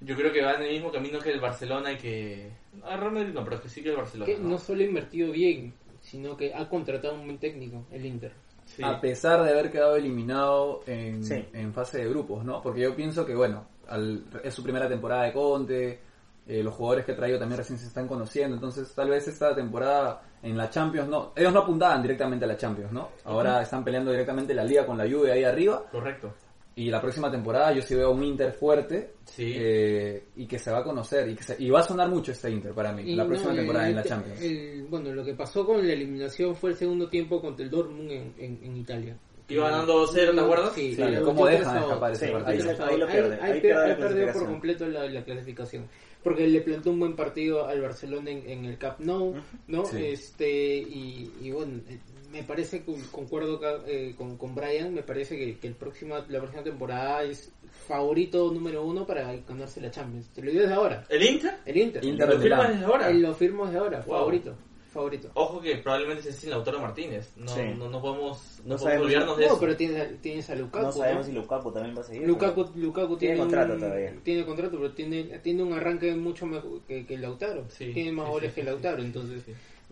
yo 0.00 0.16
creo 0.16 0.32
que 0.32 0.42
va 0.42 0.54
en 0.54 0.62
el 0.62 0.72
mismo 0.72 0.90
camino 0.90 1.20
que 1.20 1.30
el 1.30 1.40
Barcelona 1.40 1.92
y 1.92 1.96
que... 1.96 2.50
A 2.82 2.96
Real 2.96 3.12
Madrid 3.12 3.32
no, 3.32 3.44
pero 3.44 3.60
que 3.62 3.68
sí 3.68 3.80
que 3.82 3.90
el 3.90 3.96
Barcelona. 3.96 4.26
Que 4.26 4.38
¿no? 4.38 4.48
no 4.50 4.58
solo 4.58 4.80
ha 4.82 4.84
invertido 4.84 5.30
bien, 5.32 5.72
sino 6.00 6.36
que 6.36 6.52
ha 6.52 6.68
contratado 6.68 7.14
un 7.14 7.24
buen 7.26 7.38
técnico, 7.38 7.86
el 7.92 8.04
Inter. 8.04 8.32
Sí. 8.66 8.82
A 8.82 9.00
pesar 9.00 9.42
de 9.44 9.50
haber 9.52 9.70
quedado 9.70 9.94
eliminado 9.96 10.82
en, 10.86 11.22
Sí. 11.24 11.44
en 11.52 11.72
fase 11.72 11.98
de 11.98 12.08
grupos, 12.10 12.44
¿no? 12.44 12.60
Porque 12.60 12.80
yo 12.80 12.94
pienso 12.96 13.24
que, 13.24 13.34
bueno, 13.34 13.66
al- 13.88 14.24
es 14.42 14.52
su 14.52 14.62
primera 14.64 14.88
temporada 14.88 15.24
de 15.24 15.32
Conte, 15.32 16.00
eh, 16.46 16.62
los 16.62 16.74
jugadores 16.74 17.04
que 17.06 17.12
ha 17.12 17.16
traído 17.16 17.38
también 17.38 17.58
recién 17.58 17.78
se 17.78 17.86
están 17.86 18.06
conociendo, 18.06 18.54
entonces 18.56 18.92
tal 18.94 19.08
vez 19.10 19.26
esta 19.28 19.54
temporada 19.54 20.22
en 20.42 20.56
la 20.56 20.68
Champions, 20.68 21.08
no, 21.08 21.32
ellos 21.34 21.52
no 21.52 21.60
apuntaban 21.60 22.02
directamente 22.02 22.44
a 22.44 22.48
la 22.48 22.56
Champions, 22.56 22.92
¿no? 22.92 23.08
Ahora 23.24 23.62
están 23.62 23.82
peleando 23.82 24.10
directamente 24.10 24.52
la 24.54 24.62
Liga 24.64 24.84
con 24.84 24.98
la 24.98 25.04
Juve 25.08 25.32
ahí 25.32 25.42
arriba, 25.44 25.84
Correcto. 25.90 26.34
y 26.76 26.90
la 26.90 27.00
próxima 27.00 27.30
temporada 27.30 27.72
yo 27.72 27.80
sí 27.80 27.94
veo 27.94 28.10
un 28.10 28.22
Inter 28.22 28.52
fuerte, 28.52 29.14
Sí. 29.24 29.54
eh, 29.56 30.24
y 30.36 30.46
que 30.46 30.58
se 30.58 30.70
va 30.70 30.80
a 30.80 30.84
conocer, 30.84 31.26
y, 31.30 31.34
que 31.34 31.42
se- 31.44 31.56
y 31.62 31.70
va 31.70 31.80
a 31.80 31.82
sonar 31.82 32.10
mucho 32.10 32.32
este 32.32 32.50
Inter 32.50 32.74
para 32.74 32.92
mí, 32.92 33.02
Y 33.04 33.14
la 33.16 33.22
no, 33.22 33.28
próxima 33.30 33.52
el- 33.52 33.56
temporada 33.58 33.88
en 33.88 33.94
la 33.94 34.02
el- 34.02 34.08
Champions. 34.08 34.40
el- 34.42 34.86
bueno, 34.90 35.12
lo 35.14 35.24
que 35.24 35.32
pasó 35.34 35.64
con 35.64 35.86
la 35.86 35.92
eliminación 35.94 36.54
fue 36.54 36.70
el 36.70 36.76
segundo 36.76 37.08
tiempo 37.08 37.40
contra 37.40 37.64
el 37.64 37.70
Dortmund 37.70 38.10
en, 38.10 38.34
en, 38.38 38.60
en 38.62 38.76
Italia. 38.76 39.16
Iba 39.48 39.68
ganando 39.70 39.92
2-0, 40.06 40.32
¿te 40.34 40.40
acuerdas? 40.40 40.72
Sí. 40.74 40.96
¿cómo 41.22 41.46
dejan 41.46 41.76
escapar 41.76 42.12
ese 42.12 42.26
Sí, 42.28 42.32
partido? 42.32 42.70
ahí, 42.86 42.96
lo 42.98 43.06
pierde. 43.06 43.38
Ahí, 43.42 43.52
Ahí, 43.52 43.60
pierde 43.60 43.88
la 43.88 43.94
ahí 43.94 44.00
perdió 44.00 44.32
por 44.32 44.46
completo 44.46 44.86
la, 44.88 45.04
la 45.06 45.22
clasificación. 45.22 45.86
Porque 46.24 46.48
le 46.48 46.60
plantó 46.62 46.90
un 46.90 46.98
buen 46.98 47.14
partido 47.14 47.66
al 47.68 47.80
Barcelona 47.82 48.30
en, 48.30 48.48
en 48.48 48.64
el 48.64 48.78
Camp 48.78 48.98
Nou, 48.98 49.34
¿no? 49.68 49.84
Sí. 49.84 49.98
Este, 50.04 50.78
y, 50.78 51.30
y 51.42 51.50
bueno, 51.52 51.80
eh, 51.88 51.98
me 52.32 52.42
parece 52.42 52.82
que 52.82 52.94
concuerdo 53.12 53.60
eh, 53.86 54.14
con, 54.18 54.36
con 54.36 54.54
Brian, 54.54 54.92
me 54.92 55.02
parece 55.04 55.36
que, 55.36 55.58
que 55.58 55.68
el 55.68 55.74
próximo, 55.74 56.16
la 56.28 56.38
próxima 56.40 56.62
temporada 56.64 57.22
es 57.22 57.52
favorito 57.86 58.50
número 58.50 58.84
uno 58.84 59.06
para 59.06 59.36
ganarse 59.46 59.80
la 59.80 59.90
Champions. 59.90 60.30
Te 60.30 60.42
lo 60.42 60.50
digo 60.50 60.62
desde 60.62 60.74
ahora. 60.74 61.04
¿El 61.10 61.22
Inter? 61.22 61.54
El 61.66 61.76
Inter. 61.76 62.04
Inter 62.04 62.28
¿Lo 62.28 62.34
de 62.36 62.42
firmas 62.42 62.68
desde 62.70 62.84
ahora? 62.86 63.10
Él 63.10 63.20
lo 63.22 63.34
firmo 63.34 63.66
desde 63.66 63.78
ahora, 63.78 64.00
Wow. 64.06 64.18
favorito. 64.18 64.56
Favorito. 64.94 65.30
Ojo 65.34 65.60
que 65.60 65.76
probablemente 65.76 66.22
sea 66.22 66.32
sin 66.32 66.50
Lautaro 66.50 66.80
Martínez. 66.80 67.32
No, 67.36 67.48
Sí. 67.54 67.60
no, 67.76 67.88
no 67.90 68.00
podemos, 68.00 68.38
no 68.64 68.74
No 68.74 68.76
podemos 68.76 68.80
sabemos. 68.82 69.04
olvidarnos 69.06 69.36
de 69.36 69.42
No, 69.46 69.50
eso. 69.52 69.60
pero 69.60 69.76
tienes, 69.76 70.20
tienes 70.22 70.48
a 70.50 70.54
Lukaku. 70.54 70.86
No 70.86 70.92
sabemos 70.92 71.18
¿no? 71.20 71.24
si 71.26 71.32
Lukaku 71.32 71.72
también 71.72 71.96
va 71.96 72.00
a 72.00 72.04
seguir. 72.04 72.26
Lukaku, 72.26 72.70
Lukaku 72.76 73.16
Tiene 73.16 73.34
tiene, 73.34 73.40
contrato 73.40 73.74
un- 73.74 73.80
todavía. 73.80 74.14
Tiene 74.22 74.44
contrato, 74.46 74.76
pero 74.78 74.92
tiene, 74.92 75.22
tiene 75.40 75.62
un 75.62 75.72
arranque 75.74 76.14
mucho 76.14 76.46
mejor 76.46 76.80
que, 76.88 77.04
que 77.04 77.18
Lautaro. 77.18 77.64
Sí, 77.68 77.92
tiene 77.92 78.12
más 78.12 78.26
sí, 78.26 78.32
goles 78.32 78.50
sí, 78.52 78.60
que 78.60 78.64
Lautaro, 78.66 78.96
sí, 78.98 79.04
entonces 79.04 79.42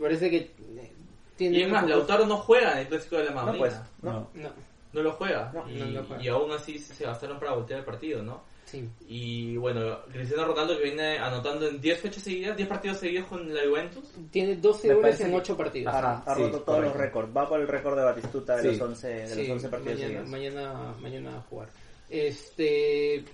parece 0.00 0.30
que 0.30 0.36
eh, 0.36 0.92
tiene... 1.36 1.58
Y 1.58 1.62
es 1.62 1.70
más, 1.70 1.86
Lautaro 1.88 2.26
no 2.26 2.38
juega 2.38 2.72
en 2.72 2.78
el 2.78 2.86
clásico 2.88 3.16
de 3.18 3.24
la 3.24 3.30
No, 3.32 3.36
Madrid. 3.44 3.58
pues. 3.60 3.74
No. 4.02 4.12
No. 4.12 4.28
No, 4.34 4.48
No 4.92 5.02
lo 5.02 5.12
juega. 5.12 5.50
No, 5.54 5.70
y, 5.70 5.74
no 5.78 5.86
lo 5.86 6.04
juega. 6.04 6.22
y 6.22 6.28
aún 6.28 6.50
así 6.52 6.78
se 6.78 7.04
gastaron 7.04 7.38
para 7.38 7.52
voltear 7.54 7.80
el 7.80 7.84
partido, 7.84 8.22
¿no? 8.22 8.42
Sí. 8.72 8.88
Y 9.06 9.56
bueno, 9.56 9.98
Cristiano 10.10 10.46
Ronaldo 10.46 10.76
que 10.78 10.84
viene 10.84 11.18
anotando 11.18 11.68
en 11.68 11.80
10 11.80 12.00
fechas 12.00 12.22
seguidas, 12.24 12.56
10 12.56 12.68
partidos 12.68 12.98
seguidos 12.98 13.26
con 13.28 13.54
la 13.54 13.60
Juventus. 13.68 14.04
Tiene 14.30 14.56
12 14.56 14.88
Me 14.88 14.94
goles 14.94 15.20
en 15.20 15.30
que- 15.30 15.36
8 15.36 15.56
partidos. 15.56 15.94
Ajá, 15.94 16.22
ha 16.26 16.34
Sí, 16.34 16.42
roto 16.42 16.60
todos 16.62 16.80
los 16.82 16.96
récords. 16.96 17.28
Va 17.36 17.48
por 17.48 17.60
el 17.60 17.68
récord 17.68 17.96
de 17.98 18.04
Batistuta 18.04 18.56
de 18.56 18.62
Sí. 18.62 18.68
los 18.68 18.80
11, 18.80 19.08
de 19.08 19.26
Sí, 19.28 19.40
los 19.42 19.48
11 19.50 19.68
partidos 19.68 19.98
mañana, 20.00 20.08
seguidos. 20.24 20.28
mañana, 20.28 20.94
mañana 21.00 21.36
a 21.36 21.40
jugar. 21.42 21.68
Este, 22.10 23.24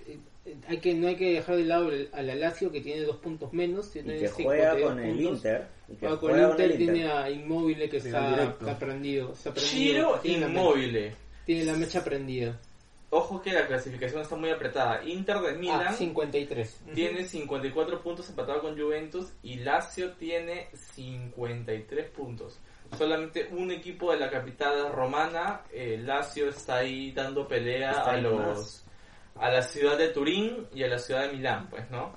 hay 0.67 0.77
que, 0.79 0.93
no 0.93 1.07
hay 1.07 1.15
que 1.15 1.33
dejar 1.33 1.57
de 1.57 1.63
lado 1.65 1.89
el- 1.91 2.09
a 2.13 2.21
la 2.21 2.35
Lazio 2.35 2.71
que 2.71 2.81
tiene 2.81 3.01
dos 3.03 3.17
puntos 3.17 3.51
menos. 3.53 3.87
Y 3.95 4.01
Tiene 4.03 4.19
que 4.19 4.27
52 4.29 4.45
juega 4.45 4.87
con 4.87 4.99
el 4.99 5.15
puntos. 5.15 5.35
Inter. 5.37 5.67
Y 5.87 5.91
que 5.93 5.99
Juega 5.99 6.19
con 6.19 6.29
juega 6.29 6.45
el 6.45 6.51
con 6.51 6.61
el 6.61 6.71
Inter, 6.71 6.81
Inter. 6.81 6.93
tiene 6.95 7.11
a 7.11 7.29
Inmóvil 7.29 7.89
que 7.89 7.97
está, 7.97 8.43
está 8.43 8.79
prendido. 8.79 9.33
Está 9.33 9.53
prendido 9.53 9.71
Chiro 9.71 10.19
tiene 10.21 10.39
la 10.41 10.47
mecha- 10.47 10.59
Inmóvil. 10.59 11.11
Tiene 11.45 11.65
la 11.65 11.73
mecha 11.73 12.03
prendida. 12.03 12.59
Ojo 13.11 13.41
que 13.41 13.51
la 13.51 13.65
clasificación 13.65 14.21
está 14.21 14.35
muy 14.35 14.51
apretada. 14.51 15.03
Inter 15.03 15.39
de 15.39 15.53
Milán 15.53 15.87
Ah, 15.87 15.93
53. 15.93 16.81
tiene 16.93 17.23
54 17.23 18.01
puntos 18.03 18.29
empatado 18.29 18.61
con 18.61 18.79
Juventus 18.79 19.33
y 19.41 19.55
Lazio 19.55 20.11
tiene 20.13 20.69
53 20.73 22.09
puntos. 22.11 22.59
Solamente 22.97 23.47
un 23.51 23.71
equipo 23.71 24.11
de 24.11 24.19
la 24.19 24.29
capital 24.29 24.91
romana, 24.91 25.61
eh, 25.71 25.97
Lazio 26.03 26.49
está 26.49 26.77
ahí 26.77 27.11
dando 27.11 27.47
pelea 27.47 27.91
Está 27.91 28.11
a 28.11 28.17
los 28.17 28.85
a 29.35 29.49
la 29.49 29.61
ciudad 29.61 29.97
de 29.97 30.09
Turín 30.09 30.67
y 30.73 30.83
a 30.83 30.87
la 30.87 30.97
ciudad 30.99 31.21
de 31.27 31.33
Milán, 31.37 31.67
pues, 31.69 31.89
¿no? 31.89 32.13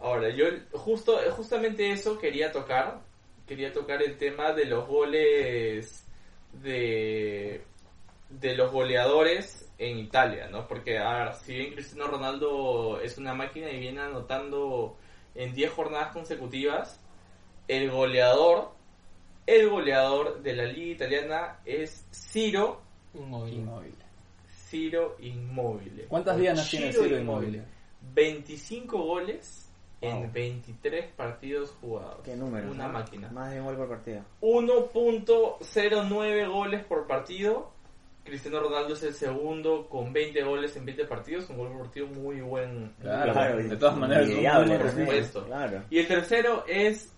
Ahora, 0.00 0.28
yo 0.30 0.46
justo 0.72 1.18
justamente 1.30 1.90
eso 1.92 2.18
quería 2.18 2.50
tocar, 2.52 3.00
quería 3.46 3.72
tocar 3.72 4.02
el 4.02 4.16
tema 4.16 4.52
de 4.52 4.64
los 4.66 4.86
goles 4.86 6.04
de 6.52 7.62
de 8.30 8.54
los 8.56 8.72
goleadores 8.72 9.67
en 9.78 9.98
Italia, 9.98 10.48
¿no? 10.50 10.66
Porque 10.66 10.98
a 10.98 11.24
ver, 11.24 11.34
si 11.34 11.54
bien 11.54 11.72
Cristiano 11.72 12.08
Ronaldo 12.08 13.00
es 13.00 13.16
una 13.16 13.32
máquina 13.34 13.70
y 13.70 13.78
viene 13.78 14.00
anotando 14.00 14.96
en 15.34 15.54
10 15.54 15.70
jornadas 15.72 16.12
consecutivas, 16.12 17.00
el 17.68 17.90
goleador 17.90 18.72
el 19.46 19.70
goleador 19.70 20.42
de 20.42 20.54
la 20.54 20.64
liga 20.64 20.92
italiana 20.92 21.60
es 21.64 22.04
Ciro 22.12 22.82
Inmóvil. 23.14 23.54
Inmóvil. 23.54 23.94
Ciro 24.46 25.16
Immobile. 25.20 26.04
¿Cuántas 26.06 26.36
dianas 26.36 26.68
tiene 26.68 26.92
Ciro 26.92 27.18
Immobile? 27.18 27.62
25 28.14 28.98
goles 28.98 29.64
Wow. 30.00 30.10
en 30.10 30.32
23 30.32 31.10
partidos 31.12 31.72
jugados. 31.80 32.20
¿Qué 32.24 32.36
número? 32.36 32.70
Una 32.70 32.86
no? 32.86 32.92
máquina. 32.92 33.28
Más 33.32 33.50
de 33.52 33.58
un 33.60 33.66
gol 33.66 33.76
por 33.78 33.88
partido. 33.88 34.22
1.09 34.42 36.48
goles 36.48 36.84
por 36.84 37.06
partido. 37.08 37.72
Cristiano 38.28 38.60
Ronaldo 38.60 38.94
es 38.94 39.02
el 39.02 39.14
segundo 39.14 39.88
con 39.88 40.12
20 40.12 40.42
goles 40.44 40.76
en 40.76 40.84
20 40.84 41.04
partidos. 41.06 41.48
Un 41.50 41.58
gol 41.58 41.68
por 41.72 41.82
partido 41.82 42.06
muy 42.06 42.40
buen. 42.40 42.92
Claro, 43.00 43.56
de 43.56 43.76
todas 43.76 43.96
maneras, 43.96 44.22
es 44.24 44.28
un 44.28 44.32
Invidiable, 44.36 44.66
buen 44.66 44.78
¿no? 44.78 44.84
por 44.84 45.00
supuesto. 45.00 45.44
Claro. 45.46 45.82
Y 45.90 45.98
el 45.98 46.06
tercero 46.08 46.64
es 46.66 47.12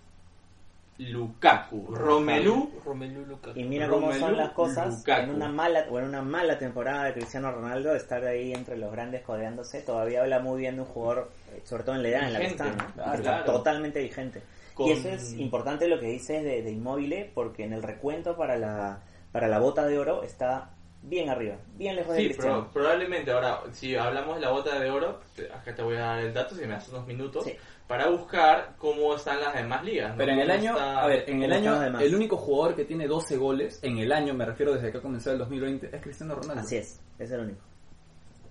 Lukaku. 0.98 1.94
Romelu. 1.94 2.70
Romelu 2.84 3.24
Lukaku. 3.24 3.58
Y 3.58 3.64
mira 3.64 3.88
cómo 3.88 4.12
son 4.12 4.36
las 4.36 4.50
cosas 4.50 4.98
Lukaku. 4.98 5.22
en 5.22 5.30
una 5.30 5.48
mala 5.48 5.86
o 5.90 5.98
en 5.98 6.04
una 6.04 6.20
mala 6.22 6.58
temporada 6.58 7.04
de 7.06 7.14
Cristiano 7.14 7.50
Ronaldo 7.50 7.94
estar 7.94 8.22
ahí 8.24 8.52
entre 8.52 8.76
los 8.76 8.92
grandes 8.92 9.22
codeándose 9.22 9.80
todavía 9.80 10.20
habla 10.20 10.40
muy 10.40 10.60
bien 10.60 10.74
de 10.76 10.82
un 10.82 10.88
jugador 10.88 11.30
eh, 11.54 11.60
sobre 11.64 11.84
todo 11.84 11.94
en 11.96 12.02
la 12.02 12.08
edad 12.10 12.26
en 12.26 12.32
la 12.34 12.38
que 12.40 12.46
está, 12.46 12.64
¿no? 12.66 12.76
claro, 12.92 13.10
Que 13.12 13.16
está 13.16 13.30
claro. 13.44 13.52
totalmente 13.52 14.02
vigente 14.02 14.42
Con- 14.74 14.88
y 14.88 14.92
eso 14.92 15.08
es 15.08 15.32
importante 15.38 15.88
lo 15.88 15.98
que 15.98 16.06
dices 16.06 16.44
de, 16.44 16.62
de 16.62 16.70
Inmóvil 16.70 17.30
porque 17.34 17.64
en 17.64 17.72
el 17.72 17.82
recuento 17.82 18.36
para 18.36 18.58
la 18.58 19.00
para 19.32 19.48
la 19.48 19.58
bota 19.58 19.86
de 19.86 19.98
oro 19.98 20.22
está 20.22 20.70
bien 21.02 21.28
arriba 21.30 21.56
bien 21.76 21.96
lejos 21.96 22.14
de 22.14 22.20
Sí, 22.20 22.24
Cristiano 22.26 22.58
pero 22.60 22.72
probablemente 22.72 23.30
ahora, 23.32 23.62
si 23.72 23.94
hablamos 23.96 24.34
de 24.36 24.40
la 24.42 24.50
bota 24.50 24.78
de 24.78 24.90
oro, 24.90 25.20
te- 25.34 25.50
acá 25.52 25.74
te 25.74 25.82
voy 25.82 25.96
a 25.96 26.00
dar 26.00 26.18
el 26.20 26.34
dato, 26.34 26.54
si 26.54 26.60
me 26.62 26.68
das 26.68 26.88
unos 26.90 27.06
minutos, 27.06 27.44
Sí. 27.44 27.54
para 27.88 28.08
buscar 28.10 28.74
cómo 28.78 29.14
están 29.14 29.40
las 29.40 29.54
demás 29.54 29.82
ligas. 29.82 30.10
¿no? 30.12 30.18
Pero 30.18 30.32
en 30.32 30.38
el 30.40 30.50
año, 30.50 30.70
está- 30.72 31.02
a 31.02 31.06
ver, 31.06 31.24
en 31.28 31.42
el 31.42 31.52
año, 31.52 31.98
el 31.98 32.14
único 32.14 32.36
jugador 32.36 32.76
que 32.76 32.84
tiene 32.84 33.06
12 33.08 33.36
goles, 33.36 33.80
en 33.82 33.98
el 33.98 34.12
año, 34.12 34.34
me 34.34 34.44
refiero 34.44 34.74
desde 34.74 34.92
que 34.92 34.98
ha 34.98 35.02
comenzado 35.02 35.32
el 35.32 35.38
2020, 35.38 35.88
es 35.94 36.02
Cristiano 36.02 36.34
Ronaldo. 36.34 36.60
así 36.62 36.76
es 36.76 37.00
es 37.18 37.30
el 37.30 37.40
único 37.40 37.60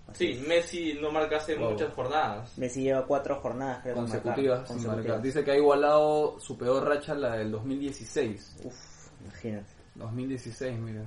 Así 0.08 0.34
Sí, 0.34 0.40
es. 0.42 0.48
Messi 0.48 0.98
no 1.00 1.12
marca 1.12 1.38
hace 1.38 1.54
Wow. 1.56 1.70
muchas 1.74 1.94
jornadas. 1.94 2.58
Messi 2.58 2.82
lleva 2.82 3.06
cuatro 3.06 3.36
jornadas 3.42 3.82
creo 3.84 3.94
sin 3.94 4.04
marcar. 4.06 4.22
Consecutivas, 4.24 4.58
sin 4.60 4.68
Consecutivas. 4.78 5.06
marcar. 5.08 5.22
Dice 5.24 5.44
que 5.44 5.52
ha 5.52 5.56
igualado 5.56 6.40
su 6.40 6.58
peor 6.58 6.84
racha, 6.88 7.14
la 7.14 7.36
del 7.38 7.52
2016. 7.52 8.58
Uf, 8.64 8.76
imagínate 9.22 9.68
2016, 9.94 10.80
mira. 10.80 11.04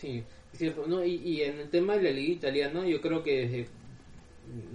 Sí, 0.00 0.22
es 0.52 0.58
cierto. 0.58 0.86
No, 0.86 1.04
y, 1.04 1.14
y 1.16 1.42
en 1.42 1.58
el 1.60 1.68
tema 1.68 1.96
de 1.96 2.02
la 2.04 2.10
liga 2.10 2.32
italiana, 2.32 2.86
yo 2.86 3.00
creo 3.00 3.22
que 3.22 3.40
desde 3.46 3.66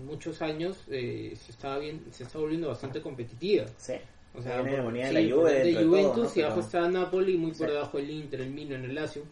muchos 0.06 0.42
años 0.42 0.78
eh, 0.90 1.36
se 1.44 1.52
estaba 1.52 1.80
bien, 1.80 2.02
se 2.12 2.24
está 2.24 2.38
volviendo 2.40 2.68
bastante 2.68 3.02
competitiva. 3.02 3.66
Sí. 3.78 3.94
O 4.38 4.42
sea, 4.42 4.58
por- 4.84 4.94
sí, 5.08 5.14
la 5.14 5.36
Juve 5.36 5.54
de 5.64 5.84
Juventus 5.86 6.14
todo, 6.14 6.24
¿no? 6.26 6.32
y 6.36 6.42
abajo 6.42 6.60
está 6.60 6.90
Napoli 6.90 7.38
muy 7.38 7.52
por 7.52 7.68
debajo 7.72 7.98
el 8.00 8.10
Inter, 8.10 8.42
el 8.42 8.50
Milan, 8.52 8.84
el 8.86 8.94
Lazio. 8.96 9.24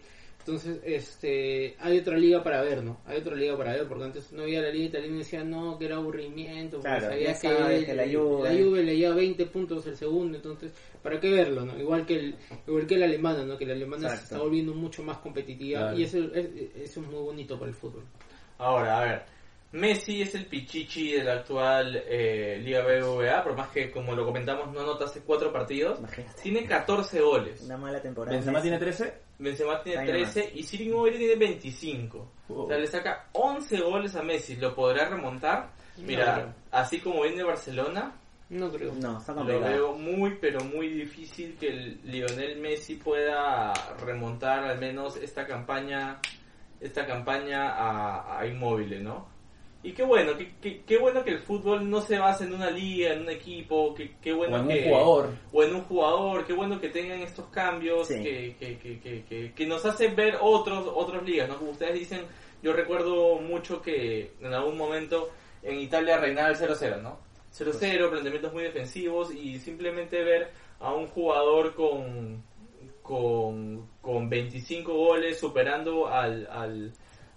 Entonces, 0.45 0.81
este, 0.83 1.75
hay 1.79 1.99
otra 1.99 2.17
liga 2.17 2.43
para 2.43 2.61
ver, 2.61 2.83
¿no? 2.83 2.99
Hay 3.05 3.19
otra 3.19 3.33
liga 3.33 3.55
para 3.57 3.71
ver, 3.71 3.87
porque 3.87 4.03
antes 4.03 4.33
no 4.33 4.43
había 4.43 4.61
la 4.61 4.69
liga 4.71 4.85
italiana 4.87 5.15
y 5.15 5.19
decían, 5.19 5.49
no, 5.49 5.77
que 5.79 5.85
era 5.85 5.95
aburrimiento, 5.95 6.77
porque 6.81 6.89
Claro, 6.97 7.07
sabía 7.07 7.33
que 7.39 7.93
la 7.95 8.03
Juve- 8.05 8.43
la 8.43 8.63
Juve 8.63 8.83
le 8.83 8.97
lleva 8.97 9.15
20 9.15 9.45
puntos 9.45 9.87
el 9.87 9.95
segundo, 9.95 10.35
entonces, 10.35 10.73
¿para 11.01 11.17
qué 11.21 11.29
verlo, 11.31 11.65
no? 11.65 11.79
Igual 11.79 12.05
que 12.05 12.15
el, 12.19 12.35
igual 12.67 12.85
que 12.85 12.97
la 12.97 13.05
alemana, 13.05 13.45
¿no? 13.45 13.57
Que 13.57 13.65
la 13.65 13.73
alemana 13.73 14.09
se 14.09 14.23
está 14.23 14.37
volviendo 14.39 14.73
mucho 14.73 15.01
más 15.01 15.19
competitiva 15.19 15.79
Claro. 15.79 15.97
y 15.97 16.03
eso 16.03 16.17
es, 16.17 16.45
eso 16.75 16.99
es 16.99 17.07
muy 17.07 17.21
bonito 17.21 17.57
para 17.57 17.69
el 17.69 17.75
fútbol. 17.77 18.03
Ahora, 18.57 18.99
a 18.99 19.05
ver, 19.05 19.21
Messi 19.73 20.21
es 20.21 20.35
el 20.35 20.45
pichichi 20.45 21.13
de 21.13 21.23
la 21.23 21.33
actual 21.33 22.03
eh, 22.07 22.61
Liga 22.63 22.81
BBVA, 22.81 23.43
por 23.43 23.55
más 23.55 23.69
que, 23.69 23.89
como 23.89 24.13
lo 24.13 24.23
comentamos, 24.23 24.71
no 24.71 24.81
anota 24.81 25.05
hace 25.05 25.21
cuatro 25.21 25.51
partidos. 25.51 25.97
Imagínate. 25.97 26.41
Tiene 26.43 26.65
14 26.65 27.21
goles. 27.21 27.61
Una 27.63 27.77
mala 27.77 27.99
temporada. 27.99 28.35
Benzema 28.35 28.61
tiene 28.61 28.77
13. 28.77 29.13
Benzema 29.39 29.81
tiene 29.81 30.01
Ahí 30.01 30.13
nomás. 30.13 30.33
13 30.33 30.51
y 30.59 30.61
Siri 30.61 30.89
Mobility 30.89 31.25
tiene 31.25 31.35
25. 31.37 32.31
Wow. 32.49 32.65
O 32.65 32.67
sea, 32.67 32.77
le 32.77 32.85
saca 32.85 33.29
11 33.31 33.81
goles 33.81 34.15
a 34.15 34.21
Messi. 34.21 34.57
¿Lo 34.57 34.75
podrá 34.75 35.09
remontar? 35.09 35.71
Mira, 35.97 36.35
creo. 36.35 36.53
así 36.69 36.99
como 36.99 37.23
viene 37.23 37.43
Barcelona, 37.43 38.13
No 38.49 38.71
creo. 38.71 38.93
No, 38.93 39.17
está 39.17 39.33
lo 39.33 39.59
veo 39.59 39.93
muy, 39.93 40.37
pero 40.39 40.63
muy 40.63 40.87
difícil 40.89 41.57
que 41.59 41.69
el 41.69 41.99
Lionel 42.03 42.59
Messi 42.59 42.97
pueda 42.97 43.73
remontar 44.05 44.65
al 44.65 44.77
menos 44.77 45.17
esta 45.17 45.47
campaña 45.47 46.19
esta 46.79 47.07
campaña 47.07 47.69
a, 47.71 48.39
a 48.39 48.45
Inmóvil, 48.45 49.01
¿no? 49.03 49.32
Y 49.83 49.91
qué 49.91 50.03
bueno, 50.03 50.37
qué, 50.37 50.53
qué, 50.61 50.81
qué 50.87 50.97
bueno 50.97 51.23
que 51.23 51.31
el 51.31 51.39
fútbol 51.41 51.89
no 51.89 51.99
se 52.01 52.17
basa 52.17 52.45
en 52.45 52.53
una 52.53 52.69
liga, 52.71 53.11
en 53.13 53.21
un 53.23 53.29
equipo, 53.29 53.93
qué, 53.93 54.15
qué 54.21 54.31
bueno 54.33 54.55
O 54.55 54.59
en 54.59 54.63
un 54.63 54.69
que... 54.69 54.83
jugador. 54.89 55.29
O 55.51 55.63
en 55.63 55.75
un 55.75 55.81
jugador, 55.81 56.45
qué 56.45 56.53
bueno 56.53 56.79
que 56.79 56.89
tengan 56.89 57.19
estos 57.21 57.47
cambios 57.47 58.07
Sí. 58.07 58.21
que, 58.23 58.55
que, 58.57 58.77
que, 58.77 58.99
que, 58.99 59.23
que, 59.25 59.51
que 59.53 59.65
nos 59.67 59.85
hacen 59.85 60.15
ver 60.15 60.37
otros 60.39 60.89
otras 60.95 61.21
ligas, 61.23 61.49
¿no? 61.49 61.57
Como 61.57 61.71
ustedes 61.71 61.95
dicen, 61.95 62.21
yo 62.61 62.71
recuerdo 62.73 63.35
mucho 63.39 63.81
que 63.81 64.31
en 64.39 64.53
algún 64.53 64.77
momento 64.77 65.29
en 65.61 65.79
Italia 65.79 66.17
reinaba 66.17 66.49
el 66.49 66.55
0-0, 66.55 67.01
¿no? 67.01 67.19
0-0, 67.53 68.09
planteamientos 68.09 68.53
muy 68.53 68.63
defensivos 68.63 69.33
y 69.33 69.59
simplemente 69.59 70.23
ver 70.23 70.51
a 70.79 70.93
un 70.93 71.07
jugador 71.07 71.75
con, 71.75 72.41
con, 73.01 73.87
con 74.01 74.29
25 74.29 74.93
goles 74.93 75.39
superando 75.39 76.07
al, 76.07 76.47
al, 76.49 76.93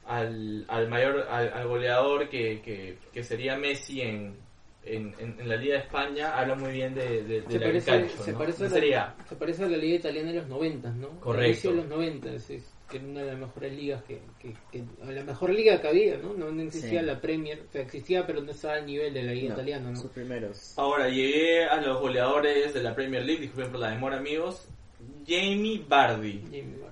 al, 0.06 0.64
al 0.68 0.88
mayor 0.88 1.26
al, 1.30 1.52
al 1.52 1.66
goleador 1.68 2.28
que, 2.28 2.60
que, 2.62 2.96
que 3.12 3.22
sería 3.24 3.56
Messi 3.56 4.00
en, 4.02 4.36
en, 4.84 5.14
en, 5.18 5.40
en 5.40 5.48
la 5.48 5.56
Liga 5.56 5.74
de 5.74 5.80
España 5.80 6.36
habla 6.38 6.54
muy 6.54 6.70
bien 6.72 6.94
de, 6.94 7.24
de, 7.24 7.40
de 7.42 7.50
se 7.50 7.58
la 7.58 7.66
parece, 7.66 7.90
calcio, 7.90 8.22
se, 8.24 8.32
¿no? 8.32 8.38
parece 8.38 8.60
No 8.60 8.66
a 8.66 8.68
la, 8.68 8.74
sería 8.74 9.14
se 9.28 9.36
parece 9.36 9.64
a 9.64 9.68
la 9.68 9.76
liga 9.76 9.96
italiana 9.96 10.30
de 10.32 10.38
los 10.38 10.48
90, 10.48 10.90
¿no? 10.92 11.08
Correcto. 11.20 11.70
De 11.70 11.76
los 11.76 11.86
90, 11.88 12.32
es, 12.34 12.50
es- 12.50 12.72
que 12.88 12.98
era 12.98 13.06
una 13.06 13.20
de 13.22 13.26
las 13.32 13.38
mejores 13.40 13.72
ligas 13.72 14.04
que, 14.04 14.20
que, 14.38 14.54
que- 14.70 14.84
la 15.12 15.24
mejor 15.24 15.50
liga 15.50 15.80
que 15.80 15.88
había, 15.88 16.18
¿no? 16.18 16.34
No, 16.34 16.52
no 16.52 16.62
existía 16.62 17.00
Sí. 17.00 17.06
la 17.06 17.20
Premier, 17.20 17.62
o 17.68 17.72
sea, 17.72 17.82
existía 17.82 18.24
pero 18.24 18.40
no 18.42 18.52
estaba 18.52 18.74
al 18.74 18.86
nivel 18.86 19.12
de 19.12 19.24
la 19.24 19.32
liga 19.32 19.48
No, 19.48 19.54
italiana, 19.54 19.90
¿no? 19.90 19.96
Sus 20.00 20.12
primeros. 20.12 20.78
Ahora 20.78 21.08
llegué 21.08 21.64
a 21.64 21.80
los 21.80 22.00
goleadores 22.00 22.72
de 22.72 22.82
la 22.84 22.94
Premier 22.94 23.24
League, 23.24 23.40
disculpen 23.40 23.72
por 23.72 23.80
la 23.80 23.90
demora 23.90 24.18
amigos. 24.18 24.68
Jamie 25.26 25.84
Vardy. 25.88 26.42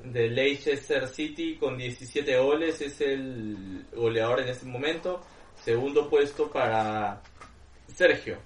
de 0.05 0.29
Leicester 0.29 1.09
City 1.09 1.57
con 1.57 1.77
17 1.79 2.37
goles 2.39 2.81
es 2.81 3.01
el 3.01 3.85
goleador 3.95 4.41
en 4.41 4.49
este 4.49 4.67
momento. 4.67 5.21
Segundo 5.65 6.09
puesto 6.11 6.51
para 6.51 7.23
Sergio, 7.87 8.37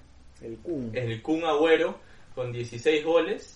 El 0.41 0.57
Kun. 0.57 0.91
el 0.93 1.21
Kun 1.21 1.43
Agüero 1.43 1.99
con 2.35 2.51
16 2.51 3.03
goles. 3.03 3.55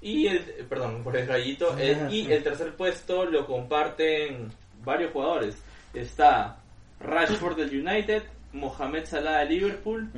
Y 0.00 0.26
el, 0.26 0.40
perdón, 0.68 1.02
por 1.04 1.16
el 1.16 1.26
gallito. 1.26 1.76
el- 1.78 2.12
y 2.12 2.30
el 2.32 2.42
tercer 2.42 2.74
puesto 2.76 3.24
lo 3.24 3.46
comparten 3.46 4.48
varios 4.84 5.12
jugadores. 5.12 5.62
Está 5.94 6.58
Rashford 7.00 7.56
del 7.56 7.86
United, 7.86 8.22
Mohamed 8.52 9.04
Salah 9.06 9.40
de 9.40 9.46
Liverpool. 9.46 10.10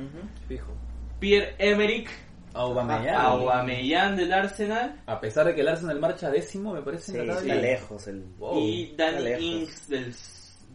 Pierre 1.19 1.55
Emerick 1.59 2.09
Aubameyang. 2.57 3.15
Aubameyang 3.15 4.15
del 4.15 4.33
Arsenal 4.33 5.01
A 5.05 5.19
pesar 5.19 5.45
de 5.47 5.55
que 5.55 5.61
el 5.61 5.67
Arsenal 5.67 5.99
marcha 5.99 6.29
décimo, 6.29 6.73
me 6.73 6.81
parece 6.81 7.11
Sí, 7.11 7.17
en 7.17 7.27
la 7.27 7.33
está 7.33 7.45
tabla. 7.47 7.61
lejos. 7.61 8.07
El... 8.07 8.23
Wow, 8.37 8.59
y 8.59 8.95
Danny 8.95 9.23
lejos. 9.23 9.41
Ings 9.43 9.87
del, 9.89 10.15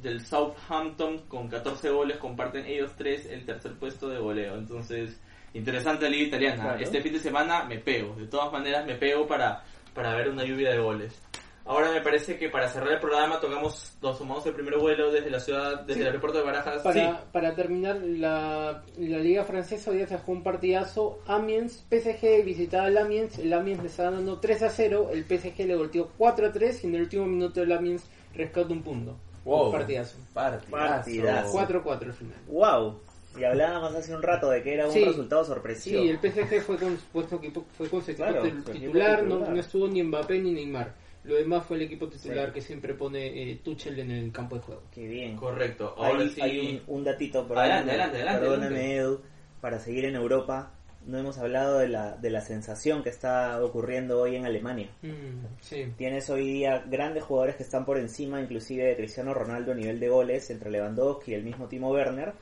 del 0.03 0.27
Southampton 0.27 1.19
con 1.29 1.49
14 1.49 1.91
goles 1.91 2.17
comparten 2.19 2.67
ellos 2.67 2.93
tres 2.97 3.27
el 3.27 3.45
tercer 3.45 3.73
puesto 3.75 4.09
de 4.09 4.19
goleo. 4.19 4.57
Entonces, 4.57 5.21
interesante 5.55 6.05
la 6.05 6.11
liga 6.11 6.29
italiana. 6.29 6.63
Claro. 6.63 6.79
Este 6.81 7.01
fin 7.01 7.13
de 7.13 7.19
semana 7.21 7.65
me 7.65 7.79
pego, 7.79 8.15
de 8.17 8.27
todas 8.27 8.53
maneras 8.53 8.87
me 8.87 8.95
pego 8.95 9.27
para, 9.27 9.63
para 9.95 10.15
ver 10.15 10.29
una 10.29 10.45
lluvia 10.45 10.71
de 10.71 10.79
goles. 10.79 11.21
Ahora 11.65 11.93
me 11.93 12.01
parece 12.01 12.37
que 12.37 12.49
para 12.49 12.69
cerrar 12.69 12.93
el 12.95 12.99
programa 12.99 13.39
tocamos, 13.39 13.97
nos 14.03 14.19
tomamos 14.19 14.45
el 14.47 14.53
primer 14.55 14.77
vuelo 14.79 15.13
desde 15.13 15.31
la 15.31 15.39
ciudad, 15.39 15.81
desde 15.83 15.95
Sí. 15.95 16.01
el 16.01 16.07
aeropuerto 16.09 16.39
de 16.39 16.45
Barajas. 16.45 16.83
Para, 16.83 16.95
Sí, 16.95 17.17
para 17.33 17.55
terminar, 17.55 18.01
la, 18.03 18.83
la 18.99 19.19
liga 19.19 19.45
francesa 19.45 19.91
hoy 19.93 19.99
día 19.99 20.09
se 20.09 20.19
jugó 20.19 20.33
un 20.39 20.43
partidazo. 20.43 21.21
Amiens, 21.27 21.85
PSG 21.89 22.45
visitaba 22.45 22.87
al 22.87 22.99
Amiens. 22.99 23.39
El 23.39 23.53
Amiens 23.53 23.81
le 23.81 23.89
está 23.89 24.11
dando 24.11 24.41
3 24.41 24.63
a 24.63 24.71
0. 24.71 25.11
El 25.13 25.25
PSG 25.25 25.65
le 25.67 25.77
volteó 25.77 26.11
4 26.19 26.49
a 26.49 26.53
3. 26.53 26.83
Y 26.83 26.87
en 26.89 26.95
el 26.97 27.03
último 27.03 27.27
minuto 27.27 27.63
el 27.63 27.71
Amiens 27.71 28.05
rescata 28.35 28.73
un 28.73 28.83
punto. 28.83 29.17
Wow. 29.45 29.67
Un 29.67 29.73
partidazo. 29.73 30.17
Partidazo. 30.35 30.71
Partidazo. 30.71 31.53
4 31.53 31.79
a 31.79 31.83
4 31.85 32.09
al 32.09 32.15
final. 32.15 32.35
¡Wow! 32.49 32.99
Y 33.39 33.45
hablábamos 33.45 33.95
hace 33.95 34.15
un 34.15 34.23
rato 34.23 34.51
de 34.51 34.63
que 34.63 34.75
era 34.75 34.87
un 34.89 34.93
Sí. 34.93 35.05
resultado 35.05 35.43
Sí, 35.45 35.49
sorpresivo. 35.49 36.03
el 36.03 36.19
PSG 36.19 36.61
fue 36.61 36.77
con, 36.77 36.99
puesto 37.13 37.37
equipo, 37.37 37.65
fue 37.79 37.89
con 37.89 38.01
Claro, 38.03 38.43
tit- 38.45 38.51
su 38.51 38.59
equipo 38.59 38.73
titular, 38.73 39.23
No, 39.23 39.37
titular. 39.37 39.55
no 39.55 39.61
estuvo 39.61 39.89
ni 39.89 40.03
Mbappé 40.03 40.39
ni 40.41 40.53
Neymar. 40.53 40.93
Lo 41.25 41.37
demás 41.37 41.65
fue 41.67 41.77
el 41.77 41.83
equipo 41.85 42.09
titular 42.09 42.49
Sí. 42.49 42.53
que 42.55 42.61
siempre 42.61 42.95
pone 42.95 43.51
eh, 43.53 43.61
Tuchel 43.63 43.99
en 44.01 44.11
el 44.11 44.33
campo 44.33 44.57
de 44.57 44.63
juego. 44.63 44.83
Qué 44.93 45.07
bien. 45.07 45.37
correcto. 45.37 45.95
Ahora 45.97 46.21
Hay, 46.21 46.29
sí. 46.31 46.41
hay 46.41 46.83
un, 46.89 46.97
un 46.99 47.05
datito, 47.05 47.41
Adelante, 47.41 47.55
perdóname, 47.55 47.91
adelante, 47.93 48.17
adelante, 48.17 48.41
perdóname, 48.41 48.67
adelante. 48.67 48.97
Edu, 48.97 49.21
para 49.61 49.79
seguir 49.79 50.05
en 50.07 50.17
Europa. 50.17 50.73
No 51.05 51.19
hemos 51.19 51.37
hablado 51.39 51.79
de 51.81 51.89
la, 51.89 52.17
de 52.17 52.31
la 52.31 52.41
sensación 52.41 53.03
que 53.03 53.09
está 53.09 53.61
ocurriendo 53.65 54.21
hoy 54.21 54.37
en 54.37 54.47
Alemania. 54.47 54.89
Mm, 55.03 55.47
sí. 55.61 55.87
Tienes 55.97 56.31
hoy 56.31 56.45
día 56.53 56.85
grandes 56.89 57.25
jugadores 57.25 57.57
que 57.57 57.65
están 57.65 57.85
por 57.85 57.99
encima, 57.99 58.41
inclusive 58.41 58.85
de 58.85 58.97
Cristiano 58.97 59.35
Ronaldo 59.35 59.73
a 59.73 59.75
nivel 59.75 59.99
de 59.99 60.09
goles, 60.09 60.49
entre 60.51 60.71
Lewandowski 60.71 61.33
y 61.33 61.35
el 61.35 61.43
mismo 61.43 61.67
Timo 61.67 61.91
Werner, 61.91 62.33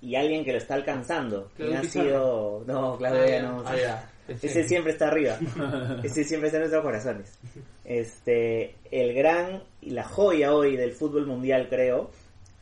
y 0.00 0.14
alguien 0.16 0.42
que 0.42 0.52
lo 0.52 0.58
está 0.58 0.74
alcanzando. 0.74 1.50
¿Quién 1.54 1.76
ha 1.76 1.84
sido? 1.84 2.64
No, 2.66 2.96
Claudio 2.96 3.22
Ah, 3.24 3.26
ya. 3.28 3.42
no. 3.42 3.62
Ah, 3.66 3.76
ya. 3.76 4.11
Ese 4.28 4.64
siempre 4.68 4.92
está 4.92 5.08
arriba. 5.08 5.38
Ese 6.02 6.24
siempre 6.24 6.48
está 6.48 6.58
en 6.58 6.62
nuestros 6.62 6.82
corazones. 6.82 7.38
Este, 7.84 8.76
el 8.90 9.14
gran 9.14 9.62
y 9.80 9.90
la 9.90 10.04
joya 10.04 10.54
hoy 10.54 10.76
del 10.76 10.92
fútbol 10.92 11.26
mundial, 11.26 11.68
creo, 11.68 12.10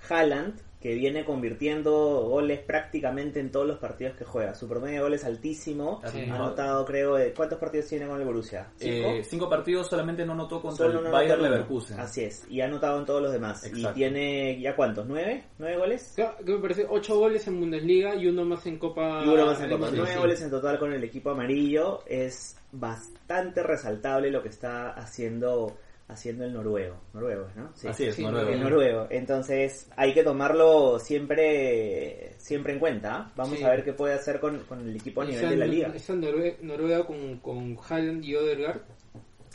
Haaland, 0.08 0.54
que 0.80 0.94
viene 0.94 1.26
convirtiendo 1.26 1.92
goles 2.22 2.60
prácticamente 2.60 3.38
en 3.38 3.50
todos 3.50 3.66
los 3.66 3.78
partidos 3.78 4.16
que 4.16 4.24
juega. 4.24 4.54
Su 4.54 4.66
promedio 4.66 4.96
de 4.96 5.02
goles 5.02 5.24
altísimo. 5.24 6.00
Sí. 6.06 6.22
Ha 6.30 6.36
anotado, 6.36 6.86
creo, 6.86 7.18
eh, 7.18 7.34
¿cuántos 7.36 7.58
partidos 7.58 7.86
tiene 7.86 8.06
con 8.06 8.18
el 8.18 8.26
Borussia? 8.26 8.68
¿Cinco? 8.76 9.08
Eh, 9.10 9.22
cinco 9.22 9.48
partidos 9.50 9.88
solamente 9.88 10.24
no 10.24 10.32
anotó 10.32 10.62
contra 10.62 10.86
Solo 10.86 11.00
el 11.00 11.04
no 11.04 11.10
Bayer 11.10 11.32
anotó 11.32 11.44
uno. 11.44 11.54
Leverkusen. 11.54 12.00
Así 12.00 12.24
es. 12.24 12.46
Y 12.48 12.62
ha 12.62 12.64
anotado 12.64 12.98
en 12.98 13.04
todos 13.04 13.20
los 13.20 13.30
demás. 13.30 13.62
Exacto. 13.64 13.90
Y 13.90 13.92
tiene, 13.92 14.58
¿ya 14.58 14.74
cuántos? 14.74 15.06
¿Nueve? 15.06 15.44
¿Nueve 15.58 15.76
goles? 15.76 16.12
Claro, 16.16 16.36
que 16.38 16.52
me 16.52 16.58
parece 16.60 16.86
8 16.88 17.18
goles 17.18 17.46
en 17.46 17.60
Bundesliga 17.60 18.14
y 18.14 18.26
uno 18.26 18.46
más 18.46 18.64
en 18.66 18.78
Copa 18.78 19.22
Y 19.24 19.28
uno 19.28 19.44
más 19.46 19.60
en 19.60 19.70
Copa. 19.70 19.88
Nueve 19.92 20.12
sí. 20.12 20.18
goles 20.18 20.40
en 20.40 20.50
total 20.50 20.78
con 20.78 20.94
el 20.94 21.04
equipo 21.04 21.30
amarillo. 21.30 22.02
Es 22.06 22.56
bastante 22.72 23.62
resaltable 23.62 24.30
lo 24.30 24.42
que 24.42 24.48
está 24.48 24.92
haciendo 24.92 25.76
haciendo 26.10 26.44
el 26.44 26.52
noruego. 26.52 26.96
Noruego, 27.12 27.48
¿no? 27.56 27.70
Sí. 27.74 27.88
Así 27.88 28.04
es, 28.06 28.14
Sí, 28.14 28.22
Noruego. 28.24 28.50
El 28.50 28.60
noruego. 28.62 29.06
Entonces 29.10 29.88
hay 29.96 30.12
que 30.14 30.22
tomarlo 30.22 30.98
siempre 30.98 32.34
siempre 32.38 32.72
en 32.74 32.78
cuenta. 32.78 33.14
¿ah? 33.16 33.32
Vamos 33.36 33.58
Sí. 33.58 33.64
a 33.64 33.70
ver 33.70 33.84
qué 33.84 33.92
puede 33.92 34.14
hacer 34.14 34.40
con, 34.40 34.58
con 34.64 34.80
el 34.80 34.96
equipo 34.96 35.22
a 35.22 35.24
nivel 35.24 35.40
Esa 35.40 35.50
de 35.50 35.56
la 35.56 35.66
liga. 35.66 35.92
Esa 35.94 36.14
Norue- 36.14 36.58
Noruega 36.60 37.04
con, 37.06 37.38
con 37.38 37.78
Haaland 37.88 38.24
y 38.24 38.34
Odegaard, 38.36 38.80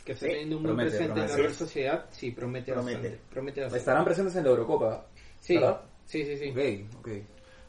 que 0.04 0.12
está 0.12 0.26
Sí, 0.26 0.32
teniendo 0.32 0.56
un 0.58 0.62
buen 0.64 0.76
promete, 0.76 0.96
presente 0.98 1.20
en 1.20 1.28
la. 1.28 1.36
Real 1.36 1.52
Sociedad, 1.54 2.06
sí, 2.10 2.30
promete, 2.30 2.72
Promete. 2.72 2.96
bastante. 2.98 3.20
Promete 3.30 3.60
bastante. 3.62 3.78
Estarán 3.78 4.04
presentes 4.04 4.36
en 4.36 4.44
la 4.44 4.50
Eurocopa. 4.50 5.06
Sí, 5.40 5.54
¿verdad? 5.56 5.80
sí, 6.06 6.24
sí. 6.24 6.36
sí. 6.36 6.50
Ok, 6.50 6.96
ok. 7.00 7.08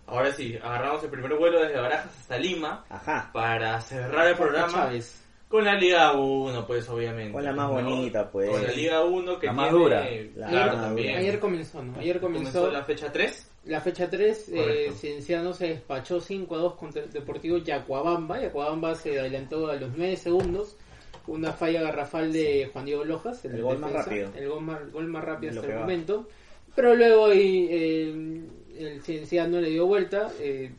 Ahora 0.09 0.31
sí, 0.31 0.57
agarramos 0.63 1.03
el 1.03 1.09
primer 1.09 1.33
vuelo 1.35 1.59
desde 1.61 1.79
Barajas 1.81 2.17
hasta 2.17 2.37
Lima 2.37 2.85
Ajá. 2.87 3.29
para 3.33 3.81
cerrar 3.81 4.27
el 4.27 4.35
programa 4.37 4.71
Chávez. 4.71 5.21
Con 5.49 5.63
la 5.65 5.75
Liga 5.75 6.13
1, 6.13 6.67
pues 6.67 6.87
obviamente. 6.89 7.31
Con 7.33 7.43
la 7.43 7.53
más 7.53 7.69
¿no? 7.69 7.73
bonita, 7.75 8.29
pues. 8.29 8.49
Con 8.49 8.63
la 8.63 8.71
Liga 8.71 9.03
1 9.05 9.39
que 9.39 9.47
La 9.47 9.53
más 9.53 9.69
tiene- 9.69 9.83
dura. 9.83 10.09
La 10.35 10.47
claro, 10.47 10.73
más 10.73 10.81
también. 10.85 11.07
dura. 11.09 11.19
Ayer 11.19 11.39
comenzó, 11.39 11.83
¿no? 11.83 11.99
Ayer 11.99 12.19
comenzó, 12.19 12.51
comenzó 12.59 12.71
la 12.71 12.83
fecha 12.83 13.11
3. 13.11 13.51
la 13.65 13.81
fecha 13.81 14.09
3. 14.09 14.49
Eh. 14.53 14.91
Cienciano 14.95 15.53
se 15.53 15.67
despachó 15.67 16.19
5 16.19 16.55
a 16.55 16.59
2 16.59 16.73
contra 16.75 17.03
el 17.03 17.11
Deportivo 17.11 17.57
Yacuabamba. 17.57 18.39
Yacuabamba 18.41 18.95
se 18.95 19.19
adelantó 19.19 19.67
a 19.69 19.75
los 19.75 19.91
9 19.95 20.15
segundos. 20.17 20.75
Una 21.27 21.51
falla 21.51 21.81
garrafal 21.81 22.31
de 22.31 22.69
Juan 22.71 22.85
Diego 22.85 23.03
Lojas. 23.03 23.43
El 23.43 23.61
gol 23.61 23.79
más 23.79 23.91
rápido. 23.91 24.31
El 24.35 24.47
gol 24.49 24.61
más, 24.61 24.91
gol 24.91 25.07
más 25.07 25.23
rápido 25.23 25.53
Lo 25.53 25.59
hasta 25.61 25.71
el 25.73 25.77
va. 25.77 25.81
momento. 25.81 26.27
Pero 26.75 26.95
luego 26.95 27.25
ahí, 27.27 27.67
eh, 27.69 28.41
el 28.79 29.01
Cienciano 29.01 29.59
le 29.59 29.69
dio 29.71 29.85
vuelta. 29.85 30.29
eh, 30.39 30.71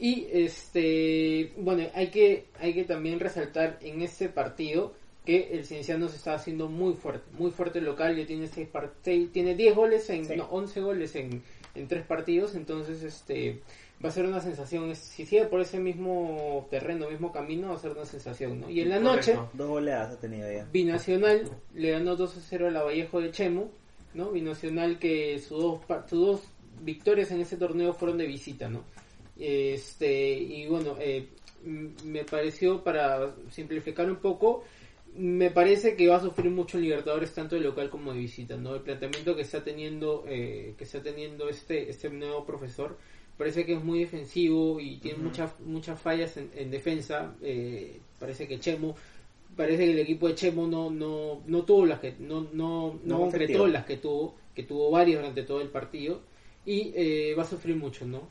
y 0.00 0.26
este, 0.32 1.52
bueno, 1.58 1.84
hay 1.94 2.08
que, 2.08 2.46
hay 2.58 2.72
que 2.74 2.84
también 2.84 3.20
resaltar 3.20 3.78
en 3.82 4.02
este 4.02 4.28
partido 4.28 4.94
que 5.24 5.50
el 5.52 5.64
Cienciano 5.66 6.08
se 6.08 6.16
está 6.16 6.34
haciendo 6.34 6.68
muy 6.68 6.94
fuerte, 6.94 7.24
muy 7.38 7.50
fuerte 7.50 7.80
local, 7.80 8.16
ya 8.16 8.26
tiene 8.26 8.46
seis 8.48 8.66
par- 8.68 8.94
seis- 9.02 9.30
tiene 9.32 9.54
10 9.54 9.74
goles 9.76 10.08
en, 10.10 10.24
Sí. 10.24 10.34
no, 10.36 10.44
11 10.46 10.80
goles 10.80 11.14
en, 11.16 11.42
en 11.74 11.86
tres 11.88 12.04
partidos, 12.06 12.54
entonces 12.54 13.02
este 13.02 13.60
va 14.02 14.08
a 14.08 14.12
ser 14.12 14.24
una 14.24 14.40
sensación, 14.40 14.96
si 14.96 15.26
sigue 15.26 15.44
por 15.44 15.60
ese 15.60 15.78
mismo 15.78 16.66
terreno, 16.70 17.10
mismo 17.10 17.30
camino, 17.32 17.68
va 17.68 17.74
a 17.74 17.78
ser 17.78 17.90
una 17.92 18.06
sensación, 18.06 18.60
¿no? 18.60 18.70
Y 18.70 18.80
en 18.80 18.88
la 18.88 18.98
noche. 18.98 19.36
Dos 19.52 19.68
goleadas 19.68 20.14
ha 20.14 20.18
tenido 20.18 20.50
ya. 20.50 20.64
Binacional 20.72 21.50
le 21.74 21.90
ganó 21.90 22.16
2 22.16 22.38
a 22.38 22.40
0 22.40 22.68
a 22.68 22.70
la 22.70 22.82
Vallejo 22.82 23.20
de 23.20 23.30
Chemo, 23.30 23.70
¿no? 24.14 24.30
Binacional 24.30 24.98
que 24.98 25.38
sus 25.38 25.60
dos, 25.62 25.84
pa- 25.84 26.08
sus 26.08 26.18
dos 26.26 26.40
victorias 26.80 27.30
en 27.30 27.42
ese 27.42 27.58
torneo 27.58 27.92
fueron 27.92 28.16
de 28.16 28.26
visita, 28.26 28.70
¿no? 28.70 28.84
Este, 29.40 30.32
y 30.32 30.66
bueno, 30.66 30.96
eh, 31.00 31.28
me 32.04 32.24
pareció, 32.24 32.82
para 32.84 33.34
simplificar 33.50 34.10
un 34.10 34.16
poco, 34.16 34.64
me 35.16 35.50
parece 35.50 35.96
que 35.96 36.06
va 36.08 36.16
a 36.16 36.20
sufrir 36.20 36.50
mucho 36.50 36.76
en 36.78 36.84
Libertadores 36.84 37.32
tanto 37.34 37.56
de 37.56 37.62
local 37.62 37.90
como 37.90 38.12
de 38.12 38.20
visita, 38.20 38.56
¿no? 38.56 38.74
El 38.74 38.82
planteamiento 38.82 39.34
que 39.34 39.42
está 39.42 39.64
teniendo, 39.64 40.24
eh, 40.28 40.74
que 40.78 40.84
está 40.84 41.02
teniendo 41.02 41.48
este, 41.48 41.90
este 41.90 42.10
nuevo 42.10 42.44
profesor 42.44 42.96
parece 43.40 43.64
que 43.64 43.72
es 43.72 43.82
muy 43.82 44.00
defensivo 44.00 44.78
y 44.80 44.98
tiene 44.98 45.16
muchas 45.16 45.58
muchas 45.60 45.98
fallas 45.98 46.36
en, 46.36 46.50
en 46.54 46.70
defensa. 46.70 47.34
eh, 47.42 47.98
parece 48.18 48.46
que 48.46 48.60
Chemo 48.60 48.94
parece 49.56 49.86
que 49.86 49.92
el 49.92 49.98
equipo 49.98 50.28
de 50.28 50.34
Chemo 50.34 50.66
no 50.66 50.90
no 50.90 51.40
no 51.46 51.62
tuvo 51.62 51.86
las 51.86 52.00
que 52.00 52.14
no 52.18 52.42
no 52.52 53.00
no, 53.02 53.18
No 53.18 53.18
concretó 53.20 53.66
las 53.66 53.86
que 53.86 53.96
tuvo 53.96 54.34
que 54.54 54.64
tuvo 54.64 54.90
varias 54.90 55.20
durante 55.20 55.42
todo 55.44 55.62
el 55.62 55.68
partido 55.70 56.20
y 56.64 56.92
eh, 56.94 57.34
va 57.36 57.42
a 57.42 57.46
sufrir 57.46 57.76
mucho 57.76 58.04
no 58.06 58.28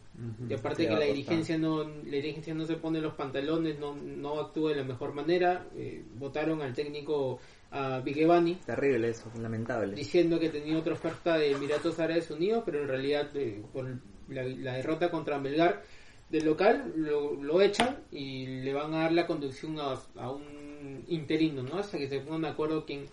y 0.48 0.54
aparte 0.54 0.88
que 0.88 0.94
la 0.94 1.06
dirigencia 1.06 1.58
no 1.58 1.84
la 1.84 2.12
dirigencia 2.12 2.54
no 2.54 2.66
se 2.66 2.76
pone 2.76 3.02
los 3.02 3.16
pantalones 3.16 3.80
no 3.80 3.96
no 3.96 4.40
actúa 4.40 4.72
de 4.72 4.78
la 4.78 4.84
mejor 4.84 5.14
manera 5.14 5.68
eh, 5.76 6.04
votaron 6.16 6.62
al 6.62 6.74
técnico 6.74 7.40
a 7.72 8.00
Vigevani 8.00 8.56
Terrible 8.66 9.10
eso, 9.10 9.32
lamentable. 9.40 9.96
diciendo 9.96 10.40
que 10.40 10.50
tenía 10.50 10.78
otra 10.78 10.94
oferta 10.94 11.38
de 11.38 11.52
Emiratos 11.52 12.00
Árabes 12.00 12.30
Unidos, 12.32 12.64
pero 12.66 12.82
en 12.82 12.88
realidad 12.88 13.30
eh, 13.36 13.64
por 13.74 13.86
la, 14.28 14.44
la 14.44 14.74
derrota 14.74 15.10
contra 15.10 15.40
Melgar 15.40 15.84
del 16.30 16.46
local 16.46 16.94
lo, 16.96 17.34
lo 17.36 17.62
echan 17.62 17.98
y 18.12 18.46
le 18.46 18.74
van 18.74 18.94
a 18.94 19.00
dar 19.00 19.12
la 19.12 19.26
conducción 19.26 19.80
a, 19.80 20.00
a 20.18 20.32
un 20.32 21.04
interino, 21.08 21.64
¿no? 21.64 21.78
Hasta 21.78 21.98
que 21.98 22.08
se 22.08 22.20
pongan 22.20 22.44
de 22.44 22.48
acuerdo 22.50 22.86
quién, 22.86 23.06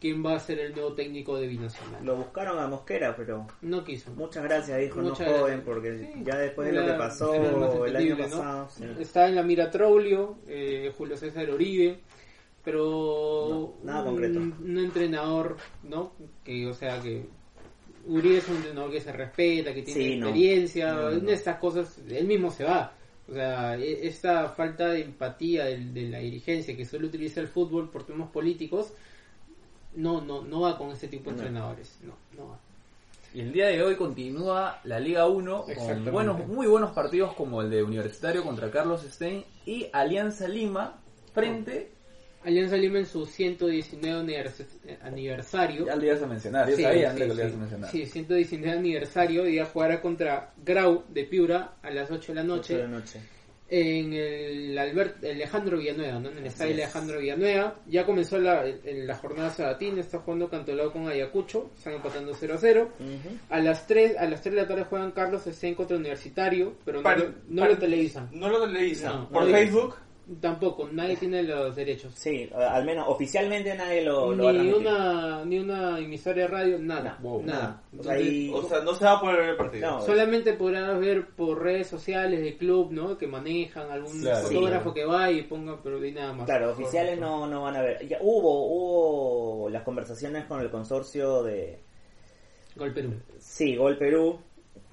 quién 0.00 0.24
va 0.24 0.34
a 0.36 0.40
ser 0.40 0.58
el 0.60 0.72
nuevo 0.74 0.92
técnico 0.94 1.36
de 1.38 1.46
Binacional. 1.48 2.04
Lo 2.04 2.16
buscaron 2.16 2.58
a 2.58 2.66
Mosquera, 2.68 3.14
pero 3.16 3.46
No 3.62 3.82
quiso. 3.84 4.10
muchas 4.12 4.44
gracias, 4.44 4.82
hijo, 4.82 5.02
no 5.02 5.10
Muchas 5.10 5.26
joven, 5.28 5.40
gracias. 5.42 5.64
porque 5.64 5.98
Sí, 5.98 6.22
ya 6.24 6.36
después 6.38 6.68
de 6.68 6.74
lo 6.80 6.86
que 6.86 6.92
pasó 6.92 7.34
el 7.86 7.96
año 7.96 8.16
¿no? 8.16 8.22
pasado, 8.24 8.68
sí. 8.70 8.84
Está 9.00 9.28
en 9.28 9.34
la 9.34 9.42
mira 9.42 9.70
Traulio, 9.70 10.38
eh, 10.46 10.92
Julio 10.96 11.16
César 11.16 11.50
Oribe, 11.50 11.98
pero 12.64 13.46
No, 13.48 13.74
nada 13.84 14.04
concreto. 14.04 14.38
Un, 14.38 14.78
entrenador, 14.78 15.56
¿no? 15.82 16.12
Que, 16.44 16.66
o 16.66 16.74
sea, 16.74 17.00
que 17.00 17.26
Uribe 18.06 18.38
es 18.38 18.48
un 18.48 18.56
entrenador 18.56 18.90
que 18.90 19.00
se 19.00 19.12
respeta, 19.12 19.74
que 19.74 19.82
tiene 19.82 20.00
Sí, 20.00 20.16
no. 20.16 20.28
experiencia, 20.28 20.92
No, 20.94 21.02
no, 21.02 21.10
en 21.10 21.24
no. 21.24 21.30
estas 21.30 21.58
cosas, 21.58 21.98
él 22.08 22.26
mismo 22.26 22.50
se 22.50 22.64
va. 22.64 22.92
O 23.28 23.32
sea, 23.34 23.76
e- 23.76 24.06
esta 24.06 24.48
falta 24.50 24.88
de 24.88 25.02
empatía 25.02 25.66
del- 25.66 25.92
de, 25.92 26.08
la 26.08 26.18
dirigencia 26.18 26.76
que 26.76 26.84
solo 26.86 27.08
utiliza 27.08 27.40
el 27.40 27.48
fútbol 27.48 27.90
por 27.90 28.04
temas 28.06 28.30
políticos, 28.30 28.94
no, 29.98 30.20
no, 30.20 30.42
no 30.42 30.60
va 30.60 30.78
con 30.78 30.90
este 30.90 31.08
tipo 31.08 31.30
de 31.30 31.36
No. 31.36 31.42
entrenadores. 31.42 31.98
No, 32.02 32.14
no 32.36 32.48
va. 32.50 32.58
Y 33.34 33.40
el 33.40 33.52
día 33.52 33.66
de 33.66 33.82
hoy 33.82 33.94
continúa 33.96 34.80
la 34.84 34.98
Liga 34.98 35.26
1 35.26 35.66
con 35.76 36.04
buenos, 36.12 36.46
muy 36.46 36.66
buenos 36.66 36.92
partidos 36.92 37.34
como 37.34 37.60
el 37.60 37.68
de 37.70 37.82
Universitario 37.82 38.42
contra 38.42 38.70
Carlos 38.70 39.02
Stein 39.02 39.44
y 39.66 39.86
Alianza 39.92 40.48
Lima 40.48 40.98
frente, 41.34 41.90
Alianza 42.44 42.76
Lima 42.76 43.00
en 43.00 43.06
su 43.06 43.26
119 43.26 44.22
univers- 44.24 44.64
eh, 44.86 44.98
aniversario. 45.02 45.84
ya 45.86 45.96
lo 45.96 46.04
ibas 46.06 46.22
a 46.22 46.26
mencionar, 46.26 46.70
yo 46.70 46.76
Sí, 46.76 46.82
sabía 46.82 47.00
sí, 47.00 47.04
antes 47.06 47.22
que 47.22 47.28
lo 47.28 47.34
sí. 47.34 47.40
ibas 47.40 47.52
a 47.52 47.56
mencionar. 47.58 47.90
Sí, 47.90 48.06
119 48.06 48.78
aniversario 48.78 49.46
y 49.46 49.56
ya 49.56 49.66
jugará 49.66 50.00
contra 50.00 50.52
Grau 50.64 51.04
de 51.08 51.24
Piura 51.24 51.74
a 51.82 51.90
las 51.90 52.10
8 52.10 52.32
de 52.32 52.36
la 52.36 52.42
Ocho 52.42 52.56
noche 52.56 52.76
de 52.78 52.82
la 52.84 52.88
noche. 52.88 53.20
En 53.70 54.12
el 54.14 54.78
Albert, 54.78 55.22
Alejandro 55.24 55.76
Villanueva, 55.78 56.18
¿no? 56.18 56.30
En 56.30 56.38
el 56.38 56.46
estadio 56.46 56.70
es. 56.72 56.78
Alejandro 56.78 57.20
Villanueva. 57.20 57.74
Ya 57.86 58.06
comenzó 58.06 58.38
la, 58.38 58.66
en 58.66 59.06
la 59.06 59.14
jornada 59.16 59.50
sabatina, 59.50 60.00
está 60.00 60.18
jugando 60.20 60.48
Cantolao 60.48 60.90
con 60.92 61.06
Ayacucho, 61.08 61.70
están 61.76 61.94
empatando 61.94 62.32
0 62.34 62.54
a 62.54 62.58
0. 62.58 62.88
Ujú. 62.98 63.36
A 63.50 63.60
las 63.60 63.86
3, 63.86 64.16
a 64.16 64.24
las 64.26 64.40
3 64.40 64.54
de 64.54 64.60
la 64.62 64.68
tarde 64.68 64.84
juegan 64.84 65.10
Carlos 65.12 65.42
Stein 65.46 65.74
contra 65.74 65.96
Universitario, 65.96 66.74
pero 66.84 66.98
no, 66.98 67.02
Para- 67.02 67.18
lo, 67.18 67.28
no 67.48 67.60
para- 67.62 67.72
lo 67.74 67.78
televisan. 67.78 68.28
No 68.32 68.48
lo 68.48 68.60
televisan. 68.66 69.12
No, 69.14 69.28
Por 69.28 69.50
Facebook. 69.50 69.96
Tampoco, 70.40 70.86
nadie 70.92 71.16
tiene 71.16 71.42
los 71.42 71.74
derechos. 71.74 72.12
Sí, 72.14 72.50
al 72.54 72.84
menos 72.84 73.06
oficialmente 73.08 73.74
nadie 73.74 74.02
lo, 74.02 74.30
lo 74.34 74.44
va 74.44 74.50
a 74.50 74.52
Ni 74.52 74.70
una, 74.72 75.44
ni 75.46 75.58
una 75.58 75.98
emisoria 75.98 76.42
de 76.42 76.48
radio, 76.48 76.78
nada. 76.78 77.18
Wow, 77.22 77.42
nada. 77.42 77.58
nada. 77.60 77.82
O 77.98 78.02
sea, 78.02 78.12
Entonces, 78.14 78.32
ahí- 78.34 78.50
O 78.52 78.62
sea, 78.64 78.80
no 78.82 78.94
se 78.94 79.04
va 79.06 79.12
a 79.12 79.20
poder 79.20 79.36
ver 79.38 79.48
el 79.48 79.56
partido. 79.56 79.90
No, 79.90 80.00
Solamente 80.02 80.52
podrás 80.52 81.00
ver 81.00 81.28
por 81.28 81.62
redes 81.62 81.86
sociales 81.86 82.40
del 82.42 82.58
club, 82.58 82.92
¿no? 82.92 83.16
Que 83.16 83.26
manejan 83.26 83.90
algún 83.90 84.20
Claro. 84.20 84.46
fotógrafo 84.48 84.90
Sí. 84.90 84.94
que 84.96 85.04
va 85.06 85.30
y 85.30 85.42
ponga, 85.44 85.80
pero 85.82 85.98
de 85.98 86.12
nada 86.12 86.32
más. 86.34 86.44
Claro, 86.44 86.72
oficiales 86.72 87.18
no, 87.18 87.46
no 87.46 87.62
van 87.62 87.76
a 87.76 87.80
ver. 87.80 88.06
Ya 88.06 88.18
hubo, 88.20 88.66
hubo 88.66 89.70
las 89.70 89.82
conversaciones 89.82 90.44
con 90.44 90.60
el 90.60 90.70
consorcio 90.70 91.42
de, 91.42 91.78
Gol 92.76 92.92
Perú. 92.92 93.14
sí, 93.38 93.76
Gol 93.76 93.96
Perú, 93.96 94.38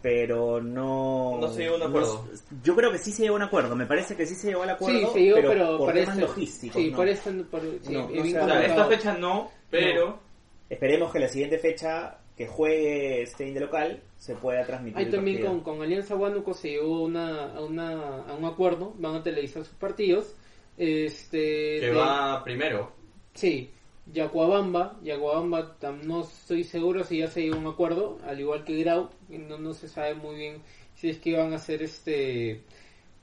pero 0.01 0.61
no... 0.61 1.37
No 1.41 1.47
se 1.49 1.63
llegó 1.63 1.75
a 1.75 1.77
un 1.77 1.83
acuerdo. 1.83 2.25
no- 2.31 2.61
yo 2.63 2.75
creo 2.75 2.91
que 2.91 2.97
sí 2.99 3.11
se 3.11 3.23
llegó 3.23 3.35
a 3.35 3.37
un 3.37 3.43
acuerdo, 3.43 3.75
me 3.75 3.85
parece 3.85 4.15
que 4.15 4.25
sí 4.25 4.35
se 4.35 4.47
llegó 4.49 4.63
al 4.63 4.69
acuerdo, 4.71 4.99
Sí, 4.99 5.07
se 5.13 5.19
dio, 5.19 5.35
pero, 5.35 5.49
pero, 5.49 5.77
por 5.77 5.87
parece. 5.87 6.05
temas 6.11 6.19
logísticos. 6.29 6.81
Sí, 6.81 6.91
¿no? 6.91 6.97
por 6.97 7.07
eso. 7.07 7.31
por- 7.49 7.61
sí, 7.81 7.93
No, 7.93 8.01
no 8.03 8.07
bien 8.07 8.23
se 8.23 8.29
O 8.29 8.31
sea, 8.33 8.45
Claro. 8.45 8.61
esta 8.67 8.85
fecha 8.85 9.17
no, 9.17 9.51
pero 9.69 10.19
Esperemos 10.67 11.11
que 11.11 11.19
la 11.19 11.27
siguiente 11.27 11.59
fecha 11.59 12.17
que 12.35 12.47
juegue 12.47 13.23
Stein 13.27 13.53
de 13.53 13.59
local 13.59 14.01
se 14.17 14.33
pueda 14.35 14.65
transmitir. 14.65 14.97
Ahí 14.97 15.09
también 15.11 15.43
con, 15.45 15.61
con 15.61 15.81
Alianza 15.81 16.15
Huánuco 16.15 16.53
se 16.55 16.69
llegó 16.71 17.03
una, 17.03 17.53
a, 17.55 17.61
una, 17.63 18.23
a 18.23 18.33
un 18.33 18.45
acuerdo, 18.45 18.93
van 18.97 19.15
a 19.15 19.23
televisar 19.23 19.63
sus 19.63 19.75
partidos. 19.75 20.35
Este, 20.75 21.79
que 21.79 21.85
de- 21.87 21.93
va 21.93 22.43
primero. 22.43 22.91
Sí, 23.35 23.71
Yacuabamba, 24.13 24.97
Yacuabamba 25.03 25.77
tam- 25.79 26.03
no 26.03 26.21
estoy 26.21 26.63
seguro 26.63 27.03
si 27.03 27.19
ya 27.19 27.27
se 27.27 27.41
llegó 27.41 27.55
a 27.55 27.59
un 27.59 27.67
acuerdo, 27.67 28.17
al 28.25 28.39
igual 28.39 28.63
que 28.63 28.77
Grau, 28.83 29.09
no, 29.29 29.57
no 29.57 29.73
se 29.73 29.87
sabe 29.87 30.13
muy 30.15 30.35
bien 30.35 30.61
si 30.95 31.09
es 31.09 31.17
que 31.19 31.35
van 31.35 31.53
a 31.53 31.57
hacer 31.57 31.81
este, 31.83 32.63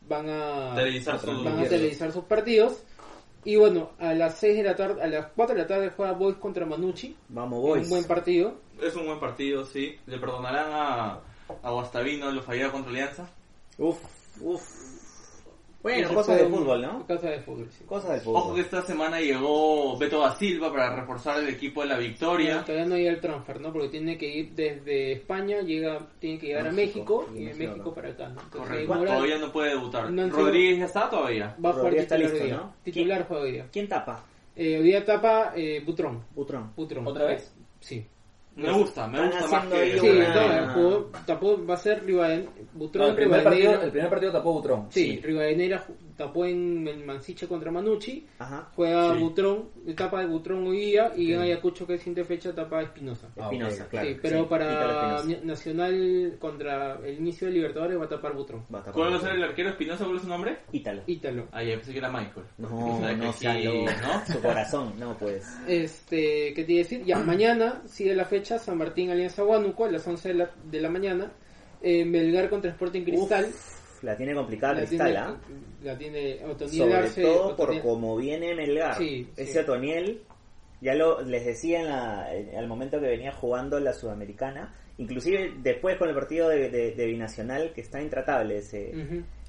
van 0.08 0.28
a 0.28 0.74
Televisar 0.74 1.18
sus- 1.18 1.44
van 1.44 1.58
a 1.60 1.64
televisar 1.68 2.12
sus 2.12 2.24
partidos. 2.24 2.82
Y 3.44 3.56
bueno, 3.56 3.90
a 3.98 4.14
las 4.14 4.38
6 4.38 4.56
de 4.58 4.62
la 4.62 4.76
tarde, 4.76 5.02
a 5.02 5.06
las 5.08 5.26
4 5.34 5.54
de 5.56 5.62
la 5.62 5.66
tarde 5.66 5.90
juega 5.90 6.12
Boys 6.12 6.36
contra 6.36 6.64
Manucci, 6.64 7.16
Vamos, 7.28 7.58
un 7.58 7.64
boys. 7.70 7.88
buen 7.88 8.04
partido. 8.04 8.54
Es 8.80 8.94
un 8.94 9.06
buen 9.06 9.18
partido, 9.18 9.64
sí. 9.64 9.96
Le 10.06 10.18
perdonarán 10.18 10.70
a, 10.72 11.20
a 11.62 11.70
Guastavino 11.72 12.30
lo 12.30 12.40
fallado 12.42 12.70
contra 12.72 12.90
Alianza. 12.90 13.28
Uf, 13.78 13.98
uf. 14.40 14.62
Bueno, 15.82 16.14
cosas 16.14 16.38
de 16.38 16.46
fútbol, 16.46 16.82
¿no? 16.82 17.06
Cosas 17.06 17.30
de 17.30 17.40
fútbol, 17.40 17.68
sí. 17.70 17.84
Cosas 17.84 18.26
Ojo 18.26 18.40
fútbol. 18.40 18.54
que 18.54 18.60
esta 18.60 18.82
semana 18.82 19.20
llegó 19.20 19.98
Beto 19.98 20.20
da 20.20 20.34
Silva 20.36 20.72
para 20.72 20.94
reforzar 20.94 21.40
el 21.40 21.48
equipo 21.48 21.82
de 21.82 21.88
la 21.88 21.98
Victoria. 21.98 22.62
Todavía 22.64 22.86
no 22.86 22.96
llega 22.96 23.10
el 23.10 23.20
transfer, 23.20 23.60
¿no? 23.60 23.72
Porque 23.72 23.88
tiene 23.88 24.16
que 24.16 24.28
ir 24.28 24.52
desde 24.54 25.12
España, 25.12 25.60
llega, 25.62 25.98
tiene 26.20 26.38
que 26.38 26.46
llegar 26.48 26.72
México, 26.72 27.26
a 27.28 27.30
México 27.32 27.40
y 27.40 27.44
de 27.46 27.66
México 27.66 27.92
para 27.94 28.08
acá, 28.10 28.28
¿no? 28.28 28.40
Entonces, 28.42 28.68
Correcto. 28.68 28.94
Moral 28.94 29.14
Todavía 29.14 29.38
no 29.38 29.52
puede 29.52 29.70
debutar. 29.70 30.10
No 30.10 30.28
Rodríguez 30.28 30.78
ya 30.78 30.84
está 30.84 31.10
todavía. 31.10 31.56
va 31.64 31.70
a 31.70 31.72
jugar 31.72 31.76
Rodríguez 31.76 32.02
está 32.02 32.16
titular 32.16 32.32
listo, 32.32 32.44
hoy 32.44 32.50
día. 32.50 32.56
¿no? 32.56 32.74
Titular 32.84 33.26
juega 33.26 33.42
hoy 33.42 33.52
día. 33.52 33.66
¿Quién 33.72 33.88
tapa? 33.88 34.24
Eh, 34.54 34.76
hoy 34.78 34.82
día 34.84 35.04
tapa 35.04 35.52
eh, 35.56 35.82
Butrón. 35.84 36.24
Butrón. 36.34 36.72
Butrón. 36.76 37.06
¿Otra 37.06 37.24
vez? 37.26 37.52
Sí. 37.80 38.06
Me 38.54 38.70
gusta, 38.70 39.06
me 39.08 39.26
gusta 39.26 39.46
más 39.48 39.66
que... 39.66 39.98
Sí, 39.98 40.08
una- 40.10 40.66
no, 40.66 40.72
jugó- 40.74 41.10
tapó, 41.24 41.66
va 41.66 41.74
a 41.74 41.76
ser 41.78 42.04
Rivaden, 42.04 42.48
Butrón, 42.74 43.04
No, 43.04 43.10
el, 43.10 43.16
primer 43.16 43.42
partido, 43.42 43.72
Rivadeneira- 43.72 43.84
el 43.84 43.90
primer 43.90 44.10
partido 44.10 44.32
tapó 44.32 44.52
Butrón. 44.52 44.86
Sí, 44.90 45.20
Rivadeneira 45.22 45.78
ju- 45.86 45.94
tapó 46.16 46.44
en, 46.46 47.04
Mansiche 47.06 47.46
contra 47.48 47.70
Manucci. 47.70 48.26
Ajá. 48.38 48.70
Juega 48.74 49.14
Sí. 49.14 49.20
Butrón, 49.20 49.68
tapa 49.96 50.20
de 50.20 50.26
Butrón 50.26 50.66
hoy 50.66 50.78
día 50.78 51.12
y 51.16 51.32
en 51.32 51.40
Ayacucho 51.40 51.86
que 51.86 51.94
es 51.94 52.00
siguiente 52.00 52.24
fecha 52.24 52.54
tapa 52.54 52.78
a 52.78 52.82
Espinosa. 52.82 53.28
Ah, 53.36 53.44
Espinosa, 53.44 53.88
claro. 53.88 54.08
sí, 54.08 54.16
pero 54.20 54.40
sí, 54.42 54.46
para 54.48 55.22
Nacional 55.44 56.36
contra 56.38 56.98
el 57.04 57.18
inicio 57.18 57.46
de 57.48 57.54
Libertadores 57.54 57.98
va 57.98 58.04
a 58.04 58.08
tapar 58.08 58.34
Butrón. 58.34 58.62
Va 58.72 58.78
a 58.78 58.82
tapar 58.82 58.94
¿Cuál 58.94 59.12
va 59.12 59.16
a 59.16 59.20
ser 59.20 59.32
el 59.32 59.42
arquero 59.44 59.70
Espinosa? 59.70 60.04
¿Cuál 60.04 60.16
es 60.16 60.22
su 60.22 60.28
nombre? 60.28 60.58
Ítalo. 60.72 61.02
Ítalo. 61.06 61.48
Ah, 61.52 61.62
ya 61.62 61.74
pensé 61.74 61.92
que 61.92 61.98
era 61.98 62.10
Michael. 62.10 62.46
No, 62.58 62.68
no, 63.00 63.12
lo- 63.12 63.16
¿no? 63.16 63.32
Su 64.26 64.40
corazón, 64.40 64.92
no 64.98 65.16
pues. 65.16 65.46
Este, 65.66 66.52
¿qué 66.54 66.64
te 66.64 66.72
iba 66.72 66.80
a 66.80 66.84
decir? 66.84 67.04
Ya, 67.04 67.18
mañana 67.18 67.82
sigue 67.86 68.14
la 68.14 68.24
fecha 68.24 68.58
San 68.58 68.78
Martín 68.78 69.10
Alianza 69.10 69.44
Huánuco 69.44 69.84
a 69.84 69.90
las 69.90 70.06
11 70.06 70.28
de 70.28 70.34
la, 70.34 70.50
de 70.70 70.80
la 70.80 70.88
mañana. 70.90 71.32
Eh, 71.82 72.04
Melgar 72.04 72.48
contra 72.48 72.70
Sporting 72.70 73.02
Cristal. 73.02 73.46
Uf, 73.46 73.81
la 74.02 74.16
tiene 74.16 74.34
complicada 74.34 74.74
la, 74.74 74.80
Cristal, 74.86 75.06
tiene, 75.08 75.18
¿ah? 75.20 75.40
la 75.82 75.98
tiene 75.98 76.44
Otoniel 76.44 76.76
Sobre 76.78 76.94
Arce. 76.94 77.22
todo 77.22 77.56
por 77.56 77.70
Otoniel- 77.70 77.82
como 77.82 78.16
viene 78.16 78.54
Melgar. 78.54 78.96
Sí, 78.98 79.28
Ese 79.36 79.52
sí. 79.52 79.58
Otoniel 79.58 80.22
Ya 80.80 80.94
lo 80.94 81.22
les 81.22 81.46
decía 81.46 81.80
en 81.80 81.86
la, 81.88 82.34
en- 82.34 82.56
al 82.56 82.66
momento 82.66 82.98
que 83.00 83.06
venía 83.06 83.30
jugando 83.32 83.78
la 83.78 83.92
Sudamericana, 83.92 84.74
inclusive 84.98 85.54
después 85.62 85.96
con 85.96 86.08
el 86.08 86.14
partido 86.16 86.48
de, 86.48 86.70
de- 86.70 86.90
de 86.92 87.06
Binacional, 87.06 87.72
que 87.72 87.82
está 87.82 88.02
intratable 88.02 88.56
ese, 88.58 88.92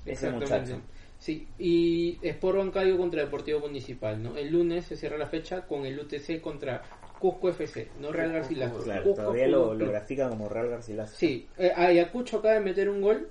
ese 0.06 0.30
muchacho. 0.30 0.80
Sí, 1.18 1.48
y 1.58 2.20
Sport 2.22 2.58
Huancayo 2.58 2.98
contra 2.98 3.24
Deportivo 3.24 3.62
Municipal, 3.62 4.22
¿no? 4.22 4.38
El 4.38 4.52
lunes 4.52 4.86
se 4.86 4.96
cierra 4.98 5.18
la 5.18 5.26
fecha 5.28 5.62
con 5.66 5.86
el 5.86 5.98
UTC 5.98 6.40
contra 6.42 6.84
Cusco 7.18 7.50
FC, 7.50 7.88
no 8.00 8.12
Real 8.12 8.32
Garcilaso. 8.34 8.84
Claro, 8.84 9.04
Cusco 9.04 9.22
todavía 9.24 9.48
lo, 9.48 9.76
grafica 9.78 10.30
como 10.30 10.50
Real 10.50 10.70
Garcilaso. 10.70 11.16
Sí, 11.16 11.48
eh, 11.58 11.72
Ayacucho 11.76 12.40
acaba 12.40 12.56
de 12.56 12.60
meter 12.60 12.90
un 12.90 13.02
gol. 13.02 13.30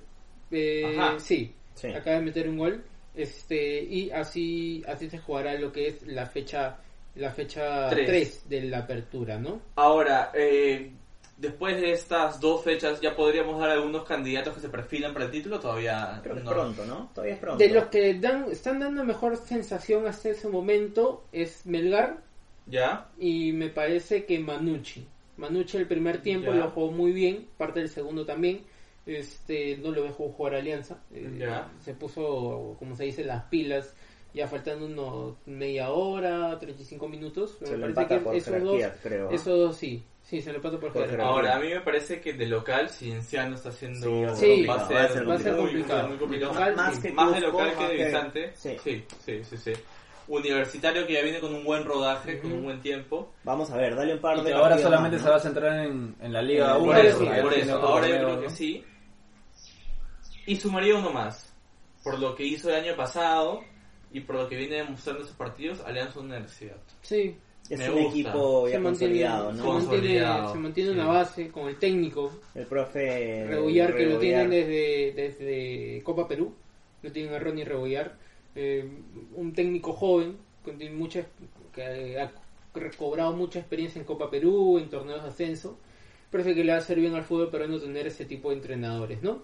Eh, 0.53 0.95
Ajá. 0.97 1.19
sí, 1.19 1.53
Sí. 1.73 1.87
acaba 1.87 2.17
de 2.17 2.23
meter 2.25 2.47
un 2.47 2.57
gol. 2.57 2.83
Este, 3.15 3.83
y 3.83 4.09
así, 4.11 4.83
así 4.87 5.09
se 5.09 5.19
jugará 5.19 5.53
lo 5.55 5.71
que 5.71 5.87
es 5.87 6.05
la 6.07 6.25
fecha 6.25 6.77
la 7.15 7.29
fecha 7.31 7.89
Tres. 7.91 8.07
3 8.07 8.49
de 8.49 8.61
la 8.63 8.79
apertura, 8.79 9.37
¿no? 9.37 9.61
Ahora, 9.75 10.31
eh, 10.33 10.91
después 11.37 11.79
de 11.79 11.91
estas 11.91 12.39
dos 12.39 12.63
fechas, 12.63 12.99
¿ya 13.01 13.15
podríamos 13.15 13.59
dar 13.59 13.69
algunos 13.69 14.03
candidatos 14.03 14.55
que 14.55 14.61
se 14.61 14.69
perfilan 14.69 15.13
para 15.13 15.25
el 15.25 15.31
título? 15.31 15.59
Todavía 15.59 16.19
Creo 16.23 16.33
que 16.33 16.39
es 16.39 16.45
no. 16.45 16.51
pronto, 16.51 16.85
¿no? 16.87 17.11
Todavía 17.13 17.35
es 17.35 17.39
pronto. 17.39 17.63
De 17.63 17.69
los 17.71 17.85
que 17.85 18.15
dan, 18.15 18.47
están 18.51 18.79
dando 18.79 19.03
mejor 19.03 19.37
sensación 19.37 20.07
hasta 20.07 20.29
ese 20.29 20.47
momento 20.49 21.25
es 21.31 21.67
Melgar 21.67 22.17
¿Ya? 22.65 23.09
y 23.19 23.51
me 23.51 23.69
parece 23.69 24.25
que 24.25 24.39
Manucci. 24.39 25.05
Manucci 25.37 25.77
el 25.77 25.87
primer 25.87 26.19
tiempo 26.23 26.51
Ya. 26.51 26.57
lo 26.61 26.71
jugó 26.71 26.91
muy 26.91 27.11
bien, 27.11 27.47
parte 27.57 27.79
del 27.81 27.89
segundo 27.89 28.25
también. 28.25 28.63
Este, 29.05 29.77
no 29.77 29.91
lo 29.91 30.03
dejó 30.03 30.29
jugar 30.29 30.55
Alianza. 30.55 31.01
eh, 31.13 31.29
Ya. 31.37 31.69
Se 31.79 31.93
puso, 31.93 32.75
como 32.79 32.95
se 32.95 33.05
dice, 33.05 33.23
las 33.23 33.43
pilas. 33.45 33.93
Ya 34.33 34.47
faltando 34.47 34.87
unos 34.87 35.35
media 35.45 35.91
hora, 35.91 36.57
35 36.57 37.07
minutos. 37.07 37.55
Se 37.63 37.77
me 37.77 37.85
empata 37.87 38.19
por 38.19 38.35
esos 38.35 38.63
dos, 38.63 38.81
creo. 39.03 39.29
esos 39.29 39.59
dos 39.59 39.75
sí. 39.77 40.03
Sí, 40.23 40.41
se 40.41 40.49
lo 40.51 40.55
empata 40.55 40.79
por 40.79 40.91
Por. 40.91 41.21
Ahora, 41.21 41.55
a 41.55 41.59
mí 41.59 41.67
me 41.69 41.81
parece 41.81 42.19
que 42.19 42.33
de 42.33 42.47
local, 42.47 42.89
Cienciano 42.89 43.53
está 43.55 43.69
haciendo... 43.69 44.33
Sí, 44.35 44.65
va 44.65 44.73
a 44.73 44.77
va 44.77 44.83
a 45.03 45.07
ser, 45.09 45.11
ser 45.11 45.53
muy, 45.53 45.65
complicado. 45.65 45.99
muy, 46.03 46.09
muy 46.09 46.17
complicado. 46.17 46.53
Local, 46.53 46.75
Más 46.75 46.95
sí. 46.95 47.01
que 47.03 47.11
Más 47.11 47.33
de 47.35 47.41
local 47.41 47.73
que 47.77 47.83
de 47.83 47.89
que- 47.89 47.97
visitante. 47.97 48.51
Sí. 48.55 48.77
Sí, 48.83 49.03
sí, 49.23 49.43
sí, 49.43 49.57
sí. 49.57 49.73
Universitario 50.27 51.05
que 51.05 51.13
ya 51.13 51.21
viene 51.21 51.39
con 51.39 51.53
un 51.53 51.63
buen 51.63 51.83
rodaje, 51.83 52.39
con 52.39 52.49
Ujú. 52.51 52.59
un 52.59 52.63
buen 52.65 52.81
tiempo. 52.81 53.33
Vamos 53.43 53.69
a 53.69 53.77
ver, 53.77 53.95
dale 53.95 54.13
un 54.13 54.19
par 54.21 54.37
Y 54.37 54.41
de 54.41 54.47
que 54.47 54.53
ahora 54.53 54.77
solamente 54.79 55.17
más, 55.17 55.21
se 55.21 55.25
¿no? 55.27 55.31
va 55.31 55.37
a 55.37 55.41
centrar 55.41 55.85
en, 55.85 56.15
en 56.21 56.33
la 56.33 56.41
Liga 56.41 56.73
Por 56.73 56.83
1. 56.83 56.91
Por 56.93 57.05
eso, 57.05 57.19
por 57.43 57.53
eso. 57.53 57.77
Ahora 57.77 58.07
yo 58.07 58.15
creo 58.15 58.41
que 58.41 58.49
sí. 58.49 58.83
Y 60.45 60.55
sumaría 60.57 60.95
uno 60.95 61.11
más. 61.11 61.53
Por 62.03 62.19
lo 62.19 62.35
que 62.35 62.45
hizo 62.45 62.69
el 62.69 62.75
año 62.75 62.95
pasado 62.95 63.61
y 64.11 64.19
por 64.21 64.35
lo 64.35 64.49
que 64.49 64.57
viene 64.57 64.75
demostrando 64.77 65.23
sus 65.23 65.35
partidos, 65.35 65.79
Alianza 65.81 66.19
Universidad. 66.19 66.77
Sí, 67.01 67.35
Es 67.69 67.79
Me 67.79 67.89
un 67.89 68.03
gusta. 68.03 68.09
equipo 68.19 68.67
ya 68.67 68.73
se 68.73 68.79
mantiene, 68.79 69.13
consolidado, 69.23 69.51
se 69.51 69.57
¿no? 69.57 69.63
Con- 69.63 69.73
mantiene, 69.75 69.97
Consolidado, 70.01 70.51
se 70.53 70.59
mantiene 70.59 70.89
sí. 70.89 70.95
una 70.97 71.07
base 71.07 71.47
con 71.49 71.67
el 71.69 71.77
técnico. 71.79 72.31
El 72.55 72.65
profe 72.67 73.45
Rebollar 73.47 73.95
que 73.95 74.05
lo 74.05 74.19
tienen 74.19 74.49
desde, 74.49 75.13
desde 75.15 76.03
Copa 76.03 76.27
Perú, 76.27 76.53
lo 77.01 77.11
tienen 77.11 77.33
a 77.33 77.39
Ronnie 77.39 77.63
Rebollar, 77.63 78.17
eh, 78.55 78.85
un 79.35 79.53
técnico 79.53 79.93
joven 79.93 80.37
que 80.65 80.73
tiene 80.73 80.93
mucha 80.95 81.25
que 81.73 82.19
ha 82.19 82.31
recobrado 82.75 83.31
mucha 83.33 83.59
experiencia 83.59 83.97
en 83.99 84.05
Copa 84.05 84.29
Perú, 84.29 84.77
en 84.77 84.89
torneos 84.89 85.23
de 85.23 85.29
ascenso. 85.29 85.79
Parece 86.29 86.53
que 86.53 86.63
le 86.65 86.71
va 86.73 86.77
a 86.79 86.81
hacer 86.81 86.99
bien 86.99 87.15
al 87.15 87.23
fútbol 87.23 87.49
peruano 87.49 87.79
tener 87.79 88.07
ese 88.07 88.25
tipo 88.25 88.49
de 88.49 88.55
entrenadores, 88.57 89.21
¿no? 89.23 89.41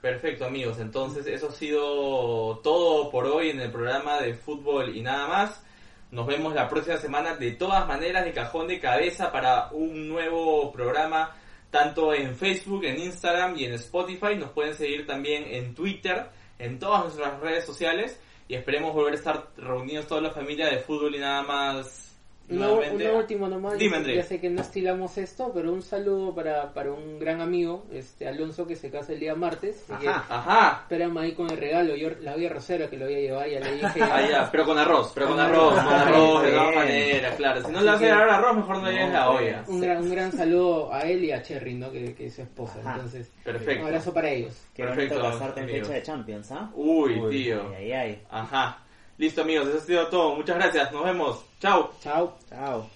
Perfecto 0.00 0.44
amigos, 0.44 0.78
entonces 0.78 1.26
eso 1.26 1.48
ha 1.48 1.52
sido 1.52 2.58
todo 2.58 3.10
por 3.10 3.26
hoy 3.26 3.50
en 3.50 3.60
el 3.60 3.72
programa 3.72 4.20
de 4.20 4.34
fútbol 4.34 4.96
y 4.96 5.02
nada 5.02 5.26
más. 5.26 5.62
Nos 6.10 6.26
vemos 6.26 6.54
la 6.54 6.68
próxima 6.68 6.96
semana 6.98 7.34
de 7.34 7.52
todas 7.52 7.86
maneras 7.88 8.24
de 8.24 8.32
cajón 8.32 8.68
de 8.68 8.78
cabeza 8.78 9.32
para 9.32 9.68
un 9.72 10.08
nuevo 10.08 10.70
programa 10.72 11.34
tanto 11.70 12.14
en 12.14 12.36
Facebook, 12.36 12.84
en 12.84 13.00
Instagram 13.00 13.56
y 13.58 13.64
en 13.64 13.74
Spotify. 13.74 14.36
Nos 14.36 14.50
pueden 14.50 14.74
seguir 14.74 15.06
también 15.06 15.44
en 15.46 15.74
Twitter, 15.74 16.26
en 16.58 16.78
todas 16.78 17.04
nuestras 17.04 17.40
redes 17.40 17.64
sociales 17.64 18.20
y 18.48 18.54
esperemos 18.54 18.94
volver 18.94 19.14
a 19.14 19.16
estar 19.16 19.48
reunidos 19.56 20.06
toda 20.06 20.20
la 20.20 20.30
familia 20.30 20.66
de 20.68 20.78
fútbol 20.78 21.14
y 21.14 21.18
nada 21.18 21.42
más. 21.42 22.05
Una, 22.48 22.66
nuevamente. 22.66 23.04
una 23.10 23.18
última 23.18 23.48
nomás, 23.48 23.76
Dime, 23.78 24.14
ya- 24.14 24.22
sé 24.22 24.40
que 24.40 24.48
no 24.48 24.60
estilamos 24.60 25.18
esto, 25.18 25.50
pero 25.52 25.72
un 25.72 25.82
saludo 25.82 26.34
para, 26.34 26.72
para 26.72 26.92
un 26.92 27.18
gran 27.18 27.40
amigo, 27.40 27.86
este 27.92 28.28
Alonso, 28.28 28.66
que 28.66 28.76
se 28.76 28.88
casa 28.90 29.12
el 29.12 29.20
día 29.20 29.34
martes. 29.34 29.84
Ajá. 29.90 30.24
Ajá. 30.28 30.78
Espérame 30.82 31.18
ahí 31.18 31.32
con 31.32 31.50
el 31.50 31.56
regalo, 31.56 31.96
yo 31.96 32.08
la 32.20 32.34
voy 32.34 32.46
a 32.46 32.50
rosera 32.50 32.88
que 32.88 32.96
lo 32.96 33.06
voy 33.06 33.14
a 33.16 33.18
llevar, 33.18 33.48
ya 33.48 33.60
le 33.60 33.72
dije. 33.74 34.00
Ah, 34.16 34.22
ya, 34.30 34.48
pero 34.50 34.64
con 34.64 34.78
arroz, 34.78 35.10
pero 35.14 35.26
con 35.28 35.40
Ah, 35.40 35.46
arroz, 35.46 35.74
con 35.74 35.78
ah, 35.92 36.02
arroz, 36.02 36.42
de 36.44 36.50
todas 36.52 36.74
maneras, 36.76 37.34
claro. 37.36 37.62
Si 37.64 37.72
no 37.72 37.80
le 37.80 37.90
vas 37.90 38.02
a 38.02 38.36
arroz, 38.36 38.56
mejor 38.56 38.76
no 38.76 38.82
No, 38.82 38.90
lleves 38.90 39.12
la 39.12 39.30
olla. 39.30 39.64
Un 39.66 39.80
gran, 39.80 40.02
un 40.02 40.10
gran 40.10 40.32
saludo 40.32 40.92
a 40.92 41.00
él 41.00 41.24
y 41.24 41.32
a 41.32 41.42
Cherry, 41.42 41.74
¿no? 41.74 41.90
Que, 41.90 42.14
que 42.14 42.26
es 42.26 42.34
su 42.36 42.42
esposa. 42.42 42.78
Ajá. 42.80 42.94
Entonces, 42.94 43.32
Perfecto. 43.42 43.80
un 43.80 43.86
abrazo 43.88 44.14
para 44.14 44.30
ellos. 44.30 44.54
Qué 44.72 44.84
Perfecto, 44.84 45.16
bonito 45.16 45.32
casarte 45.32 45.60
en 45.62 45.68
fecha 45.68 45.92
de 45.92 46.02
Champions, 46.02 46.52
¿ah? 46.52 46.70
Uy, 46.74 47.18
Uy. 47.18 47.30
tío. 47.30 47.62
Ay, 47.76 47.90
ay, 47.90 47.92
ay. 47.92 48.22
Ajá. 48.30 48.78
Listo, 49.18 49.42
amigos, 49.42 49.68
eso 49.68 49.78
ha 49.78 49.80
sido 49.80 50.06
todo. 50.08 50.36
Muchas 50.36 50.56
gracias. 50.56 50.92
Nos 50.92 51.04
vemos. 51.04 51.38
Chao. 51.60 51.90
Chao. 52.02 52.34
Chao. 52.50 52.84